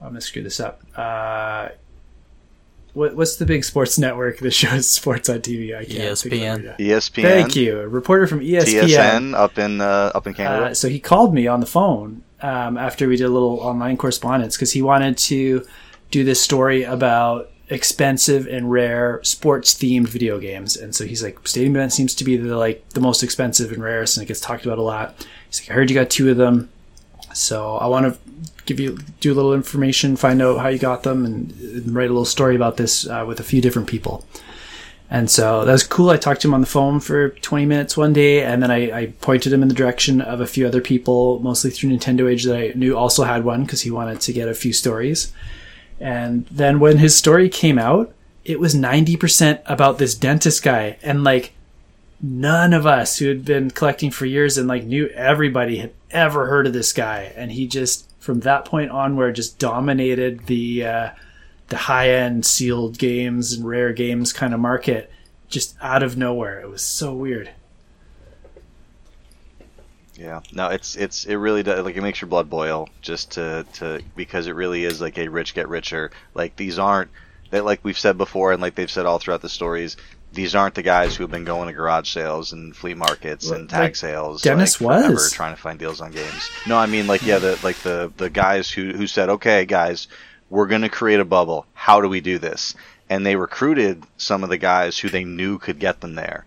I'm 0.00 0.08
gonna 0.08 0.20
screw 0.20 0.44
this 0.44 0.60
up. 0.60 0.82
Uh, 0.96 1.70
what, 2.98 3.14
what's 3.14 3.36
the 3.36 3.46
big 3.46 3.64
sports 3.64 3.98
network 3.98 4.38
that 4.38 4.50
shows 4.50 4.90
sports 4.90 5.28
on 5.28 5.40
TV? 5.40 5.74
I 5.74 5.84
can't. 5.84 6.14
ESPN. 6.14 6.78
ESPN. 6.78 7.22
Thank 7.22 7.56
you. 7.56 7.80
A 7.80 7.88
reporter 7.88 8.26
from 8.26 8.40
ESPN. 8.40 8.88
TSN 8.88 9.34
up 9.34 9.56
in 9.56 9.80
uh, 9.80 10.10
up 10.14 10.26
in 10.26 10.34
Canada. 10.34 10.66
Uh, 10.66 10.74
so 10.74 10.88
he 10.88 10.98
called 10.98 11.32
me 11.32 11.46
on 11.46 11.60
the 11.60 11.66
phone 11.66 12.22
um, 12.42 12.76
after 12.76 13.08
we 13.08 13.16
did 13.16 13.24
a 13.24 13.30
little 13.30 13.60
online 13.60 13.96
correspondence 13.96 14.56
because 14.56 14.72
he 14.72 14.82
wanted 14.82 15.16
to 15.16 15.64
do 16.10 16.24
this 16.24 16.40
story 16.40 16.82
about 16.82 17.50
expensive 17.70 18.46
and 18.46 18.70
rare 18.70 19.20
sports 19.22 19.74
themed 19.74 20.08
video 20.08 20.38
games. 20.38 20.76
And 20.76 20.94
so 20.94 21.04
he's 21.04 21.22
like, 21.22 21.46
Stadium 21.46 21.76
Event 21.76 21.92
seems 21.92 22.14
to 22.16 22.24
be 22.24 22.36
the 22.36 22.56
like 22.56 22.88
the 22.90 23.00
most 23.00 23.22
expensive 23.22 23.72
and 23.72 23.82
rarest, 23.82 24.16
and 24.16 24.24
it 24.24 24.28
gets 24.28 24.40
talked 24.40 24.66
about 24.66 24.78
a 24.78 24.82
lot. 24.82 25.26
He's 25.48 25.62
like, 25.62 25.70
I 25.70 25.74
heard 25.74 25.88
you 25.88 25.94
got 25.94 26.10
two 26.10 26.30
of 26.30 26.36
them. 26.36 26.68
So 27.38 27.76
I 27.76 27.86
want 27.86 28.12
to 28.12 28.18
give 28.66 28.80
you 28.80 28.98
do 29.20 29.32
a 29.32 29.36
little 29.36 29.54
information, 29.54 30.16
find 30.16 30.42
out 30.42 30.58
how 30.58 30.68
you 30.68 30.78
got 30.78 31.02
them, 31.02 31.24
and, 31.24 31.52
and 31.60 31.94
write 31.94 32.10
a 32.10 32.12
little 32.12 32.24
story 32.24 32.56
about 32.56 32.76
this 32.76 33.06
uh, 33.06 33.24
with 33.26 33.40
a 33.40 33.44
few 33.44 33.60
different 33.60 33.88
people. 33.88 34.24
And 35.10 35.30
so 35.30 35.64
that 35.64 35.72
was 35.72 35.84
cool. 35.84 36.10
I 36.10 36.18
talked 36.18 36.42
to 36.42 36.48
him 36.48 36.54
on 36.54 36.60
the 36.60 36.66
phone 36.66 37.00
for 37.00 37.30
20 37.30 37.64
minutes 37.64 37.96
one 37.96 38.12
day, 38.12 38.42
and 38.42 38.62
then 38.62 38.70
I, 38.70 38.92
I 38.92 39.06
pointed 39.22 39.52
him 39.52 39.62
in 39.62 39.68
the 39.68 39.74
direction 39.74 40.20
of 40.20 40.40
a 40.40 40.46
few 40.46 40.66
other 40.66 40.82
people, 40.82 41.38
mostly 41.38 41.70
through 41.70 41.90
Nintendo 41.90 42.30
Age 42.30 42.44
that 42.44 42.58
I 42.58 42.72
knew 42.74 42.96
also 42.96 43.24
had 43.24 43.44
one 43.44 43.62
because 43.62 43.80
he 43.80 43.90
wanted 43.90 44.20
to 44.20 44.32
get 44.34 44.48
a 44.48 44.54
few 44.54 44.74
stories. 44.74 45.32
And 45.98 46.46
then 46.50 46.78
when 46.78 46.98
his 46.98 47.16
story 47.16 47.48
came 47.48 47.78
out, 47.78 48.12
it 48.44 48.60
was 48.60 48.74
90% 48.74 49.62
about 49.66 49.98
this 49.98 50.14
dentist 50.14 50.62
guy 50.62 50.98
and 51.02 51.24
like 51.24 51.52
none 52.20 52.72
of 52.72 52.86
us 52.86 53.18
who 53.18 53.28
had 53.28 53.44
been 53.44 53.70
collecting 53.70 54.10
for 54.10 54.26
years 54.26 54.58
and 54.58 54.68
like 54.68 54.84
knew 54.84 55.06
everybody 55.08 55.78
had 55.78 55.92
ever 56.10 56.46
heard 56.46 56.66
of 56.66 56.72
this 56.72 56.92
guy 56.92 57.32
and 57.36 57.52
he 57.52 57.66
just 57.66 58.10
from 58.20 58.40
that 58.40 58.64
point 58.64 58.90
onward 58.90 59.34
just 59.36 59.58
dominated 59.58 60.46
the 60.46 60.84
uh, 60.84 61.10
the 61.68 61.76
high 61.76 62.10
end 62.10 62.44
sealed 62.44 62.98
games 62.98 63.52
and 63.52 63.66
rare 63.66 63.92
games 63.92 64.32
kind 64.32 64.52
of 64.52 64.60
market 64.60 65.10
just 65.48 65.76
out 65.80 66.02
of 66.02 66.16
nowhere 66.16 66.60
it 66.60 66.68
was 66.68 66.82
so 66.82 67.14
weird 67.14 67.50
Yeah, 70.18 70.40
no, 70.52 70.68
it's 70.68 70.96
it's 70.96 71.26
it 71.26 71.36
really 71.36 71.62
does 71.62 71.84
like 71.84 71.96
it 71.96 72.02
makes 72.02 72.20
your 72.20 72.28
blood 72.28 72.50
boil 72.50 72.88
just 73.02 73.30
to 73.32 73.64
to 73.74 74.02
because 74.16 74.48
it 74.48 74.52
really 74.56 74.84
is 74.84 75.00
like 75.00 75.16
a 75.16 75.28
rich 75.28 75.54
get 75.54 75.68
richer. 75.68 76.10
Like 76.34 76.56
these 76.56 76.76
aren't 76.78 77.10
that 77.50 77.64
like 77.64 77.84
we've 77.84 77.98
said 77.98 78.18
before 78.18 78.52
and 78.52 78.60
like 78.60 78.74
they've 78.74 78.90
said 78.90 79.06
all 79.06 79.20
throughout 79.20 79.42
the 79.42 79.48
stories. 79.48 79.96
These 80.38 80.54
aren't 80.54 80.76
the 80.76 80.82
guys 80.84 81.16
who 81.16 81.24
have 81.24 81.32
been 81.32 81.44
going 81.44 81.66
to 81.66 81.72
garage 81.74 82.08
sales 82.12 82.52
and 82.52 82.74
flea 82.76 82.94
markets 82.94 83.50
and 83.50 83.68
tag 83.68 83.80
Like, 83.80 83.96
sales. 83.96 84.40
Deniz 84.42 84.80
like, 84.80 85.00
forever 85.00 85.14
was. 85.14 85.32
trying 85.32 85.52
to 85.56 85.60
find 85.60 85.78
deals 85.80 86.00
on 86.00 86.12
games. 86.12 86.48
No, 86.66 86.76
I 86.78 86.86
mean 86.86 87.08
like 87.08 87.22
yeah, 87.26 87.38
the 87.40 87.58
like 87.64 87.76
the 87.78 88.12
the 88.16 88.30
guys 88.30 88.70
who 88.70 88.92
who 88.92 89.08
said, 89.08 89.28
okay, 89.30 89.64
guys, 89.64 90.06
we're 90.48 90.68
gonna 90.68 90.88
create 90.88 91.18
a 91.18 91.24
bubble. 91.24 91.66
How 91.74 92.00
do 92.00 92.08
we 92.08 92.20
do 92.20 92.38
this? 92.38 92.76
And 93.10 93.26
they 93.26 93.34
recruited 93.34 94.04
some 94.16 94.44
of 94.44 94.50
the 94.50 94.58
guys 94.58 94.96
who 94.98 95.08
they 95.08 95.24
knew 95.24 95.58
could 95.58 95.80
get 95.80 96.00
them 96.00 96.14
there. 96.14 96.44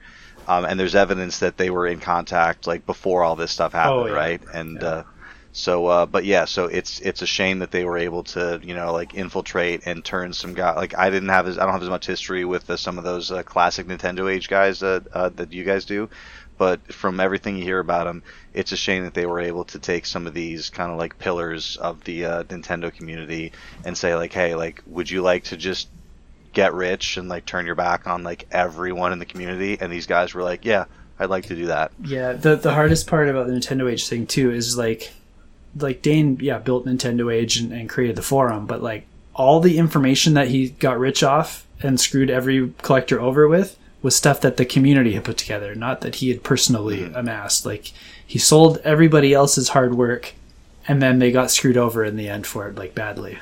Um, 0.48 0.64
and 0.64 0.80
there's 0.80 0.96
evidence 0.96 1.40
that 1.40 1.58
they 1.58 1.70
were 1.70 1.86
in 1.86 2.00
contact 2.00 2.68
like 2.68 2.86
before 2.86 3.24
all 3.24 3.36
this 3.36 3.52
stuff 3.52 3.74
happened, 3.74 4.00
Oh, 4.00 4.06
yeah. 4.08 4.14
right? 4.14 4.42
And 4.54 4.82
uh, 4.82 5.04
so, 5.54 5.86
uh, 5.88 6.06
but 6.06 6.24
yeah, 6.24 6.46
so 6.46 6.66
it's 6.66 7.00
it's 7.02 7.22
a 7.22 7.28
shame 7.28 7.60
that 7.60 7.72
they 7.72 7.84
were 7.84 7.98
able 7.98 8.24
to 8.24 8.60
you 8.64 8.74
know 8.74 8.94
like 8.94 9.14
infiltrate 9.14 9.82
and 9.86 10.04
turn 10.04 10.32
some 10.34 10.54
guy 10.54 10.74
like 10.76 10.98
I 10.98 11.10
didn't 11.10 11.30
have 11.30 11.48
as 11.48 11.58
I 11.58 11.64
don't 11.64 11.74
have 11.74 11.84
as 11.84 11.90
much 11.90 12.08
history 12.08 12.46
with 12.46 12.70
uh, 12.70 12.78
some 12.78 12.98
of 12.98 13.04
those 13.04 13.32
uh, 13.32 13.44
classic 13.44 13.88
Nintendo 13.88 14.32
age 14.32 14.48
guys 14.48 14.82
uh, 14.82 15.02
that 15.36 15.52
you 15.52 15.64
guys 15.64 15.86
do, 15.86 16.10
but 16.62 16.94
from 16.94 17.20
everything 17.20 17.58
you 17.58 17.64
hear 17.64 17.80
about 17.80 18.06
them, 18.06 18.22
it's 18.54 18.72
a 18.72 18.78
shame 18.78 19.04
that 19.06 19.16
they 19.16 19.26
were 19.26 19.40
able 19.40 19.66
to 19.66 19.80
take 19.80 20.06
some 20.06 20.28
of 20.28 20.36
these 20.36 20.70
kind 20.70 20.92
of 20.92 21.00
like 21.00 21.18
pillars 21.18 21.76
of 21.76 22.04
the 22.04 22.26
uh, 22.26 22.44
Nintendo 22.44 22.94
community 22.94 23.52
and 23.84 23.98
say 23.98 24.14
like, 24.14 24.32
hey, 24.32 24.54
like, 24.54 24.84
would 24.86 25.10
you 25.10 25.24
like 25.24 25.46
to 25.46 25.58
just 25.58 25.90
get 26.54 26.76
rich 26.76 27.18
and 27.18 27.30
like 27.30 27.48
turn 27.48 27.66
your 27.66 27.74
back 27.74 28.06
on 28.06 28.24
like 28.24 28.48
everyone 28.52 29.12
in 29.12 29.18
the 29.18 29.26
community? 29.26 29.80
And 29.82 29.92
these 29.92 30.06
guys 30.06 30.36
were 30.36 30.44
like, 30.44 30.64
yeah, 30.64 30.86
I'd 31.18 31.32
like 31.32 31.48
to 31.48 31.56
do 31.56 31.66
that. 31.66 31.94
Yeah, 32.00 32.34
the 32.34 32.56
the 32.56 32.74
hardest 32.74 33.08
part 33.08 33.28
about 33.28 33.48
the 33.48 33.54
Nintendo 33.54 33.92
Age 33.92 34.08
thing 34.08 34.28
too 34.28 34.52
is 34.52 34.78
like 34.78 35.12
like 35.76 36.02
Dain, 36.02 36.38
yeah, 36.42 36.58
built 36.60 36.86
Nintendo 36.86 37.34
Age 37.34 37.58
and, 37.58 37.72
and 37.72 37.90
created 37.90 38.16
the 38.16 38.22
forum, 38.22 38.66
but 38.66 38.82
like 38.82 39.06
all 39.34 39.60
the 39.60 39.78
information 39.78 40.34
that 40.34 40.50
he 40.50 40.70
got 40.70 41.00
rich 41.00 41.24
off 41.24 41.66
and 41.82 42.00
screwed 42.00 42.30
every 42.30 42.74
collector 42.82 43.20
over 43.20 43.48
with 43.48 43.78
was 44.02 44.16
stuff 44.16 44.42
that 44.42 44.58
the 44.58 44.66
community 44.66 45.14
had 45.14 45.24
put 45.24 45.38
together, 45.38 45.76
not 45.76 46.02
that 46.02 46.16
he 46.16 46.30
had 46.30 46.44
personally 46.44 47.00
mm-hmm. 47.00 47.16
amassed. 47.16 47.66
Like 47.66 47.92
he 48.26 48.40
sold 48.40 48.78
everybody 48.80 49.34
else's 49.34 49.70
hard 49.70 49.96
work 49.96 50.34
and 50.88 51.02
then 51.02 51.20
they 51.20 51.32
got 51.32 51.52
screwed 51.52 51.78
over 51.78 52.04
in 52.04 52.16
the 52.16 52.28
end 52.28 52.48
for 52.48 52.68
it 52.68 52.76
like 52.76 52.96
badly. 52.96 53.40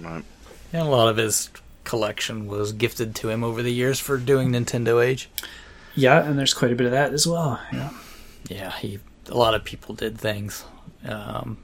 Right. 0.00 0.24
And 0.72 0.82
a 0.82 0.90
lot 0.90 1.08
of 1.08 1.16
his 1.16 1.50
collection 1.84 2.46
was 2.46 2.72
gifted 2.72 3.14
to 3.16 3.28
him 3.28 3.44
over 3.44 3.62
the 3.62 3.72
years 3.72 4.00
for 4.00 4.16
doing 4.16 4.50
Nintendo 4.50 5.04
Age. 5.04 5.28
Yeah, 5.94 6.24
and 6.24 6.38
there's 6.38 6.54
quite 6.54 6.72
a 6.72 6.74
bit 6.74 6.86
of 6.86 6.92
that 6.92 7.12
as 7.12 7.26
well. 7.26 7.60
Yeah. 7.72 7.90
Yeah, 8.48 8.72
he 8.78 8.98
a 9.28 9.36
lot 9.36 9.54
of 9.54 9.64
people 9.64 9.94
did 9.94 10.18
things 10.18 10.64
um, 11.04 11.58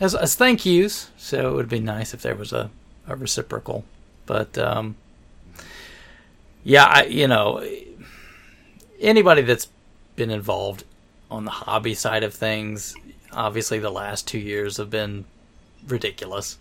as 0.00 0.14
as 0.14 0.34
thank 0.34 0.66
yous. 0.66 1.10
So 1.16 1.50
it 1.50 1.54
would 1.54 1.68
be 1.68 1.80
nice 1.80 2.14
if 2.14 2.22
there 2.22 2.34
was 2.34 2.52
a, 2.52 2.70
a 3.06 3.16
reciprocal. 3.16 3.84
But 4.26 4.56
um, 4.58 4.96
yeah, 6.64 6.84
I 6.84 7.04
you 7.04 7.28
know 7.28 7.64
anybody 9.00 9.42
that's 9.42 9.68
been 10.16 10.30
involved 10.30 10.84
on 11.30 11.44
the 11.44 11.50
hobby 11.50 11.94
side 11.94 12.22
of 12.22 12.34
things, 12.34 12.94
obviously 13.32 13.78
the 13.78 13.90
last 13.90 14.28
two 14.28 14.38
years 14.38 14.76
have 14.76 14.90
been 14.90 15.24
ridiculous, 15.86 16.58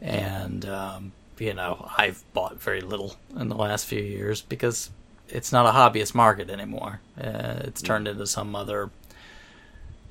and 0.00 0.64
um, 0.66 1.12
you 1.38 1.54
know 1.54 1.88
I've 1.96 2.22
bought 2.32 2.60
very 2.60 2.80
little 2.80 3.16
in 3.38 3.48
the 3.48 3.56
last 3.56 3.86
few 3.86 4.02
years 4.02 4.40
because 4.40 4.90
it's 5.28 5.52
not 5.52 5.66
a 5.66 5.70
hobbyist 5.70 6.14
market 6.14 6.50
anymore. 6.50 7.00
Uh, 7.18 7.60
it's 7.60 7.82
turned 7.82 8.06
into 8.06 8.26
some 8.26 8.54
other 8.54 8.90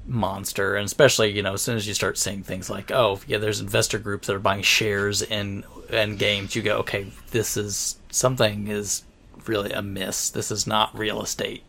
monster, 0.05 0.75
and 0.75 0.85
especially 0.85 1.31
you 1.31 1.41
know 1.41 1.53
as 1.53 1.61
soon 1.61 1.77
as 1.77 1.87
you 1.87 1.93
start 1.93 2.17
seeing 2.17 2.43
things 2.43 2.69
like 2.69 2.91
oh 2.91 3.19
yeah, 3.27 3.37
there's 3.37 3.59
investor 3.59 3.99
groups 3.99 4.27
that 4.27 4.35
are 4.35 4.39
buying 4.39 4.63
shares 4.63 5.21
in 5.21 5.63
in 5.89 6.17
games, 6.17 6.55
you 6.55 6.61
go 6.61 6.77
okay, 6.77 7.11
this 7.31 7.57
is 7.57 7.97
something 8.09 8.67
is 8.67 9.03
really 9.47 9.71
amiss. 9.71 10.29
This 10.29 10.51
is 10.51 10.67
not 10.67 10.97
real 10.97 11.21
estate. 11.21 11.63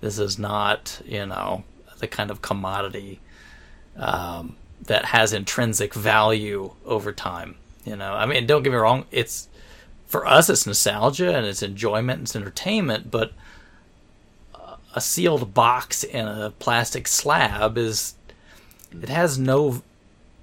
This 0.00 0.18
is 0.18 0.38
not 0.38 1.00
you 1.04 1.26
know 1.26 1.64
the 1.98 2.06
kind 2.06 2.30
of 2.30 2.42
commodity 2.42 3.20
um, 3.96 4.56
that 4.82 5.06
has 5.06 5.32
intrinsic 5.32 5.94
value 5.94 6.72
over 6.84 7.12
time. 7.12 7.56
You 7.84 7.96
know, 7.96 8.14
I 8.14 8.26
mean, 8.26 8.46
don't 8.46 8.62
get 8.62 8.70
me 8.70 8.76
wrong. 8.76 9.06
It's 9.10 9.48
for 10.06 10.26
us, 10.26 10.50
it's 10.50 10.66
nostalgia 10.66 11.34
and 11.34 11.46
it's 11.46 11.62
enjoyment, 11.62 12.18
and 12.18 12.26
it's 12.26 12.36
entertainment. 12.36 13.10
But 13.10 13.32
a 14.96 15.00
sealed 15.00 15.52
box 15.52 16.02
in 16.02 16.26
a 16.26 16.50
plastic 16.58 17.06
slab 17.06 17.76
is 17.76 18.14
it 18.90 19.10
has 19.10 19.38
no 19.38 19.82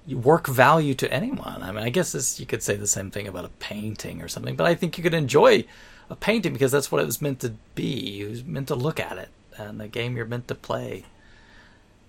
work 0.08 0.46
value 0.46 0.94
to 0.94 1.12
anyone. 1.12 1.60
I 1.60 1.72
mean, 1.72 1.82
I 1.82 1.88
guess 1.88 2.12
this, 2.12 2.38
you 2.38 2.46
could 2.46 2.62
say 2.62 2.76
the 2.76 2.86
same 2.86 3.10
thing 3.10 3.26
about 3.26 3.44
a 3.44 3.50
painting 3.58 4.22
or 4.22 4.28
something. 4.28 4.54
But 4.54 4.68
I 4.68 4.76
think 4.76 4.96
you 4.96 5.02
could 5.02 5.12
enjoy 5.12 5.64
a 6.08 6.14
painting 6.14 6.52
because 6.52 6.70
that's 6.70 6.92
what 6.92 7.02
it 7.02 7.06
was 7.06 7.20
meant 7.20 7.40
to 7.40 7.54
be. 7.74 8.20
It 8.20 8.30
was 8.30 8.44
meant 8.44 8.68
to 8.68 8.76
look 8.76 9.00
at 9.00 9.18
it, 9.18 9.30
and 9.58 9.80
the 9.80 9.88
game 9.88 10.16
you're 10.16 10.24
meant 10.24 10.46
to 10.48 10.54
play. 10.54 11.04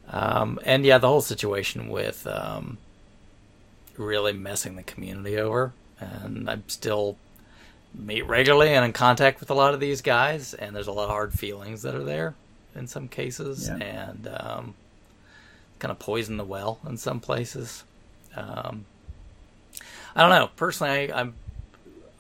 Um, 0.08 0.60
and 0.64 0.86
yeah, 0.86 1.00
the 1.00 1.08
whole 1.08 1.22
situation 1.22 1.90
with 1.90 2.28
um, 2.28 2.78
really 3.98 4.34
messing 4.34 4.76
the 4.76 4.84
community 4.84 5.38
over. 5.38 5.74
And 6.00 6.48
I'm 6.48 6.64
still 6.68 7.18
meet 7.98 8.24
regularly 8.28 8.70
and 8.74 8.84
in 8.86 8.94
contact 8.94 9.40
with 9.40 9.50
a 9.50 9.54
lot 9.54 9.74
of 9.74 9.80
these 9.80 10.02
guys, 10.02 10.54
and 10.54 10.76
there's 10.76 10.88
a 10.88 10.92
lot 10.92 11.06
of 11.06 11.10
hard 11.12 11.34
feelings 11.34 11.82
that 11.84 11.96
are 11.96 12.04
there 12.04 12.36
in 12.76 12.88
some 12.88 13.08
cases, 13.08 13.68
Yeah. 13.70 13.76
and 13.78 14.28
um, 14.40 14.74
kind 15.80 15.92
of 15.92 16.00
poison 16.00 16.38
the 16.38 16.44
well 16.44 16.80
in 16.88 16.98
some 16.98 17.20
places. 17.20 17.84
Um, 18.36 18.86
I 20.16 20.22
don't 20.22 20.30
know. 20.30 20.50
Personally, 20.56 21.12
I, 21.12 21.20
I'm. 21.22 21.34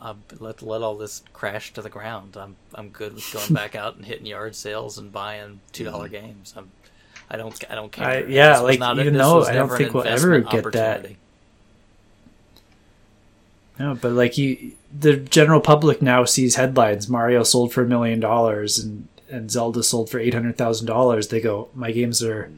I've 0.01 0.17
let 0.39 0.61
let 0.61 0.81
all 0.81 0.97
this 0.97 1.23
crash 1.33 1.73
to 1.73 1.81
the 1.81 1.89
ground. 1.89 2.37
I'm 2.37 2.55
I'm 2.75 2.89
good 2.89 3.15
with 3.15 3.31
going 3.33 3.53
back 3.53 3.75
out 3.75 3.95
and 3.95 4.05
hitting 4.05 4.25
yard 4.25 4.55
sales 4.55 4.97
and 4.97 5.11
buying 5.11 5.61
two 5.71 5.83
dollar 5.85 6.09
games. 6.09 6.53
I'm 6.55 6.69
I 7.29 7.37
don't 7.37 7.57
I 7.71 7.75
don't 7.75 7.91
care. 7.91 8.05
I- 8.07 8.23
yeah, 8.25 8.53
This 8.53 8.61
like, 8.61 8.79
not 8.79 8.99
even 8.99 9.13
this 9.13 9.23
I 9.23 9.53
don't 9.53 9.69
think 9.69 9.93
we'll 9.93 10.03
ever 10.05 10.39
get 10.41 10.71
that. 10.73 11.07
Opportunity. 13.75 13.93
No, 13.95 13.99
but 14.01 14.11
like 14.15 14.37
you, 14.37 14.71
the 14.97 15.17
general 15.17 15.61
public 15.61 16.01
now 16.01 16.25
sees 16.25 16.55
headlines: 16.55 17.09
Mario 17.09 17.43
sold 17.43 17.73
for 17.73 17.83
a 17.83 17.87
million 17.87 18.19
dollars 18.19 18.79
and 18.79 19.07
and 19.29 19.49
Zelda 19.51 19.83
sold 19.83 20.09
for 20.09 20.19
eight 20.19 20.33
hundred 20.33 20.57
thousand 20.57 20.87
dollars. 20.87 21.27
They 21.29 21.41
go, 21.41 21.69
my 21.73 21.91
games 21.91 22.21
are, 22.23 22.51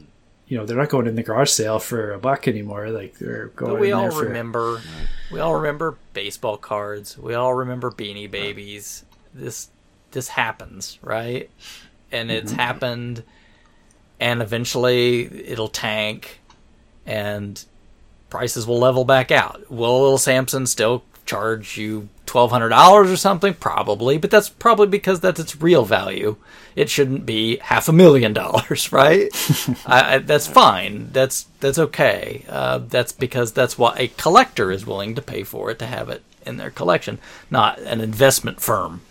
you 0.48 0.56
know, 0.58 0.66
they're 0.66 0.76
not 0.76 0.90
going 0.90 1.06
in 1.06 1.14
the 1.16 1.22
garage 1.22 1.50
sale 1.50 1.78
for 1.78 2.12
a 2.12 2.18
buck 2.18 2.46
anymore. 2.46 2.90
Like 2.90 3.18
they're 3.18 3.48
going. 3.48 3.72
But 3.72 3.80
we 3.80 3.88
in 3.88 3.94
all 3.94 4.02
there 4.02 4.12
for, 4.12 4.24
remember, 4.26 4.80
we 5.32 5.40
all 5.40 5.54
remember 5.54 5.96
baseball 6.12 6.56
cards. 6.58 7.16
We 7.18 7.34
all 7.34 7.54
remember 7.54 7.90
Beanie 7.90 8.30
Babies. 8.30 9.04
This 9.34 9.68
this 10.10 10.28
happens, 10.28 10.98
right? 11.02 11.50
And 12.12 12.30
it's 12.30 12.50
Mm-hmm. 12.52 12.60
happened, 12.60 13.22
and 14.20 14.40
eventually 14.42 15.24
it'll 15.48 15.68
tank, 15.68 16.40
and 17.06 17.62
prices 18.30 18.66
will 18.66 18.78
level 18.78 19.04
back 19.04 19.30
out. 19.30 19.70
Will 19.70 20.00
Little 20.00 20.18
Samson 20.18 20.66
still 20.66 21.02
charge 21.28 21.76
you 21.76 22.08
twelve 22.26 22.50
hundred 22.50 22.70
dollars 22.70 23.10
or 23.10 23.16
something? 23.16 23.54
Probably, 23.54 24.18
but 24.18 24.30
that's 24.30 24.48
probably 24.48 24.86
because 24.86 25.20
that's 25.20 25.38
its 25.38 25.60
real 25.60 25.84
value. 25.84 26.36
It 26.74 26.88
shouldn't 26.90 27.26
be 27.26 27.58
half 27.58 27.88
a 27.88 27.92
million 27.92 28.32
dollars, 28.44 28.90
right? 28.90 29.30
I, 29.86 30.14
I, 30.14 30.18
that's 30.18 30.46
fine. 30.46 31.10
That's 31.12 31.46
that's 31.60 31.78
okay. 31.78 32.44
Uh, 32.48 32.78
that's 32.78 33.12
because 33.12 33.52
that's 33.52 33.78
what 33.78 34.00
a 34.00 34.08
collector 34.08 34.72
is 34.72 34.86
willing 34.86 35.14
to 35.14 35.22
pay 35.22 35.42
for 35.44 35.70
it 35.70 35.78
to 35.80 35.86
have 35.86 36.08
it 36.08 36.22
in 36.46 36.56
their 36.56 36.70
collection, 36.70 37.18
not 37.50 37.78
an 37.80 38.00
investment 38.00 38.60
firm. 38.60 39.02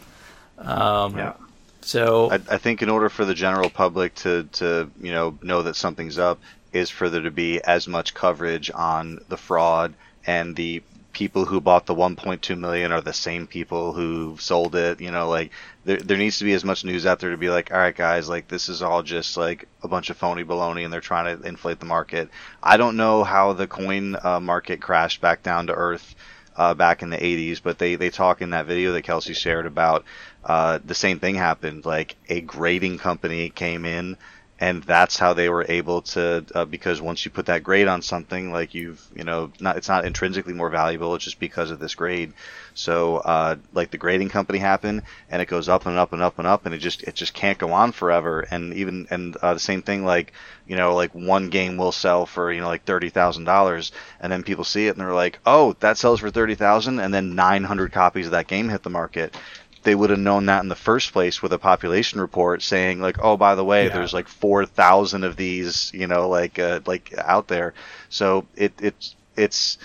Um, 0.58 1.18
Yeah. 1.18 1.34
So 1.82 2.30
I, 2.32 2.36
I 2.52 2.58
think 2.58 2.82
in 2.82 2.90
order 2.90 3.08
for 3.08 3.24
the 3.24 3.34
general 3.34 3.70
public 3.70 4.14
to, 4.16 4.44
to 4.54 4.90
you 5.00 5.12
know 5.12 5.38
know 5.42 5.62
that 5.62 5.76
something's 5.78 6.18
up 6.20 6.40
is 6.74 6.90
for 6.90 7.10
there 7.10 7.22
to 7.22 7.32
be 7.32 7.62
as 7.62 7.88
much 7.88 8.14
coverage 8.14 8.70
on 8.74 9.20
the 9.30 9.38
fraud 9.38 9.94
and 10.26 10.54
the 10.56 10.84
people 11.18 11.46
who 11.46 11.60
bought 11.60 11.88
the 11.88 11.96
1.2 11.96 12.56
million 12.60 12.92
are 12.92 13.02
the 13.02 13.12
same 13.12 13.48
people 13.48 13.92
who 13.92 14.38
sold 14.40 14.76
it. 14.76 15.02
You 15.02 15.10
know, 15.10 15.28
like 15.28 15.52
there 15.84 15.98
there 15.98 16.16
needs 16.16 16.38
to 16.38 16.44
be 16.44 16.54
as 16.54 16.64
much 16.64 16.86
news 16.86 17.08
out 17.08 17.20
there 17.20 17.32
to 17.32 17.38
be 17.38 17.50
like, 17.50 17.72
all 17.72 17.80
right, 17.80 17.96
guys, 17.96 18.30
like 18.30 18.48
this 18.48 18.70
is 18.70 18.84
all 18.84 19.02
just 19.02 19.36
like 19.36 19.68
a 19.82 19.88
bunch 19.88 20.12
of 20.12 20.18
phony 20.18 20.44
baloney 20.44 20.84
and 20.84 20.94
they're 20.94 21.02
trying 21.02 21.36
to 21.36 21.48
inflate 21.48 21.80
the 21.80 21.88
market. 21.88 22.30
I 22.62 22.78
don't 22.78 22.98
know 22.98 23.24
how 23.24 23.54
the 23.54 23.66
coin 23.66 24.16
uh, 24.22 24.40
market 24.40 24.80
crashed 24.80 25.20
back 25.20 25.42
down 25.42 25.66
to 25.68 25.74
earth 25.74 26.14
uh, 26.56 26.76
back 26.76 27.02
in 27.02 27.10
the 27.10 27.18
80s, 27.18 27.62
but 27.64 27.80
they, 27.80 27.96
they 27.96 28.12
talk 28.12 28.44
in 28.44 28.52
that 28.52 28.68
video 28.68 28.94
that 28.94 29.02
Kelsey 29.02 29.34
shared 29.34 29.66
about 29.66 30.06
uh, 30.44 30.78
the 30.86 30.96
same 30.96 31.20
thing 31.20 31.34
happened. 31.34 31.84
Like 31.84 32.16
a 32.30 32.42
grading 32.42 33.00
company 33.00 33.50
came 33.50 33.86
in, 33.86 34.18
and 34.60 34.84
that's 34.84 35.18
how 35.18 35.34
they 35.34 35.50
were 35.50 35.66
able 35.68 36.02
to. 36.02 36.44
Uh, 36.54 36.66
because 36.66 37.00
once 37.00 37.24
you 37.24 37.32
put 37.32 37.46
that 37.46 37.64
grade 37.64 37.88
on 37.88 38.02
something, 38.02 38.52
like 38.52 38.74
you've 38.74 39.06
you 39.16 39.24
know 39.24 39.52
not 39.60 39.78
it's 39.78 39.88
not 39.88 40.06
intrinsically 40.06 40.54
more 40.54 40.70
valuable. 40.70 41.14
It's 41.16 41.26
just 41.26 41.40
because 41.40 41.72
of 41.72 41.80
this 41.80 41.96
grade. 41.96 42.34
So 42.74 43.18
uh, 43.18 43.58
like 43.74 43.92
the 43.92 43.98
grading 43.98 44.30
company 44.30 44.60
happened, 44.60 45.04
and 45.30 45.42
it 45.42 45.48
goes 45.48 45.70
up 45.70 45.86
and 45.86 45.98
up 45.98 46.14
and 46.14 46.22
up 46.22 46.40
and 46.40 46.48
up, 46.48 46.66
and 46.66 46.74
it 46.74 46.80
just 46.80 47.04
it 47.04 47.16
just 47.16 47.34
can't 47.34 47.58
go 47.58 47.72
on 47.72 47.92
forever. 47.92 48.42
And 48.42 48.74
even 48.74 49.08
and 49.12 49.36
uh, 49.38 49.54
the 49.54 49.60
same 49.60 49.84
thing 49.84 50.04
like 50.04 50.34
you 50.68 50.76
know 50.76 50.96
like 50.96 51.14
one 51.14 51.50
game 51.50 51.78
will 51.78 51.92
sell 51.92 52.26
for 52.26 52.52
you 52.52 52.62
know 52.62 52.68
like 52.68 52.84
thirty 52.84 53.10
thousand 53.10 53.44
dollars, 53.44 53.92
and 54.20 54.32
then 54.32 54.44
people 54.44 54.64
see 54.64 54.88
it 54.88 54.92
and 54.92 55.00
they're 55.00 55.14
like, 55.14 55.40
oh 55.46 55.76
that 55.82 55.98
sells 55.98 56.20
for 56.20 56.32
thirty 56.32 56.56
thousand, 56.56 57.00
and 57.00 57.14
then 57.14 57.36
nine 57.36 57.64
hundred 57.64 57.92
copies 57.92 58.26
of 58.26 58.32
that 58.32 58.48
game 58.48 58.70
hit 58.70 58.82
the 58.82 58.90
market 58.90 59.36
they 59.84 59.96
would 59.96 60.10
have 60.10 60.20
known 60.20 60.46
that 60.48 60.62
in 60.62 60.70
the 60.70 60.76
first 60.76 61.14
place 61.14 61.42
with 61.42 61.54
a 61.54 61.60
population 61.60 62.20
report 62.20 62.62
saying 62.62 63.00
like, 63.02 63.18
oh, 63.22 63.38
by 63.38 63.56
the 63.56 63.64
way, 63.64 63.86
yeah. 63.86 63.94
there's 63.94 64.14
like 64.14 64.28
four 64.28 64.66
thousand 64.66 65.24
of 65.24 65.36
these, 65.36 65.92
you 65.94 66.08
know, 66.08 66.30
like 66.30 66.60
uh, 66.60 66.82
like 66.86 67.14
out 67.18 67.48
there. 67.48 67.74
So 68.10 68.46
it 68.56 68.74
it's 68.82 69.16
it's 69.36 69.78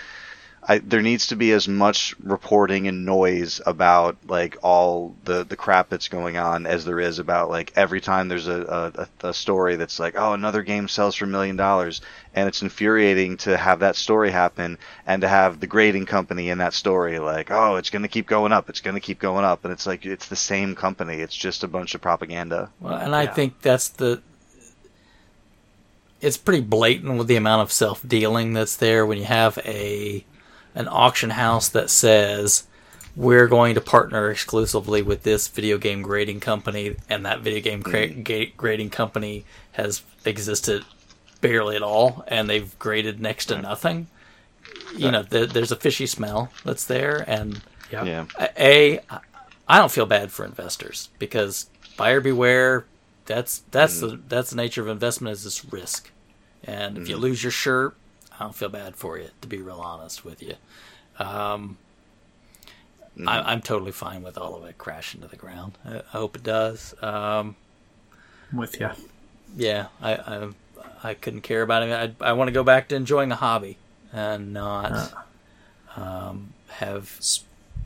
I, 0.65 0.79
there 0.79 1.03
needs 1.03 1.29
to 1.29 1.37
be 1.37 1.51
as 1.51 1.67
much 1.67 2.15
reporting 2.23 2.87
and 2.87 3.05
noise 3.05 3.61
about 3.67 4.17
like 4.29 4.59
all 4.63 5.17
the, 5.25 5.43
the 5.43 5.57
crap 5.57 5.89
that's 5.89 6.07
going 6.07 6.37
on 6.37 6.67
as 6.67 6.85
there 6.85 7.01
is 7.01 7.19
about 7.19 7.51
like 7.51 7.73
every 7.75 8.01
time 8.01 8.29
there's 8.29 8.47
a, 8.47 9.09
a, 9.23 9.29
a 9.29 9.35
story 9.35 9.75
that's 9.75 9.99
like 9.99 10.15
oh 10.17 10.35
another 10.35 10.63
game 10.63 10.87
sells 10.87 11.17
for 11.17 11.25
a 11.25 11.29
million 11.29 11.57
dollars. 11.57 12.01
And 12.35 12.49
it's 12.49 12.63
infuriating 12.63 13.39
to 13.39 13.57
have 13.57 13.81
that 13.81 13.97
story 13.97 14.31
happen 14.31 14.79
and 15.05 15.23
to 15.23 15.29
have 15.29 15.59
the 15.59 15.67
grading 15.67 16.07
company 16.07 16.49
in 16.49 16.59
that 16.59 16.75
story 16.75 17.19
like 17.19 17.51
oh 17.51 17.77
it's 17.77 17.91
going 17.91 18.03
to 18.03 18.09
keep 18.09 18.29
going 18.29 18.53
up 18.53 18.71
it's 18.71 18.81
going 18.81 18.95
to 18.95 19.01
keep 19.01 19.19
going 19.19 19.45
up. 19.45 19.65
And 19.65 19.73
it's 19.73 19.87
like 19.87 20.07
it's 20.07 20.29
the 20.29 20.37
same 20.37 20.77
company 20.77 21.17
it's 21.17 21.37
just 21.37 21.65
a 21.65 21.69
bunch 21.69 21.97
of 21.97 22.01
propaganda. 22.01 22.71
Well 22.79 22.95
and 22.95 23.17
I 23.17 23.27
think 23.27 23.63
that's 23.63 23.89
the 23.89 24.23
it's 26.21 26.37
pretty 26.37 26.63
blatant 26.63 27.19
with 27.19 27.27
the 27.27 27.35
amount 27.35 27.63
of 27.63 27.73
self 27.73 28.07
dealing 28.07 28.53
that's 28.53 28.77
there 28.77 29.05
when 29.05 29.19
you 29.19 29.25
have 29.25 29.59
a 29.65 30.25
an 30.75 30.89
auction 30.89 31.31
house 31.31 31.69
that 31.69 31.91
says 31.91 32.67
we're 33.15 33.49
going 33.49 33.75
to 33.75 33.81
partner 33.81 34.31
exclusively 34.31 35.03
with 35.03 35.23
this 35.23 35.49
video 35.49 35.79
game 35.79 36.03
grading 36.03 36.41
company, 36.41 36.97
and 37.09 37.27
that 37.27 37.41
video 37.41 37.61
game 37.61 37.83
cra- 37.83 38.09
mm. 38.09 38.57
grading 38.57 38.91
company 38.91 39.45
has 39.73 40.03
existed 40.25 40.85
barely 41.41 41.77
at 41.77 41.83
all, 41.83 42.25
and 42.29 42.49
they've 42.49 42.79
graded 42.79 43.21
next 43.21 43.47
to 43.47 43.61
nothing. 43.61 44.07
You 44.97 45.11
know, 45.11 45.23
th- 45.23 45.51
there's 45.51 45.73
a 45.73 45.77
fishy 45.77 46.07
smell 46.07 46.51
that's 46.65 46.85
there, 46.85 47.25
and 47.27 47.61
yeah. 47.91 48.27
a 48.59 49.01
I 49.69 49.79
don't 49.79 49.93
feel 49.93 50.07
bad 50.07 50.33
for 50.33 50.45
investors 50.45 51.11
because 51.19 51.69
buyer 51.97 52.21
beware. 52.21 52.87
That's 53.27 53.63
that's 53.71 53.99
mm. 53.99 54.01
the 54.01 54.21
that's 54.29 54.51
the 54.51 54.57
nature 54.57 54.83
of 54.83 54.89
investment 54.89 55.33
is 55.33 55.45
this 55.45 55.65
risk, 55.67 56.11
and 56.65 56.97
if 56.97 57.09
you 57.09 57.15
mm-hmm. 57.17 57.23
lose 57.23 57.43
your 57.43 57.53
shirt, 57.53 57.97
I 58.43 58.47
don't 58.47 58.57
feel 58.57 58.71
bad 58.71 58.97
for 58.97 59.19
you, 59.19 59.29
to 59.41 59.47
be 59.47 59.59
real 59.59 59.79
honest 59.79 60.25
with 60.25 60.43
you. 60.43 60.55
Um, 61.17 61.79
mm-hmm. 63.17 63.29
I, 63.29 63.53
am 63.53 63.63
totally 63.63 63.93
fine 63.93 64.25
with 64.25 64.37
all 64.37 64.57
of 64.57 64.65
it 64.65 64.79
crashing 64.79 65.21
to 65.21 65.29
the 65.29 65.37
ground. 65.37 65.79
I, 65.85 65.99
I 65.99 66.03
hope 66.19 66.35
it 66.35 66.43
does. 66.43 66.93
Um, 67.01 67.55
I'm 68.51 68.59
with 68.59 68.81
you. 68.81 68.91
Yeah, 69.57 69.87
I, 70.01 70.15
I, 70.15 70.49
I 71.05 71.15
couldn't 71.15 71.43
care 71.43 71.63
about 71.63 71.85
it. 71.85 72.17
I, 72.21 72.31
I 72.31 72.33
want 72.33 72.49
to 72.49 72.53
go 72.53 72.65
back 72.65 72.89
to 72.89 72.97
enjoying 72.97 73.29
the 73.29 73.37
hobby 73.37 73.79
and 74.13 74.53
not 74.53 75.15
uh, 75.97 76.01
um, 76.01 76.53
have 76.67 77.21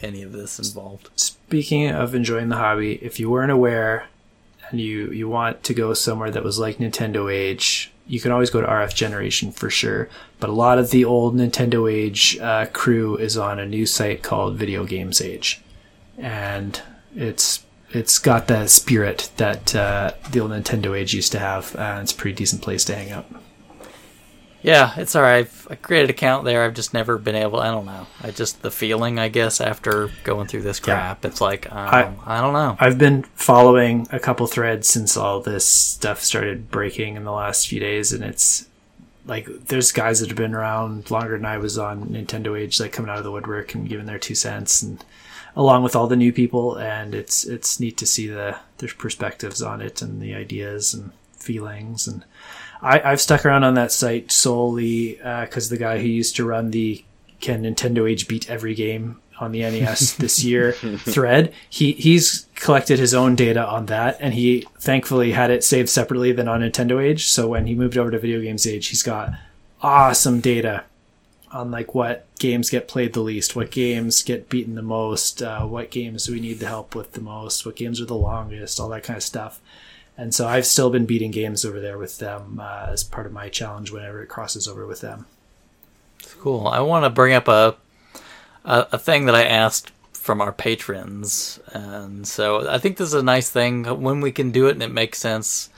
any 0.01 0.23
of 0.23 0.33
this 0.33 0.59
involved. 0.59 1.11
Speaking 1.17 1.91
of 1.91 2.15
enjoying 2.15 2.49
the 2.49 2.57
hobby, 2.57 2.95
if 3.05 3.21
you 3.21 3.29
weren't 3.29 3.53
aware 3.53 4.07
and 4.71 4.81
you 4.81 5.11
you 5.11 5.29
want 5.29 5.63
to 5.65 5.75
go 5.75 5.93
somewhere 5.93 6.31
that 6.31 6.43
was 6.43 6.59
like 6.59 6.79
Nintendo 6.79 7.31
Age 7.31 7.93
you 8.07 8.21
can 8.21 8.33
always 8.33 8.51
go 8.51 8.61
to 8.61 8.67
RF 8.67 8.95
Generation 8.95 9.51
for 9.51 9.71
sure. 9.71 10.09
But 10.39 10.51
a 10.51 10.53
lot 10.55 10.79
of 10.79 10.91
the 10.91 11.05
old 11.05 11.35
Nintendo 11.35 11.91
Age 11.93 12.39
uh, 12.39 12.67
crew 12.67 13.17
is 13.17 13.37
on 13.37 13.59
a 13.59 13.67
new 13.67 13.87
site 13.87 14.23
called 14.23 14.57
Video 14.57 14.85
Games 14.85 15.21
Age, 15.21 15.61
and 16.19 16.81
it's 17.15 17.65
it's 17.91 18.19
got 18.19 18.49
that 18.49 18.71
spirit 18.71 19.31
that 19.37 19.75
uh, 19.75 20.13
the 20.31 20.41
old 20.41 20.51
Nintendo 20.51 20.97
Age 20.97 21.15
used 21.15 21.33
to 21.33 21.39
have, 21.39 21.75
and 21.77 22.03
it's 22.03 22.13
a 22.13 22.17
pretty 22.17 22.37
decent 22.37 22.63
place 22.63 22.85
to 22.85 22.95
hang 22.95 23.11
out. 23.11 23.27
Yeah, 24.67 24.95
it's 24.97 25.15
all 25.15 25.23
right. 25.23 25.49
I 25.71 25.77
created 25.77 26.11
an 26.11 26.17
account 26.17 26.45
there. 26.45 26.65
I've 26.65 26.75
just 26.75 26.93
never 26.93 27.19
been 27.19 27.37
able. 27.37 27.61
I 27.61 27.71
don't 27.71 27.87
know. 27.87 28.09
I 28.21 28.33
just 28.33 28.63
the 28.63 28.71
feeling, 28.73 29.17
I 29.17 29.29
guess, 29.29 29.61
after 29.61 30.11
going 30.25 30.49
through 30.49 30.63
this 30.63 30.81
crap, 30.81 31.23
yeah. 31.23 31.31
it's 31.31 31.41
like 31.41 31.71
um, 31.71 31.79
I, 32.27 32.39
I 32.39 32.41
don't 32.41 32.53
know. 32.53 32.77
I've 32.81 32.99
been 32.99 33.23
following 33.37 34.09
a 34.11 34.19
couple 34.19 34.45
threads 34.49 34.89
since 34.89 35.17
all 35.17 35.41
this 35.41 35.65
stuff 35.65 36.21
started 36.21 36.69
breaking 36.69 37.15
in 37.15 37.23
the 37.23 37.31
last 37.31 37.69
few 37.69 37.79
days, 37.79 38.13
and 38.13 38.25
it's 38.25 38.67
like 39.25 39.47
there's 39.69 39.93
guys 39.93 40.19
that 40.19 40.31
have 40.31 40.37
been 40.37 40.53
around 40.53 41.13
longer 41.13 41.37
than 41.37 41.47
I 41.47 41.59
was 41.59 41.79
on 41.79 42.07
Nintendo 42.07 42.59
Age, 42.59 42.81
like 42.81 42.91
coming 42.91 43.09
out 43.09 43.19
of 43.19 43.25
the 43.25 43.31
woodwork 43.31 43.73
and 43.73 43.89
giving 43.89 44.07
their 44.07 44.19
two 44.19 44.35
cents, 44.35 44.83
and 44.83 45.05
along 45.55 45.85
with 45.85 45.95
all 45.95 46.09
the 46.09 46.17
new 46.17 46.33
people, 46.33 46.75
and 46.75 47.15
it's 47.15 47.45
it's 47.45 47.79
neat 47.79 47.97
to 47.99 48.07
see 48.07 48.27
the 48.27 48.57
their 48.79 48.91
perspectives 48.99 49.63
on 49.63 49.81
it 49.81 50.03
and 50.03 50.21
the 50.21 50.35
ideas 50.35 50.93
and 50.93 51.13
feelings 51.39 52.09
and 52.09 52.25
I, 52.83 52.99
have 52.99 53.21
stuck 53.21 53.45
around 53.45 53.65
on 53.65 53.75
that 53.75 53.93
site 53.93 54.31
solely 54.31 55.15
because 55.15 55.71
uh, 55.71 55.75
the 55.75 55.79
guy 55.79 55.99
who 55.99 56.07
used 56.07 56.37
to 56.37 56.45
run 56.45 56.71
the 56.71 57.05
Can 57.41 57.63
Nintendo 57.63 58.11
Age 58.11 58.29
beat 58.29 58.51
every 58.51 58.75
game 58.75 59.21
on 59.39 59.53
the 59.53 59.61
NES 59.61 60.15
this 60.19 60.43
year 60.45 60.73
thread, 60.73 61.53
he 61.69 61.93
he's 61.93 62.47
collected 62.55 62.99
his 62.99 63.15
own 63.15 63.35
data 63.35 63.67
on 63.67 63.87
that, 63.87 64.17
and 64.21 64.35
he 64.35 64.67
thankfully 64.79 65.33
had 65.33 65.51
it 65.51 65.65
saved 65.65 65.89
separately 65.89 66.33
than 66.33 66.49
on 66.49 66.61
Nintendo 66.61 67.03
Age. 67.03 67.27
So 67.29 67.49
when 67.49 67.67
he 67.67 67.75
moved 67.75 67.99
over 67.99 68.11
to 68.11 68.19
Video 68.19 68.41
Games 68.41 68.67
Age, 68.67 68.89
he's 68.89 69.03
got 69.03 69.33
awesome 69.83 70.41
data 70.41 70.85
on 71.53 71.71
like 71.71 71.95
what 71.95 72.27
games 72.39 72.71
get 72.71 72.89
played 72.89 73.13
the 73.13 73.21
least, 73.21 73.57
what 73.57 73.71
games 73.71 74.23
get 74.23 74.49
beaten 74.49 74.75
the 74.75 74.83
most, 74.83 75.43
uh, 75.43 75.65
what 75.65 75.91
games 75.91 76.29
we 76.29 76.41
need 76.41 76.59
the 76.59 76.67
help 76.67 76.95
with 76.95 77.13
the 77.13 77.21
most, 77.21 77.65
what 77.65 77.77
games 77.77 78.01
are 78.01 78.07
the 78.07 78.15
longest, 78.15 78.81
all 78.81 78.89
that 78.89 79.05
kind 79.05 79.17
of 79.17 79.23
stuff 79.23 79.61
and 80.17 80.35
so 80.35 80.47
I've 80.47 80.67
still 80.67 80.91
been 80.91 81.07
beating 81.07 81.31
games 81.31 81.65
over 81.65 81.81
there 81.81 81.99
with 81.99 82.19
them 82.19 82.59
uh, 82.61 82.87
as 82.89 83.05
part 83.05 83.27
of 83.27 83.33
my 83.33 83.49
challenge 83.49 83.91
whenever 83.91 84.23
it 84.23 84.29
crosses 84.29 84.67
over 84.67 84.87
with 84.87 85.01
them. 85.01 85.27
Cool. 86.41 86.67
I 86.67 86.81
want 86.81 87.05
to 87.05 87.11
bring 87.11 87.35
up 87.35 87.49
a, 87.49 87.77
a, 88.65 88.87
a 88.93 88.99
thing 88.99 89.27
that 89.27 89.35
I 89.35 89.45
asked 89.45 89.93
from 90.13 90.41
our 90.41 90.53
patrons, 90.53 91.61
and 91.73 92.27
so 92.27 92.69
I 92.69 92.79
think 92.79 92.97
this 92.97 93.09
is 93.09 93.15
a 93.15 93.23
nice 93.23 93.49
thing 93.51 93.85
when 93.85 94.21
we 94.21 94.33
can 94.33 94.51
do 94.51 94.67
it 94.67 94.73
and 94.73 94.83
it 94.83 94.93
makes 94.93 95.19
sense. 95.19 95.71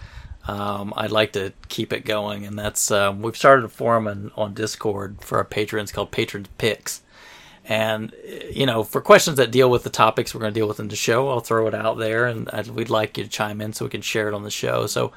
Um, 0.47 0.95
I'd 0.97 1.11
like 1.11 1.33
to 1.33 1.53
keep 1.69 1.93
it 1.93 2.07
going, 2.07 2.47
and 2.47 2.59
that's 2.59 2.91
um, 2.91 3.21
we've 3.21 3.37
started 3.37 3.67
a 3.67 3.69
forum 3.69 4.09
on, 4.09 4.31
on 4.35 4.55
Discord 4.55 5.19
for 5.21 5.37
our 5.37 5.45
patrons 5.45 5.93
called 5.93 6.11
Patrons 6.11 6.49
Picks 6.57 7.03
and 7.69 8.15
you 8.51 8.67
know, 8.67 8.83
for 8.83 9.01
questions 9.01 9.37
that 9.37 9.51
deal 9.51 9.71
with 9.71 9.85
the 9.85 9.91
topics 9.91 10.35
we're 10.35 10.41
going 10.41 10.55
to 10.55 10.59
deal 10.59 10.69
with 10.69 10.81
in 10.81 10.89
the 10.89 10.97
show, 10.97 11.29
I'll 11.29 11.41
throw 11.41 11.67
it 11.67 11.75
out 11.75 11.99
there, 11.99 12.27
and 12.27 12.49
I'd, 12.51 12.69
we'd 12.69 12.91
like 12.91 13.19
you 13.19 13.25
to 13.25 13.31
chime 13.31 13.61
in 13.61 13.73
so 13.73 13.85
we 13.85 13.91
can 13.91 14.01
share 14.01 14.29
it 14.29 14.35
on 14.35 14.43
the 14.43 14.51
show. 14.51 14.87
So, 14.87 15.13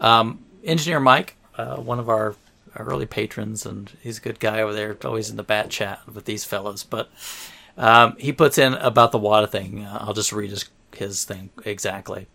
um, 0.00 0.44
Engineer 0.64 1.00
Mike, 1.00 1.36
uh, 1.56 1.76
one 1.76 1.98
of 1.98 2.08
our 2.08 2.34
early 2.76 3.06
patrons, 3.06 3.66
and 3.66 3.90
he's 4.02 4.18
a 4.18 4.22
good 4.22 4.40
guy 4.40 4.62
over 4.62 4.72
there, 4.72 4.96
always 5.04 5.30
in 5.30 5.36
the 5.36 5.42
bat 5.42 5.70
chat 5.70 6.00
with 6.12 6.24
these 6.24 6.44
fellows. 6.44 6.84
But 6.84 7.10
um, 7.76 8.16
he 8.18 8.32
puts 8.32 8.56
in 8.58 8.74
about 8.74 9.12
the 9.12 9.18
WATA 9.18 9.48
thing. 9.48 9.84
Uh, 9.84 9.98
I'll 10.00 10.14
just 10.14 10.32
read 10.32 10.50
his 10.50 10.68
his 10.96 11.24
thing 11.24 11.50
exactly 11.64 12.26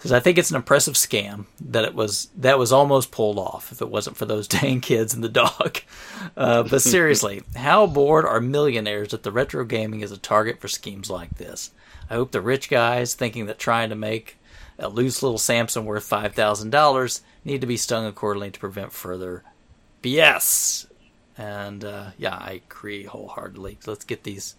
because 0.00 0.12
I 0.12 0.20
think 0.20 0.38
it's 0.38 0.48
an 0.48 0.56
impressive 0.56 0.94
scam 0.94 1.44
that 1.60 1.84
it 1.84 1.94
was 1.94 2.30
that 2.38 2.58
was 2.58 2.72
almost 2.72 3.10
pulled 3.10 3.38
off 3.38 3.70
if 3.70 3.82
it 3.82 3.90
wasn't 3.90 4.16
for 4.16 4.24
those 4.24 4.48
dang 4.48 4.80
kids 4.80 5.12
and 5.12 5.22
the 5.22 5.28
dog. 5.28 5.82
Uh, 6.34 6.62
but 6.62 6.80
seriously, 6.82 7.42
how 7.54 7.86
bored 7.86 8.24
are 8.24 8.40
millionaires 8.40 9.10
that 9.10 9.24
the 9.24 9.30
retro 9.30 9.62
gaming 9.62 10.00
is 10.00 10.10
a 10.10 10.16
target 10.16 10.58
for 10.58 10.68
schemes 10.68 11.10
like 11.10 11.36
this? 11.36 11.72
I 12.08 12.14
hope 12.14 12.32
the 12.32 12.40
rich 12.40 12.70
guys 12.70 13.12
thinking 13.12 13.44
that 13.44 13.58
trying 13.58 13.90
to 13.90 13.94
make 13.94 14.38
a 14.78 14.88
loose 14.88 15.22
little 15.22 15.36
Samson 15.36 15.84
worth 15.84 16.04
five 16.04 16.34
thousand 16.34 16.70
dollars 16.70 17.20
need 17.44 17.60
to 17.60 17.66
be 17.66 17.76
stung 17.76 18.06
accordingly 18.06 18.50
to 18.52 18.58
prevent 18.58 18.94
further 18.94 19.44
BS. 20.02 20.86
And 21.36 21.84
uh, 21.84 22.12
yeah, 22.16 22.38
I 22.40 22.62
agree 22.66 23.04
wholeheartedly. 23.04 23.80
Let's 23.84 24.06
get 24.06 24.24
these, 24.24 24.56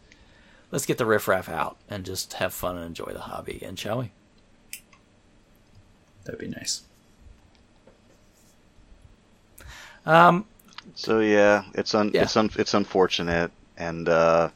let's 0.70 0.86
get 0.86 1.00
the 1.00 1.06
riffraff 1.08 1.50
out 1.50 1.78
and 1.89 2.06
just 2.06 2.34
have 2.34 2.54
fun 2.54 2.76
and 2.76 2.86
enjoy 2.86 3.12
the 3.12 3.22
hobby. 3.22 3.60
And 3.66 3.80
shall 3.80 4.02
we? 4.02 4.12
That'd 6.32 6.39
be 6.39 6.47
nice. 6.47 6.84
Um. 10.05 10.45
So 10.95 11.19
yeah, 11.19 11.65
it's 11.73 11.93
un 11.93 12.11
yeah. 12.13 12.23
it's 12.23 12.38
un 12.38 12.49
it's 12.57 12.73
unfortunate, 12.73 13.51
and 13.75 14.07
uh, 14.07 14.49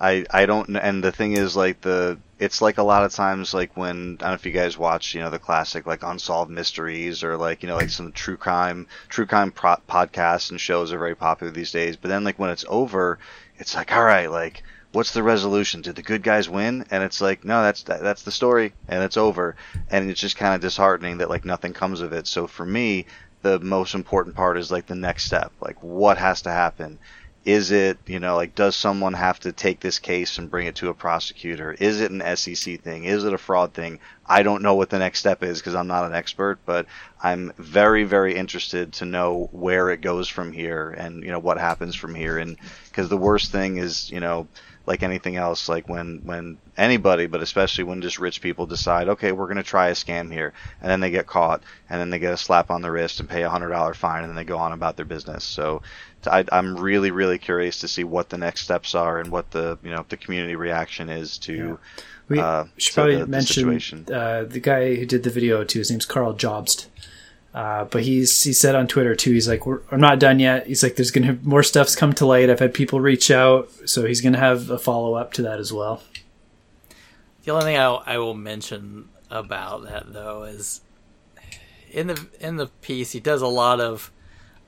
I 0.00 0.26
I 0.30 0.46
don't 0.46 0.76
and 0.76 1.04
the 1.04 1.12
thing 1.12 1.34
is 1.34 1.54
like 1.54 1.80
the 1.80 2.18
it's 2.40 2.60
like 2.60 2.78
a 2.78 2.82
lot 2.82 3.04
of 3.04 3.14
times 3.14 3.54
like 3.54 3.76
when 3.76 4.16
I 4.18 4.24
don't 4.24 4.30
know 4.30 4.34
if 4.34 4.46
you 4.46 4.50
guys 4.50 4.76
watch 4.76 5.14
you 5.14 5.20
know 5.20 5.30
the 5.30 5.38
classic 5.38 5.86
like 5.86 6.02
unsolved 6.02 6.50
mysteries 6.50 7.22
or 7.22 7.36
like 7.36 7.62
you 7.62 7.68
know 7.68 7.76
like 7.76 7.90
some 7.90 8.10
true 8.10 8.36
crime 8.36 8.88
true 9.08 9.26
crime 9.26 9.52
pro- 9.52 9.76
podcasts 9.88 10.50
and 10.50 10.60
shows 10.60 10.92
are 10.92 10.98
very 10.98 11.14
popular 11.14 11.52
these 11.52 11.70
days. 11.70 11.96
But 11.96 12.08
then 12.08 12.24
like 12.24 12.40
when 12.40 12.50
it's 12.50 12.64
over, 12.68 13.20
it's 13.58 13.76
like, 13.76 13.92
all 13.92 14.02
right, 14.02 14.28
like 14.28 14.64
what's 14.96 15.12
the 15.12 15.22
resolution? 15.22 15.82
Did 15.82 15.94
the 15.94 16.02
good 16.02 16.22
guys 16.22 16.48
win? 16.48 16.86
And 16.90 17.04
it's 17.04 17.20
like, 17.20 17.44
no, 17.44 17.62
that's 17.62 17.82
that, 17.82 18.00
that's 18.00 18.22
the 18.22 18.32
story, 18.32 18.72
and 18.88 19.04
it's 19.04 19.18
over. 19.18 19.54
And 19.90 20.08
it's 20.10 20.20
just 20.20 20.38
kind 20.38 20.54
of 20.54 20.62
disheartening 20.62 21.18
that 21.18 21.28
like 21.28 21.44
nothing 21.44 21.74
comes 21.74 22.00
of 22.00 22.14
it. 22.14 22.26
So 22.26 22.46
for 22.46 22.64
me, 22.64 23.04
the 23.42 23.60
most 23.60 23.94
important 23.94 24.34
part 24.34 24.56
is 24.56 24.72
like 24.72 24.86
the 24.86 24.94
next 24.94 25.24
step. 25.24 25.52
Like 25.60 25.82
what 25.82 26.16
has 26.16 26.40
to 26.42 26.50
happen? 26.50 26.98
Is 27.44 27.72
it, 27.72 27.98
you 28.06 28.18
know, 28.20 28.36
like 28.36 28.54
does 28.54 28.74
someone 28.74 29.12
have 29.12 29.38
to 29.40 29.52
take 29.52 29.80
this 29.80 29.98
case 29.98 30.38
and 30.38 30.50
bring 30.50 30.66
it 30.66 30.76
to 30.76 30.88
a 30.88 30.94
prosecutor? 30.94 31.72
Is 31.72 32.00
it 32.00 32.10
an 32.10 32.36
SEC 32.36 32.80
thing? 32.80 33.04
Is 33.04 33.22
it 33.22 33.34
a 33.34 33.38
fraud 33.38 33.74
thing? 33.74 34.00
I 34.24 34.42
don't 34.42 34.62
know 34.62 34.76
what 34.76 34.88
the 34.88 34.98
next 34.98 35.20
step 35.20 35.42
is 35.42 35.58
because 35.58 35.74
I'm 35.74 35.86
not 35.86 36.06
an 36.06 36.14
expert, 36.14 36.58
but 36.64 36.86
I'm 37.22 37.52
very, 37.58 38.04
very 38.04 38.34
interested 38.34 38.94
to 38.94 39.04
know 39.04 39.50
where 39.52 39.90
it 39.90 40.00
goes 40.00 40.26
from 40.26 40.52
here 40.52 40.88
and, 40.90 41.22
you 41.22 41.30
know, 41.30 41.38
what 41.38 41.58
happens 41.58 41.94
from 41.94 42.14
here. 42.14 42.38
And 42.38 42.56
because 42.86 43.10
the 43.10 43.18
worst 43.18 43.52
thing 43.52 43.76
is, 43.76 44.10
you 44.10 44.20
know, 44.20 44.48
like 44.86 45.02
anything 45.02 45.36
else, 45.36 45.68
like 45.68 45.88
when 45.88 46.20
when 46.24 46.58
anybody, 46.76 47.26
but 47.26 47.42
especially 47.42 47.84
when 47.84 48.00
just 48.00 48.20
rich 48.20 48.40
people 48.40 48.66
decide, 48.66 49.08
okay, 49.08 49.32
we're 49.32 49.46
going 49.46 49.56
to 49.56 49.62
try 49.64 49.88
a 49.88 49.92
scam 49.92 50.32
here, 50.32 50.52
and 50.80 50.88
then 50.88 51.00
they 51.00 51.10
get 51.10 51.26
caught, 51.26 51.62
and 51.90 52.00
then 52.00 52.10
they 52.10 52.20
get 52.20 52.32
a 52.32 52.36
slap 52.36 52.70
on 52.70 52.82
the 52.82 52.90
wrist 52.90 53.18
and 53.18 53.28
pay 53.28 53.42
a 53.42 53.50
hundred 53.50 53.70
dollar 53.70 53.94
fine, 53.94 54.22
and 54.22 54.30
then 54.30 54.36
they 54.36 54.44
go 54.44 54.58
on 54.58 54.72
about 54.72 54.96
their 54.96 55.04
business. 55.04 55.44
So 55.44 55.82
I, 56.24 56.44
am 56.52 56.76
really 56.76 57.10
really 57.10 57.38
curious 57.38 57.80
to 57.80 57.88
see 57.88 58.04
what 58.04 58.28
the 58.28 58.38
next 58.38 58.62
steps 58.62 58.94
are 58.94 59.18
and 59.18 59.30
what 59.30 59.50
the 59.50 59.76
you 59.82 59.90
know 59.90 60.06
the 60.08 60.16
community 60.16 60.56
reaction 60.56 61.08
is 61.08 61.38
to. 61.38 61.54
Yeah. 61.54 62.02
We 62.28 62.40
uh, 62.40 62.64
should 62.76 62.94
probably 62.94 63.16
the, 63.16 63.26
mention 63.28 64.04
the, 64.04 64.20
uh, 64.20 64.44
the 64.44 64.58
guy 64.58 64.96
who 64.96 65.06
did 65.06 65.22
the 65.22 65.30
video 65.30 65.62
too. 65.62 65.78
His 65.78 65.92
name's 65.92 66.06
Karl 66.06 66.34
Jobst. 66.34 66.86
Uh, 67.56 67.86
but 67.86 68.02
he's 68.02 68.42
he 68.42 68.52
said 68.52 68.74
on 68.74 68.86
Twitter 68.86 69.14
too. 69.14 69.32
He's 69.32 69.48
like, 69.48 69.62
"I'm 69.90 69.98
not 69.98 70.18
done 70.18 70.38
yet." 70.38 70.66
He's 70.66 70.82
like, 70.82 70.96
"There's 70.96 71.10
gonna 71.10 71.28
have 71.28 71.46
more 71.46 71.62
stuff's 71.62 71.96
come 71.96 72.12
to 72.12 72.26
light." 72.26 72.50
I've 72.50 72.58
had 72.58 72.74
people 72.74 73.00
reach 73.00 73.30
out, 73.30 73.70
so 73.86 74.04
he's 74.04 74.20
gonna 74.20 74.38
have 74.38 74.68
a 74.68 74.78
follow 74.78 75.14
up 75.14 75.32
to 75.32 75.42
that 75.42 75.58
as 75.58 75.72
well. 75.72 76.02
The 77.44 77.52
only 77.52 77.64
thing 77.64 77.78
I, 77.78 77.86
I 77.86 78.18
will 78.18 78.34
mention 78.34 79.08
about 79.30 79.84
that 79.84 80.12
though 80.12 80.42
is 80.42 80.82
in 81.90 82.08
the 82.08 82.26
in 82.40 82.56
the 82.56 82.66
piece 82.82 83.12
he 83.12 83.20
does 83.20 83.40
a 83.40 83.46
lot 83.46 83.80
of 83.80 84.12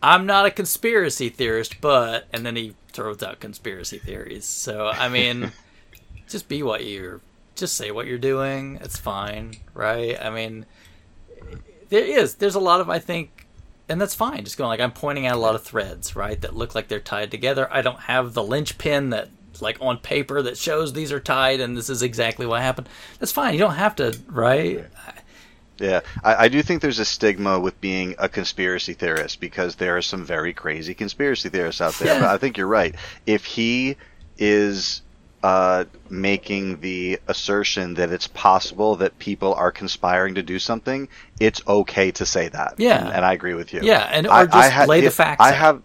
I'm 0.03 0.24
not 0.24 0.47
a 0.47 0.51
conspiracy 0.51 1.28
theorist, 1.28 1.82
but 1.82 2.26
and 2.32 2.47
then 2.47 2.57
he 2.57 2.74
throws 2.95 3.22
out 3.22 3.39
conspiracy 3.39 3.99
theories. 3.99 4.47
So 4.47 4.86
I 4.86 5.11
mean, 5.11 5.53
just 6.26 6.49
be 6.49 6.62
what 6.62 6.86
you're, 6.86 7.20
just 7.55 7.76
say 7.76 7.91
what 7.91 8.07
you're 8.07 8.16
doing. 8.16 8.78
It's 8.80 8.97
fine, 8.97 9.57
right? 9.74 10.16
I 10.18 10.30
mean 10.30 10.64
there 11.89 12.05
is. 12.05 12.34
There's 12.34 12.55
a 12.55 12.61
lot 12.61 12.80
of 12.80 12.91
I 12.91 12.99
think, 12.99 13.47
and 13.89 14.01
that's 14.01 14.14
fine. 14.14 14.45
Just 14.45 14.59
going 14.59 14.68
like 14.68 14.80
I'm 14.80 14.93
pointing 14.93 15.26
out 15.26 15.36
a 15.36 15.41
lot 15.41 15.55
of 15.55 15.62
threads, 15.62 16.16
right, 16.16 16.41
that 16.41 16.55
look 16.55 16.74
like 16.74 16.89
they're 16.89 17.01
tied 17.01 17.30
together. 17.30 17.68
I 17.70 17.82
don't 17.82 18.01
have 18.01 18.34
the 18.34 18.43
linchpin 18.43 19.11
that 19.11 19.28
like 19.61 19.78
on 19.80 19.99
paper 19.99 20.43
that 20.43 20.57
shows 20.57 20.93
these 20.93 21.11
are 21.11 21.20
tied 21.20 21.61
and 21.61 21.76
this 21.76 21.91
is 21.91 22.03
exactly 22.03 22.47
what 22.47 22.62
happened. 22.62 22.89
That's 23.18 23.32
fine. 23.32 23.55
You 23.55 23.61
don't 23.61 23.74
have 23.74 23.97
to, 23.97 24.16
right? 24.28 24.86
Yeah, 25.78 26.01
I, 26.24 26.45
I, 26.45 26.49
do 26.49 26.61
think 26.62 26.82
there's 26.82 26.99
a 26.99 27.05
stigma 27.05 27.61
with 27.61 27.80
being 27.80 28.16
a 28.18 28.28
conspiracy 28.28 28.95
theorist 28.95 29.41
because 29.41 29.76
there 29.76 29.97
are 29.97 30.03
some 30.03 30.24
very 30.24 30.53
crazy 30.53 30.93
conspiracy 30.93 31.49
theorists 31.49 31.80
out 31.80 31.95
there. 31.95 32.20
But 32.20 32.28
I 32.28 32.36
think 32.36 32.57
you're 32.57 32.66
right. 32.66 32.97
If 33.26 33.45
he 33.45 33.97
is 34.39 35.03
uh, 35.43 35.84
making 36.11 36.80
the 36.80 37.20
assertion 37.28 37.95
that 37.95 38.11
it's 38.11 38.26
possible 38.26 38.97
that 38.97 39.18
people 39.18 39.55
are 39.55 39.70
conspiring 39.70 40.34
to 40.34 40.43
do 40.43 40.59
something, 40.59 41.09
it's 41.39 41.62
okay 41.66 42.11
to 42.12 42.26
say 42.26 42.49
that. 42.49 42.74
Yeah, 42.78 43.05
and, 43.05 43.14
and 43.16 43.24
I 43.24 43.32
agree 43.34 43.55
with 43.55 43.72
you. 43.72 43.80
Yeah, 43.82 44.09
and 44.11 44.26
or 44.26 44.32
I, 44.32 44.45
just 44.45 44.57
I 44.57 44.68
ha- 44.68 44.84
lay 44.84 45.01
the 45.01 45.11
facts. 45.11 45.41
I 45.41 45.51
out. 45.51 45.55
have 45.55 45.82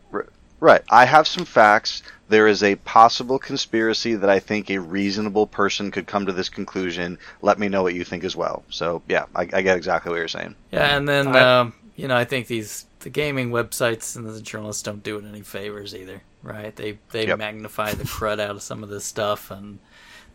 right. 0.59 0.81
I 0.89 1.05
have 1.05 1.27
some 1.27 1.45
facts. 1.45 2.03
There 2.29 2.47
is 2.47 2.63
a 2.63 2.75
possible 2.77 3.37
conspiracy 3.37 4.15
that 4.15 4.29
I 4.29 4.39
think 4.39 4.71
a 4.71 4.79
reasonable 4.79 5.45
person 5.45 5.91
could 5.91 6.07
come 6.07 6.25
to 6.25 6.31
this 6.31 6.49
conclusion. 6.49 7.19
Let 7.41 7.59
me 7.59 7.69
know 7.69 7.83
what 7.83 7.93
you 7.93 8.03
think 8.03 8.23
as 8.23 8.35
well. 8.35 8.63
So 8.69 9.03
yeah, 9.07 9.25
I, 9.35 9.41
I 9.41 9.61
get 9.61 9.77
exactly 9.77 10.09
what 10.09 10.17
you're 10.17 10.27
saying. 10.27 10.55
Yeah, 10.71 10.97
and 10.97 11.07
then 11.07 11.35
um, 11.35 11.73
you 11.95 12.07
know 12.07 12.15
I 12.15 12.25
think 12.25 12.47
these 12.47 12.87
the 13.01 13.09
gaming 13.09 13.51
websites 13.51 14.15
and 14.15 14.27
the 14.27 14.41
journalists 14.41 14.81
don't 14.81 15.03
do 15.03 15.17
it 15.17 15.25
any 15.25 15.41
favors 15.41 15.93
either 15.93 16.23
right? 16.43 16.75
They 16.75 16.99
they 17.11 17.27
yep. 17.27 17.39
magnify 17.39 17.93
the 17.93 18.03
crud 18.03 18.39
out 18.39 18.51
of 18.51 18.61
some 18.61 18.83
of 18.83 18.89
this 18.89 19.05
stuff, 19.05 19.49
and 19.49 19.79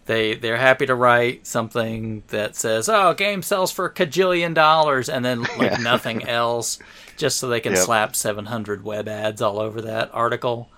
they 0.06 0.34
they're 0.34 0.56
happy 0.56 0.86
to 0.86 0.94
write 0.94 1.46
something 1.46 2.24
that 2.28 2.56
says, 2.56 2.88
"Oh, 2.88 3.14
game 3.14 3.42
sells 3.42 3.70
for 3.70 3.84
a 3.84 3.92
cajillion 3.92 4.54
dollars," 4.54 5.08
and 5.08 5.24
then 5.24 5.42
like 5.42 5.72
yeah. 5.72 5.76
nothing 5.76 6.24
else, 6.28 6.78
just 7.16 7.38
so 7.38 7.48
they 7.48 7.60
can 7.60 7.74
yep. 7.74 7.82
slap 7.82 8.16
seven 8.16 8.46
hundred 8.46 8.82
web 8.82 9.06
ads 9.06 9.42
all 9.42 9.60
over 9.60 9.82
that 9.82 10.10
article. 10.12 10.68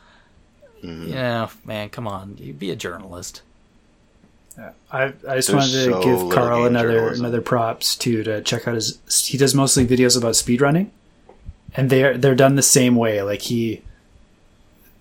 Mm-hmm. 0.82 1.08
You 1.08 1.14
know, 1.14 1.50
man, 1.64 1.90
come 1.90 2.06
on, 2.06 2.36
you 2.38 2.52
be 2.52 2.70
a 2.70 2.76
journalist. 2.76 3.42
Yeah. 4.58 4.72
I, 4.90 5.02
I 5.04 5.08
just 5.08 5.22
There's 5.22 5.52
wanted 5.52 5.72
to 5.72 5.90
so 5.90 6.02
give 6.02 6.34
Karl 6.34 6.66
another 6.66 6.92
journalism. 6.92 7.24
another 7.24 7.40
props 7.40 7.96
too 7.96 8.24
to 8.24 8.42
check 8.42 8.66
out 8.66 8.74
his. 8.74 8.98
He 9.26 9.38
does 9.38 9.54
mostly 9.54 9.86
videos 9.86 10.18
about 10.18 10.32
speedrunning, 10.32 10.90
and 11.74 11.88
they're 11.88 12.18
they're 12.18 12.34
done 12.34 12.56
the 12.56 12.62
same 12.62 12.96
way. 12.96 13.22
Like 13.22 13.42
he 13.42 13.82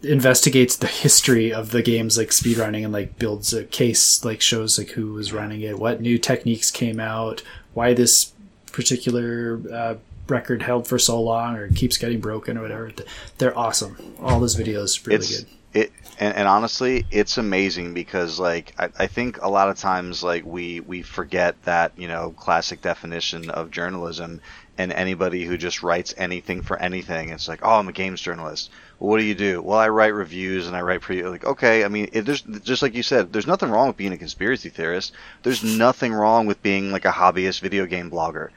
investigates 0.01 0.77
the 0.77 0.87
history 0.87 1.51
of 1.53 1.71
the 1.71 1.81
games 1.81 2.17
like 2.17 2.29
speedrunning 2.29 2.83
and 2.85 2.93
like 2.93 3.19
builds 3.19 3.53
a 3.53 3.65
case 3.65 4.23
like 4.23 4.39
shows 4.39 4.77
like 4.77 4.91
who 4.91 5.11
was 5.11 5.33
running 5.33 5.59
it 5.59 5.77
what 5.77 5.99
new 5.99 6.17
techniques 6.17 6.71
came 6.71 7.01
out 7.01 7.43
why 7.73 7.93
this 7.93 8.31
particular 8.71 9.61
uh, 9.71 9.95
record 10.29 10.61
held 10.61 10.87
for 10.87 10.99
so 10.99 11.21
long 11.21 11.55
or 11.55 11.69
keeps 11.69 11.97
getting 11.97 12.19
broken 12.19 12.57
or 12.57 12.61
whatever. 12.61 12.91
They're 13.37 13.57
awesome. 13.57 14.15
All 14.19 14.39
those 14.39 14.55
videos 14.55 15.05
really 15.05 15.17
it's, 15.17 15.39
good. 15.39 15.47
it 15.73 15.91
and, 16.19 16.35
and, 16.35 16.47
honestly 16.47 17.05
it's 17.11 17.37
amazing 17.37 17.93
because 17.93 18.39
like 18.39 18.73
I, 18.77 18.89
I 18.97 19.07
think 19.07 19.41
a 19.41 19.49
lot 19.49 19.69
of 19.69 19.77
times 19.77 20.23
like 20.23 20.45
we 20.45 20.81
we 20.81 21.01
forget 21.01 21.61
that 21.63 21.93
you 21.97 22.07
know 22.07 22.31
classic 22.31 22.81
definition 22.81 23.49
of 23.49 23.71
journalism 23.71 24.41
and 24.79 24.91
anybody 24.91 25.45
who 25.45 25.57
just 25.57 25.83
writes 25.83 26.15
anything 26.17 26.63
for 26.63 26.81
anything 26.81 27.29
it's 27.29 27.47
like 27.47 27.59
oh 27.61 27.77
i'm 27.77 27.87
a 27.87 27.91
games 27.91 28.19
journalist 28.19 28.71
well, 28.99 29.11
what 29.11 29.19
do 29.19 29.23
you 29.23 29.35
do? 29.35 29.61
Well, 29.61 29.79
I 29.79 29.87
write 29.87 30.13
reviews 30.13 30.67
and 30.67 30.75
I 30.75 30.81
write 30.81 31.01
pre 31.01 31.23
like 31.23 31.45
okay. 31.45 31.85
I 31.85 31.87
mean, 31.87 32.09
it, 32.11 32.23
there's 32.23 32.41
just 32.41 32.81
like 32.81 32.95
you 32.95 33.03
said, 33.03 33.31
there's 33.31 33.47
nothing 33.47 33.69
wrong 33.69 33.87
with 33.87 33.97
being 33.97 34.11
a 34.11 34.17
conspiracy 34.17 34.69
theorist. 34.69 35.13
There's 35.43 35.63
nothing 35.63 36.13
wrong 36.13 36.47
with 36.47 36.61
being 36.61 36.91
like 36.91 37.05
a 37.05 37.11
hobbyist 37.11 37.61
video 37.61 37.85
game 37.85 38.11
blogger. 38.11 38.49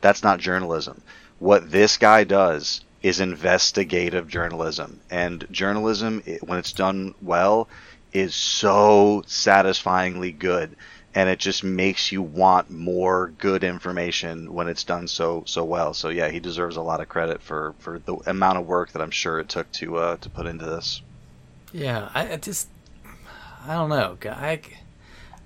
That's 0.00 0.22
not 0.22 0.40
journalism. 0.40 1.02
What 1.38 1.70
this 1.70 1.98
guy 1.98 2.24
does 2.24 2.80
is 3.02 3.20
investigative 3.20 4.26
journalism, 4.26 5.00
and 5.10 5.46
journalism, 5.50 6.22
when 6.40 6.58
it's 6.58 6.72
done 6.72 7.14
well, 7.20 7.68
is 8.12 8.34
so 8.34 9.22
satisfyingly 9.26 10.32
good 10.32 10.76
and 11.14 11.28
it 11.28 11.38
just 11.38 11.64
makes 11.64 12.12
you 12.12 12.22
want 12.22 12.70
more 12.70 13.32
good 13.38 13.64
information 13.64 14.52
when 14.52 14.68
it's 14.68 14.84
done 14.84 15.08
so 15.08 15.42
so 15.46 15.64
well. 15.64 15.92
So 15.94 16.08
yeah, 16.08 16.30
he 16.30 16.40
deserves 16.40 16.76
a 16.76 16.82
lot 16.82 17.00
of 17.00 17.08
credit 17.08 17.42
for 17.42 17.74
for 17.78 17.98
the 17.98 18.16
amount 18.26 18.58
of 18.58 18.66
work 18.66 18.92
that 18.92 19.02
I'm 19.02 19.10
sure 19.10 19.40
it 19.40 19.48
took 19.48 19.70
to 19.72 19.96
uh, 19.96 20.16
to 20.18 20.30
put 20.30 20.46
into 20.46 20.66
this. 20.66 21.02
Yeah, 21.72 22.10
I, 22.14 22.32
I 22.32 22.36
just 22.36 22.68
I 23.66 23.74
don't 23.74 23.90
know. 23.90 24.16
I, 24.30 24.60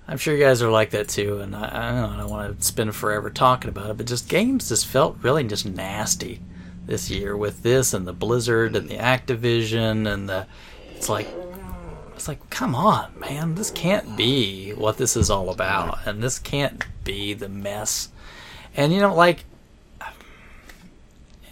I'm 0.06 0.18
sure 0.18 0.34
you 0.34 0.44
guys 0.44 0.62
are 0.62 0.70
like 0.70 0.90
that 0.90 1.08
too, 1.08 1.38
and 1.40 1.56
I, 1.56 1.64
I 1.64 2.00
don't. 2.00 2.10
I 2.10 2.16
don't 2.18 2.30
want 2.30 2.58
to 2.58 2.64
spend 2.64 2.94
forever 2.94 3.30
talking 3.30 3.70
about 3.70 3.90
it, 3.90 3.96
but 3.96 4.06
just 4.06 4.28
games 4.28 4.68
just 4.68 4.86
felt 4.86 5.16
really 5.22 5.44
just 5.44 5.66
nasty 5.66 6.40
this 6.86 7.10
year 7.10 7.34
with 7.36 7.62
this 7.62 7.94
and 7.94 8.06
the 8.06 8.12
Blizzard 8.12 8.76
and 8.76 8.88
the 8.88 8.96
Activision 8.98 10.12
and 10.12 10.28
the. 10.28 10.46
It's 10.94 11.08
like 11.08 11.26
it's 12.14 12.28
like, 12.28 12.50
come 12.50 12.74
on, 12.74 13.18
man, 13.18 13.54
this 13.54 13.70
can't 13.70 14.16
be 14.16 14.70
what 14.72 14.96
this 14.96 15.16
is 15.16 15.30
all 15.30 15.50
about, 15.50 16.06
and 16.06 16.22
this 16.22 16.38
can't 16.38 16.84
be 17.04 17.34
the 17.34 17.48
mess. 17.48 18.08
And 18.76 18.92
you 18.92 19.00
know, 19.00 19.14
like, 19.14 19.44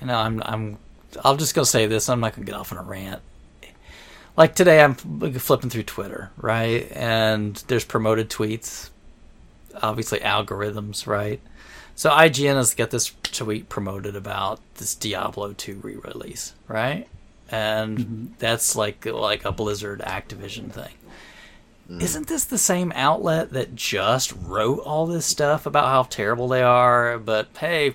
you 0.00 0.06
know, 0.06 0.16
I'm, 0.16 0.42
I'm, 0.44 0.78
I'm 1.24 1.38
just 1.38 1.54
gonna 1.54 1.66
say 1.66 1.86
this. 1.86 2.08
I'm 2.08 2.20
not 2.20 2.34
gonna 2.34 2.46
get 2.46 2.54
off 2.54 2.72
on 2.72 2.78
a 2.78 2.82
rant. 2.82 3.20
Like 4.36 4.54
today, 4.54 4.80
I'm 4.80 4.94
flipping 4.94 5.68
through 5.68 5.82
Twitter, 5.82 6.30
right, 6.36 6.90
and 6.92 7.56
there's 7.68 7.84
promoted 7.84 8.30
tweets, 8.30 8.90
obviously 9.82 10.20
algorithms, 10.20 11.06
right. 11.06 11.40
So 11.94 12.10
IGN 12.10 12.54
has 12.54 12.74
got 12.74 12.90
this 12.90 13.12
tweet 13.22 13.68
promoted 13.68 14.16
about 14.16 14.60
this 14.76 14.94
Diablo 14.94 15.52
2 15.52 15.80
re-release, 15.82 16.54
right? 16.66 17.06
And 17.52 17.98
mm-hmm. 17.98 18.26
that's 18.38 18.74
like 18.74 19.04
like 19.04 19.44
a 19.44 19.52
Blizzard 19.52 20.00
Activision 20.00 20.72
thing. 20.72 20.94
Mm. 21.88 22.02
Isn't 22.02 22.26
this 22.26 22.44
the 22.44 22.58
same 22.58 22.92
outlet 22.96 23.52
that 23.52 23.76
just 23.76 24.32
wrote 24.32 24.78
all 24.78 25.06
this 25.06 25.26
stuff 25.26 25.66
about 25.66 25.86
how 25.86 26.04
terrible 26.04 26.48
they 26.48 26.62
are? 26.62 27.18
But 27.18 27.48
hey, 27.58 27.94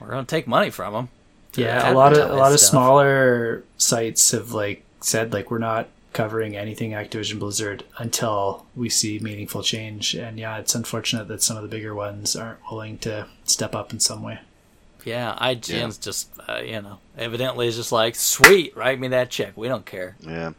we're 0.00 0.10
gonna 0.10 0.24
take 0.24 0.46
money 0.46 0.70
from 0.70 0.92
them. 0.92 1.08
Yeah, 1.54 1.90
a 1.90 1.94
lot 1.94 2.12
of 2.12 2.30
a 2.30 2.34
lot 2.34 2.48
stuff. 2.48 2.54
of 2.54 2.60
smaller 2.60 3.64
sites 3.78 4.32
have 4.32 4.52
like 4.52 4.84
said 5.00 5.32
like 5.32 5.50
we're 5.50 5.58
not 5.58 5.88
covering 6.12 6.56
anything 6.56 6.90
Activision 6.90 7.38
Blizzard 7.38 7.84
until 7.98 8.66
we 8.74 8.88
see 8.88 9.18
meaningful 9.18 9.62
change. 9.62 10.14
And 10.14 10.38
yeah, 10.38 10.58
it's 10.58 10.74
unfortunate 10.74 11.28
that 11.28 11.42
some 11.42 11.56
of 11.56 11.62
the 11.62 11.68
bigger 11.68 11.94
ones 11.94 12.34
aren't 12.34 12.58
willing 12.70 12.98
to 12.98 13.28
step 13.44 13.74
up 13.74 13.92
in 13.92 14.00
some 14.00 14.22
way. 14.22 14.40
Yeah, 15.06 15.38
IGN's 15.40 15.70
yeah. 15.70 15.88
just 16.00 16.30
uh, 16.48 16.56
you 16.56 16.82
know 16.82 16.98
evidently 17.16 17.68
is 17.68 17.76
just 17.76 17.92
like 17.92 18.16
sweet, 18.16 18.76
write 18.76 18.98
me 18.98 19.08
that 19.08 19.30
check. 19.30 19.56
We 19.56 19.68
don't 19.68 19.86
care. 19.86 20.16
Yeah, 20.20 20.52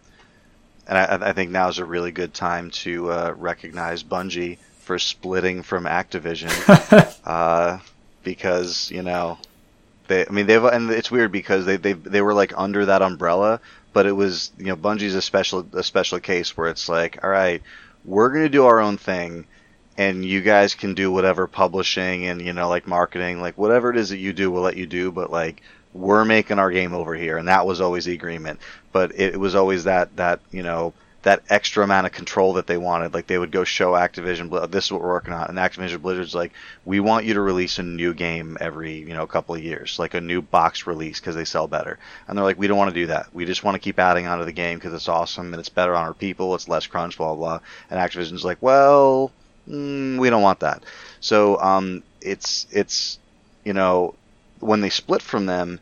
and 0.87 0.97
I, 0.97 1.29
I 1.29 1.33
think 1.33 1.51
now 1.51 1.67
is 1.67 1.79
a 1.79 1.85
really 1.85 2.13
good 2.13 2.33
time 2.33 2.71
to 2.71 3.11
uh, 3.11 3.33
recognize 3.37 4.03
Bungie 4.03 4.57
for 4.79 4.99
splitting 4.99 5.63
from 5.63 5.83
Activision, 5.83 6.49
uh, 7.25 7.79
because 8.23 8.89
you 8.89 9.01
know, 9.03 9.37
they. 10.07 10.25
I 10.25 10.29
mean, 10.29 10.47
they've 10.47 10.63
and 10.63 10.89
it's 10.91 11.11
weird 11.11 11.33
because 11.33 11.65
they 11.65 11.75
they 11.75 11.91
they 11.91 12.21
were 12.21 12.33
like 12.33 12.53
under 12.55 12.85
that 12.85 13.01
umbrella, 13.01 13.59
but 13.91 14.05
it 14.05 14.13
was 14.13 14.51
you 14.57 14.67
know 14.67 14.77
Bungie's 14.77 15.15
a 15.15 15.21
special 15.21 15.67
a 15.73 15.83
special 15.83 16.21
case 16.21 16.55
where 16.55 16.69
it's 16.69 16.87
like, 16.87 17.21
all 17.21 17.29
right, 17.29 17.61
we're 18.05 18.29
gonna 18.29 18.47
do 18.47 18.63
our 18.63 18.79
own 18.79 18.97
thing. 18.97 19.45
And 19.97 20.23
you 20.23 20.41
guys 20.41 20.75
can 20.75 20.93
do 20.93 21.11
whatever 21.11 21.47
publishing 21.47 22.27
and 22.27 22.41
you 22.41 22.53
know 22.53 22.69
like 22.69 22.87
marketing, 22.87 23.41
like 23.41 23.57
whatever 23.57 23.89
it 23.89 23.97
is 23.97 24.09
that 24.09 24.17
you 24.17 24.33
do, 24.33 24.51
we'll 24.51 24.61
let 24.61 24.77
you 24.77 24.85
do. 24.85 25.11
But 25.11 25.31
like 25.31 25.61
we're 25.93 26.25
making 26.25 26.59
our 26.59 26.71
game 26.71 26.93
over 26.93 27.15
here, 27.15 27.37
and 27.37 27.47
that 27.47 27.65
was 27.65 27.81
always 27.81 28.05
the 28.05 28.13
agreement. 28.13 28.59
But 28.91 29.19
it, 29.19 29.39
was 29.39 29.55
always 29.55 29.85
that 29.85 30.15
that 30.17 30.39
you 30.51 30.63
know 30.63 30.93
that 31.23 31.43
extra 31.49 31.83
amount 31.83 32.05
of 32.05 32.13
control 32.13 32.53
that 32.53 32.67
they 32.67 32.77
wanted. 32.77 33.13
Like 33.13 33.27
they 33.27 33.37
would 33.37 33.51
go 33.51 33.63
show 33.63 33.93
Activision, 33.93 34.71
this 34.71 34.85
is 34.85 34.91
what 34.91 35.01
we're 35.01 35.09
working 35.09 35.33
on, 35.33 35.49
and 35.49 35.57
Activision 35.57 36.01
Blizzard's 36.01 36.35
like, 36.35 36.53
we 36.85 36.99
want 36.99 37.25
you 37.25 37.33
to 37.33 37.41
release 37.41 37.79
a 37.79 37.83
new 37.83 38.13
game 38.13 38.57
every 38.61 38.99
you 38.99 39.13
know 39.13 39.27
couple 39.27 39.55
of 39.55 39.63
years, 39.63 39.99
like 39.99 40.13
a 40.13 40.21
new 40.21 40.41
box 40.41 40.87
release 40.87 41.19
because 41.19 41.35
they 41.35 41.43
sell 41.43 41.67
better. 41.67 41.99
And 42.27 42.37
they're 42.37 42.45
like, 42.45 42.59
we 42.59 42.67
don't 42.67 42.77
want 42.77 42.93
to 42.93 43.01
do 43.01 43.07
that. 43.07 43.33
We 43.33 43.45
just 43.45 43.63
want 43.63 43.75
to 43.75 43.79
keep 43.79 43.99
adding 43.99 44.27
onto 44.27 44.45
the 44.45 44.51
game 44.51 44.77
because 44.77 44.93
it's 44.93 45.09
awesome 45.09 45.53
and 45.53 45.59
it's 45.59 45.69
better 45.69 45.95
on 45.95 46.05
our 46.05 46.13
people. 46.13 46.55
It's 46.55 46.69
less 46.69 46.87
crunch, 46.87 47.17
blah. 47.17 47.35
blah. 47.35 47.59
And 47.89 47.99
Activision's 47.99 48.45
like, 48.45 48.61
well, 48.61 49.31
mm, 49.69 50.17
we 50.17 50.29
don't 50.29 50.41
want 50.41 50.61
that. 50.61 50.83
So 51.19 51.59
um, 51.59 52.03
it's 52.21 52.67
it's 52.71 53.19
you 53.63 53.73
know 53.73 54.15
when 54.59 54.81
they 54.81 54.89
split 54.89 55.21
from 55.21 55.45
them, 55.45 55.79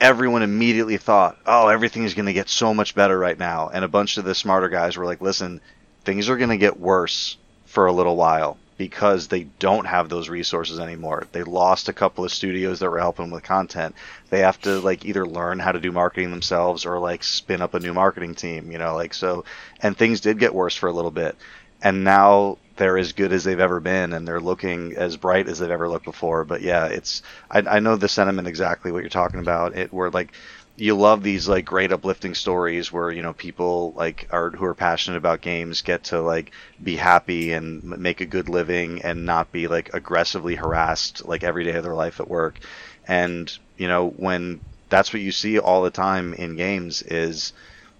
everyone 0.00 0.42
immediately 0.42 0.96
thought, 0.96 1.38
"Oh, 1.46 1.68
everything 1.68 2.04
is 2.04 2.14
going 2.14 2.26
to 2.26 2.32
get 2.32 2.48
so 2.48 2.74
much 2.74 2.94
better 2.94 3.18
right 3.18 3.38
now." 3.38 3.68
And 3.68 3.84
a 3.84 3.88
bunch 3.88 4.16
of 4.16 4.24
the 4.24 4.34
smarter 4.34 4.68
guys 4.68 4.96
were 4.96 5.04
like, 5.06 5.20
"Listen, 5.20 5.60
things 6.04 6.28
are 6.28 6.36
going 6.36 6.50
to 6.50 6.56
get 6.56 6.80
worse 6.80 7.36
for 7.66 7.86
a 7.86 7.92
little 7.92 8.16
while 8.16 8.56
because 8.78 9.28
they 9.28 9.44
don't 9.58 9.86
have 9.86 10.08
those 10.08 10.28
resources 10.28 10.78
anymore. 10.78 11.26
They 11.32 11.42
lost 11.42 11.88
a 11.88 11.94
couple 11.94 12.24
of 12.24 12.32
studios 12.32 12.80
that 12.80 12.90
were 12.90 12.98
helping 12.98 13.30
with 13.30 13.42
content. 13.42 13.94
They 14.30 14.40
have 14.40 14.60
to 14.62 14.80
like 14.80 15.04
either 15.04 15.26
learn 15.26 15.58
how 15.58 15.72
to 15.72 15.80
do 15.80 15.92
marketing 15.92 16.30
themselves 16.30 16.84
or 16.84 16.98
like 16.98 17.24
spin 17.24 17.62
up 17.62 17.74
a 17.74 17.80
new 17.80 17.94
marketing 17.94 18.34
team, 18.34 18.70
you 18.70 18.78
know, 18.78 18.94
like 18.94 19.14
so 19.14 19.44
and 19.80 19.96
things 19.96 20.20
did 20.20 20.38
get 20.38 20.54
worse 20.54 20.76
for 20.76 20.88
a 20.88 20.92
little 20.92 21.10
bit. 21.10 21.36
And 21.82 22.04
now 22.04 22.58
they're 22.76 22.98
as 22.98 23.12
good 23.12 23.32
as 23.32 23.44
they've 23.44 23.60
ever 23.60 23.80
been 23.80 24.12
and 24.12 24.26
they're 24.26 24.40
looking 24.40 24.94
as 24.96 25.16
bright 25.16 25.48
as 25.48 25.58
they've 25.58 25.70
ever 25.70 25.88
looked 25.88 26.04
before. 26.04 26.44
But 26.44 26.62
yeah, 26.62 26.86
it's 26.86 27.22
I, 27.50 27.60
I 27.60 27.80
know 27.80 27.96
the 27.96 28.08
sentiment 28.08 28.48
exactly 28.48 28.92
what 28.92 29.00
you're 29.02 29.10
talking 29.10 29.40
about. 29.40 29.76
It 29.76 29.92
where 29.92 30.10
like 30.10 30.32
you 30.76 30.94
love 30.94 31.22
these 31.22 31.48
like 31.48 31.64
great 31.64 31.90
uplifting 31.90 32.34
stories 32.34 32.92
where 32.92 33.10
you 33.10 33.22
know 33.22 33.32
people 33.32 33.94
like 33.96 34.28
are 34.30 34.50
who 34.50 34.64
are 34.66 34.74
passionate 34.74 35.16
about 35.16 35.40
games 35.40 35.80
get 35.80 36.04
to 36.04 36.20
like 36.20 36.52
be 36.82 36.96
happy 36.96 37.52
and 37.52 37.82
make 37.82 38.20
a 38.20 38.26
good 38.26 38.48
living 38.48 39.00
and 39.02 39.24
not 39.24 39.50
be 39.52 39.68
like 39.68 39.94
aggressively 39.94 40.54
harassed 40.54 41.24
like 41.26 41.42
every 41.42 41.64
day 41.64 41.72
of 41.76 41.82
their 41.82 41.94
life 41.94 42.20
at 42.20 42.28
work. 42.28 42.58
And 43.08 43.56
you 43.78 43.88
know 43.88 44.10
when 44.10 44.60
that's 44.88 45.12
what 45.12 45.22
you 45.22 45.32
see 45.32 45.58
all 45.58 45.82
the 45.82 45.90
time 45.90 46.34
in 46.34 46.56
games 46.56 47.02
is 47.02 47.52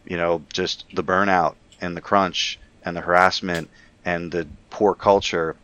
you 0.05 0.19
know 0.19 0.43
just 0.53 0.85
the 0.95 1.05
burnout 1.05 1.55
and 1.81 1.97
the 1.97 2.01
crunch 2.03 2.59
and 2.85 2.95
the 2.97 3.01
harassment 3.01 3.71
and 4.05 4.31
the 4.31 4.47
poor 4.77 4.95
culture. 4.95 5.57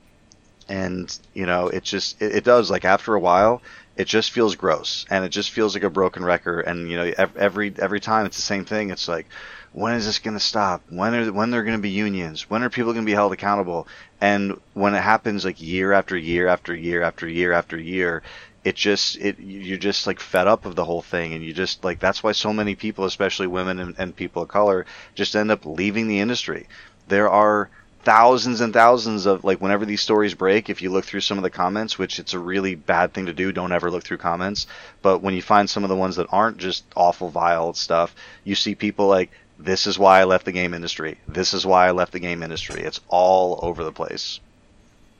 And 0.68 1.06
you 1.34 1.44
know 1.44 1.68
it 1.68 1.82
just 1.84 2.22
it, 2.22 2.36
it, 2.36 2.44
does 2.44 2.70
like 2.70 2.86
after 2.86 3.14
a 3.14 3.20
while 3.20 3.60
it 3.94 4.06
just 4.06 4.30
feels 4.30 4.56
gross. 4.56 5.04
And 5.10 5.22
it 5.22 5.28
just 5.28 5.50
feels 5.50 5.74
like 5.74 5.84
a 5.84 5.90
broken 5.90 6.24
record. 6.24 6.62
And 6.66 6.90
you 6.90 6.96
know 6.96 7.12
every 7.36 7.74
every 7.78 8.00
time 8.00 8.24
it's 8.24 8.36
the 8.36 8.50
same 8.54 8.64
thing. 8.64 8.90
It's 8.90 9.08
like 9.08 9.26
when 9.72 9.94
is 9.94 10.06
this 10.06 10.18
going 10.18 10.36
to 10.36 10.40
stop? 10.52 10.82
When 10.88 11.14
are 11.14 11.32
when 11.32 11.50
there 11.50 11.62
going 11.62 11.76
to 11.76 11.82
be 11.82 11.90
unions? 11.90 12.48
When 12.48 12.62
are 12.62 12.70
people 12.70 12.92
going 12.92 13.04
to 13.04 13.10
be 13.10 13.20
held 13.20 13.32
accountable? 13.34 13.86
And 14.20 14.58
when 14.72 14.94
it 14.94 15.02
happens 15.02 15.44
like 15.44 15.60
year 15.60 15.92
after 15.92 16.16
year 16.16 16.48
after 16.48 16.74
year 16.74 17.02
after 17.02 17.28
year 17.28 17.52
after 17.52 17.78
year 17.78 18.22
it 18.64 18.76
just 18.76 19.16
it 19.16 19.40
you're 19.40 19.76
just 19.90 20.06
like 20.06 20.20
fed 20.20 20.46
up 20.46 20.64
of 20.64 20.74
the 20.74 20.84
whole 20.86 21.02
thing. 21.02 21.34
And 21.34 21.44
you 21.44 21.52
just 21.52 21.84
like 21.84 21.98
that's 22.00 22.22
why 22.22 22.32
so 22.32 22.52
many 22.52 22.74
people 22.76 23.04
especially 23.04 23.46
women 23.46 23.78
and, 23.78 23.94
and 23.98 24.16
people 24.16 24.42
of 24.42 24.48
color 24.48 24.86
just 25.14 25.36
end 25.36 25.50
up 25.50 25.66
leaving 25.66 26.08
the 26.08 26.20
industry. 26.20 26.66
There 27.08 27.28
are 27.28 27.68
thousands 28.04 28.60
and 28.60 28.72
thousands 28.72 29.26
of 29.26 29.44
like 29.44 29.60
whenever 29.60 29.84
these 29.84 30.00
stories 30.00 30.34
break 30.34 30.68
if 30.68 30.82
you 30.82 30.90
look 30.90 31.04
through 31.04 31.20
some 31.20 31.38
of 31.38 31.44
the 31.44 31.50
comments 31.50 31.98
which 31.98 32.18
it's 32.18 32.34
a 32.34 32.38
really 32.38 32.74
bad 32.74 33.12
thing 33.12 33.26
to 33.26 33.32
do 33.32 33.52
don't 33.52 33.70
ever 33.70 33.90
look 33.90 34.02
through 34.02 34.16
comments 34.16 34.66
but 35.02 35.20
when 35.20 35.34
you 35.34 35.42
find 35.42 35.70
some 35.70 35.84
of 35.84 35.88
the 35.88 35.96
ones 35.96 36.16
that 36.16 36.26
aren't 36.30 36.56
just 36.56 36.84
awful 36.96 37.28
vile 37.28 37.72
stuff 37.72 38.14
you 38.42 38.54
see 38.54 38.74
people 38.74 39.06
like 39.06 39.30
this 39.58 39.86
is 39.86 39.98
why 39.98 40.20
i 40.20 40.24
left 40.24 40.44
the 40.44 40.52
game 40.52 40.74
industry. 40.74 41.18
This 41.28 41.54
is 41.54 41.64
why 41.64 41.86
i 41.86 41.92
left 41.92 42.12
the 42.12 42.20
game 42.20 42.42
industry. 42.42 42.82
It's 42.82 43.00
all 43.08 43.60
over 43.62 43.84
the 43.84 43.92
place. 43.92 44.40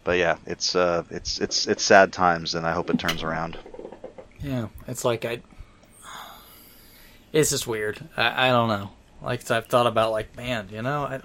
But 0.04 0.18
yeah 0.18 0.36
it's 0.46 0.74
uh 0.74 1.04
it's 1.10 1.38
it's 1.38 1.66
it's 1.66 1.82
sad 1.82 2.12
times 2.12 2.54
and 2.54 2.66
i 2.66 2.72
hope 2.72 2.90
it 2.90 2.98
turns 2.98 3.22
around. 3.22 3.58
Yeah 4.40 4.68
it's 4.88 5.04
like 5.04 5.24
i 5.24 5.40
it's 7.32 7.50
just 7.50 7.66
weird. 7.66 8.02
I, 8.16 8.48
I 8.48 8.50
don't 8.50 8.68
know. 8.68 8.90
Like 9.22 9.48
i've 9.50 9.66
thought 9.66 9.86
about 9.86 10.10
like 10.10 10.36
man 10.36 10.68
you 10.72 10.82
know 10.82 11.04
i 11.04 11.20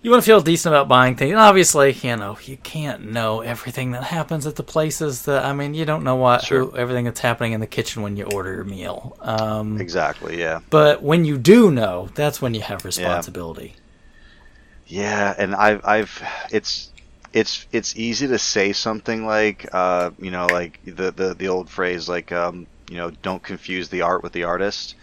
you 0.00 0.10
want 0.10 0.22
to 0.22 0.26
feel 0.26 0.40
decent 0.40 0.74
about 0.74 0.86
buying 0.86 1.16
things. 1.16 1.32
And 1.32 1.40
obviously, 1.40 1.92
you 1.92 2.16
know, 2.16 2.38
you 2.44 2.56
can't 2.56 3.10
know 3.10 3.40
everything 3.40 3.92
that 3.92 4.04
happens 4.04 4.46
at 4.46 4.54
the 4.54 4.62
places 4.62 5.22
that, 5.22 5.44
I 5.44 5.52
mean, 5.52 5.74
you 5.74 5.84
don't 5.84 6.04
know 6.04 6.16
what, 6.16 6.44
sure. 6.44 6.76
everything 6.78 7.04
that's 7.04 7.20
happening 7.20 7.52
in 7.52 7.60
the 7.60 7.66
kitchen 7.66 8.02
when 8.02 8.16
you 8.16 8.24
order 8.24 8.54
your 8.54 8.64
meal. 8.64 9.16
Um, 9.20 9.80
exactly, 9.80 10.38
yeah. 10.38 10.60
But 10.70 11.02
when 11.02 11.24
you 11.24 11.36
do 11.36 11.70
know, 11.70 12.08
that's 12.14 12.40
when 12.40 12.54
you 12.54 12.60
have 12.60 12.84
responsibility. 12.84 13.74
Yeah, 14.86 15.02
yeah 15.02 15.34
and 15.36 15.54
I've, 15.54 15.84
I've, 15.84 16.22
it's, 16.52 16.92
it's, 17.32 17.66
it's 17.72 17.96
easy 17.96 18.28
to 18.28 18.38
say 18.38 18.72
something 18.72 19.26
like, 19.26 19.68
uh, 19.72 20.10
you 20.20 20.30
know, 20.30 20.46
like 20.46 20.78
the, 20.84 21.10
the, 21.10 21.34
the 21.34 21.48
old 21.48 21.68
phrase, 21.68 22.08
like, 22.08 22.30
um, 22.30 22.68
you 22.88 22.96
know, 22.96 23.10
don't 23.10 23.42
confuse 23.42 23.88
the 23.88 24.02
art 24.02 24.22
with 24.22 24.32
the 24.32 24.44
artist. 24.44 24.94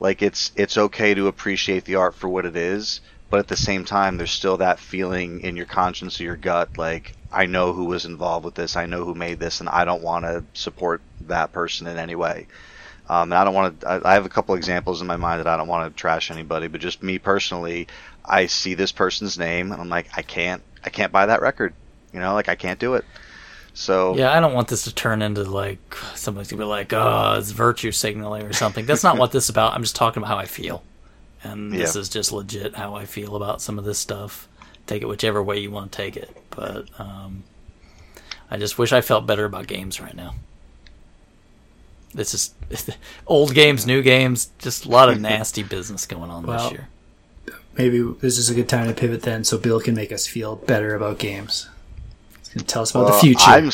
Like 0.00 0.22
it's, 0.22 0.52
it's 0.56 0.78
okay 0.78 1.12
to 1.12 1.28
appreciate 1.28 1.84
the 1.84 1.96
art 1.96 2.14
for 2.14 2.28
what 2.28 2.46
it 2.46 2.56
is 2.56 3.02
but 3.30 3.40
at 3.40 3.48
the 3.48 3.56
same 3.56 3.84
time 3.84 4.16
there's 4.16 4.30
still 4.30 4.56
that 4.58 4.78
feeling 4.78 5.40
in 5.40 5.56
your 5.56 5.66
conscience 5.66 6.20
or 6.20 6.24
your 6.24 6.36
gut 6.36 6.76
like 6.78 7.14
i 7.32 7.46
know 7.46 7.72
who 7.72 7.84
was 7.84 8.04
involved 8.04 8.44
with 8.44 8.54
this 8.54 8.76
i 8.76 8.86
know 8.86 9.04
who 9.04 9.14
made 9.14 9.38
this 9.38 9.60
and 9.60 9.68
i 9.68 9.84
don't 9.84 10.02
want 10.02 10.24
to 10.24 10.44
support 10.54 11.00
that 11.22 11.52
person 11.52 11.86
in 11.86 11.98
any 11.98 12.14
way 12.14 12.46
um, 13.08 13.32
and 13.32 13.34
i 13.34 13.44
don't 13.44 13.54
want 13.54 13.80
to 13.80 13.88
I, 13.88 14.10
I 14.10 14.14
have 14.14 14.26
a 14.26 14.30
couple 14.30 14.54
examples 14.54 15.00
in 15.00 15.06
my 15.06 15.16
mind 15.16 15.40
that 15.40 15.46
i 15.46 15.56
don't 15.56 15.68
want 15.68 15.94
to 15.94 16.00
trash 16.00 16.30
anybody 16.30 16.68
but 16.68 16.80
just 16.80 17.02
me 17.02 17.18
personally 17.18 17.88
i 18.24 18.46
see 18.46 18.74
this 18.74 18.92
person's 18.92 19.38
name 19.38 19.72
and 19.72 19.80
i'm 19.80 19.88
like 19.88 20.08
i 20.16 20.22
can't 20.22 20.62
i 20.84 20.90
can't 20.90 21.12
buy 21.12 21.26
that 21.26 21.42
record 21.42 21.74
you 22.12 22.20
know 22.20 22.34
like 22.34 22.48
i 22.48 22.54
can't 22.54 22.80
do 22.80 22.94
it 22.94 23.04
so 23.74 24.16
yeah, 24.16 24.36
I 24.36 24.40
don't 24.40 24.54
want 24.54 24.66
this 24.66 24.82
to 24.84 24.92
turn 24.92 25.22
into 25.22 25.44
like 25.44 25.78
somebody's 26.16 26.50
gonna 26.50 26.64
be 26.64 26.66
like, 26.66 26.92
"Oh, 26.92 27.36
it's 27.38 27.52
virtue 27.52 27.92
signaling" 27.92 28.42
or 28.42 28.52
something. 28.52 28.86
That's 28.86 29.04
not 29.04 29.18
what 29.18 29.30
this 29.30 29.44
is 29.44 29.50
about. 29.50 29.74
I'm 29.74 29.82
just 29.82 29.94
talking 29.94 30.20
about 30.20 30.30
how 30.30 30.36
I 30.36 30.46
feel 30.46 30.82
and 31.42 31.72
this 31.72 31.94
yeah. 31.94 32.00
is 32.00 32.08
just 32.08 32.32
legit 32.32 32.74
how 32.74 32.94
I 32.94 33.04
feel 33.04 33.36
about 33.36 33.62
some 33.62 33.78
of 33.78 33.84
this 33.84 33.98
stuff. 33.98 34.48
Take 34.86 35.02
it 35.02 35.06
whichever 35.06 35.42
way 35.42 35.58
you 35.58 35.70
want 35.70 35.92
to 35.92 35.96
take 35.96 36.16
it, 36.16 36.34
but 36.50 36.88
um, 36.98 37.44
I 38.50 38.56
just 38.56 38.78
wish 38.78 38.92
I 38.92 39.00
felt 39.00 39.26
better 39.26 39.44
about 39.44 39.66
games 39.66 40.00
right 40.00 40.14
now. 40.14 40.34
This 42.14 42.32
is 42.32 42.54
old 43.26 43.54
games, 43.54 43.86
new 43.86 44.02
games, 44.02 44.50
just 44.58 44.86
a 44.86 44.88
lot 44.88 45.08
of 45.10 45.20
nasty 45.20 45.62
business 45.62 46.06
going 46.06 46.30
on 46.30 46.46
well, 46.46 46.70
this 46.70 46.72
year. 46.72 46.88
Maybe 47.76 48.00
this 48.20 48.38
is 48.38 48.50
a 48.50 48.54
good 48.54 48.68
time 48.68 48.88
to 48.88 48.94
pivot 48.94 49.22
then, 49.22 49.44
so 49.44 49.58
Bill 49.58 49.80
can 49.80 49.94
make 49.94 50.10
us 50.10 50.26
feel 50.26 50.56
better 50.56 50.94
about 50.94 51.18
games. 51.18 51.68
He's 52.38 52.48
going 52.48 52.60
to 52.60 52.64
tell 52.64 52.82
us 52.82 52.90
about 52.90 53.04
well, 53.04 53.12
the 53.12 53.20
future. 53.20 53.50
I'm 53.50 53.70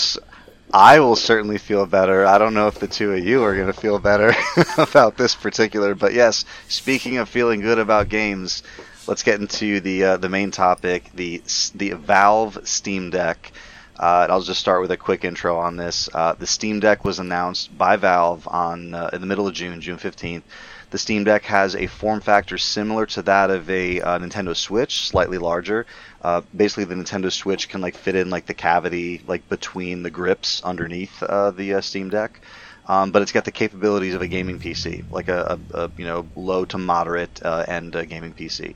I 0.75 0.99
will 0.99 1.15
certainly 1.15 1.59
feel 1.59 1.87
better. 1.87 2.27
I 2.27 2.37
don't 2.37 2.53
know 2.53 2.67
if 2.67 2.81
the 2.81 2.89
two 2.89 3.13
of 3.13 3.25
you 3.25 3.45
are 3.45 3.55
going 3.55 3.69
to 3.69 3.73
feel 3.73 4.01
better 4.01 4.35
about 4.77 5.17
this 5.17 5.37
particular, 5.37 5.95
but 5.95 6.15
yes. 6.15 6.45
Speaking 6.67 7.19
of 7.19 7.29
feeling 7.29 7.61
good 7.61 7.79
about 7.79 8.09
games, 8.09 8.65
let's 9.07 9.23
get 9.23 9.41
into 9.41 9.79
the 9.79 10.03
uh, 10.03 10.17
the 10.17 10.29
main 10.29 10.51
topic 10.51 11.13
the 11.15 11.41
the 11.77 11.91
Valve 11.91 12.59
Steam 12.65 13.11
Deck. 13.11 13.53
Uh, 13.97 14.27
I'll 14.29 14.43
just 14.43 14.59
start 14.59 14.81
with 14.81 14.91
a 14.91 14.97
quick 14.97 15.25
intro 15.25 15.57
on 15.57 15.77
this. 15.77 16.09
Uh, 16.13 16.35
the 16.35 16.49
Steam 16.49 16.81
Deck 16.81 17.05
was 17.05 17.21
announced 17.21 17.79
by 17.79 17.95
Valve 17.95 18.49
on 18.49 18.95
uh, 18.95 19.11
in 19.13 19.21
the 19.21 19.29
middle 19.29 19.47
of 19.47 19.55
June, 19.55 19.81
June 19.81 19.99
15th. 19.99 20.43
The 20.91 20.99
Steam 20.99 21.23
Deck 21.23 21.45
has 21.45 21.77
a 21.77 21.87
form 21.87 22.21
factor 22.21 22.59
similar 22.59 23.07
to 23.07 23.23
that 23.23 23.51
of 23.51 23.71
a 23.71 24.01
uh, 24.01 24.19
Nintendo 24.19 24.57
Switch, 24.57 25.09
slightly 25.09 25.39
larger. 25.39 25.87
Uh, 26.25 26.41
basically, 26.57 26.85
the 26.85 26.95
Nintendo 26.95 27.31
Switch 27.31 27.69
can 27.69 27.83
like 27.83 27.95
fit 27.95 28.17
in 28.17 28.31
like 28.31 28.47
the 28.47 28.55
cavity 28.55 29.23
like 29.27 29.49
between 29.49 30.03
the 30.03 30.11
grips 30.11 30.63
underneath 30.65 31.23
uh, 31.23 31.51
the 31.51 31.75
uh, 31.75 31.81
Steam 31.83 32.09
Deck. 32.09 32.41
Um, 32.87 33.13
but 33.13 33.23
it's 33.23 33.33
got 33.33 33.45
the 33.45 33.53
capabilities 33.53 34.15
of 34.15 34.23
a 34.23 34.27
gaming 34.27 34.59
PC, 34.59 35.05
like 35.11 35.29
a, 35.29 35.59
a, 35.75 35.85
a 35.85 35.93
you 35.99 36.07
know 36.07 36.27
low 36.35 36.65
to 36.67 36.79
moderate 36.79 37.41
uh, 37.45 37.65
end 37.69 37.95
uh, 37.95 38.05
gaming 38.07 38.33
PC. 38.33 38.75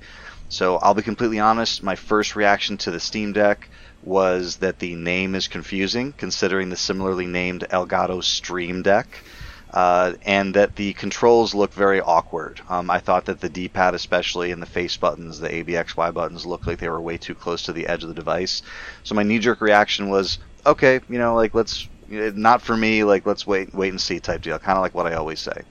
So 0.48 0.76
I'll 0.76 0.94
be 0.94 1.02
completely 1.02 1.40
honest. 1.40 1.82
My 1.82 1.94
first 1.96 2.36
reaction 2.36 2.76
to 2.78 2.90
the 2.90 3.00
Steam 3.00 3.32
Deck 3.32 3.68
was 4.02 4.56
that 4.58 4.78
the 4.78 4.94
name 4.94 5.34
is 5.34 5.48
confusing, 5.48 6.12
considering 6.12 6.68
the 6.70 6.76
similarly 6.76 7.26
named 7.26 7.66
Elgato 7.70 8.22
Stream 8.22 8.82
Deck. 8.82 9.08
Uh, 9.72 10.14
and 10.24 10.54
that 10.54 10.76
the 10.76 10.92
controls 10.94 11.54
look 11.54 11.72
very 11.72 12.00
awkward. 12.00 12.60
Um, 12.68 12.90
I 12.90 12.98
thought 12.98 13.26
that 13.26 13.40
the 13.40 13.48
D-pad, 13.48 13.94
especially, 13.94 14.50
and 14.50 14.62
the 14.62 14.66
face 14.66 14.96
buttons, 14.96 15.40
the 15.40 15.48
ABXY 15.48 16.14
buttons, 16.14 16.46
looked 16.46 16.66
like 16.66 16.78
they 16.78 16.88
were 16.88 17.00
way 17.00 17.18
too 17.18 17.34
close 17.34 17.62
to 17.64 17.72
the 17.72 17.86
edge 17.86 18.02
of 18.02 18.08
the 18.08 18.14
device. 18.14 18.62
So 19.04 19.14
my 19.14 19.22
knee-jerk 19.22 19.60
reaction 19.60 20.08
was, 20.08 20.38
okay, 20.64 21.00
you 21.08 21.18
know, 21.18 21.34
like 21.34 21.54
let's 21.54 21.88
not 22.08 22.62
for 22.62 22.76
me, 22.76 23.04
like 23.04 23.26
let's 23.26 23.46
wait, 23.46 23.74
wait 23.74 23.90
and 23.90 24.00
see 24.00 24.20
type 24.20 24.40
deal, 24.40 24.58
kind 24.58 24.78
of 24.78 24.82
like 24.82 24.94
what 24.94 25.06
I 25.06 25.14
always 25.14 25.40
say. 25.40 25.62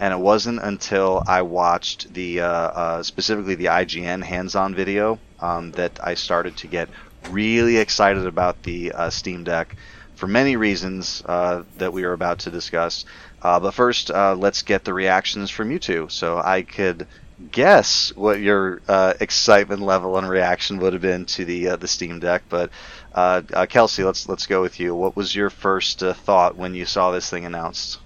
And 0.00 0.12
it 0.12 0.20
wasn't 0.20 0.60
until 0.62 1.24
I 1.26 1.42
watched 1.42 2.12
the 2.12 2.42
uh, 2.42 2.46
uh, 2.46 3.02
specifically 3.02 3.56
the 3.56 3.66
IGN 3.66 4.22
hands-on 4.22 4.74
video 4.74 5.18
um, 5.40 5.72
that 5.72 5.98
I 6.02 6.14
started 6.14 6.56
to 6.58 6.66
get 6.66 6.88
really 7.30 7.78
excited 7.78 8.26
about 8.26 8.62
the 8.62 8.92
uh, 8.92 9.10
Steam 9.10 9.44
Deck 9.44 9.74
for 10.14 10.26
many 10.26 10.56
reasons 10.56 11.22
uh, 11.26 11.62
that 11.78 11.92
we 11.92 12.04
are 12.04 12.12
about 12.12 12.40
to 12.40 12.50
discuss. 12.50 13.04
Uh, 13.40 13.60
but 13.60 13.72
first, 13.72 14.10
uh, 14.10 14.34
let's 14.34 14.62
get 14.62 14.84
the 14.84 14.92
reactions 14.92 15.50
from 15.50 15.70
you 15.70 15.78
two, 15.78 16.08
so 16.10 16.38
I 16.38 16.62
could 16.62 17.06
guess 17.52 18.12
what 18.16 18.40
your 18.40 18.80
uh, 18.88 19.14
excitement 19.20 19.80
level 19.80 20.18
and 20.18 20.28
reaction 20.28 20.78
would 20.78 20.92
have 20.92 21.02
been 21.02 21.24
to 21.24 21.44
the 21.44 21.68
uh, 21.68 21.76
the 21.76 21.86
Steam 21.86 22.18
Deck. 22.18 22.42
But 22.48 22.70
uh, 23.14 23.66
Kelsey, 23.68 24.02
let's 24.02 24.28
let's 24.28 24.46
go 24.46 24.60
with 24.60 24.80
you. 24.80 24.94
What 24.94 25.14
was 25.14 25.34
your 25.34 25.50
first 25.50 26.00
thought 26.00 26.56
when 26.56 26.74
you 26.74 26.84
saw 26.84 27.12
this 27.12 27.30
thing 27.30 27.44
announced? 27.44 28.00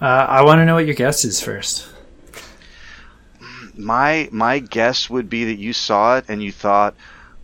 I 0.00 0.42
want 0.42 0.58
to 0.58 0.64
know 0.64 0.74
what 0.74 0.86
your 0.86 0.96
guess 0.96 1.24
is 1.24 1.40
first. 1.40 1.86
My 3.76 4.28
my 4.32 4.58
guess 4.58 5.08
would 5.08 5.30
be 5.30 5.44
that 5.44 5.60
you 5.60 5.72
saw 5.72 6.16
it 6.16 6.24
and 6.28 6.42
you 6.42 6.50
thought, 6.50 6.96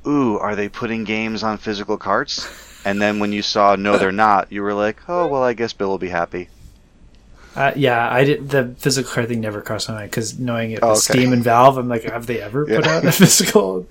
"Ooh, 0.05 0.39
are 0.39 0.57
they 0.57 0.69
putting 0.69 1.05
games 1.05 1.45
on 1.45 1.59
physical 1.59 1.99
carts?" 1.99 2.49
And 2.85 3.01
then 3.01 3.21
when 3.21 3.33
you 3.33 3.43
saw, 3.43 3.77
"No, 3.77 3.97
they're 3.97 4.11
not," 4.11 4.51
you 4.51 4.63
were 4.63 4.75
like, 4.75 4.97
"Oh, 5.09 5.29
well, 5.29 5.45
I 5.45 5.53
guess 5.53 5.73
Bill 5.73 5.89
will 5.89 5.99
be 5.99 6.09
happy." 6.09 6.49
Uh, 7.57 7.73
yeah, 7.75 8.09
I 8.09 8.25
did. 8.25 8.51
The 8.51 8.75
physical 8.79 9.11
card 9.11 9.29
thing 9.29 9.41
never 9.41 9.61
crossed 9.61 9.89
my 9.89 9.95
mind 9.95 10.11
because 10.11 10.39
knowing 10.39 10.73
it 10.73 10.83
was 10.83 11.09
oh, 11.09 11.13
okay. 11.13 11.21
Steam 11.21 11.33
and 11.33 11.43
Valve, 11.43 11.77
I'm 11.77 11.89
like, 11.89 12.05
have 12.05 12.27
they 12.27 12.41
ever 12.41 12.67
yeah. 12.69 12.77
put 12.77 12.87
out 12.87 13.05
a 13.05 13.13
physical? 13.13 13.87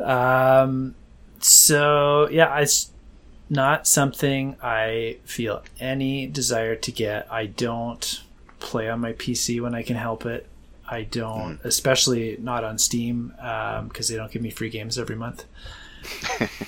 um, 0.00 0.94
so 1.40 2.28
yeah, 2.30 2.58
it's 2.58 2.90
not 3.48 3.86
something 3.86 4.56
I 4.62 5.18
feel 5.24 5.62
any 5.80 6.26
desire 6.26 6.76
to 6.76 6.92
get. 6.92 7.30
I 7.30 7.46
don't 7.46 8.22
play 8.60 8.88
on 8.88 9.00
my 9.00 9.12
PC 9.12 9.60
when 9.60 9.74
I 9.74 9.82
can 9.82 9.96
help 9.96 10.26
it. 10.26 10.46
I 10.86 11.02
don't, 11.02 11.58
mm. 11.58 11.64
especially 11.64 12.36
not 12.40 12.62
on 12.62 12.78
Steam 12.78 13.28
because 13.36 14.10
um, 14.10 14.14
they 14.14 14.16
don't 14.16 14.30
give 14.30 14.42
me 14.42 14.50
free 14.50 14.68
games 14.68 14.98
every 14.98 15.16
month 15.16 15.44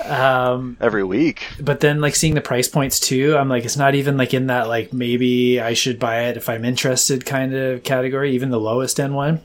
um, 0.05 0.77
every 0.81 1.05
week. 1.05 1.47
But 1.61 1.81
then, 1.81 2.01
like 2.01 2.15
seeing 2.15 2.35
the 2.35 2.41
price 2.41 2.69
points 2.69 3.01
too, 3.01 3.37
I'm 3.37 3.49
like, 3.49 3.65
it's 3.65 3.77
not 3.77 3.95
even 3.95 4.17
like 4.17 4.35
in 4.35 4.47
that 4.49 4.69
like 4.69 4.93
maybe 4.93 5.61
I 5.61 5.75
should 5.75 5.99
buy 5.99 6.25
it 6.25 6.37
if 6.37 6.49
I'm 6.49 6.65
interested 6.65 7.27
kind 7.27 7.55
of 7.55 7.83
category, 7.83 8.33
even 8.33 8.51
the 8.51 8.61
lowest 8.61 9.01
end 9.01 9.15
one. 9.15 9.41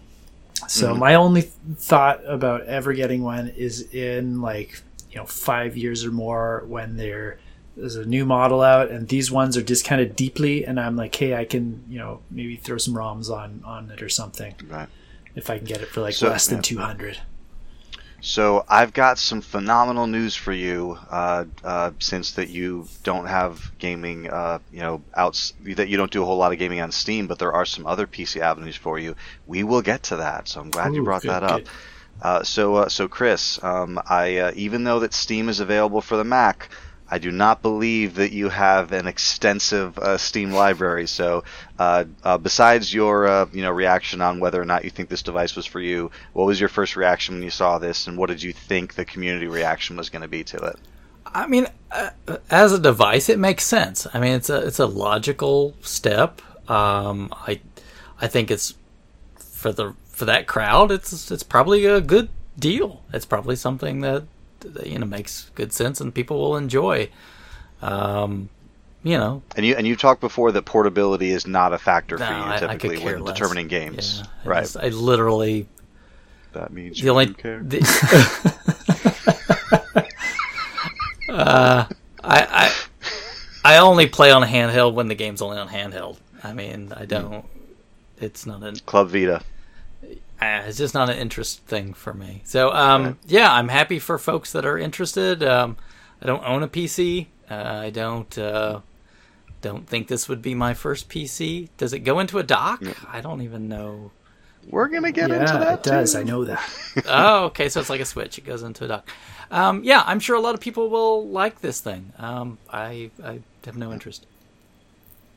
So 0.67 0.91
mm-hmm. 0.91 0.99
my 0.99 1.15
only 1.15 1.41
thought 1.41 2.21
about 2.25 2.65
ever 2.65 2.93
getting 2.93 3.23
one 3.23 3.49
is 3.49 3.93
in 3.93 4.41
like 4.41 4.81
you 5.11 5.17
know 5.17 5.25
five 5.25 5.75
years 5.77 6.05
or 6.05 6.11
more 6.11 6.63
when 6.67 6.97
there 6.97 7.39
there's 7.75 7.95
a 7.95 8.05
new 8.05 8.25
model 8.25 8.61
out 8.61 8.89
and 8.89 9.07
these 9.07 9.31
ones 9.31 9.57
are 9.57 9.61
discounted 9.61 10.15
deeply 10.15 10.65
and 10.65 10.79
I'm 10.79 10.95
like 10.95 11.13
hey 11.15 11.35
I 11.35 11.45
can 11.45 11.83
you 11.89 11.99
know 11.99 12.21
maybe 12.29 12.55
throw 12.55 12.77
some 12.77 12.93
ROMs 12.93 13.29
on 13.29 13.61
on 13.65 13.89
it 13.91 14.01
or 14.01 14.09
something 14.09 14.55
right 14.67 14.89
if 15.35 15.49
I 15.49 15.57
can 15.57 15.65
get 15.65 15.81
it 15.81 15.87
for 15.87 16.01
like 16.01 16.13
so, 16.13 16.29
less 16.29 16.47
than 16.47 16.57
yeah. 16.59 16.63
200 16.63 17.19
so 18.21 18.63
I've 18.69 18.93
got 18.93 19.17
some 19.17 19.41
phenomenal 19.41 20.05
news 20.05 20.35
for 20.35 20.53
you. 20.53 20.97
Uh, 21.09 21.45
uh, 21.63 21.91
since 21.97 22.31
that 22.33 22.49
you 22.49 22.87
don't 23.03 23.25
have 23.25 23.71
gaming, 23.79 24.29
uh, 24.29 24.59
you 24.71 24.79
know, 24.79 25.01
outs 25.15 25.53
that 25.63 25.89
you 25.89 25.97
don't 25.97 26.11
do 26.11 26.21
a 26.21 26.25
whole 26.25 26.37
lot 26.37 26.51
of 26.51 26.59
gaming 26.59 26.81
on 26.81 26.91
Steam, 26.91 27.25
but 27.25 27.39
there 27.39 27.51
are 27.51 27.65
some 27.65 27.87
other 27.87 28.05
PC 28.05 28.39
avenues 28.39 28.75
for 28.75 28.99
you. 28.99 29.15
We 29.47 29.63
will 29.63 29.81
get 29.81 30.03
to 30.03 30.17
that. 30.17 30.47
So 30.47 30.61
I'm 30.61 30.69
glad 30.69 30.91
Ooh, 30.91 30.95
you 30.95 31.03
brought 31.03 31.23
good, 31.23 31.31
that 31.31 31.43
up. 31.43 31.61
Uh, 32.21 32.43
so 32.43 32.75
uh, 32.75 32.89
so 32.89 33.07
Chris, 33.07 33.61
um, 33.63 33.99
I 34.07 34.37
uh, 34.37 34.51
even 34.55 34.83
though 34.83 34.99
that 34.99 35.13
Steam 35.13 35.49
is 35.49 35.59
available 35.59 36.01
for 36.01 36.15
the 36.15 36.23
Mac. 36.23 36.69
I 37.11 37.17
do 37.17 37.29
not 37.29 37.61
believe 37.61 38.15
that 38.15 38.31
you 38.31 38.47
have 38.47 38.93
an 38.93 39.05
extensive 39.05 39.99
uh, 39.99 40.17
Steam 40.17 40.51
library. 40.51 41.07
So, 41.07 41.43
uh, 41.77 42.05
uh, 42.23 42.37
besides 42.37 42.93
your 42.93 43.27
uh, 43.27 43.45
you 43.51 43.61
know 43.61 43.71
reaction 43.71 44.21
on 44.21 44.39
whether 44.39 44.61
or 44.61 44.65
not 44.65 44.85
you 44.85 44.89
think 44.89 45.09
this 45.09 45.21
device 45.21 45.53
was 45.53 45.65
for 45.65 45.81
you, 45.81 46.09
what 46.31 46.45
was 46.45 46.57
your 46.57 46.69
first 46.69 46.95
reaction 46.95 47.35
when 47.35 47.43
you 47.43 47.49
saw 47.49 47.79
this, 47.79 48.07
and 48.07 48.17
what 48.17 48.29
did 48.29 48.41
you 48.41 48.53
think 48.53 48.95
the 48.95 49.03
community 49.03 49.47
reaction 49.47 49.97
was 49.97 50.09
going 50.09 50.21
to 50.21 50.29
be 50.29 50.45
to 50.45 50.57
it? 50.57 50.77
I 51.25 51.47
mean, 51.47 51.67
uh, 51.91 52.11
as 52.49 52.71
a 52.71 52.79
device, 52.79 53.27
it 53.27 53.39
makes 53.39 53.65
sense. 53.65 54.07
I 54.13 54.19
mean, 54.19 54.33
it's 54.33 54.49
a 54.49 54.65
it's 54.65 54.79
a 54.79 54.85
logical 54.85 55.75
step. 55.81 56.41
Um, 56.69 57.29
I 57.33 57.59
I 58.21 58.27
think 58.27 58.49
it's 58.49 58.75
for 59.35 59.73
the 59.73 59.95
for 60.05 60.23
that 60.23 60.47
crowd. 60.47 60.91
It's 60.91 61.29
it's 61.29 61.43
probably 61.43 61.85
a 61.85 61.99
good 61.99 62.29
deal. 62.57 63.03
It's 63.11 63.25
probably 63.25 63.57
something 63.57 63.99
that 63.99 64.23
you 64.85 64.99
know 64.99 65.05
makes 65.05 65.49
good 65.55 65.73
sense 65.73 66.01
and 66.01 66.13
people 66.13 66.39
will 66.39 66.57
enjoy. 66.57 67.09
Um, 67.81 68.49
you 69.03 69.17
know, 69.17 69.41
and 69.55 69.65
you 69.65 69.75
and 69.75 69.87
you 69.87 69.95
talked 69.95 70.21
before 70.21 70.51
that 70.51 70.65
portability 70.65 71.31
is 71.31 71.47
not 71.47 71.73
a 71.73 71.77
factor 71.77 72.17
no, 72.17 72.25
for 72.25 72.33
you 72.33 72.59
typically 72.59 72.97
I, 72.97 73.01
I 73.01 73.05
when 73.05 73.23
less. 73.23 73.33
determining 73.33 73.67
games, 73.67 74.21
yeah, 74.23 74.49
right? 74.49 74.57
I, 74.59 74.61
just, 74.61 74.77
I 74.77 74.89
literally. 74.89 75.67
That 76.53 76.71
means 76.71 77.01
the 77.01 77.09
only 77.09 77.33
care. 77.33 77.63
The, 77.63 77.79
uh, 81.29 81.85
I 82.23 82.71
I 83.63 83.73
I 83.73 83.77
only 83.77 84.07
play 84.07 84.31
on 84.31 84.43
handheld 84.43 84.93
when 84.93 85.07
the 85.07 85.15
game's 85.15 85.41
only 85.41 85.57
on 85.57 85.67
handheld. 85.69 86.17
I 86.43 86.53
mean, 86.53 86.93
I 86.95 87.05
don't. 87.05 87.31
Mm. 87.31 87.45
It's 88.19 88.45
not 88.45 88.61
a 88.61 88.79
Club 88.85 89.09
Vita 89.09 89.41
uh, 90.41 90.63
it's 90.65 90.77
just 90.77 90.93
not 90.93 91.09
an 91.09 91.17
interest 91.17 91.61
thing 91.65 91.93
for 91.93 92.13
me. 92.13 92.41
So 92.45 92.71
um, 92.71 93.19
yeah, 93.27 93.53
I'm 93.53 93.67
happy 93.67 93.99
for 93.99 94.17
folks 94.17 94.51
that 94.53 94.65
are 94.65 94.77
interested. 94.77 95.43
Um, 95.43 95.77
I 96.21 96.25
don't 96.25 96.43
own 96.43 96.63
a 96.63 96.67
PC. 96.67 97.27
Uh, 97.49 97.53
I 97.53 97.89
don't 97.91 98.37
uh, 98.37 98.79
don't 99.61 99.87
think 99.87 100.07
this 100.07 100.27
would 100.27 100.41
be 100.41 100.55
my 100.55 100.73
first 100.73 101.09
PC. 101.09 101.69
Does 101.77 101.93
it 101.93 101.99
go 101.99 102.19
into 102.19 102.39
a 102.39 102.43
dock? 102.43 102.83
I 103.07 103.21
don't 103.21 103.41
even 103.41 103.67
know. 103.67 104.11
We're 104.67 104.87
gonna 104.87 105.11
get 105.11 105.29
yeah, 105.29 105.41
into 105.41 105.53
that. 105.53 105.79
It 105.79 105.83
does. 105.83 106.15
I 106.15 106.23
know 106.23 106.45
that. 106.45 106.63
oh, 107.07 107.45
okay. 107.45 107.69
So 107.69 107.79
it's 107.79 107.89
like 107.89 108.01
a 108.01 108.05
switch. 108.05 108.37
It 108.37 108.45
goes 108.45 108.63
into 108.63 108.85
a 108.85 108.87
dock. 108.87 109.09
Um, 109.51 109.83
yeah, 109.83 110.03
I'm 110.05 110.19
sure 110.19 110.35
a 110.35 110.39
lot 110.39 110.55
of 110.55 110.61
people 110.61 110.89
will 110.89 111.27
like 111.27 111.61
this 111.61 111.81
thing. 111.81 112.13
Um, 112.17 112.57
I 112.71 113.11
I 113.23 113.41
have 113.65 113.77
no 113.77 113.93
interest. 113.93 114.25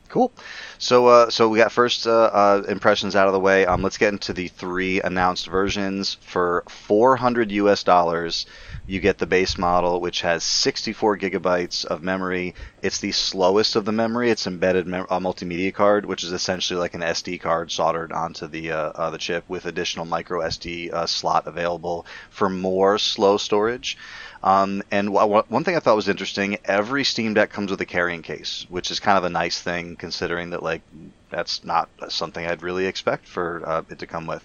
Cool. 0.08 0.32
So, 0.78 1.08
uh, 1.08 1.30
so 1.30 1.48
we 1.48 1.58
got 1.58 1.72
first 1.72 2.06
uh, 2.06 2.10
uh, 2.32 2.62
impressions 2.68 3.16
out 3.16 3.26
of 3.26 3.32
the 3.32 3.40
way. 3.40 3.66
Um, 3.66 3.82
let's 3.82 3.98
get 3.98 4.12
into 4.12 4.32
the 4.32 4.46
three 4.48 5.00
announced 5.00 5.46
versions. 5.48 6.18
For 6.20 6.62
400 6.68 7.50
US 7.50 7.82
dollars, 7.82 8.46
you 8.86 9.00
get 9.00 9.18
the 9.18 9.26
base 9.26 9.58
model, 9.58 10.00
which 10.00 10.20
has 10.20 10.44
64 10.44 11.18
gigabytes 11.18 11.84
of 11.84 12.02
memory. 12.02 12.54
It's 12.80 12.98
the 13.00 13.10
slowest 13.12 13.74
of 13.76 13.86
the 13.86 13.92
memory. 13.92 14.30
It's 14.30 14.46
embedded 14.46 14.86
mem- 14.86 15.06
multimedia 15.06 15.74
card, 15.74 16.06
which 16.06 16.22
is 16.22 16.32
essentially 16.32 16.78
like 16.78 16.94
an 16.94 17.02
SD 17.02 17.36
card 17.38 17.72
soldered 17.72 18.12
onto 18.12 18.46
the 18.46 18.70
uh, 18.70 18.92
uh, 18.94 19.10
the 19.10 19.18
chip 19.18 19.44
with 19.48 19.64
additional 19.66 20.04
micro 20.04 20.42
SD 20.42 20.90
uh, 20.92 21.06
slot 21.06 21.46
available 21.46 22.06
for 22.30 22.48
more 22.48 22.98
slow 22.98 23.36
storage. 23.36 23.96
Um, 24.44 24.82
and 24.90 25.08
w- 25.14 25.42
one 25.48 25.64
thing 25.64 25.74
I 25.74 25.80
thought 25.80 25.96
was 25.96 26.08
interesting, 26.08 26.58
every 26.66 27.02
Steam 27.02 27.32
Deck 27.32 27.50
comes 27.50 27.70
with 27.70 27.80
a 27.80 27.86
carrying 27.86 28.20
case, 28.20 28.66
which 28.68 28.90
is 28.90 29.00
kind 29.00 29.16
of 29.16 29.24
a 29.24 29.30
nice 29.30 29.58
thing 29.58 29.96
considering 29.96 30.50
that 30.50 30.62
like 30.62 30.82
that's 31.30 31.64
not 31.64 31.88
something 32.08 32.46
I'd 32.46 32.62
really 32.62 32.84
expect 32.84 33.26
for 33.26 33.62
uh, 33.66 33.82
it 33.88 34.00
to 34.00 34.06
come 34.06 34.26
with. 34.26 34.44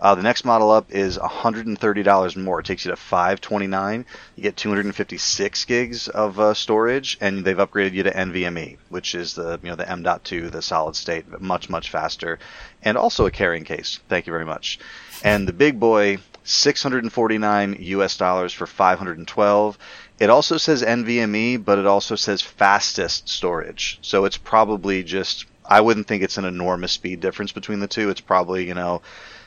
Uh, 0.00 0.16
the 0.16 0.22
next 0.22 0.44
model 0.44 0.72
up 0.72 0.90
is 0.90 1.16
$130 1.16 2.36
more. 2.36 2.60
It 2.60 2.66
takes 2.66 2.84
you 2.84 2.90
to 2.90 2.96
529. 2.96 4.04
You 4.34 4.42
get 4.42 4.56
256 4.56 5.64
gigs 5.64 6.08
of 6.08 6.40
uh, 6.40 6.52
storage, 6.52 7.16
and 7.20 7.44
they've 7.44 7.56
upgraded 7.56 7.92
you 7.92 8.02
to 8.02 8.10
NVMe, 8.10 8.78
which 8.88 9.14
is 9.14 9.34
the 9.34 9.60
you 9.62 9.70
know 9.70 9.76
the 9.76 9.88
M.2, 9.88 10.50
the 10.50 10.60
solid 10.60 10.96
state, 10.96 11.40
much 11.40 11.70
much 11.70 11.88
faster, 11.88 12.40
and 12.82 12.98
also 12.98 13.26
a 13.26 13.30
carrying 13.30 13.64
case. 13.64 14.00
Thank 14.08 14.26
you 14.26 14.32
very 14.32 14.44
much. 14.44 14.80
And 15.22 15.46
the 15.46 15.52
big 15.52 15.78
boy 15.78 16.18
649 16.46 17.76
US 17.80 18.16
dollars 18.16 18.52
for 18.52 18.66
512. 18.66 19.78
It 20.18 20.30
also 20.30 20.56
says 20.56 20.82
NVMe, 20.82 21.62
but 21.62 21.78
it 21.78 21.86
also 21.86 22.16
says 22.16 22.40
fastest 22.40 23.28
storage. 23.28 23.98
So 24.02 24.24
it's 24.24 24.38
probably 24.38 25.02
just 25.02 25.46
I 25.68 25.80
wouldn't 25.80 26.06
think 26.06 26.22
it's 26.22 26.38
an 26.38 26.44
enormous 26.44 26.92
speed 26.92 27.20
difference 27.20 27.52
between 27.52 27.80
the 27.80 27.88
two. 27.88 28.08
It's 28.10 28.20
probably, 28.20 28.66
you 28.66 28.74
know, 28.74 29.02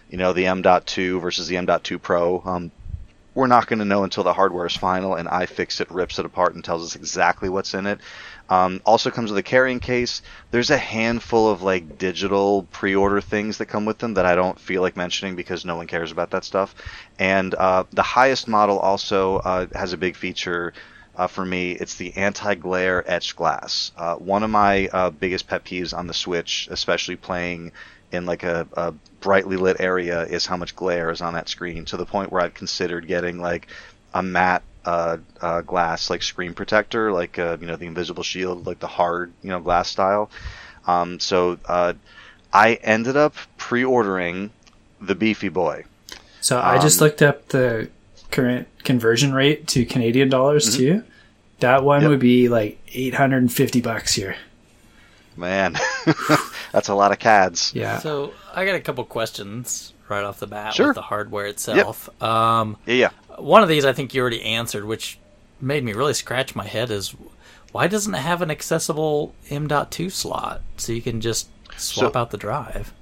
you 0.10 0.18
know, 0.18 0.34
the 0.34 0.48
M.2 0.48 1.22
versus 1.22 1.48
the 1.48 1.58
M.2 1.58 2.02
Pro. 2.02 2.42
Um, 2.46 2.72
we're 3.36 3.48
not 3.48 3.68
going 3.68 3.80
to 3.80 3.86
know 3.86 4.04
until 4.04 4.24
the 4.24 4.34
hardware 4.34 4.66
is 4.66 4.76
final 4.76 5.16
and 5.16 5.30
iFixit 5.30 5.88
rips 5.90 6.20
it 6.20 6.26
apart 6.26 6.56
and 6.56 6.64
tells 6.64 6.84
us 6.84 6.96
exactly 6.96 7.48
what's 7.48 7.74
in 7.74 7.86
it. 7.86 8.00
Um, 8.50 8.82
also 8.84 9.12
comes 9.12 9.30
with 9.30 9.38
a 9.38 9.44
carrying 9.44 9.80
case. 9.80 10.22
There's 10.52 10.72
a 10.72 10.78
handful 10.78 11.50
of 11.50 11.62
like 11.62 11.98
digital 12.00 12.64
pre-order 12.72 13.22
things 13.22 13.60
that 13.60 13.68
come 13.68 13.86
with 13.86 14.00
them 14.00 14.16
that 14.16 14.26
I 14.26 14.36
don't 14.36 14.60
feel 14.60 14.82
like 14.82 14.98
mentioning 14.98 15.36
because 15.36 15.66
no 15.66 15.76
one 15.76 15.88
cares 15.88 16.12
about 16.12 16.32
that 16.32 16.44
stuff. 16.44 16.74
And 17.20 17.54
uh, 17.54 17.84
the 17.92 18.02
highest 18.02 18.48
model 18.48 18.80
also 18.80 19.38
uh, 19.38 19.68
has 19.74 19.94
a 19.94 19.98
big 19.98 20.16
feature. 20.16 20.74
uh, 21.16 21.28
for 21.28 21.46
me, 21.46 21.74
it's 21.74 21.96
the 21.96 22.16
anti-glare 22.16 23.04
etched 23.10 23.36
glass. 23.36 23.92
Uh, 23.98 24.16
one 24.16 24.42
of 24.42 24.50
my 24.50 24.88
uh, 24.88 25.10
biggest 25.10 25.48
pet 25.48 25.66
peeves 25.66 25.96
on 25.96 26.08
the 26.08 26.14
Switch, 26.14 26.68
especially 26.72 27.18
playing 27.18 27.74
in 28.12 28.26
like 28.26 28.44
a, 28.44 28.66
a, 28.74 28.94
brightly 29.20 29.58
lit 29.58 29.82
area, 29.82 30.24
is 30.24 30.46
how 30.46 30.56
much 30.56 30.76
glare 30.78 31.12
is 31.12 31.20
on 31.22 31.34
that 31.34 31.50
screen. 31.50 31.84
To 31.86 31.98
the 31.98 32.06
point 32.06 32.32
where 32.32 32.42
I've 32.42 32.54
considered 32.54 33.06
getting 33.06 33.40
like 33.40 33.68
a 34.14 34.24
matte 34.24 34.64
uh, 34.86 35.18
uh, 35.42 35.62
glass 35.62 36.10
like 36.10 36.24
screen 36.24 36.54
protector, 36.54 37.12
like 37.12 37.38
uh, 37.38 37.58
you 37.60 37.68
know 37.68 37.76
the 37.76 37.86
invisible 37.86 38.24
shield, 38.24 38.66
like 38.66 38.80
the 38.80 38.88
hard 38.88 39.32
you 39.42 39.50
know 39.50 39.60
glass 39.60 39.90
style. 39.90 40.30
Um, 40.88 41.20
so 41.20 41.60
uh, 41.66 41.94
I 42.54 42.76
ended 42.76 43.18
up 43.18 43.36
pre-ordering 43.58 44.52
the 45.00 45.16
Beefy 45.16 45.50
Boy. 45.50 45.86
So 46.42 46.60
I 46.60 46.80
just 46.80 47.02
um, 47.02 47.06
looked 47.08 47.22
up 47.22 47.50
the 47.50 47.90
current 48.32 48.68
conversion 48.84 49.34
rate 49.34 49.68
to 49.68 49.86
Canadian 49.86 50.30
dollars 50.30 50.70
mm-hmm. 50.70 50.78
too. 50.78 51.04
That 51.60 51.84
one 51.84 52.02
yep. 52.02 52.10
would 52.10 52.20
be 52.20 52.48
like 52.48 52.80
850 52.94 53.82
bucks 53.82 54.16
here. 54.16 54.36
Man, 55.36 55.78
that's 56.72 56.88
a 56.88 56.96
lot 56.96 57.12
of 57.12 57.20
CADs. 57.20 57.74
Yeah. 57.74 58.00
So 58.00 58.34
I 58.54 58.66
got 58.66 58.76
a 58.76 58.80
couple 58.80 59.04
questions 59.06 59.94
right 60.10 60.24
off 60.24 60.40
the 60.40 60.48
bat 60.48 60.74
sure. 60.74 60.88
with 60.88 60.96
the 60.96 61.02
hardware 61.02 61.46
itself. 61.46 62.10
Yep. 62.20 62.30
Um, 62.30 62.78
yeah, 62.86 62.94
yeah. 62.94 63.10
One 63.40 63.64
of 63.64 63.70
these 63.70 63.86
I 63.86 63.94
think 63.94 64.14
you 64.14 64.22
already 64.22 64.44
answered, 64.44 64.86
which 64.86 65.20
made 65.62 65.84
me 65.84 65.94
really 65.94 66.14
scratch 66.14 66.56
my 66.56 66.66
head 66.66 66.92
is 66.92 67.16
why 67.72 67.88
doesn't 67.88 68.14
it 68.14 68.20
have 68.20 68.42
an 68.42 68.52
accessible 68.52 69.34
M.2 69.50 70.12
slot 70.12 70.62
so 70.78 70.92
you 70.92 71.02
can 71.02 71.22
just 71.22 71.50
swap 71.78 72.14
so, 72.14 72.20
out 72.20 72.32
the 72.32 72.38
drive? 72.38 72.94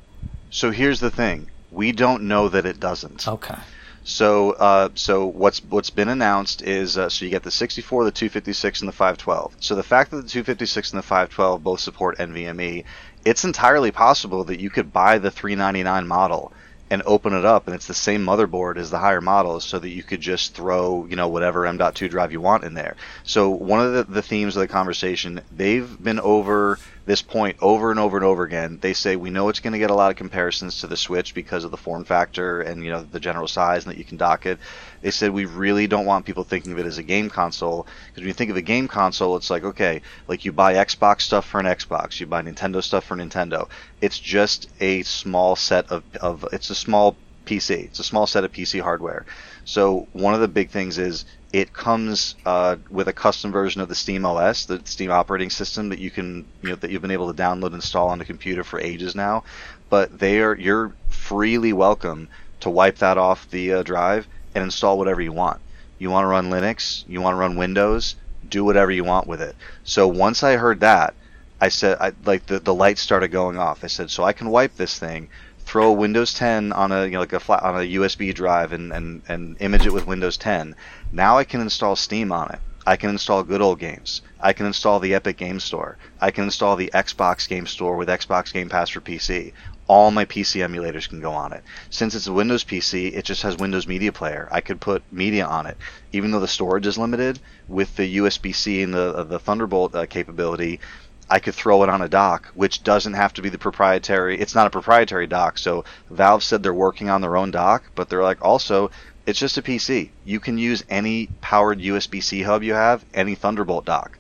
So 0.50 0.72
here's 0.72 1.00
the 1.00 1.12
thing: 1.12 1.50
we 1.72 1.92
don't 1.92 2.24
know 2.24 2.50
that 2.50 2.66
it 2.66 2.80
doesn't. 2.80 3.28
Okay. 3.28 3.58
So, 4.04 4.52
uh, 4.52 4.90
so 4.96 5.26
what's 5.26 5.60
what's 5.66 5.90
been 5.90 6.08
announced 6.08 6.62
is 6.62 6.98
uh, 6.98 7.10
so 7.10 7.26
you 7.26 7.32
get 7.32 7.44
the 7.44 7.52
64, 7.52 8.06
the 8.06 8.12
256, 8.12 8.82
and 8.82 8.88
the 8.88 8.94
512. 8.94 9.58
So 9.60 9.76
the 9.76 9.84
fact 9.84 10.12
that 10.12 10.18
the 10.18 10.30
256 10.30 10.94
and 10.94 11.00
the 11.00 11.04
512 11.04 11.62
both 11.62 11.82
support 11.82 12.18
NVMe, 12.18 12.86
it's 13.26 13.44
entirely 13.44 13.92
possible 13.92 14.46
that 14.46 14.62
you 14.62 14.70
could 14.70 14.94
buy 14.94 15.18
the 15.18 15.30
399 15.30 16.08
model 16.08 16.54
and 16.90 17.04
open 17.06 17.34
it 17.34 17.46
up 17.46 17.68
and 17.68 17.76
it's 17.76 17.88
the 17.88 17.94
same 17.94 18.26
motherboard 18.26 18.78
as 18.78 18.90
the 18.90 18.98
higher 18.98 19.22
models 19.22 19.66
so 19.66 19.80
that 19.80 19.90
you 19.90 20.04
could 20.04 20.22
just 20.22 20.54
throw 20.54 21.06
you 21.06 21.16
know 21.16 21.28
whatever 21.28 21.66
m.2 21.66 22.10
drive 22.10 22.32
you 22.32 22.42
want 22.42 22.64
in 22.64 22.74
there. 22.74 22.96
So 23.24 23.50
one 23.50 23.80
of 23.82 23.94
the, 23.94 24.04
the 24.06 24.22
themes 24.22 24.56
of 24.56 24.62
the 24.62 24.68
conversation 24.68 25.42
they've 25.52 26.02
been 26.02 26.20
over 26.20 26.80
this 27.08 27.24
point 27.24 27.58
over 27.62 27.90
and 27.90 28.00
over 28.00 28.18
and 28.18 28.26
over 28.26 28.44
again 28.44 28.78
they 28.82 28.94
say 28.94 29.16
we 29.16 29.32
know 29.32 29.50
it's 29.50 29.60
going 29.60 29.74
to 29.74 29.80
get 29.80 29.90
a 29.90 29.96
lot 29.96 30.12
of 30.12 30.18
comparisons 30.18 30.82
to 30.82 30.88
the 30.88 30.96
switch 30.96 31.34
because 31.34 31.64
of 31.64 31.72
the 31.72 31.78
form 31.78 32.04
factor 32.04 32.62
and 32.62 32.84
you 32.84 32.92
know 32.92 33.02
the 33.02 33.20
general 33.20 33.48
size 33.48 33.84
and 33.84 33.92
that 33.92 33.98
you 33.98 34.04
can 34.04 34.18
dock 34.18 34.46
it 34.46 34.60
they 35.02 35.12
said 35.12 35.32
we 35.32 35.46
really 35.46 35.88
don't 35.88 36.06
want 36.06 36.26
people 36.26 36.44
thinking 36.44 36.72
of 36.72 36.80
it 36.80 36.86
as 36.86 36.98
a 36.98 37.04
game 37.04 37.30
console 37.30 37.88
because 38.08 38.22
when 38.22 38.28
you 38.28 38.34
think 38.34 38.52
of 38.52 38.58
a 38.58 38.62
game 38.62 38.88
console, 38.88 39.36
it's 39.36 39.50
like 39.50 39.64
okay, 39.64 40.02
like 40.28 40.46
you 40.46 40.52
buy 40.52 40.74
Xbox 40.74 41.22
stuff 41.22 41.46
for 41.46 41.60
an 41.60 41.66
Xbox, 41.66 42.20
you 42.20 42.26
buy 42.26 42.42
Nintendo 42.42 42.84
stuff 42.84 43.06
for 43.06 43.16
Nintendo. 43.16 43.70
It's 44.02 44.20
just 44.20 44.70
a 44.80 45.04
small 45.04 45.56
set 45.56 45.92
of 45.92 46.04
of 46.22 46.46
it's 46.52 46.70
a 46.70 46.76
small 46.76 47.16
PC. 47.46 47.86
It's 47.86 48.00
a 48.00 48.04
small 48.04 48.28
set 48.28 48.44
of 48.44 48.52
PC 48.52 48.82
hardware. 48.82 49.26
So 49.66 50.08
one 50.14 50.34
of 50.34 50.42
the 50.42 50.48
big 50.48 50.70
things 50.70 50.98
is 50.98 51.26
it 51.54 51.74
comes 51.74 52.36
uh, 52.46 52.76
with 52.90 53.08
a 53.08 53.14
custom 53.14 53.52
version 53.52 53.82
of 53.82 53.88
the 53.88 53.96
Steam 53.96 54.26
OS, 54.26 54.66
the 54.66 54.82
Steam 54.86 55.12
operating 55.12 55.50
system 55.50 55.90
that 55.90 56.00
you 56.00 56.12
can 56.12 56.46
you 56.62 56.70
know 56.70 56.76
that 56.76 56.92
you've 56.92 57.02
been 57.02 57.12
able 57.12 57.32
to 57.34 57.42
download 57.42 57.68
and 57.68 57.76
install 57.76 58.10
on 58.10 58.20
the 58.20 58.26
computer 58.26 58.64
for 58.64 58.80
ages 58.80 59.16
now. 59.16 59.44
But 59.90 60.20
they 60.20 60.42
are 60.42 60.56
you're 60.56 60.94
freely 61.10 61.74
welcome 61.74 62.28
to 62.60 62.70
wipe 62.70 62.98
that 62.98 63.18
off 63.18 63.50
the 63.50 63.74
uh, 63.74 63.84
drive 63.84 64.28
and 64.56 64.64
install 64.64 64.98
whatever 64.98 65.22
you 65.22 65.32
want. 65.32 65.62
You 66.00 66.10
want 66.10 66.26
to 66.26 66.28
run 66.28 66.50
Linux, 66.50 67.04
you 67.08 67.22
want 67.22 67.34
to 67.34 67.40
run 67.40 67.56
Windows, 67.56 68.16
do 68.48 68.64
whatever 68.64 68.92
you 68.92 69.04
want 69.04 69.28
with 69.28 69.42
it. 69.42 69.56
So 69.84 70.08
once 70.08 70.44
I 70.44 70.58
heard 70.58 70.82
that, 70.82 71.14
I 71.60 71.70
said, 71.70 71.98
I, 72.00 72.12
like 72.26 72.46
the 72.46 72.60
the 72.60 72.74
lights 72.74 73.02
started 73.02 73.30
going 73.30 73.58
off. 73.58 73.84
I 73.84 73.88
said, 73.88 74.12
so 74.12 74.24
I 74.24 74.34
can 74.34 74.50
wipe 74.50 74.76
this 74.76 75.00
thing, 75.00 75.30
throw 75.68 75.92
Windows 75.92 76.34
10 76.34 76.72
on 76.72 76.94
a 76.94 77.04
you 77.04 77.12
know 77.12 77.20
like 77.20 77.34
a 77.34 77.42
flat 77.42 77.62
on 77.62 77.76
a 77.76 77.94
USB 78.00 78.34
drive 78.34 78.72
and 78.72 78.94
and 78.94 79.22
and 79.28 79.58
image 79.60 79.86
it 79.86 79.92
with 79.92 80.08
Windows 80.08 80.38
10. 80.38 80.76
Now 81.12 81.38
I 81.38 81.44
can 81.44 81.60
install 81.60 81.98
Steam 81.98 82.32
on 82.32 82.50
it. 82.52 82.60
I 82.86 82.96
can 82.96 83.10
install 83.10 83.44
good 83.44 83.62
old 83.62 83.78
games. 83.78 84.22
I 84.40 84.54
can 84.54 84.66
install 84.66 85.02
the 85.02 85.14
Epic 85.14 85.36
Game 85.36 85.60
Store. 85.60 85.98
I 86.22 86.32
can 86.32 86.46
install 86.46 86.78
the 86.78 86.90
Xbox 86.94 87.50
Game 87.50 87.68
Store 87.68 87.98
with 87.98 88.08
Xbox 88.08 88.54
Game 88.54 88.70
Pass 88.70 88.92
for 88.92 89.02
PC 89.02 89.52
all 89.88 90.12
my 90.12 90.26
PC 90.26 90.68
emulators 90.68 91.08
can 91.08 91.22
go 91.22 91.32
on 91.32 91.54
it. 91.54 91.64
Since 91.90 92.14
it's 92.14 92.28
a 92.28 92.34
Windows 92.34 92.64
PC, 92.64 93.16
it 93.16 93.24
just 93.24 93.42
has 93.44 93.56
Windows 93.58 93.88
Media 93.88 94.12
Player. 94.12 94.48
I 94.52 94.60
could 94.62 94.82
put 94.82 95.02
media 95.12 95.46
on 95.46 95.66
it, 95.66 95.78
even 96.12 96.32
though 96.32 96.42
the 96.42 96.48
storage 96.48 96.86
is 96.86 96.98
limited. 96.98 97.40
With 97.68 97.96
the 97.96 98.18
USB-C 98.18 98.82
and 98.82 98.94
the 98.94 99.24
the 99.24 99.40
Thunderbolt 99.40 99.96
uh, 99.96 100.06
capability, 100.06 100.80
I 101.30 101.40
could 101.40 101.56
throw 101.56 101.84
it 101.84 101.90
on 101.90 102.02
a 102.02 102.10
dock, 102.10 102.48
which 102.54 102.84
doesn't 102.84 103.14
have 103.14 103.34
to 103.34 103.42
be 103.42 103.50
the 103.50 103.58
proprietary. 103.58 104.40
It's 104.40 104.56
not 104.56 104.68
a 104.68 104.72
proprietary 104.72 105.28
dock. 105.28 105.58
So 105.58 105.84
Valve 106.10 106.44
said 106.44 106.64
they're 106.64 106.74
working 106.74 107.10
on 107.10 107.22
their 107.22 107.36
own 107.36 107.52
dock, 107.52 107.84
but 107.96 108.10
they're 108.10 108.24
like 108.24 108.44
also 108.44 108.92
it's 109.26 109.40
just 109.40 109.58
a 109.58 109.62
PC. 109.62 110.10
You 110.24 110.40
can 110.40 110.58
use 110.58 110.86
any 110.90 111.28
powered 111.42 111.80
USB-C 111.80 112.44
hub 112.44 112.64
you 112.64 112.74
have, 112.74 113.04
any 113.14 113.36
Thunderbolt 113.36 113.84
dock. 113.84 114.18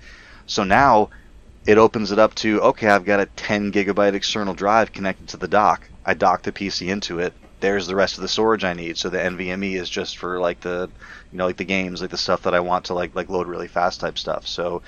So 0.47 0.65
now 0.65 1.09
it 1.65 1.77
opens 1.77 2.11
it 2.11 2.19
up 2.19 2.35
to 2.35 2.61
okay, 2.61 2.89
I've 2.89 3.05
got 3.05 3.21
a 3.21 3.25
10 3.25 3.71
gigabyte 3.71 4.13
external 4.13 4.53
drive 4.53 4.91
connected 4.91 5.29
to 5.29 5.37
the 5.37 5.47
dock. 5.47 5.87
I 6.05 6.13
dock 6.13 6.43
the 6.43 6.51
PC 6.51 6.89
into 6.89 7.19
it. 7.19 7.33
There's 7.61 7.87
the 7.87 7.95
rest 7.95 8.17
of 8.17 8.21
the 8.21 8.27
storage 8.27 8.65
I 8.65 8.73
need. 8.73 8.97
So 8.97 9.09
the 9.09 9.17
NVMe 9.17 9.73
is 9.75 9.89
just 9.89 10.17
for 10.17 10.39
like 10.39 10.59
the, 10.59 10.89
you 11.31 11.37
know, 11.37 11.45
like 11.45 11.57
the 11.57 11.63
games, 11.63 12.01
like 12.01 12.11
the 12.11 12.17
stuff 12.17 12.43
that 12.43 12.53
I 12.53 12.59
want 12.59 12.85
to 12.85 12.93
like 12.93 13.15
like 13.15 13.29
load 13.29 13.47
really 13.47 13.69
fast 13.69 14.01
type 14.01 14.17
stuff. 14.17 14.45
So 14.45 14.81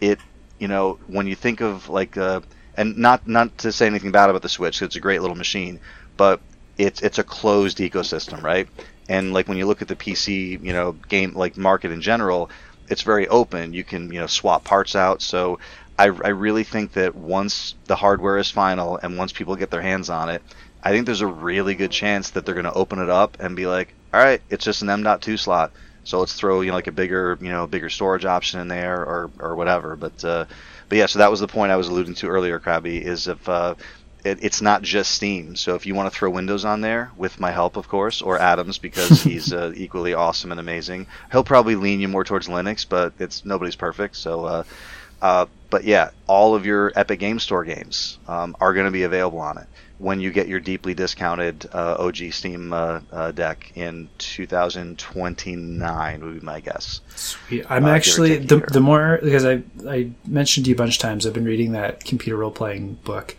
it, 0.00 0.20
you 0.64 0.68
know, 0.68 0.98
when 1.08 1.26
you 1.26 1.34
think 1.34 1.60
of 1.60 1.90
like, 1.90 2.16
uh, 2.16 2.40
and 2.74 2.96
not 2.96 3.28
not 3.28 3.58
to 3.58 3.70
say 3.70 3.86
anything 3.86 4.12
bad 4.12 4.30
about 4.30 4.40
the 4.40 4.48
Switch, 4.48 4.80
it's 4.80 4.96
a 4.96 5.00
great 5.06 5.20
little 5.20 5.36
machine, 5.36 5.78
but 6.16 6.40
it's 6.78 7.02
it's 7.02 7.18
a 7.18 7.22
closed 7.22 7.76
ecosystem, 7.76 8.42
right? 8.42 8.66
And 9.06 9.34
like 9.34 9.46
when 9.46 9.58
you 9.58 9.66
look 9.66 9.82
at 9.82 9.88
the 9.88 9.94
PC, 9.94 10.64
you 10.64 10.72
know, 10.72 10.92
game 10.92 11.34
like 11.34 11.58
market 11.58 11.90
in 11.90 12.00
general, 12.00 12.48
it's 12.88 13.02
very 13.02 13.28
open. 13.28 13.74
You 13.74 13.84
can 13.84 14.10
you 14.10 14.20
know 14.20 14.26
swap 14.26 14.64
parts 14.64 14.96
out. 14.96 15.20
So 15.20 15.58
I, 15.98 16.04
I 16.04 16.30
really 16.46 16.64
think 16.64 16.94
that 16.94 17.14
once 17.14 17.74
the 17.84 17.96
hardware 17.96 18.38
is 18.38 18.50
final 18.50 18.96
and 18.96 19.18
once 19.18 19.32
people 19.32 19.56
get 19.56 19.70
their 19.70 19.82
hands 19.82 20.08
on 20.08 20.30
it, 20.30 20.42
I 20.82 20.92
think 20.92 21.04
there's 21.04 21.20
a 21.20 21.36
really 21.50 21.74
good 21.74 21.90
chance 21.90 22.30
that 22.30 22.46
they're 22.46 22.60
going 22.60 22.72
to 22.72 22.80
open 22.82 23.00
it 23.00 23.10
up 23.10 23.36
and 23.38 23.54
be 23.54 23.66
like, 23.66 23.92
all 24.14 24.24
right, 24.24 24.40
it's 24.48 24.64
just 24.64 24.80
an 24.80 24.88
M.2 24.88 25.38
slot. 25.38 25.72
So 26.04 26.20
let's 26.20 26.34
throw 26.34 26.60
you 26.60 26.70
know 26.70 26.76
like 26.76 26.86
a 26.86 26.92
bigger 26.92 27.38
you 27.40 27.50
know 27.50 27.66
bigger 27.66 27.90
storage 27.90 28.24
option 28.24 28.60
in 28.60 28.68
there 28.68 29.00
or 29.00 29.30
or 29.38 29.56
whatever. 29.56 29.96
But 29.96 30.24
uh, 30.24 30.46
but 30.88 30.98
yeah, 30.98 31.06
so 31.06 31.18
that 31.18 31.30
was 31.30 31.40
the 31.40 31.48
point 31.48 31.72
I 31.72 31.76
was 31.76 31.88
alluding 31.88 32.14
to 32.16 32.28
earlier, 32.28 32.60
Krabby, 32.60 33.00
is 33.00 33.26
if 33.26 33.48
uh, 33.48 33.74
it, 34.24 34.38
it's 34.42 34.60
not 34.60 34.82
just 34.82 35.12
Steam. 35.12 35.56
So 35.56 35.74
if 35.74 35.86
you 35.86 35.94
want 35.94 36.12
to 36.12 36.16
throw 36.16 36.30
Windows 36.30 36.64
on 36.64 36.80
there, 36.80 37.10
with 37.16 37.40
my 37.40 37.50
help, 37.50 37.76
of 37.76 37.88
course, 37.88 38.22
or 38.22 38.38
Adams 38.38 38.78
because 38.78 39.22
he's 39.24 39.52
uh, 39.52 39.72
equally 39.74 40.14
awesome 40.14 40.50
and 40.50 40.60
amazing, 40.60 41.06
he'll 41.32 41.44
probably 41.44 41.76
lean 41.76 42.00
you 42.00 42.08
more 42.08 42.24
towards 42.24 42.48
Linux, 42.48 42.86
but 42.88 43.14
it's 43.18 43.44
nobody's 43.44 43.76
perfect. 43.76 44.16
So 44.16 44.44
uh, 44.44 44.64
uh, 45.22 45.46
but 45.70 45.84
yeah, 45.84 46.10
all 46.26 46.54
of 46.54 46.66
your 46.66 46.92
Epic 46.94 47.18
Game 47.18 47.38
Store 47.38 47.64
games 47.64 48.18
um, 48.28 48.56
are 48.60 48.74
going 48.74 48.86
to 48.86 48.92
be 48.92 49.04
available 49.04 49.40
on 49.40 49.58
it 49.58 49.66
when 49.98 50.20
you 50.20 50.30
get 50.30 50.48
your 50.48 50.60
deeply 50.60 50.94
discounted 50.94 51.66
uh, 51.72 51.96
OG 51.98 52.32
Steam 52.32 52.72
uh, 52.72 53.00
uh, 53.12 53.32
deck 53.32 53.72
in 53.74 54.08
2029 54.18 56.24
would 56.24 56.40
be 56.40 56.44
my 56.44 56.60
guess. 56.60 57.00
Sweet. 57.14 57.64
I'm 57.70 57.84
uh, 57.84 57.90
actually 57.90 58.38
the, 58.38 58.58
the 58.58 58.80
more 58.80 59.20
because 59.22 59.44
I 59.44 59.62
I 59.88 60.10
mentioned 60.26 60.66
to 60.66 60.70
you 60.70 60.74
a 60.74 60.78
bunch 60.78 60.96
of 60.96 61.00
times. 61.00 61.26
I've 61.26 61.32
been 61.32 61.44
reading 61.44 61.72
that 61.72 62.04
computer 62.04 62.36
role 62.36 62.50
playing 62.50 62.94
book. 63.04 63.36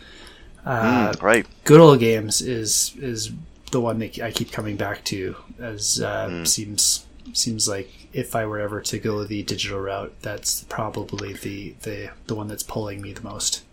Mm, 0.65 1.22
right. 1.22 1.45
Good 1.64 1.80
old 1.80 1.99
games 1.99 2.41
is 2.41 2.95
is 2.99 3.32
the 3.72 3.82
one 3.82 3.99
that 3.99 4.19
I 4.19 4.32
keep 4.32 4.52
coming 4.52 4.77
back 4.77 5.03
to 5.06 5.36
as 5.60 5.99
mm. 6.02 6.48
seems 6.48 7.06
seems 7.34 7.68
like 7.68 7.91
if 8.14 8.36
I 8.36 8.45
were 8.45 8.60
ever 8.60 8.82
to 8.82 8.98
go 8.98 9.23
the 9.26 9.44
digital 9.44 9.80
route, 9.80 10.14
that's 10.22 10.64
probably 10.64 11.34
the 11.34 11.76
the 11.82 12.11
the 12.27 12.36
one 12.36 12.48
that's 12.48 12.64
pulling 12.64 13.02
me 13.02 13.11
the 13.11 13.22
most. 13.22 13.65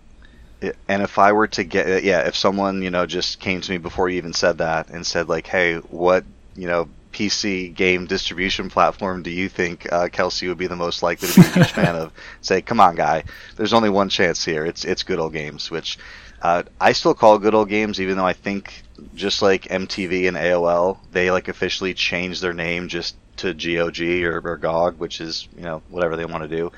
And 0.88 1.02
if 1.02 1.18
I 1.18 1.32
were 1.32 1.48
to 1.48 1.64
get, 1.64 2.04
yeah, 2.04 2.26
if 2.26 2.36
someone 2.36 2.82
you 2.82 2.90
know 2.90 3.06
just 3.06 3.40
came 3.40 3.60
to 3.60 3.70
me 3.70 3.78
before 3.78 4.08
you 4.08 4.16
even 4.16 4.32
said 4.32 4.58
that 4.58 4.90
and 4.90 5.06
said 5.06 5.28
like, 5.28 5.46
hey, 5.46 5.76
what 5.76 6.24
you 6.56 6.66
know 6.66 6.88
PC 7.12 7.74
game 7.74 8.06
distribution 8.06 8.70
platform 8.70 9.22
do 9.22 9.30
you 9.30 9.48
think 9.48 9.90
uh, 9.92 10.08
Kelsey 10.10 10.48
would 10.48 10.58
be 10.58 10.66
the 10.66 10.76
most 10.76 11.02
likely 11.02 11.28
to 11.28 11.40
be 11.40 11.46
a 11.46 11.50
huge 11.50 11.72
fan 11.72 11.96
of? 11.96 12.12
Say, 12.40 12.62
come 12.62 12.80
on, 12.80 12.94
guy. 12.94 13.24
There's 13.56 13.72
only 13.72 13.90
one 13.90 14.08
chance 14.08 14.44
here. 14.44 14.64
It's 14.64 14.84
it's 14.84 15.02
Good 15.02 15.18
Old 15.18 15.32
Games, 15.32 15.70
which 15.70 15.98
uh, 16.42 16.64
I 16.80 16.92
still 16.92 17.14
call 17.14 17.38
Good 17.38 17.54
Old 17.54 17.68
Games, 17.68 18.00
even 18.00 18.16
though 18.16 18.26
I 18.26 18.32
think 18.32 18.82
just 19.14 19.42
like 19.42 19.64
MTV 19.64 20.28
and 20.28 20.36
AOL, 20.36 20.98
they 21.12 21.30
like 21.30 21.48
officially 21.48 21.94
changed 21.94 22.42
their 22.42 22.52
name 22.52 22.88
just 22.88 23.16
to 23.38 23.54
GOG 23.54 24.00
or, 24.24 24.40
or 24.44 24.56
GOG, 24.56 24.98
which 24.98 25.20
is 25.20 25.48
you 25.56 25.62
know 25.62 25.82
whatever 25.88 26.16
they 26.16 26.24
want 26.24 26.42
to 26.42 26.56
do. 26.56 26.72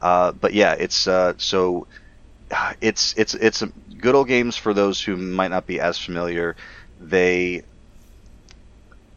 Uh, 0.00 0.32
but 0.32 0.52
yeah, 0.52 0.72
it's 0.72 1.06
uh, 1.06 1.34
so 1.38 1.86
it's 2.80 3.14
it's 3.16 3.34
it's 3.34 3.62
good 3.98 4.14
old 4.14 4.28
games 4.28 4.56
for 4.56 4.74
those 4.74 5.00
who 5.00 5.16
might 5.16 5.50
not 5.50 5.66
be 5.66 5.80
as 5.80 5.98
familiar. 5.98 6.56
They 7.00 7.64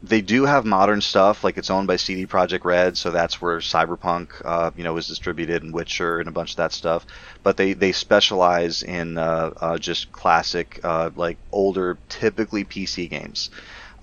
they 0.03 0.21
do 0.21 0.45
have 0.45 0.65
modern 0.65 1.01
stuff, 1.01 1.43
like 1.43 1.57
it's 1.57 1.71
owned 1.71 1.87
by 1.87 1.95
CD 1.95 2.27
Projekt 2.27 2.63
Red, 2.63 2.95
so 2.95 3.09
that's 3.09 3.41
where 3.41 3.57
Cyberpunk, 3.57 4.29
uh, 4.45 4.69
you 4.75 4.83
know, 4.83 4.93
was 4.93 5.07
distributed, 5.07 5.63
and 5.63 5.73
Witcher, 5.73 6.19
and 6.19 6.27
a 6.27 6.31
bunch 6.31 6.51
of 6.51 6.57
that 6.57 6.73
stuff. 6.73 7.05
But 7.43 7.57
they 7.57 7.73
they 7.73 7.91
specialize 7.91 8.83
in 8.83 9.17
uh, 9.17 9.51
uh, 9.57 9.77
just 9.77 10.11
classic, 10.11 10.79
uh, 10.83 11.09
like 11.15 11.37
older, 11.51 11.97
typically 12.09 12.65
PC 12.65 13.09
games. 13.09 13.49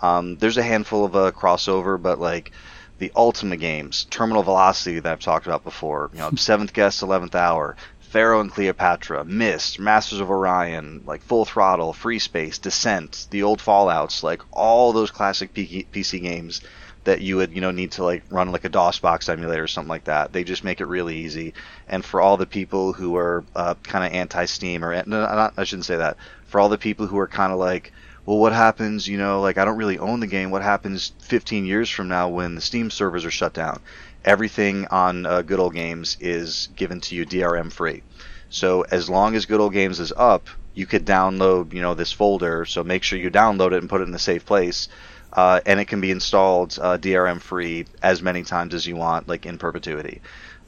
Um, 0.00 0.36
there's 0.38 0.56
a 0.56 0.62
handful 0.62 1.04
of 1.04 1.14
uh, 1.14 1.30
crossover, 1.30 2.00
but 2.00 2.18
like 2.18 2.50
the 2.98 3.12
Ultima 3.14 3.56
games, 3.56 4.04
Terminal 4.10 4.42
Velocity 4.42 4.98
that 4.98 5.12
I've 5.12 5.20
talked 5.20 5.46
about 5.46 5.62
before, 5.62 6.10
you 6.12 6.18
know, 6.18 6.30
Seventh 6.36 6.72
Guest, 6.72 7.02
Eleventh 7.02 7.36
Hour, 7.36 7.76
Pharaoh 8.12 8.42
and 8.42 8.52
Cleopatra, 8.52 9.24
Myst, 9.24 9.78
Masters 9.78 10.20
of 10.20 10.28
Orion, 10.28 11.02
like 11.06 11.22
Full 11.22 11.46
Throttle, 11.46 11.94
Free 11.94 12.18
Space, 12.18 12.58
Descent, 12.58 13.26
the 13.30 13.42
old 13.42 13.58
Fallout's, 13.58 14.22
like 14.22 14.42
all 14.52 14.92
those 14.92 15.10
classic 15.10 15.54
PC 15.54 16.20
games 16.20 16.60
that 17.04 17.22
you 17.22 17.36
would 17.36 17.54
you 17.54 17.62
know 17.62 17.70
need 17.70 17.92
to 17.92 18.04
like 18.04 18.22
run 18.28 18.52
like 18.52 18.64
a 18.64 18.68
DOS 18.68 18.98
box 18.98 19.30
emulator 19.30 19.62
or 19.62 19.66
something 19.66 19.88
like 19.88 20.04
that. 20.04 20.30
They 20.30 20.44
just 20.44 20.62
make 20.62 20.82
it 20.82 20.88
really 20.88 21.16
easy. 21.16 21.54
And 21.88 22.04
for 22.04 22.20
all 22.20 22.36
the 22.36 22.44
people 22.44 22.92
who 22.92 23.16
are 23.16 23.44
uh, 23.56 23.76
kind 23.82 24.04
of 24.04 24.12
anti 24.12 24.44
Steam 24.44 24.84
or 24.84 25.02
no, 25.06 25.50
I 25.56 25.64
shouldn't 25.64 25.86
say 25.86 25.96
that. 25.96 26.18
For 26.44 26.60
all 26.60 26.68
the 26.68 26.76
people 26.76 27.06
who 27.06 27.18
are 27.18 27.26
kind 27.26 27.50
of 27.50 27.58
like, 27.58 27.94
well, 28.26 28.38
what 28.38 28.52
happens? 28.52 29.08
You 29.08 29.16
know, 29.16 29.40
like 29.40 29.56
I 29.56 29.64
don't 29.64 29.78
really 29.78 29.98
own 29.98 30.20
the 30.20 30.26
game. 30.26 30.50
What 30.50 30.60
happens 30.60 31.12
15 31.20 31.64
years 31.64 31.88
from 31.88 32.08
now 32.08 32.28
when 32.28 32.56
the 32.56 32.60
Steam 32.60 32.90
servers 32.90 33.24
are 33.24 33.30
shut 33.30 33.54
down? 33.54 33.80
Everything 34.24 34.86
on 34.90 35.26
uh, 35.26 35.42
Good 35.42 35.60
Old 35.60 35.74
Games 35.74 36.16
is 36.20 36.68
given 36.76 37.00
to 37.02 37.14
you 37.14 37.26
DRM 37.26 37.72
free. 37.72 38.02
So 38.50 38.82
as 38.82 39.08
long 39.08 39.34
as 39.34 39.46
Good 39.46 39.60
Old 39.60 39.72
Games 39.72 39.98
is 39.98 40.12
up, 40.16 40.48
you 40.74 40.86
could 40.86 41.04
download, 41.04 41.72
you 41.72 41.82
know, 41.82 41.94
this 41.94 42.12
folder. 42.12 42.64
So 42.64 42.84
make 42.84 43.02
sure 43.02 43.18
you 43.18 43.30
download 43.30 43.72
it 43.72 43.80
and 43.80 43.88
put 43.88 44.00
it 44.00 44.08
in 44.08 44.14
a 44.14 44.18
safe 44.18 44.44
place, 44.44 44.88
uh, 45.32 45.60
and 45.66 45.80
it 45.80 45.86
can 45.86 46.00
be 46.00 46.10
installed 46.10 46.78
uh, 46.80 46.98
DRM 46.98 47.40
free 47.40 47.86
as 48.02 48.22
many 48.22 48.42
times 48.42 48.74
as 48.74 48.86
you 48.86 48.96
want, 48.96 49.28
like 49.28 49.46
in 49.46 49.58
perpetuity. 49.58 50.20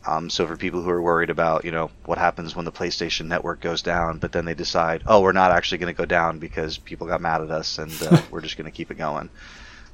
Um, 0.06 0.28
so 0.28 0.46
for 0.46 0.56
people 0.56 0.82
who 0.82 0.90
are 0.90 1.00
worried 1.00 1.30
about, 1.30 1.64
you 1.64 1.70
know, 1.70 1.90
what 2.04 2.18
happens 2.18 2.54
when 2.54 2.66
the 2.66 2.72
PlayStation 2.72 3.26
Network 3.26 3.60
goes 3.60 3.80
down, 3.80 4.18
but 4.18 4.32
then 4.32 4.44
they 4.44 4.54
decide, 4.54 5.02
oh, 5.06 5.22
we're 5.22 5.32
not 5.32 5.50
actually 5.50 5.78
going 5.78 5.94
to 5.94 5.96
go 5.96 6.04
down 6.04 6.38
because 6.38 6.76
people 6.76 7.06
got 7.06 7.22
mad 7.22 7.40
at 7.40 7.50
us, 7.50 7.78
and 7.78 7.92
uh, 8.02 8.20
we're 8.30 8.42
just 8.42 8.58
going 8.58 8.70
to 8.70 8.76
keep 8.76 8.90
it 8.90 8.98
going, 8.98 9.30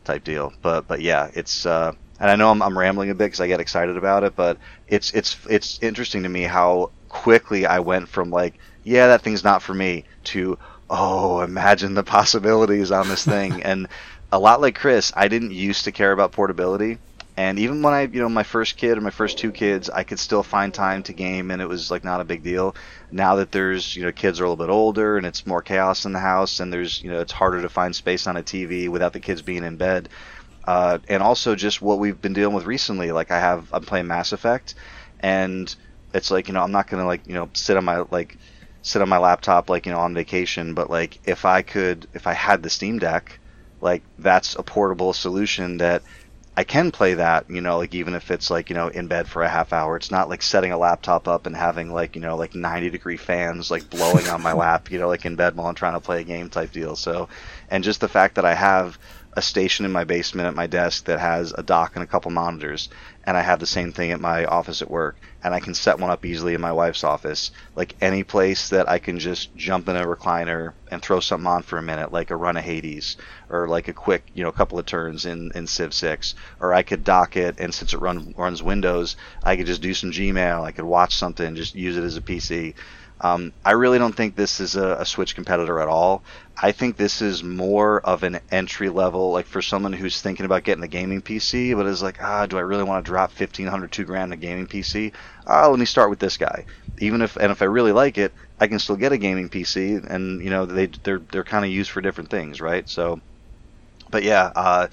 type 0.05 0.24
deal. 0.24 0.53
But 0.62 0.89
but 0.89 1.01
yeah, 1.01 1.31
it's 1.35 1.65
uh, 1.65 1.93
and 2.20 2.30
I 2.30 2.36
know 2.36 2.51
I'm, 2.51 2.62
I'm 2.62 2.78
rambling 2.78 3.10
a 3.10 3.14
bit 3.14 3.24
because 3.24 3.40
I 3.40 3.47
get 3.47 3.60
excited 3.60 3.97
about 3.97 4.24
it, 4.24 4.36
but 4.36 4.59
it's 4.86 5.12
it's 5.12 5.36
it's 5.48 5.82
interesting 5.82 6.22
to 6.24 6.28
me 6.28 6.42
how 6.42 6.90
quickly 7.09 7.66
I 7.66 7.80
went 7.80 8.09
from 8.09 8.30
like, 8.30 8.55
yeah, 8.84 9.09
that 9.09 9.22
thing's 9.22 9.42
not 9.42 9.62
for 9.62 9.74
me, 9.74 10.05
to 10.24 10.59
oh, 10.90 11.40
imagine 11.40 11.94
the 11.94 12.02
possibilities 12.18 12.90
on 12.90 13.09
this 13.09 13.24
thing. 13.24 13.62
and 13.64 13.88
a 14.30 14.38
lot 14.38 14.60
like 14.60 14.76
Chris, 14.76 15.12
I 15.16 15.28
didn't 15.28 15.52
used 15.52 15.84
to 15.84 15.92
care 15.92 16.12
about 16.12 16.32
portability. 16.32 16.98
And 17.36 17.59
even 17.59 17.80
when 17.80 17.94
I, 17.94 18.02
you 18.02 18.20
know, 18.20 18.28
my 18.28 18.42
first 18.42 18.76
kid 18.76 18.98
or 18.98 19.01
my 19.01 19.10
first 19.10 19.38
two 19.38 19.51
kids, 19.51 19.88
I 19.88 20.02
could 20.02 20.18
still 20.18 20.42
find 20.42 20.74
time 20.74 21.02
to 21.05 21.14
game, 21.14 21.51
and 21.51 21.62
it 21.62 21.68
was 21.68 21.90
like 21.90 22.05
not 22.05 22.20
a 22.20 22.24
big 22.24 22.42
deal. 22.42 22.74
Now 23.10 23.36
that 23.36 23.51
there's, 23.51 23.97
you 23.97 24.02
know, 24.02 24.12
kids 24.12 24.40
are 24.40 24.44
a 24.44 24.51
little 24.51 24.62
bit 24.62 24.70
older, 24.70 25.16
and 25.16 25.24
it's 25.24 25.47
more 25.47 25.62
chaos 25.62 26.05
in 26.05 26.12
the 26.12 26.18
house, 26.18 26.60
and 26.60 26.70
there's, 26.70 27.02
you 27.02 27.10
know, 27.10 27.20
it's 27.20 27.32
harder 27.32 27.62
to 27.62 27.70
find 27.70 27.97
space 27.97 28.26
on 28.26 28.36
a 28.36 28.42
TV 28.42 28.90
without 28.90 29.14
the 29.14 29.20
kids 29.20 29.40
being 29.40 29.64
in 29.64 29.76
bed. 29.76 30.10
Uh, 30.70 31.01
and 31.09 31.20
also 31.20 31.56
just 31.56 31.82
what 31.82 31.98
we've 31.98 32.22
been 32.22 32.32
dealing 32.32 32.55
with 32.55 32.64
recently. 32.64 33.10
Like 33.10 33.32
I 33.32 33.40
have, 33.40 33.66
I'm 33.72 33.82
playing 33.82 34.06
Mass 34.06 34.30
Effect, 34.30 34.76
and 35.18 35.74
it's 36.14 36.30
like 36.30 36.47
you 36.47 36.55
know 36.55 36.62
I'm 36.62 36.70
not 36.70 36.86
gonna 36.86 37.06
like 37.06 37.26
you 37.26 37.34
know 37.34 37.51
sit 37.55 37.76
on 37.76 37.84
my 37.84 38.05
like 38.12 38.38
sit 38.82 39.02
on 39.02 39.09
my 39.09 39.18
laptop 39.18 39.68
like 39.68 39.84
you 39.84 39.90
know 39.90 39.98
on 39.98 40.14
vacation, 40.14 40.74
but 40.74 40.88
like 40.88 41.18
if 41.24 41.44
I 41.44 41.62
could, 41.62 42.06
if 42.14 42.28
I 42.28 42.34
had 42.34 42.62
the 42.62 42.70
Steam 42.70 43.01
Deck, 43.01 43.40
like 43.80 44.05
that's 44.16 44.55
a 44.55 44.62
portable 44.62 45.12
solution 45.12 45.78
that 45.78 46.05
I 46.56 46.62
can 46.62 46.92
play 46.92 47.14
that, 47.14 47.51
you 47.51 47.60
know, 47.60 47.78
like 47.78 47.94
even 47.94 48.14
if 48.14 48.30
it's 48.30 48.48
like, 48.48 48.70
you 48.70 48.76
know, 48.76 48.86
in 48.86 49.09
bed 49.09 49.26
for 49.26 49.42
a 49.42 49.48
half 49.48 49.72
hour. 49.72 49.97
It's 49.97 50.10
not 50.10 50.28
like 50.28 50.42
setting 50.42 50.72
a 50.72 50.78
laptop 50.78 51.26
up 51.26 51.47
and 51.47 51.56
having 51.56 51.92
like, 51.92 52.14
you 52.14 52.20
know, 52.20 52.36
like 52.36 52.55
90 52.55 52.90
degree 52.90 53.16
fans 53.16 53.70
like 53.70 53.88
blowing 53.88 54.28
on 54.28 54.42
my 54.42 54.52
lap, 54.64 54.90
you 54.90 54.98
know, 54.98 55.09
like 55.09 55.24
in 55.24 55.36
bed 55.36 55.56
while 55.56 55.68
I'm 55.68 55.74
trying 55.74 55.94
to 55.94 56.01
play 56.01 56.20
a 56.20 56.24
game 56.24 56.48
type 56.48 56.70
deal. 56.70 56.97
So, 56.97 57.28
and 57.70 57.82
just 57.82 58.01
the 58.01 58.09
fact 58.09 58.34
that 58.34 58.44
I 58.44 58.55
have 58.55 58.98
a 59.35 59.43
station 59.43 59.85
in 59.85 59.93
my 59.93 60.05
basement 60.05 60.48
at 60.48 60.55
my 60.55 60.66
desk 60.66 61.05
that 61.05 61.20
has 61.20 61.52
a 61.57 61.62
dock 61.62 61.93
and 61.94 62.02
a 62.02 62.07
couple 62.07 62.31
monitors, 62.31 62.89
and 63.24 63.36
I 63.36 63.43
have 63.43 63.61
the 63.61 63.66
same 63.66 63.93
thing 63.93 64.11
at 64.11 64.20
my 64.20 64.44
office 64.44 64.82
at 64.82 64.90
work, 64.90 65.16
and 65.44 65.55
I 65.55 65.61
can 65.61 65.74
set 65.74 65.98
one 66.01 66.11
up 66.11 66.24
easily 66.27 66.55
in 66.55 66.61
my 66.61 66.73
wife's 66.73 67.05
office. 67.05 67.52
Like 67.77 67.94
any 68.01 68.24
place 68.24 68.70
that 68.70 68.89
I 68.89 68.98
can 68.98 69.20
just 69.20 69.55
jump 69.57 69.89
in 69.89 69.97
a 69.97 70.05
recliner 70.05 70.73
and 70.90 71.01
throw 71.01 71.20
something 71.20 71.47
on 71.47 71.62
for 71.62 71.78
a 71.78 71.82
minute, 71.82 72.12
like 72.12 72.31
a 72.31 72.36
run 72.36 72.57
of 72.57 72.65
Hades, 72.65 73.16
or 73.48 73.69
like 73.69 73.86
a 73.86 73.93
quick, 73.93 74.24
you 74.35 74.43
know, 74.43 74.51
couple 74.51 74.78
of 74.78 74.86
turns 74.86 75.24
in, 75.27 75.52
in 75.55 75.66
Civ 75.66 75.94
6, 75.94 76.35
or 76.59 76.74
I 76.74 76.82
could 76.82 77.05
dock 77.05 77.36
it, 77.36 77.57
and 77.61 77.73
since 77.73 77.94
it 77.94 78.01
run, 78.01 78.35
runs 78.36 78.62
Windows, 78.62 79.16
I 79.44 79.57
could 79.57 79.66
just 79.66 79.82
do 79.82 79.94
some 79.94 80.11
Gmail, 80.11 80.65
I 80.65 80.73
could 80.73 80.85
watch 80.85 81.15
something, 81.15 81.55
just 81.55 81.74
use 81.77 81.97
it 81.97 82.05
as 82.05 82.16
a 82.16 82.20
PC. 82.20 82.74
Um, 83.20 83.52
I 83.65 83.73
really 83.73 83.98
don't 83.98 84.15
think 84.15 84.35
this 84.35 84.61
is 84.61 84.77
a, 84.77 84.94
a, 85.01 85.05
Switch 85.05 85.35
competitor 85.35 85.78
at 85.81 85.89
all. 85.89 86.23
I 86.62 86.73
think 86.73 86.97
this 86.97 87.23
is 87.23 87.43
more 87.43 88.01
of 88.03 88.23
an 88.23 88.39
entry 88.51 88.89
level, 88.91 89.32
like 89.32 89.47
for 89.47 89.62
someone 89.62 89.93
who's 89.93 90.20
thinking 90.20 90.47
about 90.47 90.62
getting 90.62 90.85
a 90.85 90.89
gaming 90.89 91.23
PC, 91.23 91.74
but 91.74 91.87
is 91.87 92.03
like, 92.03 92.23
ah, 92.23 92.47
do 92.47 92.57
I 92.59 92.61
really 92.61 92.85
want 92.85 93.05
to 93.05 93.11
drop 93.11 93.32
fifteen 93.32 93.66
hundred, 93.66 93.91
two 93.93 94.05
grand 94.05 94.32
a 94.32 94.37
gaming 94.37 94.66
PC? 94.69 95.12
Ah, 95.47 95.66
let 95.69 95.78
me 95.81 95.87
start 95.87 96.11
with 96.11 96.19
this 96.20 96.37
guy. 96.37 96.66
Even 96.99 97.23
if, 97.23 97.37
and 97.37 97.51
if 97.51 97.62
I 97.62 97.65
really 97.65 97.93
like 97.93 98.19
it, 98.19 98.35
I 98.61 98.66
can 98.69 98.78
still 98.78 98.97
get 98.97 99.12
a 99.12 99.19
gaming 99.19 99.49
PC, 99.49 99.97
and 99.97 100.43
you 100.45 100.51
know 100.51 100.66
they 100.66 100.87
they're 100.87 101.23
they're 101.32 101.45
kind 101.45 101.65
of 101.65 101.70
used 101.70 101.91
for 101.91 102.01
different 102.03 102.31
things, 102.31 102.61
right? 102.61 102.89
So, 102.89 103.20
but 104.11 104.23
yeah, 104.23 104.51
uh, 104.55 104.89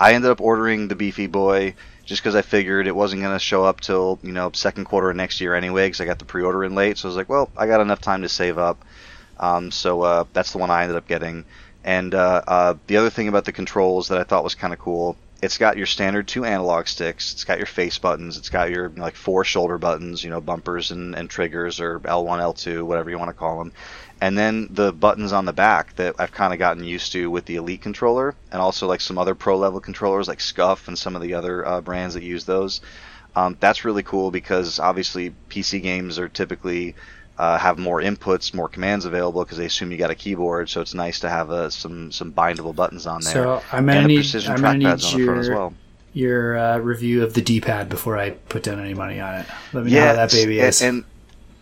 I 0.00 0.14
ended 0.14 0.30
up 0.30 0.40
ordering 0.40 0.88
the 0.88 0.96
Beefy 0.96 1.26
Boy 1.26 1.74
just 2.04 2.22
because 2.22 2.34
I 2.34 2.42
figured 2.42 2.86
it 2.86 2.96
wasn't 2.96 3.22
going 3.22 3.34
to 3.34 3.38
show 3.38 3.64
up 3.64 3.80
till 3.80 4.18
you 4.22 4.32
know 4.32 4.50
second 4.54 4.84
quarter 4.86 5.10
of 5.10 5.16
next 5.16 5.40
year 5.40 5.54
anyway, 5.54 5.86
because 5.86 6.00
I 6.00 6.06
got 6.06 6.18
the 6.18 6.24
pre-order 6.26 6.64
in 6.64 6.74
late. 6.74 6.98
So 6.98 7.08
I 7.08 7.10
was 7.10 7.16
like, 7.16 7.28
well, 7.28 7.50
I 7.56 7.66
got 7.66 7.80
enough 7.80 8.00
time 8.00 8.22
to 8.22 8.28
save 8.28 8.58
up. 8.58 8.84
Um, 9.42 9.70
so 9.70 10.00
uh, 10.00 10.24
that's 10.32 10.52
the 10.52 10.58
one 10.58 10.70
I 10.70 10.82
ended 10.82 10.96
up 10.96 11.06
getting. 11.06 11.44
And 11.84 12.14
uh, 12.14 12.42
uh, 12.46 12.74
the 12.86 12.96
other 12.96 13.10
thing 13.10 13.28
about 13.28 13.44
the 13.44 13.52
controls 13.52 14.08
that 14.08 14.18
I 14.18 14.24
thought 14.24 14.44
was 14.44 14.54
kind 14.54 14.72
of 14.72 14.78
cool, 14.78 15.16
it's 15.42 15.58
got 15.58 15.76
your 15.76 15.86
standard 15.86 16.28
two 16.28 16.44
analog 16.44 16.86
sticks. 16.86 17.32
It's 17.32 17.44
got 17.44 17.58
your 17.58 17.66
face 17.66 17.98
buttons. 17.98 18.38
It's 18.38 18.48
got 18.48 18.70
your 18.70 18.88
like 18.90 19.16
four 19.16 19.44
shoulder 19.44 19.76
buttons, 19.76 20.24
you 20.24 20.30
know, 20.30 20.40
bumpers 20.40 20.92
and, 20.92 21.14
and 21.14 21.28
triggers 21.28 21.80
or 21.80 21.98
L1, 22.00 22.38
L2, 22.38 22.84
whatever 22.84 23.10
you 23.10 23.18
want 23.18 23.30
to 23.30 23.34
call 23.34 23.58
them 23.58 23.72
and 24.22 24.38
then 24.38 24.68
the 24.70 24.92
buttons 24.92 25.32
on 25.32 25.46
the 25.46 25.52
back 25.52 25.96
that 25.96 26.14
I've 26.16 26.30
kind 26.30 26.52
of 26.52 26.60
gotten 26.60 26.84
used 26.84 27.10
to 27.10 27.28
with 27.28 27.44
the 27.46 27.56
Elite 27.56 27.82
controller, 27.82 28.36
and 28.52 28.62
also 28.62 28.86
like 28.86 29.00
some 29.00 29.18
other 29.18 29.34
pro 29.34 29.58
level 29.58 29.80
controllers 29.80 30.28
like 30.28 30.40
SCUF 30.40 30.86
and 30.86 30.96
some 30.96 31.16
of 31.16 31.22
the 31.22 31.34
other 31.34 31.66
uh, 31.66 31.80
brands 31.80 32.14
that 32.14 32.22
use 32.22 32.44
those. 32.44 32.82
Um, 33.34 33.56
that's 33.58 33.84
really 33.84 34.04
cool 34.04 34.30
because 34.30 34.78
obviously 34.78 35.34
PC 35.50 35.82
games 35.82 36.20
are 36.20 36.28
typically 36.28 36.94
uh, 37.42 37.58
have 37.58 37.76
more 37.76 38.00
inputs, 38.00 38.54
more 38.54 38.68
commands 38.68 39.04
available 39.04 39.42
because 39.42 39.58
they 39.58 39.66
assume 39.66 39.90
you 39.90 39.98
got 39.98 40.12
a 40.12 40.14
keyboard. 40.14 40.68
So 40.68 40.80
it's 40.80 40.94
nice 40.94 41.18
to 41.20 41.28
have 41.28 41.50
uh, 41.50 41.70
some 41.70 42.12
some 42.12 42.32
bindable 42.32 42.72
buttons 42.72 43.04
on 43.04 43.20
there. 43.22 43.32
So 43.32 43.62
I'm 43.72 43.84
gonna 43.84 44.06
need, 44.06 44.24
I'm 44.46 44.62
gonna 44.62 44.78
need 44.78 45.02
your, 45.12 45.54
well. 45.54 45.74
your 46.12 46.56
uh, 46.56 46.78
review 46.78 47.24
of 47.24 47.34
the 47.34 47.42
D-pad 47.42 47.88
before 47.88 48.16
I 48.16 48.30
put 48.30 48.62
down 48.62 48.78
any 48.78 48.94
money 48.94 49.18
on 49.18 49.40
it. 49.40 49.46
Let 49.72 49.84
me 49.84 49.90
yeah, 49.90 50.00
know 50.00 50.06
how 50.06 50.14
that 50.14 50.30
baby 50.30 50.60
is. 50.60 50.82
And, 50.82 50.98
and 50.98 51.04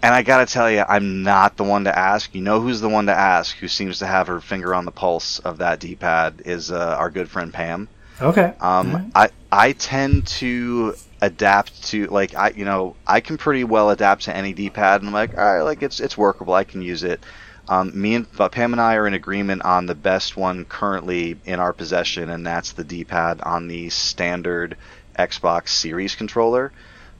and 0.02 0.14
I 0.14 0.22
gotta 0.22 0.44
tell 0.44 0.70
you, 0.70 0.84
I'm 0.86 1.22
not 1.22 1.56
the 1.56 1.64
one 1.64 1.84
to 1.84 1.98
ask. 1.98 2.34
You 2.34 2.42
know 2.42 2.60
who's 2.60 2.82
the 2.82 2.90
one 2.90 3.06
to 3.06 3.14
ask? 3.14 3.56
Who 3.56 3.68
seems 3.68 4.00
to 4.00 4.06
have 4.06 4.26
her 4.26 4.40
finger 4.42 4.74
on 4.74 4.84
the 4.84 4.92
pulse 4.92 5.38
of 5.38 5.58
that 5.58 5.80
D-pad 5.80 6.42
is 6.44 6.70
uh, 6.70 6.96
our 6.98 7.10
good 7.10 7.30
friend 7.30 7.54
Pam. 7.54 7.88
Okay. 8.20 8.52
Um, 8.60 8.92
right. 8.92 9.32
I 9.50 9.66
I 9.66 9.72
tend 9.72 10.26
to 10.40 10.94
adapt 11.22 11.84
to 11.88 12.06
like 12.06 12.34
I 12.34 12.50
you 12.56 12.64
know 12.64 12.96
I 13.06 13.20
can 13.20 13.36
pretty 13.38 13.64
well 13.64 13.90
adapt 13.90 14.22
to 14.24 14.36
any 14.36 14.52
D-pad, 14.52 15.00
and 15.00 15.08
I'm 15.08 15.14
like, 15.14 15.36
all 15.36 15.44
right, 15.44 15.62
like 15.62 15.82
it's 15.82 16.00
it's 16.00 16.16
workable. 16.18 16.54
I 16.54 16.64
can 16.64 16.82
use 16.82 17.02
it. 17.02 17.24
Um, 17.68 17.92
me 18.00 18.14
and 18.16 18.26
uh, 18.38 18.48
Pam 18.48 18.72
and 18.72 18.80
I 18.80 18.96
are 18.96 19.06
in 19.06 19.14
agreement 19.14 19.62
on 19.62 19.86
the 19.86 19.94
best 19.94 20.36
one 20.36 20.64
currently 20.64 21.38
in 21.44 21.60
our 21.60 21.72
possession, 21.72 22.28
and 22.30 22.44
that's 22.44 22.72
the 22.72 22.82
D-pad 22.84 23.40
on 23.42 23.68
the 23.68 23.90
standard 23.90 24.76
Xbox 25.18 25.68
Series 25.68 26.16
controller. 26.16 26.72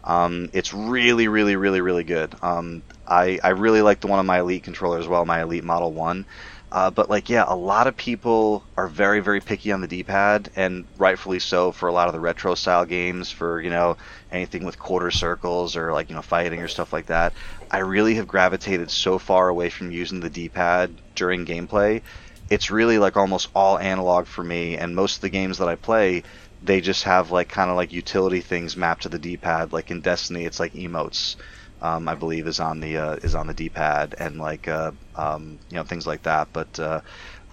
Um, 0.03 0.49
it's 0.53 0.73
really, 0.73 1.29
really, 1.29 1.57
really, 1.57 1.81
really 1.81 2.05
good. 2.05 2.35
Um, 2.43 2.83
I, 3.07 3.39
I 3.45 3.51
really 3.51 3.83
like 3.83 4.01
the 4.01 4.07
one 4.07 4.19
on 4.19 4.27
my 4.27 4.41
Elite 4.41 4.65
controller 4.65 4.99
as 4.99 5.07
well, 5.07 5.25
my 5.27 5.43
Elite 5.43 5.65
Model 5.65 5.93
1. 5.93 6.25
Uh, 6.73 6.89
but 6.91 7.11
like, 7.11 7.29
yeah, 7.29 7.45
a 7.49 7.57
lot 7.57 7.89
of 7.89 7.97
people 7.97 8.65
are 8.77 8.87
very, 8.87 9.19
very 9.21 9.41
picky 9.41 9.73
on 9.73 9.81
the 9.81 9.89
D-pad, 9.89 10.51
and 10.55 10.87
rightfully 10.97 11.41
so 11.41 11.73
for 11.73 11.89
a 11.89 11.93
lot 11.93 12.07
of 12.07 12.15
the 12.15 12.21
retro 12.21 12.55
style 12.55 12.85
games. 12.85 13.31
For 13.31 13.61
you 13.61 13.71
know 13.71 13.97
anything 14.31 14.65
with 14.65 14.79
quarter 14.79 15.11
circles 15.11 15.77
or 15.77 15.93
like 15.93 16.11
you 16.11 16.15
know 16.17 16.23
fighting 16.23 16.61
or 16.63 16.69
stuff 16.69 16.93
like 16.93 17.07
that. 17.07 17.35
I 17.71 17.79
really 17.79 18.15
have 18.15 18.27
gravitated 18.29 18.91
so 18.91 19.19
far 19.19 19.49
away 19.49 19.69
from 19.71 19.91
using 19.91 20.21
the 20.21 20.31
D-pad 20.31 21.01
during 21.17 21.45
gameplay. 21.45 22.03
It's 22.49 22.71
really 22.71 22.99
like 22.99 23.17
almost 23.17 23.49
all 23.55 23.79
analog 23.79 24.27
for 24.27 24.45
me, 24.45 24.77
and 24.77 24.95
most 24.95 25.17
of 25.17 25.21
the 25.23 25.31
games 25.31 25.59
that 25.59 25.69
I 25.69 25.75
play, 25.77 26.23
they 26.63 26.81
just 26.81 27.05
have 27.05 27.31
like 27.33 27.49
kind 27.49 27.71
of 27.71 27.77
like 27.77 27.93
utility 27.93 28.41
things 28.41 28.77
mapped 28.77 29.03
to 29.03 29.09
the 29.09 29.19
D-pad. 29.19 29.73
Like 29.73 29.91
in 29.91 30.01
Destiny, 30.03 30.45
it's 30.45 30.61
like 30.61 30.73
emotes. 30.75 31.37
Um, 31.83 32.09
I 32.09 32.15
believe 32.15 32.47
is 32.47 32.61
on 32.61 32.81
the 32.81 32.97
uh, 32.99 33.15
is 33.23 33.35
on 33.35 33.47
the 33.47 33.55
D-pad 33.55 34.15
and 34.19 34.39
like 34.39 34.69
uh, 34.69 34.93
um, 35.17 35.61
you 35.71 35.77
know 35.77 35.85
things 35.85 36.07
like 36.07 36.23
that. 36.25 36.49
But 36.53 36.79
uh, 36.79 37.01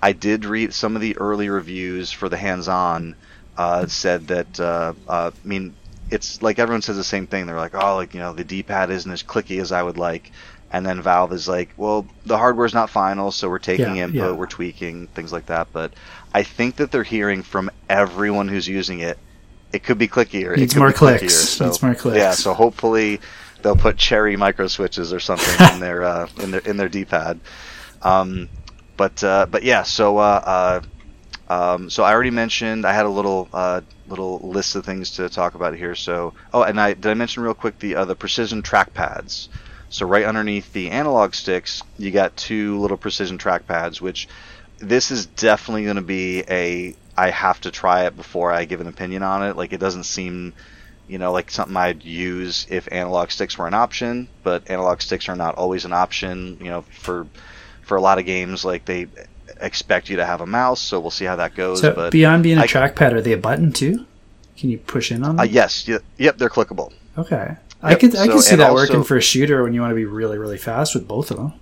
I 0.01 0.13
did 0.13 0.45
read 0.45 0.73
some 0.73 0.95
of 0.95 1.01
the 1.01 1.17
early 1.17 1.49
reviews 1.49 2.11
for 2.11 2.29
the 2.29 2.37
hands-on. 2.37 3.15
uh, 3.57 3.87
said 3.87 4.27
that 4.27 4.59
uh, 4.59 4.93
uh, 5.07 5.31
I 5.43 5.47
mean 5.47 5.77
it's 6.09 6.41
like 6.41 6.59
everyone 6.59 6.81
says 6.81 6.95
the 6.97 7.03
same 7.03 7.27
thing. 7.27 7.45
They're 7.47 7.57
like, 7.57 7.75
oh, 7.75 7.95
like 7.95 8.13
you 8.13 8.19
know, 8.19 8.33
the 8.33 8.43
D-pad 8.45 8.89
isn't 8.91 9.11
as 9.11 9.23
clicky 9.23 9.61
as 9.61 9.71
I 9.71 9.83
would 9.83 9.97
like. 9.97 10.31
And 10.71 10.85
then 10.85 11.01
Valve 11.01 11.31
is 11.33 11.47
like, 11.47 11.73
well, 11.77 12.09
the 12.25 12.37
hardware's 12.37 12.73
not 12.73 12.89
final, 12.89 13.31
so 13.31 13.49
we're 13.49 13.59
taking 13.59 13.95
Yeah, 13.95 13.95
input, 13.95 14.35
yeah. 14.35 14.37
we're 14.37 14.47
tweaking 14.47 15.07
things 15.09 15.31
like 15.31 15.45
that. 15.47 15.71
But 15.71 15.93
I 16.33 16.43
think 16.43 16.75
that 16.77 16.91
they're 16.91 17.03
hearing 17.03 17.41
from 17.43 17.69
everyone 17.89 18.49
who's 18.49 18.67
using 18.67 18.99
it, 18.99 19.17
it 19.71 19.83
could 19.83 19.97
be 19.97 20.07
clickier. 20.09 20.57
it 20.57 20.59
Needs 20.59 20.73
could 20.73 20.75
more 20.75 20.91
be 20.91 20.93
clickier. 20.93 21.29
clicks. 21.29 21.57
So, 21.57 21.65
Needs 21.65 21.81
more 21.81 21.95
clicks. 21.95 22.15
Yeah, 22.15 22.35
so 22.35 22.53
hopefully 22.53 23.21
they'll 23.61 23.75
put 23.75 23.97
cherry 23.97 24.35
micro 24.35 24.67
switches 24.67 25.13
or 25.13 25.19
something 25.19 25.73
in 25.73 25.79
their 25.81 26.03
uh, 26.03 26.27
in 26.41 26.51
their 26.51 26.61
in 26.61 26.77
their 26.77 26.89
D-pad. 26.89 27.39
Um, 28.01 28.49
but 28.95 29.23
uh, 29.23 29.45
but 29.45 29.63
yeah, 29.63 29.83
so 29.83 30.17
uh, 30.17 30.81
uh, 31.49 31.53
um, 31.73 31.89
so 31.89 32.03
I 32.03 32.13
already 32.13 32.31
mentioned 32.31 32.85
I 32.85 32.93
had 32.93 33.05
a 33.05 33.09
little 33.09 33.47
uh, 33.53 33.81
little 34.07 34.39
list 34.39 34.75
of 34.75 34.85
things 34.85 35.11
to 35.11 35.29
talk 35.29 35.55
about 35.55 35.75
here. 35.75 35.95
So 35.95 36.33
oh, 36.53 36.63
and 36.63 36.79
I 36.79 36.93
did 36.93 37.07
I 37.07 37.13
mention 37.13 37.43
real 37.43 37.53
quick 37.53 37.79
the 37.79 37.95
uh, 37.95 38.05
the 38.05 38.15
precision 38.15 38.61
track 38.61 38.93
pads. 38.93 39.49
So 39.89 40.05
right 40.05 40.25
underneath 40.25 40.73
the 40.73 40.89
analog 40.89 41.33
sticks, 41.33 41.81
you 41.97 42.11
got 42.11 42.35
two 42.35 42.77
little 42.79 42.97
precision 42.97 43.37
track 43.37 43.67
pads, 43.67 44.01
which 44.01 44.27
this 44.79 45.11
is 45.11 45.25
definitely 45.25 45.85
going 45.85 45.95
to 45.95 46.01
be 46.01 46.43
a 46.49 46.95
I 47.17 47.29
have 47.29 47.61
to 47.61 47.71
try 47.71 48.05
it 48.05 48.15
before 48.15 48.51
I 48.51 48.65
give 48.65 48.81
an 48.81 48.87
opinion 48.87 49.23
on 49.23 49.43
it. 49.43 49.55
Like 49.55 49.73
it 49.73 49.79
doesn't 49.79 50.03
seem 50.03 50.53
you 51.07 51.17
know, 51.17 51.31
like 51.31 51.49
something 51.51 51.75
I'd 51.77 52.03
use 52.03 52.67
if 52.69 52.87
analog 52.91 53.31
sticks 53.31 53.57
were 53.57 53.67
an 53.67 53.73
option, 53.73 54.27
but 54.43 54.69
analog 54.69 55.01
sticks 55.01 55.29
are 55.29 55.35
not 55.35 55.55
always 55.55 55.85
an 55.85 55.93
option. 55.93 56.57
You 56.59 56.69
know, 56.69 56.81
for 56.91 57.27
for 57.83 57.97
a 57.97 58.01
lot 58.01 58.19
of 58.19 58.25
games, 58.25 58.65
like 58.65 58.85
they 58.85 59.07
expect 59.61 60.09
you 60.09 60.17
to 60.17 60.25
have 60.25 60.41
a 60.41 60.45
mouse, 60.45 60.81
so 60.81 60.99
we'll 60.99 61.11
see 61.11 61.25
how 61.25 61.37
that 61.37 61.55
goes. 61.55 61.81
So 61.81 61.93
but 61.93 62.11
beyond 62.11 62.43
being 62.43 62.57
a 62.57 62.61
I- 62.61 62.67
trackpad, 62.67 63.13
are 63.13 63.21
they 63.21 63.33
a 63.33 63.37
button 63.37 63.71
too? 63.71 64.05
Can 64.57 64.69
you 64.69 64.79
push 64.79 65.11
in 65.11 65.23
on 65.23 65.39
uh, 65.39 65.43
yes, 65.43 65.87
y- 65.87 65.99
yep, 66.17 66.37
they're 66.37 66.49
clickable. 66.49 66.91
Okay. 67.17 67.55
I 67.81 67.91
Yep, 67.91 67.99
could 67.99 68.15
I 68.15 68.25
so- 68.25 68.31
could 68.33 68.41
see 68.43 68.55
that 68.55 68.69
also- 68.71 68.75
working 68.75 69.03
for 69.03 69.17
a 69.17 69.21
shooter 69.21 69.63
when 69.63 69.73
you 69.73 69.81
want 69.81 69.91
to 69.91 69.95
be 69.95 70.05
really 70.05 70.37
really 70.37 70.57
fast 70.57 70.93
with 70.95 71.07
both 71.07 71.31
of 71.31 71.37
them. 71.37 71.53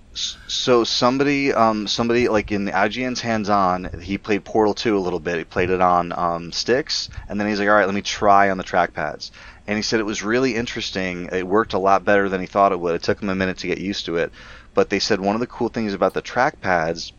So 0.48 0.86
somebody, 0.86 1.52
um, 1.54 1.88
somebody 1.88 2.30
like 2.30 2.50
in 2.50 2.64
the 2.64 2.72
IGN's 2.72 3.20
hands-on, 3.20 3.90
he 4.02 4.18
played 4.18 4.46
Portal 4.46 4.74
2 4.74 4.98
a 4.98 5.00
little 5.00 5.20
bit. 5.20 5.38
He 5.38 5.44
played 5.44 5.70
it 5.70 5.82
on 5.82 6.14
um, 6.14 6.54
sticks, 6.54 7.10
and 7.28 7.38
then 7.38 7.50
he's 7.50 7.60
like, 7.60 7.68
"All 7.68 7.76
right, 7.76 7.86
let 7.86 7.94
me 7.96 8.02
try 8.02 8.50
on 8.50 8.58
the 8.58 8.64
trackpads." 8.64 9.32
And 9.68 9.76
he 9.78 9.82
said 9.82 10.00
it 10.00 10.06
was 10.06 10.24
really 10.24 10.56
interesting. 10.56 11.28
It 11.34 11.46
worked 11.46 11.74
a 11.74 11.80
lot 11.80 12.06
better 12.06 12.30
than 12.30 12.40
he 12.40 12.48
thought 12.48 12.72
it 12.72 12.80
would. 12.80 12.96
It 12.96 13.04
took 13.04 13.22
him 13.22 13.28
a 13.30 13.36
minute 13.36 13.58
to 13.58 13.68
get 13.68 13.80
used 13.80 14.06
to 14.06 14.16
it, 14.16 14.32
but 14.74 14.90
they 14.90 15.00
said 15.00 15.20
one 15.20 15.36
of 15.36 15.42
the 15.42 15.48
cool 15.48 15.68
things 15.68 15.94
about 15.94 16.14
the 16.14 16.22
trackpads 16.22 17.12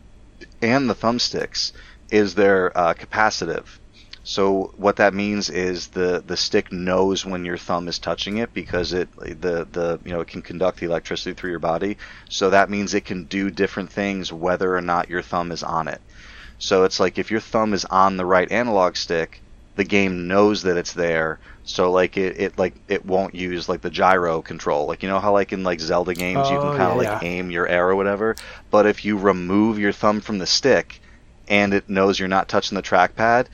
and 0.63 0.89
the 0.89 0.95
thumbsticks 0.95 1.73
is 2.09 2.33
they're 2.33 2.75
uh, 2.75 2.93
capacitive. 2.95 3.65
So 4.29 4.73
what 4.75 4.97
that 4.97 5.13
means 5.13 5.49
is 5.49 5.87
the 5.89 6.21
the 6.25 6.35
stick 6.37 6.71
knows 6.71 7.25
when 7.25 7.45
your 7.45 7.57
thumb 7.57 7.87
is 7.87 7.97
touching 7.99 8.37
it 8.37 8.53
because 8.53 8.91
it 8.93 9.09
the 9.15 9.65
the 9.71 9.99
you 10.03 10.11
know 10.13 10.19
it 10.21 10.27
can 10.27 10.41
conduct 10.41 10.79
the 10.79 10.85
electricity 10.87 11.33
through 11.33 11.51
your 11.51 11.59
body. 11.59 11.97
So 12.29 12.49
that 12.51 12.69
means 12.69 12.93
it 12.93 13.05
can 13.05 13.25
do 13.25 13.49
different 13.49 13.91
things 13.91 14.31
whether 14.33 14.75
or 14.75 14.81
not 14.81 15.09
your 15.09 15.21
thumb 15.23 15.51
is 15.51 15.63
on 15.63 15.87
it. 15.87 16.01
So 16.59 16.83
it's 16.83 16.99
like 16.99 17.17
if 17.17 17.31
your 17.31 17.39
thumb 17.39 17.73
is 17.73 17.85
on 17.85 18.17
the 18.17 18.25
right 18.25 18.51
analog 18.51 18.97
stick, 18.97 19.43
the 19.75 19.85
game 19.85 20.27
knows 20.27 20.63
that 20.63 20.77
it's 20.77 20.93
there. 20.93 21.39
So 21.63 21.91
like 21.91 22.17
it, 22.17 22.39
it 22.39 22.57
like 22.59 22.75
it 22.87 23.05
won't 23.05 23.35
use 23.35 23.69
like 23.69 23.81
the 23.81 23.89
gyro 23.91 24.41
control. 24.41 24.87
Like 24.87 25.03
you 25.03 25.09
know 25.09 25.19
how 25.19 25.33
like 25.33 25.53
in 25.53 25.63
like 25.63 25.79
Zelda 25.81 26.15
games 26.15 26.49
you 26.49 26.59
Oh, 26.59 26.59
can 26.59 26.71
kind 26.71 26.91
of 26.91 26.97
yeah, 26.97 27.13
like 27.13 27.17
aim 27.21 27.51
your 27.51 27.67
arrow 27.67 27.93
or 27.93 27.95
whatever. 27.97 28.37
But 28.71 28.85
if 28.87 29.05
you 29.05 29.17
remove 29.17 29.79
your 29.79 29.93
thumb 29.93 30.21
from 30.21 30.37
the 30.39 30.47
stick 30.47 31.01
and 31.47 31.73
it 31.73 31.89
knows 31.89 32.19
you're 32.19 32.27
not 32.27 32.49
touching 32.49 32.75
the 32.75 32.81
trackpad, 32.83 33.47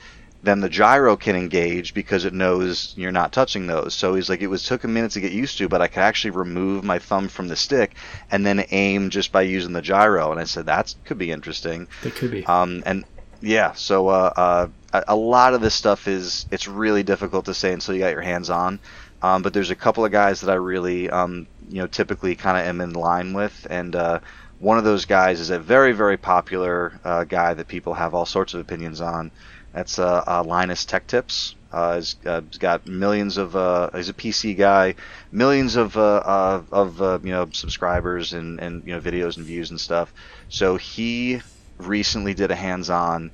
then 0.44 0.60
the 0.60 0.68
gyro 0.68 1.16
can 1.16 1.36
engage 1.36 1.94
because 1.94 2.24
it 2.24 2.32
knows 2.34 2.92
you're 2.96 3.12
not 3.12 3.32
touching 3.32 3.66
those. 3.66 3.94
So 3.94 4.14
he's 4.14 4.28
like, 4.28 4.42
it 4.42 4.48
was 4.48 4.62
took 4.62 4.84
a 4.84 4.88
minute 4.88 5.12
to 5.12 5.20
get 5.20 5.32
used 5.32 5.58
to, 5.58 5.68
but 5.68 5.80
I 5.80 5.88
could 5.88 6.02
actually 6.02 6.32
remove 6.32 6.84
my 6.84 6.98
thumb 6.98 7.28
from 7.28 7.48
the 7.48 7.56
stick 7.56 7.94
and 8.30 8.44
then 8.44 8.64
aim 8.70 9.10
just 9.10 9.32
by 9.32 9.42
using 9.42 9.72
the 9.72 9.82
gyro. 9.82 10.30
And 10.30 10.40
I 10.40 10.44
said 10.44 10.66
that 10.66 10.94
could 11.04 11.18
be 11.18 11.30
interesting. 11.30 11.88
It 12.02 12.14
could 12.14 12.30
be. 12.30 12.44
Um, 12.44 12.82
and 12.84 13.04
yeah, 13.40 13.72
so 13.72 14.08
uh, 14.08 14.32
uh, 14.36 14.68
a, 14.92 15.04
a 15.08 15.16
lot 15.16 15.54
of 15.54 15.60
this 15.60 15.74
stuff 15.74 16.08
is 16.08 16.46
it's 16.50 16.68
really 16.68 17.02
difficult 17.02 17.46
to 17.46 17.54
say 17.54 17.72
until 17.72 17.94
you 17.94 18.00
got 18.00 18.12
your 18.12 18.22
hands 18.22 18.50
on. 18.50 18.80
Um, 19.22 19.42
but 19.42 19.54
there's 19.54 19.70
a 19.70 19.76
couple 19.76 20.04
of 20.04 20.12
guys 20.12 20.42
that 20.42 20.50
I 20.50 20.56
really, 20.56 21.08
um, 21.08 21.46
you 21.70 21.80
know, 21.80 21.86
typically 21.86 22.34
kind 22.34 22.58
of 22.58 22.66
am 22.66 22.82
in 22.82 22.92
line 22.92 23.32
with, 23.32 23.66
and 23.70 23.96
uh, 23.96 24.20
one 24.58 24.78
of 24.78 24.84
those 24.84 25.04
guys 25.04 25.40
is 25.40 25.50
a 25.50 25.58
very, 25.58 25.92
very 25.92 26.16
popular 26.16 26.98
uh, 27.04 27.24
guy 27.24 27.54
that 27.54 27.68
people 27.68 27.94
have 27.94 28.14
all 28.14 28.26
sorts 28.26 28.54
of 28.54 28.60
opinions 28.60 29.00
on. 29.00 29.30
That's 29.74 29.98
uh, 29.98 30.22
uh, 30.24 30.44
Linus 30.46 30.84
Tech 30.84 31.06
Tips. 31.08 31.56
Uh, 31.72 31.96
he's, 31.96 32.16
he's 32.22 32.58
got 32.58 32.86
millions 32.86 33.36
of. 33.36 33.52
He's 33.92 34.08
a 34.08 34.14
PC 34.14 34.56
guy, 34.56 34.94
millions 35.32 35.76
of 35.76 35.96
of 35.96 37.24
you 37.24 37.32
know 37.32 37.48
subscribers 37.52 38.32
and 38.32 38.60
and 38.60 38.86
you 38.86 38.94
know 38.94 39.00
videos 39.00 39.36
and 39.36 39.44
views 39.44 39.70
and 39.70 39.80
stuff. 39.80 40.14
So 40.48 40.76
he 40.76 41.42
recently 41.78 42.34
did 42.34 42.52
a 42.52 42.54
hands-on, 42.54 43.32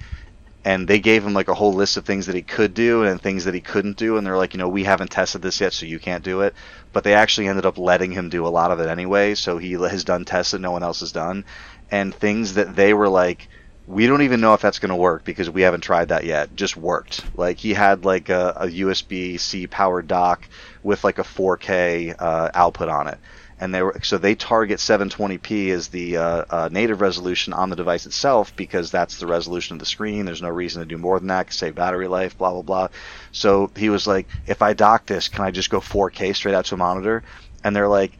and 0.64 0.88
they 0.88 0.98
gave 0.98 1.26
him 1.26 1.34
like 1.34 1.48
a 1.48 1.54
whole 1.54 1.74
list 1.74 1.98
of 1.98 2.06
things 2.06 2.24
that 2.24 2.34
he 2.34 2.40
could 2.40 2.72
do 2.72 3.04
and 3.04 3.20
things 3.20 3.44
that 3.44 3.52
he 3.52 3.60
couldn't 3.60 3.98
do, 3.98 4.16
and 4.16 4.26
they're 4.26 4.38
like, 4.38 4.54
you 4.54 4.58
know, 4.58 4.68
we 4.68 4.84
haven't 4.84 5.10
tested 5.10 5.42
this 5.42 5.60
yet, 5.60 5.74
so 5.74 5.84
you 5.84 5.98
can't 5.98 6.24
do 6.24 6.40
it. 6.40 6.54
But 6.94 7.04
they 7.04 7.12
actually 7.12 7.48
ended 7.48 7.66
up 7.66 7.76
letting 7.76 8.12
him 8.12 8.30
do 8.30 8.46
a 8.46 8.48
lot 8.48 8.70
of 8.70 8.80
it 8.80 8.88
anyway. 8.88 9.34
So 9.34 9.58
he 9.58 9.72
has 9.72 10.04
done 10.04 10.24
tests 10.24 10.52
that 10.52 10.62
no 10.62 10.70
one 10.70 10.82
else 10.82 11.00
has 11.00 11.12
done, 11.12 11.44
and 11.90 12.14
things 12.14 12.54
that 12.54 12.74
they 12.74 12.94
were 12.94 13.10
like 13.10 13.46
we 13.86 14.06
don't 14.06 14.22
even 14.22 14.40
know 14.40 14.54
if 14.54 14.60
that's 14.60 14.78
going 14.78 14.90
to 14.90 14.96
work 14.96 15.24
because 15.24 15.50
we 15.50 15.62
haven't 15.62 15.80
tried 15.80 16.08
that 16.08 16.24
yet. 16.24 16.54
Just 16.54 16.76
worked. 16.76 17.24
Like 17.36 17.58
he 17.58 17.74
had 17.74 18.04
like 18.04 18.28
a, 18.28 18.54
a 18.56 18.66
USB 18.66 19.38
C 19.38 19.66
powered 19.66 20.06
dock 20.06 20.48
with 20.82 21.02
like 21.02 21.18
a 21.18 21.24
4K 21.24 22.14
uh, 22.18 22.50
output 22.54 22.88
on 22.88 23.08
it, 23.08 23.18
and 23.58 23.74
they 23.74 23.82
were 23.82 23.98
so 24.02 24.16
they 24.16 24.34
target 24.34 24.78
720p 24.78 25.70
as 25.70 25.88
the 25.88 26.16
uh, 26.18 26.44
uh, 26.50 26.68
native 26.70 27.00
resolution 27.00 27.52
on 27.52 27.68
the 27.68 27.76
device 27.76 28.06
itself 28.06 28.54
because 28.54 28.90
that's 28.90 29.18
the 29.18 29.26
resolution 29.26 29.74
of 29.74 29.80
the 29.80 29.86
screen. 29.86 30.24
There's 30.24 30.42
no 30.42 30.50
reason 30.50 30.80
to 30.80 30.86
do 30.86 30.98
more 30.98 31.18
than 31.18 31.28
that. 31.28 31.52
Save 31.52 31.74
battery 31.74 32.06
life. 32.08 32.38
Blah 32.38 32.52
blah 32.52 32.62
blah. 32.62 32.88
So 33.32 33.70
he 33.76 33.88
was 33.88 34.06
like, 34.06 34.28
if 34.46 34.62
I 34.62 34.72
dock 34.72 35.06
this, 35.06 35.28
can 35.28 35.44
I 35.44 35.50
just 35.50 35.70
go 35.70 35.80
4K 35.80 36.36
straight 36.36 36.54
out 36.54 36.66
to 36.66 36.74
a 36.74 36.78
monitor? 36.78 37.24
And 37.64 37.74
they're 37.74 37.88
like, 37.88 38.12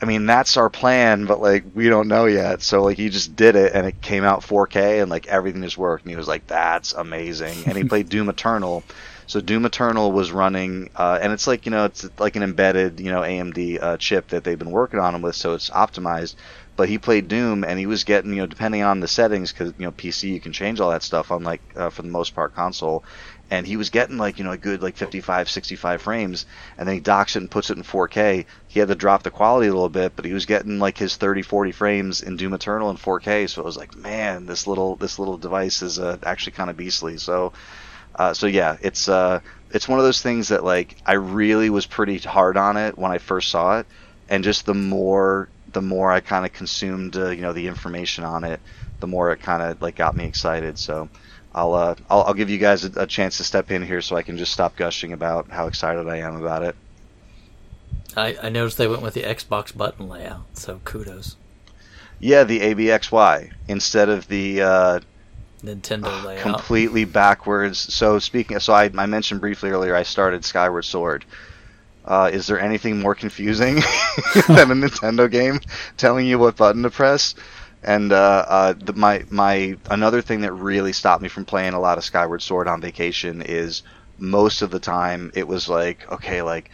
I 0.00 0.06
mean, 0.06 0.26
that's 0.26 0.56
our 0.56 0.68
plan, 0.68 1.26
but 1.26 1.40
like 1.40 1.64
we 1.74 1.88
don't 1.88 2.08
know 2.08 2.26
yet. 2.26 2.62
So 2.62 2.82
like 2.82 2.98
he 2.98 3.08
just 3.08 3.36
did 3.36 3.56
it, 3.56 3.72
and 3.74 3.86
it 3.86 4.00
came 4.00 4.24
out 4.24 4.40
4K, 4.42 5.00
and 5.00 5.10
like 5.10 5.26
everything 5.28 5.62
just 5.62 5.78
worked. 5.78 6.04
And 6.04 6.10
he 6.10 6.16
was 6.16 6.28
like, 6.28 6.46
"That's 6.46 6.92
amazing." 6.92 7.56
And 7.66 7.76
he 7.76 7.84
played 7.88 8.08
Doom 8.08 8.28
Eternal. 8.28 8.82
So 9.26 9.40
Doom 9.40 9.64
Eternal 9.64 10.12
was 10.12 10.32
running, 10.32 10.90
uh, 10.96 11.18
and 11.22 11.32
it's 11.32 11.46
like 11.46 11.64
you 11.64 11.70
know, 11.70 11.86
it's 11.86 12.08
like 12.18 12.36
an 12.36 12.42
embedded 12.42 13.00
you 13.00 13.10
know 13.10 13.20
AMD 13.20 13.82
uh, 13.82 13.96
chip 13.96 14.28
that 14.28 14.44
they've 14.44 14.58
been 14.58 14.70
working 14.72 15.00
on 15.00 15.14
him 15.14 15.22
with, 15.22 15.36
so 15.36 15.54
it's 15.54 15.70
optimized. 15.70 16.34
But 16.76 16.88
he 16.88 16.98
played 16.98 17.28
Doom, 17.28 17.62
and 17.62 17.78
he 17.78 17.86
was 17.86 18.02
getting 18.02 18.32
you 18.32 18.38
know, 18.38 18.46
depending 18.46 18.82
on 18.82 18.98
the 18.98 19.06
settings, 19.06 19.52
because 19.52 19.72
you 19.78 19.86
know 19.86 19.92
PC 19.92 20.32
you 20.32 20.40
can 20.40 20.52
change 20.52 20.80
all 20.80 20.90
that 20.90 21.04
stuff, 21.04 21.30
unlike 21.30 21.62
uh, 21.76 21.90
for 21.90 22.02
the 22.02 22.08
most 22.08 22.34
part 22.34 22.54
console 22.54 23.04
and 23.50 23.66
he 23.66 23.76
was 23.76 23.90
getting 23.90 24.16
like 24.18 24.38
you 24.38 24.44
know 24.44 24.52
a 24.52 24.58
good 24.58 24.82
like 24.82 24.96
55 24.96 25.48
65 25.50 26.02
frames 26.02 26.46
and 26.78 26.88
then 26.88 26.94
he 26.94 27.00
docks 27.00 27.36
it 27.36 27.40
and 27.40 27.50
puts 27.50 27.70
it 27.70 27.76
in 27.76 27.82
4k 27.84 28.46
he 28.66 28.80
had 28.80 28.88
to 28.88 28.94
drop 28.94 29.22
the 29.22 29.30
quality 29.30 29.68
a 29.68 29.72
little 29.72 29.88
bit 29.88 30.16
but 30.16 30.24
he 30.24 30.32
was 30.32 30.46
getting 30.46 30.78
like 30.78 30.98
his 30.98 31.16
30 31.16 31.42
40 31.42 31.72
frames 31.72 32.22
in 32.22 32.36
doom 32.36 32.54
eternal 32.54 32.90
in 32.90 32.96
4k 32.96 33.46
so 33.46 33.62
it 33.62 33.64
was 33.66 33.76
like 33.76 33.94
man 33.94 34.46
this 34.46 34.66
little 34.66 34.96
this 34.96 35.18
little 35.18 35.38
device 35.38 35.82
is 35.82 35.98
uh, 35.98 36.16
actually 36.24 36.52
kind 36.52 36.70
of 36.70 36.76
beastly. 36.76 37.18
So 37.18 37.52
uh, 38.16 38.32
so 38.34 38.46
yeah 38.46 38.76
it's 38.80 39.08
uh 39.08 39.40
it's 39.70 39.88
one 39.88 39.98
of 39.98 40.04
those 40.04 40.22
things 40.22 40.48
that 40.48 40.64
like 40.64 40.96
i 41.06 41.14
really 41.14 41.70
was 41.70 41.86
pretty 41.86 42.18
hard 42.18 42.56
on 42.56 42.76
it 42.76 42.96
when 42.96 43.10
i 43.10 43.18
first 43.18 43.50
saw 43.50 43.78
it 43.80 43.86
and 44.28 44.44
just 44.44 44.66
the 44.66 44.74
more 44.74 45.50
the 45.66 45.82
more 45.82 46.12
i 46.12 46.20
kind 46.20 46.46
of 46.46 46.52
consumed 46.52 47.16
uh, 47.16 47.30
you 47.30 47.42
know 47.42 47.52
the 47.52 47.66
information 47.66 48.24
on 48.24 48.44
it 48.44 48.62
the 49.00 49.06
more 49.08 49.32
it 49.32 49.40
kind 49.40 49.62
of 49.62 49.82
like 49.82 49.96
got 49.96 50.14
me 50.14 50.24
excited. 50.24 50.78
So 50.78 51.10
I'll, 51.54 51.74
uh, 51.74 51.94
I'll 52.10 52.22
I'll 52.22 52.34
give 52.34 52.50
you 52.50 52.58
guys 52.58 52.84
a, 52.84 53.02
a 53.02 53.06
chance 53.06 53.36
to 53.36 53.44
step 53.44 53.70
in 53.70 53.82
here 53.82 54.00
so 54.00 54.16
I 54.16 54.22
can 54.22 54.36
just 54.36 54.52
stop 54.52 54.76
gushing 54.76 55.12
about 55.12 55.50
how 55.50 55.66
excited 55.66 56.08
I 56.08 56.18
am 56.18 56.36
about 56.36 56.62
it. 56.62 56.76
I, 58.16 58.36
I 58.42 58.48
noticed 58.48 58.78
they 58.78 58.88
went 58.88 59.02
with 59.02 59.14
the 59.14 59.22
Xbox 59.22 59.76
button 59.76 60.08
layout, 60.08 60.44
so 60.54 60.80
kudos. 60.84 61.36
Yeah, 62.20 62.44
the 62.44 62.60
ABXY 62.60 63.52
instead 63.68 64.08
of 64.08 64.28
the 64.28 64.62
uh, 64.62 65.00
Nintendo 65.62 66.24
layout. 66.24 66.42
completely 66.42 67.04
backwards. 67.04 67.78
So 67.78 68.18
speaking, 68.18 68.58
so 68.60 68.72
I, 68.72 68.90
I 68.96 69.06
mentioned 69.06 69.40
briefly 69.40 69.70
earlier 69.70 69.94
I 69.94 70.02
started 70.02 70.44
Skyward 70.44 70.84
Sword. 70.84 71.24
Uh, 72.04 72.30
is 72.32 72.46
there 72.46 72.60
anything 72.60 73.00
more 73.00 73.14
confusing 73.14 73.76
than 74.46 74.70
a 74.70 74.74
Nintendo 74.74 75.30
game 75.30 75.60
telling 75.96 76.26
you 76.26 76.38
what 76.38 76.56
button 76.56 76.82
to 76.82 76.90
press? 76.90 77.34
And 77.84 78.12
uh, 78.12 78.44
uh, 78.48 78.74
the, 78.76 78.94
my 78.94 79.24
my 79.30 79.76
another 79.90 80.22
thing 80.22 80.40
that 80.40 80.52
really 80.52 80.92
stopped 80.92 81.22
me 81.22 81.28
from 81.28 81.44
playing 81.44 81.74
a 81.74 81.80
lot 81.80 81.98
of 81.98 82.04
Skyward 82.04 82.42
Sword 82.42 82.66
on 82.66 82.80
vacation 82.80 83.42
is 83.42 83.82
most 84.18 84.62
of 84.62 84.70
the 84.70 84.80
time 84.80 85.30
it 85.34 85.46
was 85.46 85.68
like 85.68 86.10
okay 86.10 86.40
like 86.40 86.70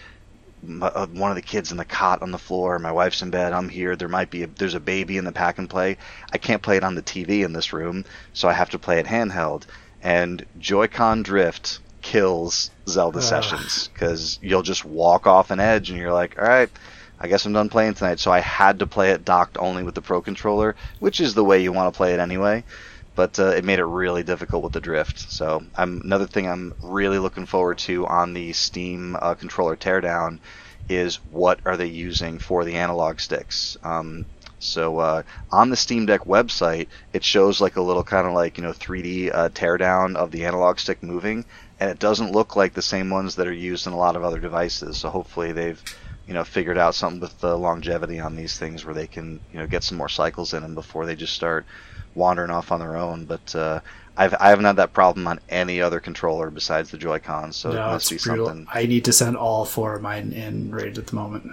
m- 0.63 0.83
uh, 0.83 1.07
one 1.07 1.31
of 1.31 1.37
the 1.37 1.43
kids 1.43 1.71
in 1.71 1.77
the 1.79 1.85
cot 1.85 2.23
on 2.23 2.31
the 2.31 2.39
floor, 2.39 2.79
my 2.79 2.93
wife's 2.93 3.23
in 3.23 3.31
bed, 3.31 3.53
I'm 3.53 3.69
here. 3.69 3.97
There 3.97 4.09
might 4.09 4.31
be 4.31 4.45
a, 4.45 4.47
there's 4.47 4.75
a 4.75 4.81
baby 4.81 5.17
in 5.17 5.25
the 5.25 5.33
pack 5.33 5.59
and 5.59 5.69
play. 5.69 5.97
I 6.33 6.39
can't 6.39 6.63
play 6.63 6.77
it 6.77 6.85
on 6.85 6.95
the 6.95 7.03
TV 7.03 7.45
in 7.45 7.53
this 7.53 7.73
room, 7.73 8.05
so 8.33 8.49
I 8.49 8.53
have 8.53 8.71
to 8.71 8.79
play 8.79 8.99
it 8.99 9.07
handheld. 9.07 9.65
And 10.03 10.45
Joy-Con 10.59 11.23
drift 11.23 11.81
kills 12.03 12.71
Zelda 12.89 13.21
sessions 13.21 13.91
because 13.93 14.39
you'll 14.41 14.63
just 14.63 14.85
walk 14.85 15.27
off 15.27 15.51
an 15.51 15.61
edge 15.61 15.91
and 15.91 15.99
you're 15.99 16.13
like, 16.13 16.39
all 16.39 16.49
right, 16.49 16.71
I 17.21 17.29
guess 17.29 17.45
I'm 17.45 17.53
done 17.53 17.69
playing 17.69 17.95
tonight. 17.95 18.19
So 18.19 18.33
I 18.33 18.41
had 18.41 18.79
to 18.79 18.87
play 18.87 19.11
it 19.11 19.25
docked 19.25 19.59
only 19.59 19.83
with 19.83 19.95
the 19.95 20.01
Pro 20.01 20.23
controller, 20.23 20.75
which 21.01 21.21
is 21.21 21.35
the 21.35 21.45
way 21.45 21.63
you 21.63 21.73
want 21.73 21.93
to 21.93 21.97
play 21.97 22.15
it 22.15 22.21
anyway. 22.21 22.65
But 23.15 23.39
uh, 23.39 23.49
it 23.49 23.65
made 23.65 23.79
it 23.79 23.85
really 23.85 24.23
difficult 24.23 24.63
with 24.63 24.73
the 24.73 24.81
drift. 24.81 25.19
So 25.19 25.63
I'm 25.77 26.01
another 26.03 26.27
thing 26.27 26.49
I'm 26.49 26.75
really 26.83 27.19
looking 27.19 27.45
forward 27.45 27.79
to 27.79 28.07
on 28.07 28.33
the 28.33 28.53
Steam 28.55 29.17
uh, 29.21 29.35
controller 29.35 29.77
teardown 29.77 30.39
is 30.89 31.17
what 31.31 31.61
are 31.67 31.77
they 31.77 31.87
using 31.87 32.39
for 32.39 32.65
the 32.65 32.77
analog 32.77 33.21
sticks. 33.21 33.77
Um, 33.83 34.25
so 34.59 34.99
uh, 34.99 35.23
on 35.51 35.71
the 35.71 35.77
Steam 35.77 36.07
Deck 36.07 36.25
website, 36.25 36.89
it 37.13 37.25
shows 37.25 37.61
like 37.61 37.77
a 37.77 37.83
little 37.83 38.05
kind 38.05 38.27
of 38.27 38.33
like 38.33 38.59
you 38.59 38.65
know 38.65 38.73
3D 38.73 39.35
uh, 39.35 39.49
teardown 39.51 40.17
of 40.17 40.31
the 40.31 40.45
analog 40.45 40.79
stick 40.79 41.03
moving, 41.03 41.45
and 41.79 41.91
it 41.91 41.99
doesn't 41.99 42.33
look 42.33 42.57
like 42.57 42.75
the 42.75 42.83
same 42.83 43.11
ones 43.11 43.37
that 43.37 43.47
are 43.47 43.53
used 43.53 43.87
in 43.87 43.93
a 43.93 43.99
lot 43.99 44.17
of 44.17 44.25
other 44.25 44.39
devices. 44.39 44.99
So 44.99 45.11
hopefully 45.11 45.53
they've 45.53 45.83
you 46.31 46.35
know 46.35 46.45
figured 46.45 46.79
out 46.79 46.95
something 46.95 47.21
with 47.21 47.37
the 47.41 47.59
longevity 47.59 48.21
on 48.21 48.37
these 48.37 48.57
things 48.57 48.85
where 48.85 48.95
they 48.95 49.09
can 49.09 49.41
you 49.53 49.59
know 49.59 49.67
get 49.67 49.83
some 49.83 49.99
more 49.99 50.09
cycles 50.09 50.55
in 50.55 50.63
them 50.63 50.77
before 50.77 51.05
they 51.05 51.17
just 51.17 51.35
start 51.35 51.67
wandering 52.15 52.53
off 52.53 52.71
on 52.71 52.79
their 52.79 52.97
own. 52.97 53.25
But 53.25 53.53
uh, 53.57 53.81
I've 54.17 54.35
I 54.35 54.51
haven't 54.51 54.65
had 54.65 54.77
that 54.77 54.93
problem 54.93 55.27
on 55.27 55.41
any 55.49 55.83
other 55.83 55.99
controller 55.99 56.49
besides 56.49 56.93
the 56.93 56.99
Joy 56.99 57.19
Cons, 57.19 57.57
so 57.57 57.73
it 57.73 57.75
must 57.75 58.11
be 58.11 58.19
brutal. 58.19 58.47
something. 58.47 58.69
I 58.73 58.87
need 58.87 59.05
to 59.07 59.13
send 59.13 59.37
all 59.37 59.65
four 59.65 59.97
of 59.97 60.03
mine 60.03 60.33
in 60.33 60.71
right 60.71 60.97
at 60.97 61.09
the 61.09 61.17
moment. 61.17 61.51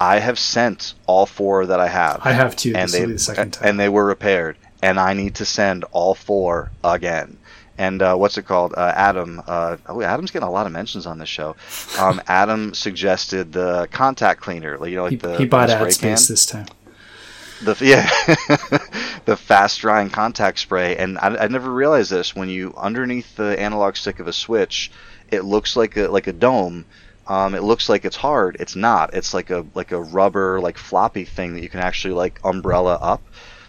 I 0.00 0.20
have 0.20 0.38
sent 0.38 0.94
all 1.06 1.26
four 1.26 1.66
that 1.66 1.78
I 1.78 1.88
have. 1.88 2.22
I 2.24 2.32
have 2.32 2.56
two. 2.56 2.72
and 2.74 2.90
they 2.90 3.04
the 3.04 3.18
second 3.18 3.52
time. 3.52 3.68
and 3.68 3.78
they 3.78 3.90
were 3.90 4.06
repaired, 4.06 4.56
and 4.82 4.98
I 4.98 5.12
need 5.12 5.34
to 5.34 5.44
send 5.44 5.84
all 5.92 6.14
four 6.14 6.70
again. 6.82 7.36
And 7.78 8.00
uh, 8.00 8.16
what's 8.16 8.38
it 8.38 8.46
called? 8.46 8.74
Uh, 8.76 8.92
Adam. 8.94 9.42
Uh, 9.46 9.76
oh, 9.86 10.00
Adam's 10.00 10.30
getting 10.30 10.48
a 10.48 10.50
lot 10.50 10.66
of 10.66 10.72
mentions 10.72 11.06
on 11.06 11.18
this 11.18 11.28
show. 11.28 11.56
Um, 11.98 12.20
Adam 12.28 12.74
suggested 12.74 13.52
the 13.52 13.88
contact 13.90 14.40
cleaner. 14.40 14.78
like, 14.78 14.90
You 14.90 14.96
know, 14.96 15.02
like 15.04 15.10
he, 15.10 15.16
the 15.16 15.36
he 15.38 15.44
bought 15.44 15.68
the 15.68 15.74
ad 15.74 15.78
spray 15.78 15.90
space 15.90 16.26
can. 16.26 16.32
this 16.32 16.46
time. 16.46 16.66
The 17.62 17.76
yeah, 17.80 18.08
the 19.24 19.36
fast 19.36 19.80
drying 19.80 20.10
contact 20.10 20.58
spray, 20.58 20.96
and 20.96 21.16
I, 21.18 21.44
I 21.44 21.48
never 21.48 21.70
realized 21.70 22.10
this. 22.10 22.36
When 22.36 22.50
you 22.50 22.74
underneath 22.76 23.36
the 23.36 23.58
analog 23.58 23.96
stick 23.96 24.20
of 24.20 24.26
a 24.26 24.32
Switch, 24.32 24.90
it 25.30 25.42
looks 25.42 25.74
like 25.74 25.96
a 25.96 26.08
like 26.08 26.26
a 26.26 26.32
dome. 26.34 26.84
Um, 27.26 27.54
it 27.54 27.62
looks 27.62 27.88
like 27.88 28.04
it's 28.04 28.16
hard. 28.16 28.58
It's 28.60 28.76
not. 28.76 29.14
It's 29.14 29.32
like 29.32 29.50
a 29.50 29.64
like 29.74 29.92
a 29.92 30.00
rubber 30.00 30.60
like 30.60 30.76
floppy 30.76 31.24
thing 31.24 31.54
that 31.54 31.62
you 31.62 31.68
can 31.68 31.80
actually 31.80 32.14
like 32.14 32.40
umbrella 32.44 32.98
up. 33.00 33.22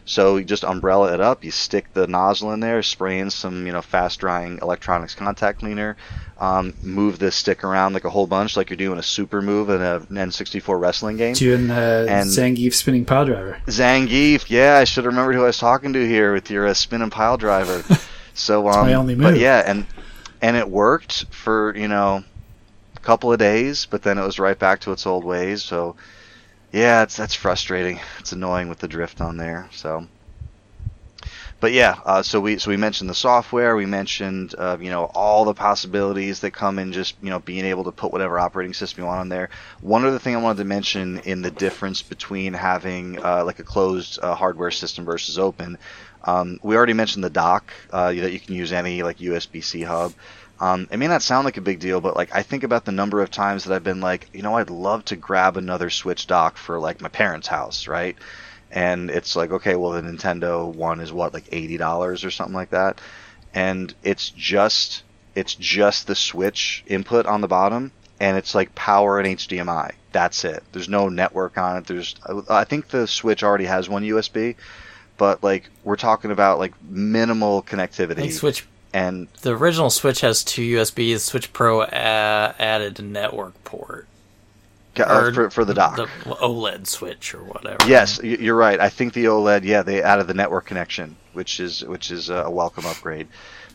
So 0.09 0.37
you 0.37 0.45
just 0.45 0.63
umbrella 0.63 1.13
it 1.13 1.19
up. 1.21 1.43
You 1.43 1.51
stick 1.51 1.93
the 1.93 2.07
nozzle 2.07 2.53
in 2.53 2.61
there, 2.61 2.81
spray 2.81 3.19
in 3.19 3.29
some 3.29 3.67
you 3.67 3.73
know 3.73 3.81
fast 3.81 4.19
drying 4.19 4.57
electronics 4.61 5.13
contact 5.13 5.59
cleaner. 5.59 5.97
Um, 6.39 6.73
move 6.81 7.19
this 7.19 7.35
stick 7.35 7.63
around 7.63 7.93
like 7.93 8.05
a 8.05 8.09
whole 8.09 8.25
bunch, 8.27 8.55
like 8.55 8.69
you're 8.69 8.77
doing 8.77 8.99
a 8.99 9.03
super 9.03 9.41
move 9.41 9.69
in 9.69 9.81
a 9.81 9.99
N64 9.99 10.79
wrestling 10.79 11.17
game. 11.17 11.33
Doing 11.33 11.67
the 11.67 12.05
And- 12.09 12.29
Zangief 12.29 12.73
spinning 12.73 13.05
pile 13.05 13.25
driver. 13.25 13.57
Zangief, 13.67 14.45
yeah, 14.49 14.77
I 14.77 14.83
should 14.85 15.03
have 15.03 15.13
remembered 15.13 15.35
who 15.35 15.43
I 15.43 15.47
was 15.47 15.57
talking 15.57 15.93
to 15.93 16.07
here 16.07 16.33
with 16.33 16.49
your 16.51 16.67
uh, 16.67 16.73
spin 16.73 17.01
and 17.01 17.11
pile 17.11 17.37
driver. 17.37 17.83
So, 18.39 18.67
um, 18.69 18.85
my 18.85 18.93
only 18.93 19.15
move. 19.15 19.23
but 19.33 19.39
yeah, 19.39 19.63
and 19.65 19.87
and 20.43 20.55
it 20.55 20.69
worked 20.69 21.25
for 21.33 21.75
you 21.75 21.87
know 21.87 22.23
a 22.95 22.99
couple 22.99 23.33
of 23.33 23.39
days, 23.39 23.87
but 23.89 24.03
then 24.03 24.19
it 24.19 24.23
was 24.23 24.37
right 24.37 24.59
back 24.59 24.81
to 24.81 24.91
its 24.91 25.07
old 25.07 25.23
ways. 25.23 25.63
So, 25.63 25.95
yeah, 26.71 27.03
it's 27.03 27.15
that's 27.15 27.35
frustrating. 27.35 27.99
It's 28.19 28.33
annoying 28.33 28.69
with 28.69 28.79
the 28.79 28.87
drift 28.87 29.21
on 29.21 29.37
there. 29.37 29.69
So, 29.71 30.07
but 31.59 31.71
yeah, 31.71 31.99
uh, 32.05 32.21
so 32.23 32.39
we 32.41 32.57
so 32.57 32.69
we 32.69 32.77
mentioned 32.77 33.09
the 33.09 33.15
software. 33.15 33.75
We 33.75 33.85
mentioned 33.85 34.53
uh, 34.57 34.77
you 34.79 34.89
know 34.89 35.05
all 35.05 35.45
the 35.45 35.53
possibilities 35.53 36.41
that 36.41 36.51
come 36.51 36.77
in 36.77 36.91
just 36.91 37.15
you 37.21 37.29
know 37.29 37.39
being 37.39 37.65
able 37.65 37.85
to 37.85 37.91
put 37.91 38.11
whatever 38.11 38.37
operating 38.37 38.73
system 38.73 39.03
you 39.03 39.07
want 39.07 39.21
on 39.21 39.29
there. 39.29 39.49
One 39.81 40.05
other 40.05 40.19
thing 40.19 40.35
I 40.35 40.41
wanted 40.41 40.59
to 40.59 40.65
mention 40.65 41.19
in 41.19 41.41
the 41.41 41.51
difference 41.51 42.01
between 42.01 42.53
having 42.53 43.23
uh, 43.23 43.43
like 43.45 43.59
a 43.59 43.63
closed 43.63 44.19
uh, 44.21 44.35
hardware 44.35 44.71
system 44.71 45.05
versus 45.05 45.39
open. 45.39 45.77
Um, 46.23 46.59
we 46.61 46.75
already 46.75 46.93
mentioned 46.93 47.23
the 47.23 47.29
dock 47.29 47.71
uh, 47.91 48.07
that 48.13 48.33
you 48.33 48.39
can 48.39 48.53
use 48.55 48.73
any 48.73 49.01
like 49.03 49.19
USB-C 49.19 49.83
hub. 49.83 50.13
Um, 50.59 50.87
it 50.91 50.97
may 50.97 51.07
not 51.07 51.21
sound 51.21 51.45
like 51.45 51.57
a 51.57 51.61
big 51.61 51.79
deal, 51.79 52.01
but 52.01 52.15
like 52.15 52.33
I 52.35 52.41
think 52.41 52.63
about 52.63 52.85
the 52.85 52.91
number 52.91 53.21
of 53.21 53.29
times 53.29 53.63
that 53.63 53.75
I've 53.75 53.83
been 53.83 54.01
like, 54.01 54.29
you 54.33 54.41
know, 54.41 54.55
I'd 54.55 54.69
love 54.69 55.05
to 55.05 55.15
grab 55.15 55.57
another 55.57 55.89
Switch 55.89 56.25
dock 56.25 56.57
for 56.57 56.79
like 56.79 56.99
my 57.01 57.09
parents' 57.09 57.47
house, 57.47 57.87
right? 57.87 58.17
And 58.71 59.09
it's 59.09 59.35
like, 59.35 59.51
okay, 59.51 59.75
well 59.75 59.91
the 59.91 60.01
Nintendo 60.01 60.73
one 60.73 60.99
is 60.99 61.13
what, 61.13 61.33
like 61.33 61.45
eighty 61.51 61.77
dollars 61.77 62.25
or 62.25 62.31
something 62.31 62.55
like 62.55 62.71
that, 62.71 62.99
and 63.53 63.93
it's 64.03 64.29
just 64.31 65.03
it's 65.35 65.53
just 65.53 66.07
the 66.07 66.15
Switch 66.15 66.83
input 66.87 67.27
on 67.27 67.41
the 67.41 67.47
bottom, 67.47 67.91
and 68.19 68.35
it's 68.35 68.55
like 68.55 68.73
power 68.73 69.19
and 69.19 69.37
HDMI. 69.37 69.91
That's 70.11 70.43
it. 70.43 70.63
There's 70.71 70.89
no 70.89 71.09
network 71.09 71.59
on 71.59 71.77
it. 71.77 71.85
There's 71.85 72.15
I 72.49 72.63
think 72.63 72.87
the 72.87 73.05
Switch 73.05 73.43
already 73.43 73.65
has 73.65 73.87
one 73.87 74.03
USB, 74.03 74.55
but 75.17 75.43
like 75.43 75.69
we're 75.83 75.97
talking 75.97 76.31
about 76.31 76.57
like 76.57 76.73
minimal 76.81 77.61
connectivity 77.61 78.31
Switch. 78.31 78.65
And 78.97 79.27
The 79.41 79.55
original 79.55 79.89
Switch 79.89 80.21
has 80.21 80.43
two 80.43 80.77
USBs. 80.77 81.19
Switch 81.19 81.53
Pro 81.53 81.81
uh, 81.81 82.53
added 82.57 82.99
a 82.99 83.03
network 83.03 83.63
port. 83.63 84.07
uh, 84.99 85.03
Or 85.07 85.33
for, 85.33 85.49
for 85.51 85.65
the 85.65 85.73
dock. 85.73 85.95
The 85.97 86.07
OLED 86.25 86.87
Switch 86.87 87.35
or 87.35 87.43
whatever. 87.43 87.77
Yes, 87.87 88.19
you're 88.23 88.55
right. 88.55 88.79
I 88.79 88.89
think 88.89 89.13
the 89.13 89.25
OLED, 89.25 89.63
yeah, 89.63 89.83
they 89.83 90.01
added 90.01 90.25
the 90.27 90.33
network 90.33 90.65
connection, 90.65 91.15
which 91.33 91.59
is 91.59 91.83
which 91.85 92.09
is 92.09 92.29
a 92.29 92.49
welcome 92.49 92.85
upgrade. 92.85 93.27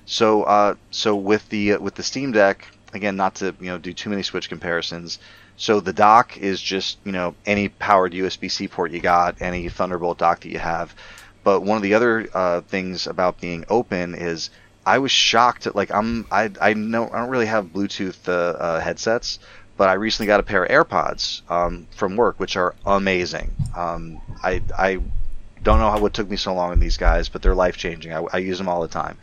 So, 0.07 0.43
uh, 0.43 0.75
so 0.91 1.15
with 1.15 1.49
the 1.51 1.77
with 1.77 1.95
the 1.95 2.03
Steam 2.03 2.33
Deck, 2.33 2.67
again, 2.93 3.15
not 3.15 3.37
to 3.37 3.55
you 3.61 3.71
know 3.71 3.79
do 3.79 3.93
too 3.93 4.11
many 4.11 4.23
Switch 4.23 4.49
comparisons. 4.49 5.21
So 5.57 5.79
the 5.79 5.93
dock 5.93 6.37
is 6.39 6.61
just 6.61 6.99
you 7.05 7.13
know 7.13 7.37
any 7.47 7.69
powered 7.69 8.13
USB-C 8.13 8.67
port 8.69 8.91
you 8.91 9.01
got, 9.01 9.41
any 9.41 9.69
Thunderbolt 9.69 10.19
dock 10.19 10.41
that 10.41 10.49
you 10.51 10.59
have. 10.59 10.95
But 11.45 11.61
one 11.61 11.77
of 11.77 11.83
the 11.83 11.95
other 11.95 12.29
uh, 12.35 12.61
things 12.63 13.07
about 13.07 13.41
being 13.41 13.65
open 13.69 14.15
is 14.15 14.51
I 14.85 14.99
was 14.99 15.13
shocked 15.13 15.67
at 15.67 15.77
like 15.77 15.91
I'm 15.91 16.27
I 16.31 16.51
I 16.61 16.75
know 16.75 17.09
I 17.09 17.21
don't 17.21 17.31
really 17.31 17.47
have 17.47 17.67
Bluetooth 17.67 18.29
uh, 18.29 18.33
uh, 18.33 18.81
headsets, 18.81 19.39
but 19.77 19.89
I 19.89 19.95
recently 19.95 20.27
got 20.27 20.41
a 20.41 20.43
pair 20.43 20.65
of 20.65 20.71
AirPods 20.71 21.43
um, 21.51 21.87
from 21.91 22.17
work, 22.17 22.41
which 22.41 22.57
are 22.57 22.75
amazing. 22.85 23.53
Um, 23.77 24.21
I 24.43 24.63
I 24.77 24.99
don't 25.63 25.79
know 25.79 25.91
how 25.91 26.05
it 26.07 26.15
took 26.15 26.29
me 26.29 26.37
so 26.37 26.55
long 26.55 26.73
on 26.73 26.81
these 26.81 26.97
guys, 26.97 27.29
but 27.29 27.43
they're 27.43 27.55
life 27.55 27.77
changing. 27.77 28.13
I, 28.13 28.25
I 28.33 28.39
use 28.39 28.59
them 28.59 28.69
all 28.69 28.83
the 28.83 28.89
time. 28.89 29.19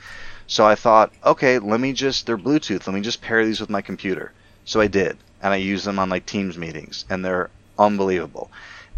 So 0.47 0.65
I 0.65 0.75
thought, 0.75 1.11
okay, 1.25 1.59
let 1.59 1.79
me 1.79 1.93
just 1.93 2.25
they're 2.25 2.37
Bluetooth. 2.37 2.87
Let 2.87 2.93
me 2.93 3.01
just 3.01 3.21
pair 3.21 3.45
these 3.45 3.59
with 3.59 3.69
my 3.69 3.81
computer. 3.81 4.31
So 4.65 4.79
I 4.79 4.87
did, 4.87 5.17
and 5.41 5.53
I 5.53 5.57
use 5.57 5.83
them 5.83 5.99
on 5.99 6.09
like 6.09 6.25
Teams 6.25 6.57
meetings, 6.57 7.05
and 7.09 7.23
they're 7.23 7.49
unbelievable. 7.77 8.49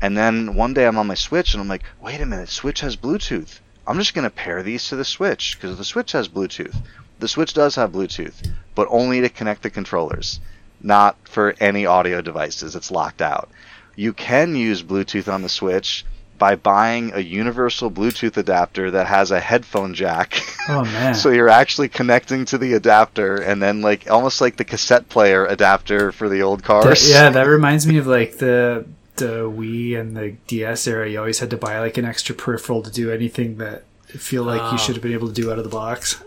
And 0.02 0.16
then 0.16 0.56
one 0.56 0.74
day 0.74 0.86
I'm 0.86 0.98
on 0.98 1.08
my 1.08 1.16
Switch, 1.16 1.54
and 1.54 1.62
I'm 1.62 1.68
like, 1.68 1.84
wait 2.00 2.22
a 2.22 2.26
minute, 2.26 2.50
Switch 2.50 2.82
has 2.82 2.96
Bluetooth. 2.96 3.60
I'm 3.88 3.98
just 3.98 4.14
gonna 4.14 4.30
pair 4.30 4.62
these 4.64 4.88
to 4.90 4.96
the 4.96 5.06
Switch 5.06 5.58
because 5.60 5.78
the 5.78 5.84
Switch 5.84 6.12
has 6.14 6.28
Bluetooth. 6.30 6.76
The 7.20 7.28
Switch 7.28 7.54
does 7.54 7.76
have 7.76 7.92
Bluetooth, 7.92 8.34
but 8.76 8.88
only 8.90 9.22
to 9.22 9.30
connect 9.30 9.64
the 9.64 9.70
controllers, 9.70 10.40
not 10.82 11.16
for 11.24 11.56
any 11.60 11.86
audio 11.86 12.22
devices. 12.22 12.76
It's 12.76 12.92
locked 12.92 13.22
out. 13.22 13.50
You 13.96 14.14
can 14.14 14.56
use 14.56 14.82
Bluetooth 14.84 15.32
on 15.32 15.42
the 15.42 15.50
Switch 15.50 16.06
by 16.40 16.56
buying 16.56 17.12
a 17.14 17.20
universal 17.20 17.92
Bluetooth 17.92 18.36
adapter 18.38 18.90
that 18.92 19.06
has 19.06 19.30
a 19.30 19.40
headphone 19.40 19.94
jack. 19.94 20.42
Oh 20.68 20.84
man. 20.86 21.14
so 21.22 21.30
you're 21.30 21.50
actually 21.50 21.90
connecting 21.90 22.46
to 22.46 22.58
the 22.58 22.74
adapter 22.74 23.36
and 23.36 23.62
then 23.62 23.82
like 23.82 24.10
almost 24.10 24.42
like 24.42 24.58
the 24.58 24.64
cassette 24.66 25.08
player 25.10 25.46
adapter 25.46 26.12
for 26.12 26.30
the 26.30 26.42
old 26.42 26.62
That- 26.62 26.66
cars. 26.66 27.08
yeah, 27.10 27.30
that 27.30 27.44
reminds 27.48 27.86
me 27.86 27.98
of 27.98 28.08
like 28.08 28.38
the 28.38 28.86
the 29.18 29.50
Wii 29.50 30.00
and 30.00 30.16
the 30.16 30.36
DS 30.48 30.88
era. 30.88 31.10
You 31.10 31.20
always 31.20 31.40
had 31.40 31.50
to 31.52 31.58
buy 31.58 31.80
like 31.80 31.98
an 31.98 32.06
extra 32.06 32.34
peripheral 32.36 32.82
to 32.84 32.92
do 32.92 33.12
anything 33.12 33.58
that 33.58 33.84
feel 34.08 34.44
like 34.44 34.62
Oh. 34.62 34.72
you 34.74 34.78
should 34.78 34.96
have 34.96 35.04
been 35.04 35.14
able 35.14 35.28
to 35.28 35.34
do 35.34 35.52
out 35.52 35.58
of 35.58 35.64
the 35.64 35.70
box. 35.70 36.22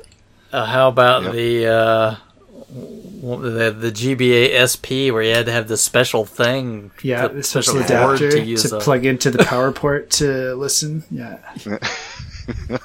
Uh, 0.52 0.65
how 0.66 0.89
about 0.89 1.23
Yep. 1.24 1.32
the 1.32 1.66
uh, 1.66 2.16
the 2.73 3.77
the 3.78 3.90
GBA 3.93 4.55
SP 4.70 5.11
where 5.12 5.23
you 5.23 5.35
had 5.35 5.47
to 5.47 5.52
have 5.52 5.66
the 5.69 5.77
special 5.77 6.24
thing? 6.24 6.90
Yeah, 7.02 7.27
the 7.28 7.35
the 7.35 7.43
special 7.43 7.78
adapter 7.81 8.31
to, 8.31 8.40
use 8.43 8.70
a- 8.73 8.78
plug 8.78 9.05
into 9.05 9.31
the 9.31 9.44
power 9.44 9.73
port 9.73 10.11
to 10.12 10.55
listen. 10.55 11.02
Yeah, 11.11 11.39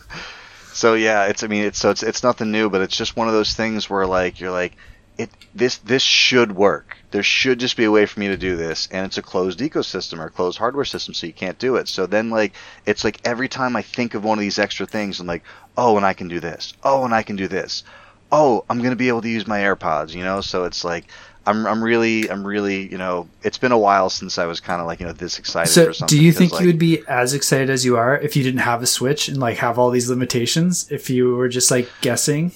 So 0.74 0.94
yeah, 0.94 1.26
it's 1.26 1.44
I 1.44 1.48
mean 1.48 1.66
it's 1.66 1.78
so 1.78 1.90
it's 1.90 2.04
it's 2.04 2.24
nothing 2.24 2.52
new, 2.52 2.70
but 2.70 2.82
it's 2.82 2.96
just 2.96 3.18
one 3.18 3.28
of 3.28 3.34
those 3.34 3.54
things 3.54 3.90
where 3.90 4.06
like 4.06 4.40
you're 4.40 4.52
like 4.52 4.78
it 5.18 5.30
this 5.54 5.78
this 5.80 6.02
should 6.02 6.56
work. 6.56 6.96
There 7.12 7.24
should 7.24 7.60
just 7.60 7.76
be 7.76 7.86
a 7.86 7.92
way 7.92 8.06
for 8.06 8.20
me 8.20 8.28
to 8.28 8.38
do 8.38 8.56
this, 8.56 8.88
and 8.92 9.06
it's 9.06 9.18
a 9.18 9.22
closed 9.22 9.60
ecosystem 9.60 10.20
or 10.20 10.28
a 10.28 10.30
closed 10.30 10.60
hardware 10.60 10.86
system, 10.86 11.14
so 11.14 11.26
you 11.26 11.34
can't 11.34 11.58
do 11.58 11.76
it. 11.76 11.88
So 11.88 12.06
then 12.06 12.30
like 12.30 12.54
it's 12.86 13.04
like 13.04 13.20
every 13.26 13.48
time 13.48 13.76
I 13.76 13.82
think 13.82 14.14
of 14.14 14.24
one 14.24 14.38
of 14.38 14.42
these 14.42 14.60
extra 14.60 14.86
things, 14.86 15.20
I'm 15.20 15.28
like, 15.28 15.44
oh, 15.76 15.98
and 15.98 16.06
I 16.06 16.14
can 16.14 16.28
do 16.28 16.40
this. 16.40 16.74
Oh, 16.84 17.06
and 17.06 17.14
I 17.14 17.24
can 17.24 17.36
do 17.36 17.48
this. 17.48 17.84
Oh, 18.32 18.64
I'm 18.70 18.82
gonna 18.82 18.96
be 18.96 19.08
able 19.08 19.22
to 19.24 19.30
use 19.30 19.48
my 19.48 19.60
AirPods. 19.60 20.14
You 20.14 20.24
know, 20.24 20.42
so 20.42 20.66
it's 20.66 20.84
like. 20.84 21.06
I'm, 21.48 21.66
I'm 21.66 21.84
really 21.84 22.30
I'm 22.30 22.46
really 22.46 22.92
you 22.92 22.98
know 22.98 23.28
it's 23.42 23.58
been 23.58 23.72
a 23.72 23.78
while 23.78 24.10
since 24.12 24.38
I 24.38 24.46
was 24.46 24.60
kind 24.60 24.82
of 24.82 24.86
like 24.86 25.00
you 25.00 25.08
know 25.08 25.14
this 25.14 25.40
excited 25.40 25.72
So, 25.72 26.06
do 26.06 26.22
you 26.22 26.32
think 26.32 26.52
like, 26.52 26.62
you 26.62 26.68
would 26.68 26.78
be 26.78 27.02
as 27.08 27.34
excited 27.34 27.72
as 27.72 27.84
you 27.84 27.98
are 27.98 28.20
if 28.20 28.36
you 28.36 28.44
didn't 28.44 28.60
have 28.60 28.84
a 28.84 28.86
Switch 28.86 29.30
and 29.30 29.38
like 29.40 29.58
have 29.58 29.80
all 29.80 29.90
these 29.90 30.10
limitations? 30.10 30.92
If 30.92 31.10
you 31.10 31.36
were 31.36 31.48
just 31.48 31.72
like 31.72 31.90
guessing, 32.02 32.52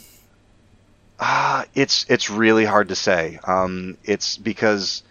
Uh, 1.20 1.64
it's 1.76 2.06
it's 2.10 2.30
really 2.30 2.66
hard 2.66 2.90
to 2.90 2.96
say. 2.96 3.40
Um, 3.44 3.98
it's 4.04 4.38
because 4.38 5.04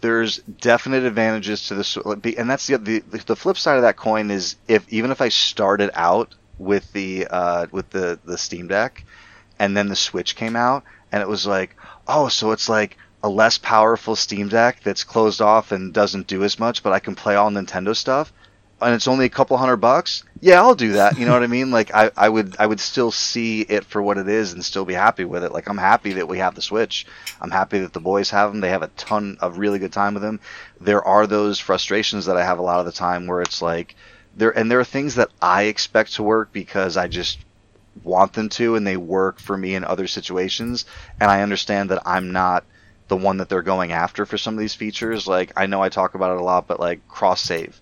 there's 0.00 0.38
definite 0.38 1.04
advantages 1.04 1.68
to 1.68 1.74
this, 1.74 1.96
and 1.96 2.50
that's 2.50 2.66
the, 2.66 2.76
the 2.76 3.18
the 3.26 3.36
flip 3.36 3.58
side 3.58 3.76
of 3.76 3.82
that 3.82 3.96
coin 3.96 4.30
is 4.30 4.56
if 4.68 4.90
even 4.92 5.10
if 5.10 5.20
I 5.20 5.28
started 5.28 5.90
out 5.94 6.34
with 6.58 6.90
the 6.92 7.26
uh, 7.30 7.66
with 7.70 7.90
the 7.90 8.18
the 8.24 8.38
Steam 8.38 8.68
Deck, 8.68 9.04
and 9.58 9.76
then 9.76 9.88
the 9.88 9.96
Switch 9.96 10.36
came 10.36 10.56
out, 10.56 10.84
and 11.12 11.20
it 11.20 11.28
was 11.28 11.46
like, 11.46 11.76
oh, 12.06 12.28
so 12.28 12.52
it's 12.52 12.68
like 12.68 12.96
a 13.22 13.28
less 13.28 13.58
powerful 13.58 14.16
Steam 14.16 14.48
Deck 14.48 14.80
that's 14.82 15.04
closed 15.04 15.42
off 15.42 15.72
and 15.72 15.92
doesn't 15.92 16.26
do 16.26 16.44
as 16.44 16.58
much, 16.58 16.82
but 16.82 16.92
I 16.92 17.00
can 17.00 17.14
play 17.14 17.34
all 17.34 17.50
Nintendo 17.50 17.94
stuff 17.94 18.32
and 18.80 18.94
it's 18.94 19.08
only 19.08 19.26
a 19.26 19.30
couple 19.30 19.56
hundred 19.56 19.76
bucks, 19.76 20.24
yeah, 20.40 20.60
I'll 20.60 20.74
do 20.74 20.92
that. 20.92 21.18
You 21.18 21.26
know 21.26 21.32
what 21.32 21.42
I 21.42 21.48
mean? 21.48 21.70
Like 21.70 21.94
I, 21.94 22.10
I 22.16 22.28
would 22.28 22.56
I 22.58 22.66
would 22.66 22.80
still 22.80 23.10
see 23.10 23.60
it 23.60 23.84
for 23.84 24.00
what 24.00 24.16
it 24.16 24.26
is 24.26 24.54
and 24.54 24.64
still 24.64 24.86
be 24.86 24.94
happy 24.94 25.24
with 25.24 25.44
it. 25.44 25.52
Like 25.52 25.68
I'm 25.68 25.78
happy 25.78 26.14
that 26.14 26.28
we 26.28 26.38
have 26.38 26.54
the 26.54 26.62
Switch. 26.62 27.06
I'm 27.40 27.50
happy 27.50 27.80
that 27.80 27.92
the 27.92 28.00
boys 28.00 28.30
have 28.30 28.50
them. 28.50 28.60
They 28.60 28.70
have 28.70 28.82
a 28.82 28.88
ton 28.88 29.36
of 29.40 29.58
really 29.58 29.78
good 29.78 29.92
time 29.92 30.14
with 30.14 30.22
them. 30.22 30.40
There 30.80 31.04
are 31.04 31.26
those 31.26 31.58
frustrations 31.58 32.26
that 32.26 32.38
I 32.38 32.44
have 32.44 32.58
a 32.58 32.62
lot 32.62 32.80
of 32.80 32.86
the 32.86 32.92
time 32.92 33.26
where 33.26 33.42
it's 33.42 33.60
like 33.60 33.96
there 34.34 34.56
and 34.56 34.70
there 34.70 34.80
are 34.80 34.84
things 34.84 35.16
that 35.16 35.30
I 35.42 35.64
expect 35.64 36.14
to 36.14 36.22
work 36.22 36.50
because 36.52 36.96
I 36.96 37.06
just 37.06 37.38
want 38.02 38.32
them 38.32 38.48
to 38.48 38.76
and 38.76 38.86
they 38.86 38.96
work 38.96 39.40
for 39.40 39.56
me 39.58 39.74
in 39.74 39.84
other 39.84 40.06
situations 40.06 40.86
and 41.20 41.30
I 41.30 41.42
understand 41.42 41.90
that 41.90 42.02
I'm 42.06 42.32
not 42.32 42.64
the 43.08 43.16
one 43.16 43.38
that 43.38 43.50
they're 43.50 43.60
going 43.60 43.92
after 43.92 44.24
for 44.24 44.38
some 44.38 44.54
of 44.54 44.60
these 44.60 44.74
features. 44.74 45.26
Like 45.26 45.52
I 45.54 45.66
know 45.66 45.82
I 45.82 45.90
talk 45.90 46.14
about 46.14 46.32
it 46.32 46.40
a 46.40 46.44
lot, 46.44 46.66
but 46.66 46.80
like 46.80 47.06
cross 47.08 47.42
save 47.42 47.78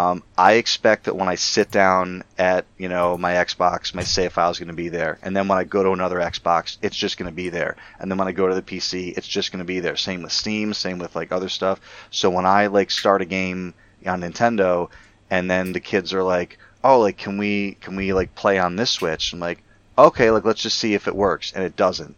um, 0.00 0.22
I 0.38 0.54
expect 0.54 1.04
that 1.04 1.16
when 1.16 1.28
I 1.28 1.34
sit 1.34 1.70
down 1.70 2.24
at 2.38 2.64
you 2.78 2.88
know 2.88 3.18
my 3.18 3.34
Xbox, 3.34 3.94
my 3.94 4.02
save 4.02 4.32
file 4.32 4.50
is 4.50 4.58
going 4.58 4.68
to 4.68 4.74
be 4.74 4.88
there, 4.88 5.18
and 5.22 5.36
then 5.36 5.46
when 5.46 5.58
I 5.58 5.64
go 5.64 5.82
to 5.82 5.90
another 5.90 6.16
Xbox, 6.16 6.78
it's 6.80 6.96
just 6.96 7.18
going 7.18 7.30
to 7.30 7.34
be 7.34 7.50
there, 7.50 7.76
and 7.98 8.10
then 8.10 8.16
when 8.16 8.28
I 8.28 8.32
go 8.32 8.48
to 8.48 8.54
the 8.54 8.62
PC, 8.62 9.16
it's 9.18 9.28
just 9.28 9.52
going 9.52 9.58
to 9.58 9.64
be 9.66 9.80
there. 9.80 9.96
Same 9.96 10.22
with 10.22 10.32
Steam, 10.32 10.72
same 10.72 10.98
with 10.98 11.14
like 11.14 11.32
other 11.32 11.50
stuff. 11.50 11.80
So 12.10 12.30
when 12.30 12.46
I 12.46 12.68
like 12.68 12.90
start 12.90 13.20
a 13.20 13.26
game 13.26 13.74
on 14.06 14.22
Nintendo, 14.22 14.88
and 15.28 15.50
then 15.50 15.72
the 15.72 15.80
kids 15.80 16.14
are 16.14 16.22
like, 16.22 16.58
"Oh, 16.82 17.00
like 17.00 17.18
can 17.18 17.36
we 17.36 17.76
can 17.82 17.94
we 17.94 18.14
like 18.14 18.34
play 18.34 18.58
on 18.58 18.76
this 18.76 18.90
Switch?" 18.90 19.34
I'm 19.34 19.40
like, 19.40 19.62
"Okay, 19.98 20.30
like 20.30 20.46
let's 20.46 20.62
just 20.62 20.78
see 20.78 20.94
if 20.94 21.08
it 21.08 21.14
works," 21.14 21.52
and 21.54 21.62
it 21.62 21.76
doesn't. 21.76 22.16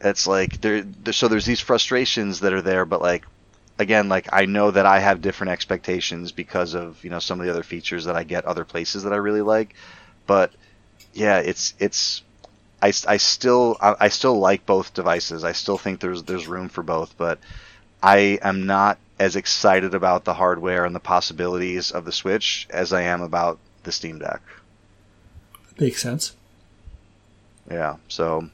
It's 0.00 0.26
like 0.26 0.62
there, 0.62 0.86
so 1.12 1.28
there's 1.28 1.44
these 1.44 1.60
frustrations 1.60 2.40
that 2.40 2.54
are 2.54 2.62
there, 2.62 2.86
but 2.86 3.02
like 3.02 3.26
again, 3.80 4.08
like 4.08 4.28
I 4.32 4.44
know 4.44 4.70
that 4.70 4.86
I 4.86 5.00
have 5.00 5.22
different 5.22 5.52
expectations 5.52 6.30
because 6.30 6.74
of 6.74 7.02
you 7.02 7.10
know 7.10 7.18
some 7.18 7.40
of 7.40 7.46
the 7.46 7.52
other 7.52 7.62
features 7.62 8.04
that 8.04 8.14
I 8.14 8.24
get 8.24 8.44
other 8.44 8.64
places 8.64 9.02
that 9.04 9.12
I 9.12 9.16
really 9.16 9.40
like, 9.40 9.74
but 10.26 10.52
yeah, 11.14 11.38
it's 11.38 11.74
it's 11.78 12.22
I, 12.82 12.88
I 13.08 13.16
still 13.16 13.76
I, 13.80 13.96
I 14.00 14.08
still 14.08 14.38
like 14.38 14.66
both 14.66 14.94
devices. 14.94 15.44
I 15.44 15.52
still 15.52 15.78
think 15.78 16.00
there's 16.00 16.22
there's 16.22 16.46
room 16.46 16.68
for 16.68 16.82
both, 16.82 17.16
but 17.16 17.38
I 18.02 18.38
am 18.42 18.66
not 18.66 18.98
as 19.18 19.36
excited 19.36 19.94
about 19.94 20.24
the 20.24 20.34
hardware 20.34 20.84
and 20.84 20.94
the 20.94 21.00
possibilities 21.00 21.90
of 21.90 22.04
the 22.04 22.12
Switch 22.12 22.66
as 22.70 22.92
I 22.92 23.02
am 23.02 23.22
about 23.22 23.58
the 23.82 23.92
Steam 23.92 24.18
Deck. 24.18 24.40
Makes 25.78 26.02
sense. 26.02 26.36
Yeah. 27.70 27.96
So, 28.08 28.48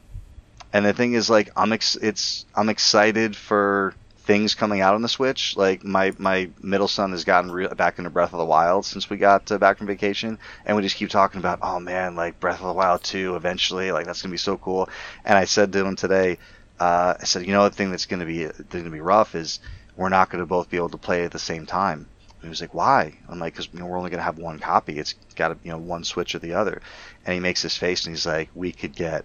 and 0.72 0.84
the 0.84 0.92
thing 0.92 1.14
is, 1.14 1.30
like, 1.30 1.50
I'm 1.56 1.72
ex- 1.72 1.96
it's 1.96 2.46
I'm 2.54 2.68
excited 2.68 3.36
for 3.36 3.94
things 4.26 4.56
coming 4.56 4.80
out 4.80 4.94
on 4.94 5.02
the 5.02 5.08
Switch. 5.08 5.56
Like 5.56 5.84
my 5.84 6.12
my 6.18 6.50
middle 6.60 6.88
son 6.88 7.12
has 7.12 7.24
gotten 7.24 7.50
re- 7.50 7.68
back 7.68 7.98
into 7.98 8.10
Breath 8.10 8.32
of 8.32 8.38
the 8.38 8.44
Wild 8.44 8.84
since 8.84 9.08
we 9.08 9.16
got 9.16 9.50
uh, 9.50 9.58
back 9.58 9.78
from 9.78 9.86
vacation, 9.86 10.38
and 10.66 10.76
we 10.76 10.82
just 10.82 10.96
keep 10.96 11.08
talking 11.08 11.38
about, 11.38 11.60
oh 11.62 11.80
man, 11.80 12.16
like 12.16 12.38
Breath 12.40 12.60
of 12.60 12.66
the 12.66 12.72
Wild 12.72 13.02
2 13.04 13.36
eventually, 13.36 13.92
like 13.92 14.04
that's 14.04 14.20
gonna 14.20 14.32
be 14.32 14.38
so 14.38 14.58
cool. 14.58 14.88
And 15.24 15.38
I 15.38 15.44
said 15.44 15.72
to 15.72 15.86
him 15.86 15.96
today, 15.96 16.38
uh, 16.78 17.14
I 17.20 17.24
said, 17.24 17.46
you 17.46 17.52
know, 17.52 17.64
the 17.64 17.74
thing 17.74 17.90
that's 17.90 18.06
gonna 18.06 18.26
be 18.26 18.48
gonna 18.68 18.90
be 18.90 19.00
rough 19.00 19.34
is 19.34 19.60
we're 19.96 20.08
not 20.08 20.28
gonna 20.28 20.46
both 20.46 20.68
be 20.68 20.76
able 20.76 20.90
to 20.90 20.98
play 20.98 21.24
at 21.24 21.30
the 21.32 21.38
same 21.38 21.64
time. 21.64 22.06
And 22.34 22.42
he 22.42 22.48
was 22.48 22.60
like, 22.60 22.74
why? 22.74 23.16
I'm 23.28 23.38
like, 23.38 23.54
because 23.54 23.68
you 23.72 23.78
know, 23.78 23.86
we're 23.86 23.96
only 23.96 24.10
gonna 24.10 24.22
have 24.22 24.38
one 24.38 24.58
copy. 24.58 24.98
It's 24.98 25.14
got 25.36 25.48
to 25.48 25.56
you 25.62 25.70
know 25.70 25.78
one 25.78 26.04
Switch 26.04 26.34
or 26.34 26.40
the 26.40 26.54
other. 26.54 26.82
And 27.24 27.34
he 27.34 27.40
makes 27.40 27.62
his 27.62 27.76
face 27.76 28.04
and 28.04 28.14
he's 28.14 28.26
like, 28.26 28.50
we 28.54 28.72
could 28.72 28.94
get 28.94 29.24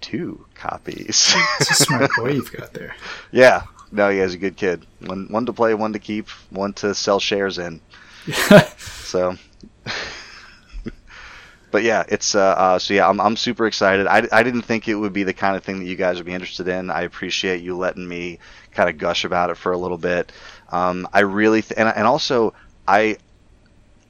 two 0.00 0.46
copies. 0.54 1.34
it's 1.60 1.70
a 1.70 1.74
smart 1.74 2.10
boy 2.16 2.30
you've 2.30 2.52
got 2.52 2.72
there. 2.72 2.96
Yeah, 3.30 3.64
no, 3.92 4.10
he 4.10 4.18
has 4.18 4.34
a 4.34 4.38
good 4.38 4.56
kid. 4.56 4.86
One 5.00 5.26
one 5.30 5.46
to 5.46 5.52
play, 5.52 5.74
one 5.74 5.92
to 5.92 5.98
keep, 5.98 6.28
one 6.50 6.72
to 6.74 6.94
sell 6.94 7.20
shares 7.20 7.58
in. 7.58 7.80
so, 8.78 9.36
but 11.70 11.82
yeah, 11.82 12.04
it's 12.08 12.34
uh, 12.34 12.40
uh, 12.40 12.78
so 12.78 12.94
yeah, 12.94 13.08
I'm 13.08 13.20
I'm 13.20 13.36
super 13.36 13.66
excited. 13.66 14.06
I, 14.06 14.26
I 14.32 14.42
didn't 14.42 14.62
think 14.62 14.88
it 14.88 14.94
would 14.94 15.12
be 15.12 15.24
the 15.24 15.32
kind 15.32 15.56
of 15.56 15.64
thing 15.64 15.80
that 15.80 15.86
you 15.86 15.96
guys 15.96 16.16
would 16.16 16.26
be 16.26 16.34
interested 16.34 16.68
in. 16.68 16.90
I 16.90 17.02
appreciate 17.02 17.62
you 17.62 17.76
letting 17.76 18.06
me 18.06 18.38
kind 18.72 18.88
of 18.88 18.98
gush 18.98 19.24
about 19.24 19.50
it 19.50 19.56
for 19.56 19.72
a 19.72 19.78
little 19.78 19.98
bit. 19.98 20.32
Um, 20.70 21.08
I 21.12 21.20
really 21.20 21.62
th- 21.62 21.78
and 21.78 21.88
and 21.88 22.06
also 22.06 22.54
I 22.86 23.16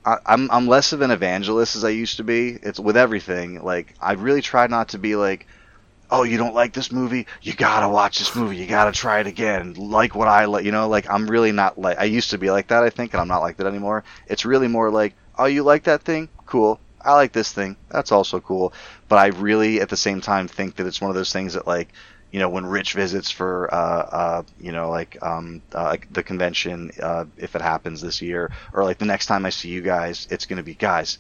I, 0.05 0.19
am 0.27 0.51
I'm 0.51 0.67
less 0.67 0.93
of 0.93 1.03
an 1.03 1.11
evangelist 1.11 1.77
as 1.77 1.85
I 1.85 1.91
used 1.91 2.17
to 2.19 2.25
be. 2.25 2.59
It's 2.63 2.81
with 2.81 2.97
everything. 2.97 3.63
Like 3.63 3.95
I 4.01 4.13
really 4.13 4.43
try 4.43 4.67
not 4.67 4.91
to 4.91 4.99
be 4.99 5.17
like, 5.17 5.47
oh, 6.11 6.25
you 6.25 6.37
don't 6.37 6.55
like 6.55 6.73
this 6.73 6.91
movie? 6.91 7.27
You 7.43 7.55
gotta 7.55 7.89
watch 7.89 8.19
this 8.19 8.35
movie. 8.35 8.57
You 8.57 8.67
gotta 8.67 8.93
try 8.93 9.21
it 9.21 9.27
again. 9.27 9.75
Like 9.75 10.15
what 10.15 10.29
I 10.29 10.47
like, 10.47 10.65
you 10.65 10.73
know, 10.73 10.89
like 10.89 11.09
I'm 11.09 11.27
really 11.29 11.53
not 11.53 11.79
like, 11.79 11.99
I 11.99 12.05
used 12.05 12.31
to 12.31 12.39
be 12.39 12.51
like 12.51 12.69
that, 12.69 12.83
I 12.83 12.91
think, 12.91 13.13
and 13.15 13.21
I'm 13.21 13.29
not 13.29 13.41
like 13.41 13.57
that 13.59 13.67
anymore. 13.67 14.05
It's 14.27 14.45
really 14.45 14.69
more 14.69 14.91
like, 14.91 15.15
oh, 15.39 15.47
you 15.47 15.63
like 15.63 15.85
that 15.85 16.03
thing? 16.03 16.29
Cool. 16.47 16.81
I 17.03 17.15
like 17.15 17.33
this 17.33 17.53
thing. 17.53 17.77
That's 17.89 18.13
also 18.13 18.41
cool. 18.41 18.73
But 19.09 19.17
I 19.17 19.27
really, 19.27 19.81
at 19.81 19.89
the 19.89 19.97
same 19.97 20.21
time, 20.21 20.49
think 20.49 20.77
that 20.77 20.87
it's 20.87 21.01
one 21.01 21.11
of 21.11 21.17
those 21.17 21.33
things 21.33 21.55
that, 21.55 21.67
like, 21.67 21.89
you 22.31 22.39
know, 22.39 22.49
when 22.49 22.67
Rich 22.67 22.93
visits 22.93 23.31
for, 23.31 23.73
uh, 23.73 23.77
uh, 23.77 24.43
you 24.61 24.71
know, 24.71 24.91
like 24.91 25.17
um, 25.23 25.63
uh, 25.73 25.97
the 26.11 26.23
convention, 26.23 26.91
uh, 27.03 27.25
if 27.37 27.57
it 27.57 27.63
happens 27.63 28.01
this 28.01 28.23
year, 28.23 28.53
or 28.73 28.85
like 28.85 28.99
the 28.99 29.05
next 29.05 29.27
time 29.27 29.47
I 29.47 29.51
see 29.51 29.69
you 29.69 29.81
guys, 29.81 30.29
it's 30.31 30.47
going 30.47 30.59
to 30.59 30.63
be, 30.63 30.75
guys, 30.75 31.19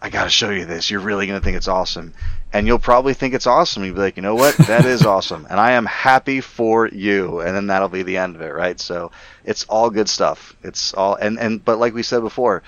I 0.00 0.08
got 0.08 0.24
to 0.24 0.30
show 0.30 0.50
you 0.50 0.64
this. 0.64 0.90
You're 0.90 1.00
really 1.00 1.26
going 1.26 1.38
to 1.38 1.44
think 1.44 1.56
it's 1.56 1.68
awesome. 1.68 2.14
And 2.52 2.66
you'll 2.66 2.80
probably 2.80 3.14
think 3.14 3.34
it's 3.34 3.46
awesome. 3.46 3.84
You'll 3.84 3.94
be 3.94 4.00
like, 4.00 4.16
you 4.16 4.22
know 4.22 4.34
what? 4.34 4.56
That 4.56 4.84
is 4.84 5.06
awesome. 5.06 5.46
And 5.48 5.60
I 5.60 5.72
am 5.72 5.86
happy 5.86 6.40
for 6.40 6.88
you. 6.88 7.40
And 7.40 7.54
then 7.54 7.68
that'll 7.68 7.88
be 7.88 8.02
the 8.02 8.16
end 8.16 8.34
of 8.34 8.42
it, 8.42 8.52
right? 8.52 8.78
So 8.80 9.12
it's 9.44 9.64
all 9.64 9.90
good 9.90 10.08
stuff. 10.08 10.56
It's 10.62 10.92
all, 10.92 11.14
and, 11.14 11.38
and, 11.38 11.64
but 11.64 11.78
like 11.78 11.94
we 11.94 12.02
said 12.02 12.20
before, 12.20 12.62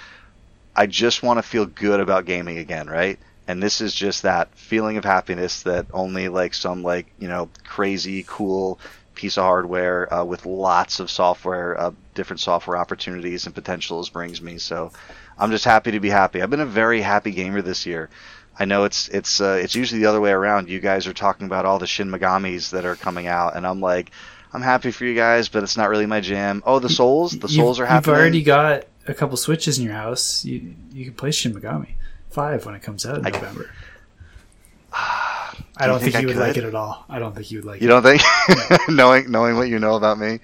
I 0.76 0.86
just 0.86 1.22
want 1.22 1.38
to 1.38 1.42
feel 1.42 1.66
good 1.66 1.98
about 1.98 2.26
gaming 2.26 2.58
again, 2.58 2.88
right? 2.88 3.18
And 3.48 3.60
this 3.60 3.80
is 3.80 3.92
just 3.92 4.22
that 4.22 4.54
feeling 4.54 4.98
of 4.98 5.04
happiness 5.04 5.62
that 5.64 5.86
only 5.92 6.28
like 6.28 6.54
some 6.54 6.84
like, 6.84 7.06
you 7.18 7.26
know, 7.26 7.48
crazy, 7.64 8.24
cool 8.26 8.78
piece 9.16 9.36
of 9.36 9.42
hardware 9.42 10.12
uh, 10.14 10.24
with 10.24 10.46
lots 10.46 11.00
of 11.00 11.10
software, 11.10 11.78
uh, 11.78 11.90
different 12.14 12.40
software 12.40 12.76
opportunities 12.76 13.46
and 13.46 13.54
potentials 13.54 14.08
brings 14.08 14.40
me. 14.40 14.58
So, 14.58 14.92
I'm 15.38 15.50
just 15.50 15.64
happy 15.64 15.92
to 15.92 16.00
be 16.00 16.10
happy. 16.10 16.42
I've 16.42 16.50
been 16.50 16.60
a 16.60 16.66
very 16.66 17.00
happy 17.00 17.32
gamer 17.32 17.62
this 17.62 17.86
year. 17.86 18.10
I 18.58 18.64
know 18.64 18.84
it's 18.84 19.08
it's 19.08 19.40
uh, 19.40 19.58
it's 19.62 19.74
usually 19.74 20.00
the 20.00 20.06
other 20.06 20.20
way 20.20 20.30
around. 20.30 20.68
You 20.68 20.80
guys 20.80 21.06
are 21.06 21.12
talking 21.12 21.46
about 21.46 21.64
all 21.64 21.78
the 21.78 21.86
Shin 21.86 22.10
Megamis 22.10 22.70
that 22.70 22.84
are 22.84 22.96
coming 22.96 23.26
out, 23.26 23.56
and 23.56 23.66
I'm 23.66 23.80
like, 23.80 24.10
I'm 24.52 24.62
happy 24.62 24.90
for 24.90 25.04
you 25.04 25.14
guys, 25.14 25.48
but 25.48 25.62
it's 25.62 25.76
not 25.76 25.88
really 25.88 26.06
my 26.06 26.20
jam. 26.20 26.62
Oh, 26.66 26.78
the 26.78 26.90
Souls, 26.90 27.32
the 27.32 27.48
Souls 27.48 27.80
are 27.80 27.86
happening. 27.86 28.14
You've 28.14 28.20
already 28.20 28.42
got 28.42 28.84
a 29.06 29.14
couple 29.14 29.36
Switches 29.36 29.78
in 29.78 29.84
your 29.84 29.94
house. 29.94 30.44
You 30.44 30.74
you 30.92 31.06
can 31.06 31.14
play 31.14 31.30
Shin 31.30 31.54
Megami 31.54 31.94
Five 32.30 32.66
when 32.66 32.74
it 32.74 32.82
comes 32.82 33.06
out 33.06 33.18
in 33.18 33.26
I, 33.26 33.30
November. 33.30 33.70
I 34.92 35.86
don't 35.86 36.00
think, 36.00 36.12
think 36.12 36.22
you 36.22 36.28
would 36.28 36.36
like 36.36 36.56
it 36.58 36.64
at 36.64 36.74
all. 36.74 37.06
I 37.08 37.18
don't 37.18 37.34
think 37.34 37.50
you 37.50 37.58
would 37.58 37.64
like 37.64 37.80
you 37.80 37.88
it. 37.88 37.90
You 37.90 38.00
don't 38.00 38.02
think? 38.02 38.22
No. 38.68 38.78
knowing 38.94 39.30
knowing 39.30 39.56
what 39.56 39.68
you 39.68 39.78
know 39.78 39.96
about 39.96 40.18
me. 40.18 40.40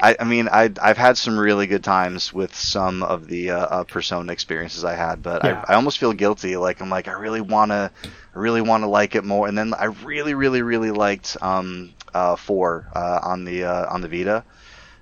I, 0.00 0.16
I 0.20 0.24
mean, 0.24 0.48
I, 0.48 0.70
I've 0.80 0.96
had 0.96 1.18
some 1.18 1.38
really 1.38 1.66
good 1.66 1.82
times 1.82 2.32
with 2.32 2.54
some 2.54 3.02
of 3.02 3.26
the 3.26 3.50
uh, 3.50 3.58
uh, 3.58 3.84
Persona 3.84 4.32
experiences 4.32 4.84
I 4.84 4.94
had, 4.94 5.22
but 5.22 5.44
yeah. 5.44 5.64
I, 5.66 5.72
I 5.72 5.76
almost 5.76 5.98
feel 5.98 6.12
guilty. 6.12 6.56
Like 6.56 6.80
I'm 6.80 6.88
like 6.88 7.08
I 7.08 7.12
really 7.12 7.40
wanna, 7.40 7.90
I 8.04 8.38
really 8.38 8.60
want 8.60 8.84
to 8.84 8.88
like 8.88 9.16
it 9.16 9.24
more. 9.24 9.48
And 9.48 9.58
then 9.58 9.74
I 9.74 9.86
really, 9.86 10.34
really, 10.34 10.62
really 10.62 10.92
liked 10.92 11.36
um, 11.40 11.94
uh, 12.14 12.36
four 12.36 12.86
uh, 12.94 13.20
on 13.22 13.44
the 13.44 13.64
uh, 13.64 13.92
on 13.92 14.00
the 14.00 14.08
Vita. 14.08 14.44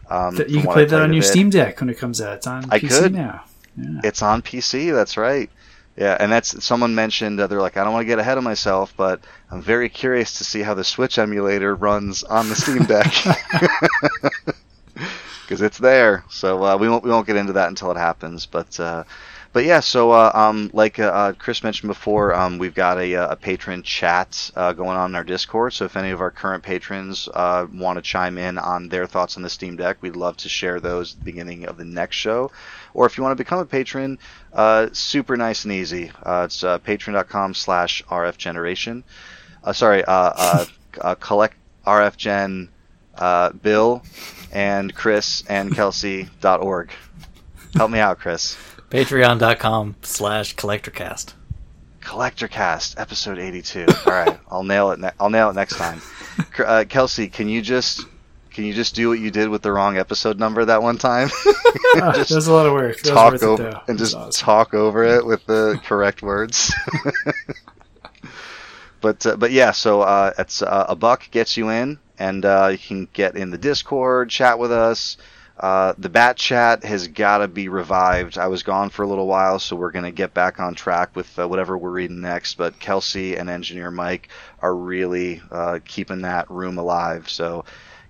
Um, 0.08 0.36
you 0.48 0.62
can 0.62 0.72
play 0.72 0.84
that 0.84 1.02
on 1.02 1.12
your 1.12 1.22
bit. 1.22 1.28
Steam 1.28 1.50
Deck 1.50 1.80
when 1.80 1.90
it 1.90 1.98
comes 1.98 2.20
out. 2.20 2.36
It's 2.36 2.46
on 2.46 2.64
I 2.70 2.78
PC 2.78 2.98
could. 3.02 3.14
now. 3.14 3.44
Yeah. 3.76 4.00
It's 4.04 4.22
on 4.22 4.40
PC. 4.40 4.94
That's 4.94 5.16
right. 5.16 5.50
Yeah, 5.96 6.16
and 6.18 6.30
that's 6.30 6.62
someone 6.62 6.94
mentioned 6.94 7.40
uh, 7.40 7.46
they're 7.46 7.60
like, 7.60 7.78
I 7.78 7.84
don't 7.84 7.92
want 7.92 8.04
to 8.04 8.06
get 8.06 8.18
ahead 8.18 8.36
of 8.36 8.44
myself, 8.44 8.92
but 8.96 9.20
I'm 9.50 9.62
very 9.62 9.88
curious 9.88 10.38
to 10.38 10.44
see 10.44 10.60
how 10.60 10.74
the 10.74 10.84
Switch 10.84 11.18
emulator 11.18 11.74
runs 11.74 12.22
on 12.22 12.50
the 12.50 12.54
Steam 12.54 12.84
Deck. 12.84 13.12
because 15.46 15.62
it's 15.62 15.78
there. 15.78 16.24
So 16.28 16.64
uh, 16.64 16.76
we 16.76 16.88
won't 16.88 17.04
we 17.04 17.10
won't 17.10 17.26
get 17.26 17.36
into 17.36 17.54
that 17.54 17.68
until 17.68 17.90
it 17.90 17.96
happens. 17.96 18.46
But 18.46 18.78
uh, 18.78 19.04
but 19.56 19.64
yeah, 19.64 19.80
so 19.80 20.10
uh, 20.10 20.30
um, 20.34 20.70
like 20.74 20.98
uh, 20.98 21.04
uh, 21.04 21.32
Chris 21.32 21.64
mentioned 21.64 21.88
before, 21.88 22.34
um, 22.34 22.58
we've 22.58 22.74
got 22.74 22.98
a, 22.98 23.16
uh, 23.16 23.32
a 23.32 23.36
patron 23.36 23.82
chat 23.82 24.50
uh, 24.54 24.74
going 24.74 24.98
on 24.98 25.12
in 25.12 25.14
our 25.14 25.24
Discord. 25.24 25.72
So 25.72 25.86
if 25.86 25.96
any 25.96 26.10
of 26.10 26.20
our 26.20 26.30
current 26.30 26.62
patrons 26.62 27.26
uh, 27.32 27.66
want 27.72 27.96
to 27.96 28.02
chime 28.02 28.36
in 28.36 28.58
on 28.58 28.90
their 28.90 29.06
thoughts 29.06 29.38
on 29.38 29.42
the 29.42 29.48
Steam 29.48 29.76
Deck, 29.76 29.96
we'd 30.02 30.14
love 30.14 30.36
to 30.36 30.50
share 30.50 30.78
those 30.78 31.14
at 31.14 31.20
the 31.20 31.24
beginning 31.24 31.64
of 31.64 31.78
the 31.78 31.86
next 31.86 32.16
show. 32.16 32.50
Or 32.92 33.06
if 33.06 33.16
you 33.16 33.22
want 33.22 33.32
to 33.32 33.42
become 33.42 33.58
a 33.58 33.64
patron, 33.64 34.18
super 34.92 35.38
nice 35.38 35.64
and 35.64 35.72
easy. 35.72 36.12
it's 36.26 36.60
patreon.com 36.60 37.54
slash 37.54 38.02
RF 38.10 38.36
rfgeneration. 38.36 39.04
sorry, 39.72 40.02
collect 41.20 41.56
rfgen 41.86 42.68
Bill 43.62 44.02
and 44.52 44.94
Chris 44.94 45.44
and 45.48 45.74
Kelsey.org. 45.74 46.90
Help 47.74 47.90
me 47.90 47.98
out, 47.98 48.18
Chris. 48.18 48.56
Patreon.com 48.90 49.96
slash 50.02 50.54
collectorcast. 50.56 51.34
Collectorcast, 52.00 52.98
episode 53.00 53.38
82. 53.38 53.86
All 54.06 54.12
right, 54.12 54.38
I'll 54.50 54.62
nail 54.62 54.92
it. 54.92 55.00
Ne- 55.00 55.10
I'll 55.18 55.30
nail 55.30 55.50
it 55.50 55.54
next 55.54 55.76
time. 55.76 56.00
Uh, 56.58 56.84
Kelsey, 56.88 57.28
can 57.28 57.48
you 57.48 57.60
just 57.62 58.06
can 58.52 58.64
you 58.64 58.72
just 58.72 58.94
do 58.94 59.08
what 59.08 59.18
you 59.18 59.30
did 59.30 59.48
with 59.48 59.60
the 59.62 59.72
wrong 59.72 59.98
episode 59.98 60.38
number 60.38 60.64
that 60.64 60.82
one 60.82 60.98
time? 60.98 61.28
ah, 61.96 62.12
just 62.14 62.48
a 62.48 62.52
lot 62.52 62.64
of 62.66 62.72
work. 62.72 62.96
talk 63.02 63.42
over 63.42 63.82
and 63.88 63.98
just 63.98 64.14
awesome. 64.14 64.30
talk 64.46 64.72
over 64.72 65.04
it 65.04 65.26
with 65.26 65.44
the 65.46 65.80
correct 65.84 66.22
words. 66.22 66.72
But 69.06 69.24
uh, 69.24 69.36
but 69.36 69.52
yeah, 69.52 69.70
so 69.70 70.00
uh, 70.00 70.32
it's 70.36 70.62
uh, 70.62 70.86
a 70.88 70.96
buck 70.96 71.30
gets 71.30 71.56
you 71.56 71.68
in, 71.68 72.00
and 72.18 72.44
uh, 72.44 72.70
you 72.72 72.78
can 72.78 73.08
get 73.12 73.36
in 73.36 73.50
the 73.50 73.58
Discord, 73.58 74.30
chat 74.30 74.58
with 74.58 74.72
us. 74.72 75.16
Uh, 75.60 75.94
the 75.96 76.08
bat 76.08 76.36
chat 76.36 76.82
has 76.82 77.06
got 77.06 77.38
to 77.38 77.46
be 77.46 77.68
revived. 77.68 78.36
I 78.36 78.48
was 78.48 78.64
gone 78.64 78.90
for 78.90 79.04
a 79.04 79.06
little 79.06 79.28
while, 79.28 79.60
so 79.60 79.76
we're 79.76 79.92
going 79.92 80.06
to 80.06 80.10
get 80.10 80.34
back 80.34 80.58
on 80.58 80.74
track 80.74 81.14
with 81.14 81.38
uh, 81.38 81.46
whatever 81.46 81.78
we're 81.78 81.90
reading 81.92 82.20
next. 82.20 82.54
But 82.54 82.80
Kelsey 82.80 83.36
and 83.36 83.48
Engineer 83.48 83.92
Mike 83.92 84.28
are 84.60 84.74
really 84.74 85.40
keeping 85.84 86.22
that 86.22 86.50
room 86.50 86.76
alive. 86.76 87.28
So 87.28 87.64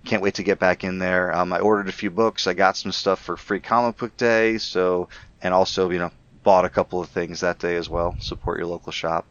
can't 0.06 0.22
wait 0.22 0.36
to 0.36 0.42
get 0.42 0.58
back 0.58 0.82
in 0.82 0.98
there. 0.98 1.36
Um, 1.36 1.52
I 1.52 1.58
ordered 1.58 1.90
a 1.90 1.92
few 1.92 2.10
books. 2.10 2.46
I 2.46 2.54
got 2.54 2.78
some 2.78 2.90
stuff 2.90 3.20
for 3.20 3.36
Free 3.36 3.60
Comic 3.60 3.98
Book 3.98 4.16
Day. 4.16 4.56
So 4.56 5.10
and 5.42 5.52
also 5.52 5.90
you 5.90 5.98
know 5.98 6.10
bought 6.42 6.64
a 6.64 6.70
couple 6.70 7.02
of 7.02 7.10
things 7.10 7.40
that 7.40 7.58
day 7.58 7.76
as 7.76 7.90
well. 7.90 8.16
Support 8.18 8.56
your 8.56 8.68
local 8.68 8.92
shop. 8.92 9.26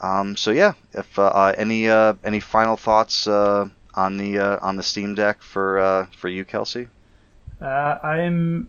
Um, 0.00 0.36
so 0.36 0.50
yeah, 0.50 0.74
if 0.92 1.18
uh, 1.18 1.26
uh, 1.26 1.54
any 1.56 1.88
any 1.88 2.40
final 2.40 2.76
thoughts 2.76 3.26
on 3.26 3.72
the 3.94 4.38
on 4.62 4.76
the 4.76 4.82
Steam 4.82 5.14
Deck 5.14 5.42
for 5.42 6.08
for 6.16 6.28
you, 6.28 6.44
Kelsey? 6.44 6.88
Uh, 7.60 7.98
I'm 8.02 8.68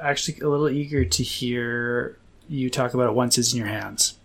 actually 0.00 0.40
a 0.40 0.48
little 0.48 0.68
eager 0.68 1.04
to 1.04 1.22
hear 1.22 2.18
you 2.48 2.68
talk 2.70 2.94
about 2.94 3.08
it 3.08 3.14
once 3.14 3.38
it's 3.38 3.52
in 3.52 3.58
your 3.58 3.68
hands. 3.68 4.18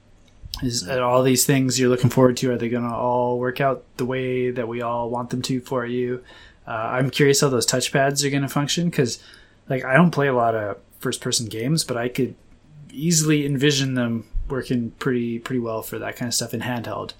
Is 0.63 0.87
all 0.87 1.21
these 1.21 1.45
things 1.45 1.79
you're 1.79 1.89
looking 1.89 2.09
forward 2.09 2.37
to? 2.37 2.51
Are 2.51 2.57
they 2.57 2.69
going 2.69 2.89
to 2.89 2.95
all 2.95 3.37
work 3.37 3.59
out 3.59 3.83
the 3.97 4.05
way 4.05 4.51
that 4.51 4.67
we 4.67 4.81
all 4.81 5.09
want 5.09 5.29
them 5.29 5.41
to 5.43 5.59
for 5.59 5.85
you? 5.85 6.23
Uh, 6.65 6.71
I'm 6.71 7.09
curious 7.09 7.41
how 7.41 7.49
those 7.49 7.67
touchpads 7.67 8.23
are 8.25 8.29
going 8.29 8.41
to 8.41 8.47
function 8.47 8.89
because, 8.89 9.21
like, 9.69 9.83
I 9.83 9.95
don't 9.95 10.11
play 10.11 10.27
a 10.27 10.33
lot 10.33 10.55
of 10.55 10.77
first-person 10.99 11.47
games, 11.47 11.83
but 11.83 11.97
I 11.97 12.07
could 12.07 12.35
easily 12.89 13.45
envision 13.45 13.95
them 13.95 14.25
working 14.49 14.91
pretty 14.91 15.39
pretty 15.39 15.59
well 15.59 15.81
for 15.81 15.99
that 15.99 16.15
kind 16.15 16.27
of 16.27 16.33
stuff 16.33 16.53
in 16.53 16.61
handheld. 16.61 17.13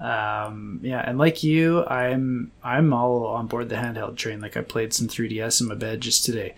Um, 0.00 0.80
yeah, 0.82 1.02
and 1.06 1.18
like 1.18 1.42
you, 1.42 1.84
I'm 1.86 2.52
I'm 2.64 2.92
all 2.92 3.26
on 3.26 3.46
board 3.46 3.68
the 3.68 3.76
handheld 3.76 4.16
train. 4.16 4.40
Like 4.40 4.56
I 4.56 4.62
played 4.62 4.94
some 4.94 5.08
3DS 5.08 5.60
in 5.60 5.68
my 5.68 5.74
bed 5.74 6.00
just 6.00 6.24
today. 6.24 6.54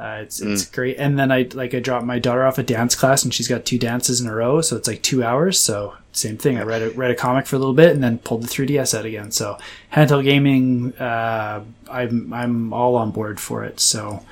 Uh, 0.00 0.20
it's 0.22 0.40
it's 0.40 0.64
mm. 0.64 0.72
great. 0.72 0.96
And 0.98 1.18
then 1.18 1.30
I 1.30 1.46
like 1.52 1.74
I 1.74 1.78
dropped 1.78 2.06
my 2.06 2.18
daughter 2.18 2.44
off 2.44 2.58
at 2.58 2.66
dance 2.66 2.94
class, 2.94 3.22
and 3.22 3.32
she's 3.32 3.48
got 3.48 3.64
two 3.64 3.78
dances 3.78 4.20
in 4.20 4.26
a 4.26 4.34
row, 4.34 4.60
so 4.60 4.76
it's 4.76 4.88
like 4.88 5.02
two 5.02 5.22
hours. 5.22 5.58
So 5.58 5.94
same 6.12 6.36
thing. 6.38 6.58
I 6.58 6.62
read 6.62 6.82
a, 6.82 6.90
read 6.90 7.10
a 7.10 7.14
comic 7.14 7.46
for 7.46 7.56
a 7.56 7.58
little 7.58 7.74
bit, 7.74 7.92
and 7.92 8.02
then 8.02 8.18
pulled 8.18 8.42
the 8.42 8.48
3DS 8.48 8.98
out 8.98 9.04
again. 9.04 9.30
So 9.30 9.58
handheld 9.92 10.24
gaming, 10.24 10.94
uh, 10.94 11.62
I'm 11.88 12.32
I'm 12.32 12.72
all 12.72 12.96
on 12.96 13.10
board 13.10 13.38
for 13.38 13.62
it. 13.62 13.78
So 13.78 14.24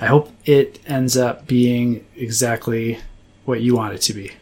I 0.00 0.06
hope 0.06 0.30
it 0.44 0.80
ends 0.86 1.16
up 1.16 1.46
being 1.46 2.04
exactly 2.16 2.98
what 3.44 3.60
you 3.60 3.76
want 3.76 3.94
it 3.94 4.02
to 4.02 4.12
be. 4.12 4.32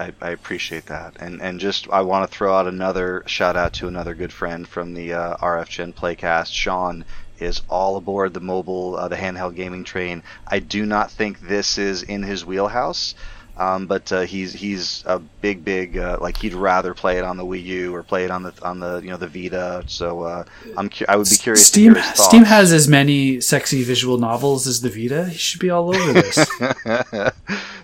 I, 0.00 0.12
I, 0.22 0.30
appreciate 0.30 0.86
that, 0.86 1.16
and 1.20 1.42
and 1.42 1.60
just 1.60 1.88
I 1.90 2.00
want 2.00 2.28
to 2.28 2.34
throw 2.34 2.54
out 2.54 2.66
another 2.66 3.22
shout 3.26 3.56
out 3.56 3.74
to 3.74 3.88
another 3.88 4.14
good 4.14 4.32
friend 4.32 4.66
from 4.66 4.94
the 4.94 5.12
uh, 5.12 5.36
RF 5.36 5.68
Gen 5.68 5.92
Playcast, 5.92 6.52
Sean 6.52 7.04
is 7.38 7.60
all 7.68 7.96
aboard 7.96 8.32
the 8.32 8.40
mobile, 8.40 8.96
uh, 8.96 9.08
the 9.08 9.16
handheld 9.16 9.56
gaming 9.56 9.84
train. 9.84 10.22
I 10.46 10.58
do 10.58 10.86
not 10.86 11.10
think 11.10 11.40
this 11.40 11.78
is 11.78 12.02
in 12.02 12.22
his 12.22 12.44
wheelhouse. 12.44 13.14
Um, 13.60 13.86
but 13.86 14.10
uh, 14.10 14.22
he's 14.22 14.54
he's 14.54 15.04
a 15.04 15.18
big 15.18 15.66
big 15.66 15.98
uh, 15.98 16.16
like 16.18 16.38
he'd 16.38 16.54
rather 16.54 16.94
play 16.94 17.18
it 17.18 17.24
on 17.24 17.36
the 17.36 17.44
Wii 17.44 17.62
U 17.64 17.94
or 17.94 18.02
play 18.02 18.24
it 18.24 18.30
on 18.30 18.42
the 18.42 18.54
on 18.62 18.80
the 18.80 19.00
you 19.04 19.10
know 19.10 19.18
the 19.18 19.28
Vita. 19.28 19.84
So 19.86 20.22
uh, 20.22 20.44
I'm 20.78 20.88
cu- 20.88 21.04
I 21.06 21.16
would 21.16 21.28
be 21.28 21.36
curious. 21.36 21.66
Steam 21.66 21.94
Steam 22.14 22.44
has 22.44 22.72
as 22.72 22.88
many 22.88 23.38
sexy 23.42 23.82
visual 23.82 24.16
novels 24.16 24.66
as 24.66 24.80
the 24.80 24.88
Vita. 24.88 25.28
He 25.28 25.36
should 25.36 25.60
be 25.60 25.68
all 25.68 25.94
over 25.94 26.12
this. 26.14 26.36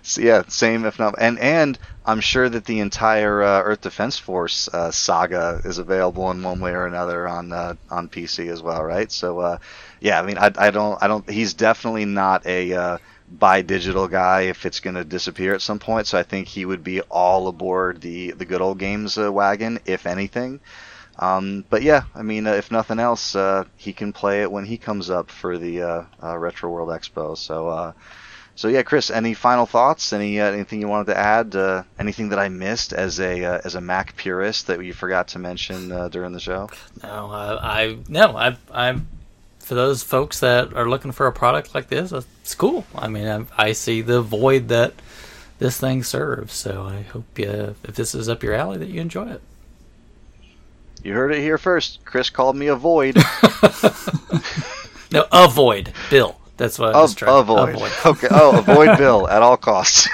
so, 0.02 0.20
yeah, 0.22 0.44
same 0.48 0.86
if 0.86 0.98
not 0.98 1.14
and 1.18 1.38
and 1.40 1.78
I'm 2.06 2.20
sure 2.20 2.48
that 2.48 2.64
the 2.64 2.80
entire 2.80 3.42
uh, 3.42 3.60
Earth 3.62 3.82
Defense 3.82 4.18
Force 4.18 4.68
uh, 4.72 4.90
saga 4.90 5.60
is 5.66 5.76
available 5.76 6.30
in 6.30 6.42
one 6.42 6.58
way 6.58 6.70
or 6.70 6.86
another 6.86 7.28
on 7.28 7.52
uh, 7.52 7.74
on 7.90 8.08
PC 8.08 8.50
as 8.50 8.62
well, 8.62 8.82
right? 8.82 9.12
So 9.12 9.58
yeah, 10.00 10.18
I 10.18 10.24
mean 10.24 10.38
I, 10.38 10.50
I 10.56 10.70
don't 10.70 11.02
I 11.02 11.06
don't 11.06 11.28
he's 11.28 11.52
definitely 11.52 12.06
not 12.06 12.46
a 12.46 12.98
buy 13.30 13.62
digital 13.62 14.08
guy 14.08 14.42
if 14.42 14.66
it's 14.66 14.80
going 14.80 14.96
to 14.96 15.04
disappear 15.04 15.54
at 15.54 15.62
some 15.62 15.78
point. 15.78 16.06
So 16.06 16.18
I 16.18 16.22
think 16.22 16.48
he 16.48 16.64
would 16.64 16.84
be 16.84 17.00
all 17.02 17.48
aboard 17.48 18.00
the 18.00 18.32
the 18.32 18.44
good 18.44 18.60
old 18.60 18.78
games 18.78 19.18
uh, 19.18 19.32
wagon, 19.32 19.78
if 19.86 20.06
anything. 20.06 20.60
Um, 21.18 21.64
but 21.70 21.82
yeah, 21.82 22.02
I 22.14 22.22
mean, 22.22 22.46
uh, 22.46 22.52
if 22.52 22.70
nothing 22.70 22.98
else, 22.98 23.34
uh, 23.34 23.64
he 23.76 23.92
can 23.92 24.12
play 24.12 24.42
it 24.42 24.52
when 24.52 24.66
he 24.66 24.76
comes 24.76 25.08
up 25.08 25.30
for 25.30 25.56
the 25.56 25.82
uh, 25.82 26.04
uh, 26.22 26.36
Retro 26.36 26.70
World 26.70 26.90
Expo. 26.90 27.36
So, 27.38 27.68
uh, 27.68 27.92
so 28.54 28.68
yeah, 28.68 28.82
Chris, 28.82 29.10
any 29.10 29.32
final 29.32 29.64
thoughts? 29.64 30.12
Any 30.12 30.38
anything 30.38 30.80
you 30.80 30.88
wanted 30.88 31.12
to 31.14 31.18
add? 31.18 31.84
anything 31.98 32.30
that 32.30 32.38
I 32.38 32.48
missed 32.48 32.92
as 32.92 33.18
a 33.20 33.60
as 33.64 33.74
a 33.74 33.80
Mac 33.80 34.16
purist 34.16 34.66
that 34.66 34.82
you 34.84 34.92
forgot 34.92 35.28
to 35.28 35.38
mention 35.38 36.10
during 36.10 36.32
the 36.32 36.40
show? 36.40 36.68
No, 37.02 37.30
I 37.32 37.98
no, 38.08 38.36
I 38.36 38.56
I'm 38.70 39.08
for 39.66 39.74
those 39.74 40.04
folks 40.04 40.38
that 40.38 40.74
are 40.74 40.88
looking 40.88 41.10
for 41.10 41.26
a 41.26 41.32
product 41.32 41.74
like 41.74 41.88
this, 41.88 42.12
it's 42.12 42.54
cool. 42.54 42.86
I 42.94 43.08
mean, 43.08 43.26
I, 43.26 43.64
I 43.64 43.72
see 43.72 44.00
the 44.00 44.22
void 44.22 44.68
that 44.68 44.94
this 45.58 45.76
thing 45.76 46.04
serves. 46.04 46.52
So 46.52 46.84
I 46.84 47.02
hope 47.02 47.36
you, 47.36 47.74
if 47.82 47.96
this 47.96 48.14
is 48.14 48.28
up 48.28 48.44
your 48.44 48.54
alley, 48.54 48.78
that 48.78 48.86
you 48.86 49.00
enjoy 49.00 49.28
it. 49.28 49.42
You 51.02 51.14
heard 51.14 51.34
it 51.34 51.40
here 51.40 51.58
first. 51.58 51.98
Chris 52.04 52.30
called 52.30 52.54
me 52.54 52.68
a 52.68 52.76
void. 52.76 53.16
no, 55.10 55.26
avoid 55.32 55.92
Bill. 56.10 56.40
That's 56.58 56.78
what 56.78 56.94
I 56.94 57.00
was 57.00 57.16
trying. 57.16 57.36
Avoid. 57.36 57.74
avoid. 57.74 57.92
okay. 58.06 58.28
Oh, 58.30 58.60
avoid 58.60 58.96
Bill 58.98 59.28
at 59.28 59.42
all 59.42 59.56
costs. 59.56 60.08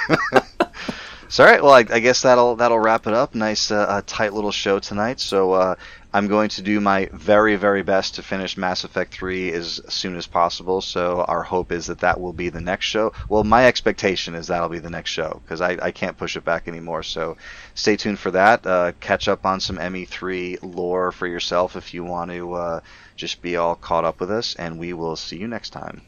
so, 1.29 1.43
all 1.43 1.51
right. 1.51 1.61
Well, 1.61 1.73
I, 1.73 1.85
I, 1.91 1.99
guess 1.99 2.23
that'll 2.23 2.55
that'll 2.55 2.79
wrap 2.79 3.05
it 3.05 3.13
up. 3.13 3.35
Nice, 3.35 3.69
uh, 3.69 4.01
tight 4.07 4.33
little 4.33 4.51
show 4.51 4.79
tonight. 4.79 5.19
So, 5.19 5.51
uh, 5.51 5.75
I'm 6.15 6.27
going 6.27 6.49
to 6.49 6.61
do 6.61 6.79
my 6.79 7.09
very, 7.11 7.55
very 7.55 7.81
best 7.81 8.15
to 8.15 8.23
finish 8.23 8.55
Mass 8.55 8.83
Effect 8.83 9.15
3 9.15 9.51
as 9.51 9.81
soon 9.89 10.15
as 10.15 10.27
possible. 10.27 10.79
So 10.79 11.25
our 11.27 11.41
hope 11.41 11.71
is 11.71 11.87
that 11.87 12.01
that 12.01 12.21
will 12.21 12.33
be 12.33 12.49
the 12.49 12.61
next 12.61 12.85
show. 12.85 13.13
Well, 13.29 13.43
my 13.43 13.65
expectation 13.65 14.35
is 14.35 14.47
that'll 14.47 14.69
be 14.69 14.77
the 14.77 14.91
next 14.91 15.09
show 15.09 15.41
because 15.43 15.59
I, 15.59 15.77
I 15.81 15.91
can't 15.91 16.17
push 16.17 16.37
it 16.37 16.45
back 16.45 16.67
anymore. 16.67 17.01
So 17.01 17.37
stay 17.73 17.95
tuned 17.97 18.19
for 18.19 18.29
that. 18.31 18.65
Uh, 18.65 18.91
catch 18.99 19.27
up 19.27 19.43
on 19.43 19.59
some 19.59 19.77
ME3 19.77 20.59
lore 20.61 21.11
for 21.11 21.25
yourself 21.25 21.75
if 21.75 21.95
you 21.95 22.03
want 22.03 22.29
to 22.29 22.53
uh, 22.53 22.79
just 23.15 23.41
be 23.41 23.57
all 23.57 23.75
caught 23.75 24.05
up 24.05 24.19
with 24.19 24.29
us. 24.29 24.53
And 24.55 24.77
we 24.77 24.93
will 24.93 25.15
see 25.15 25.37
you 25.37 25.47
next 25.47 25.71
time. 25.71 26.03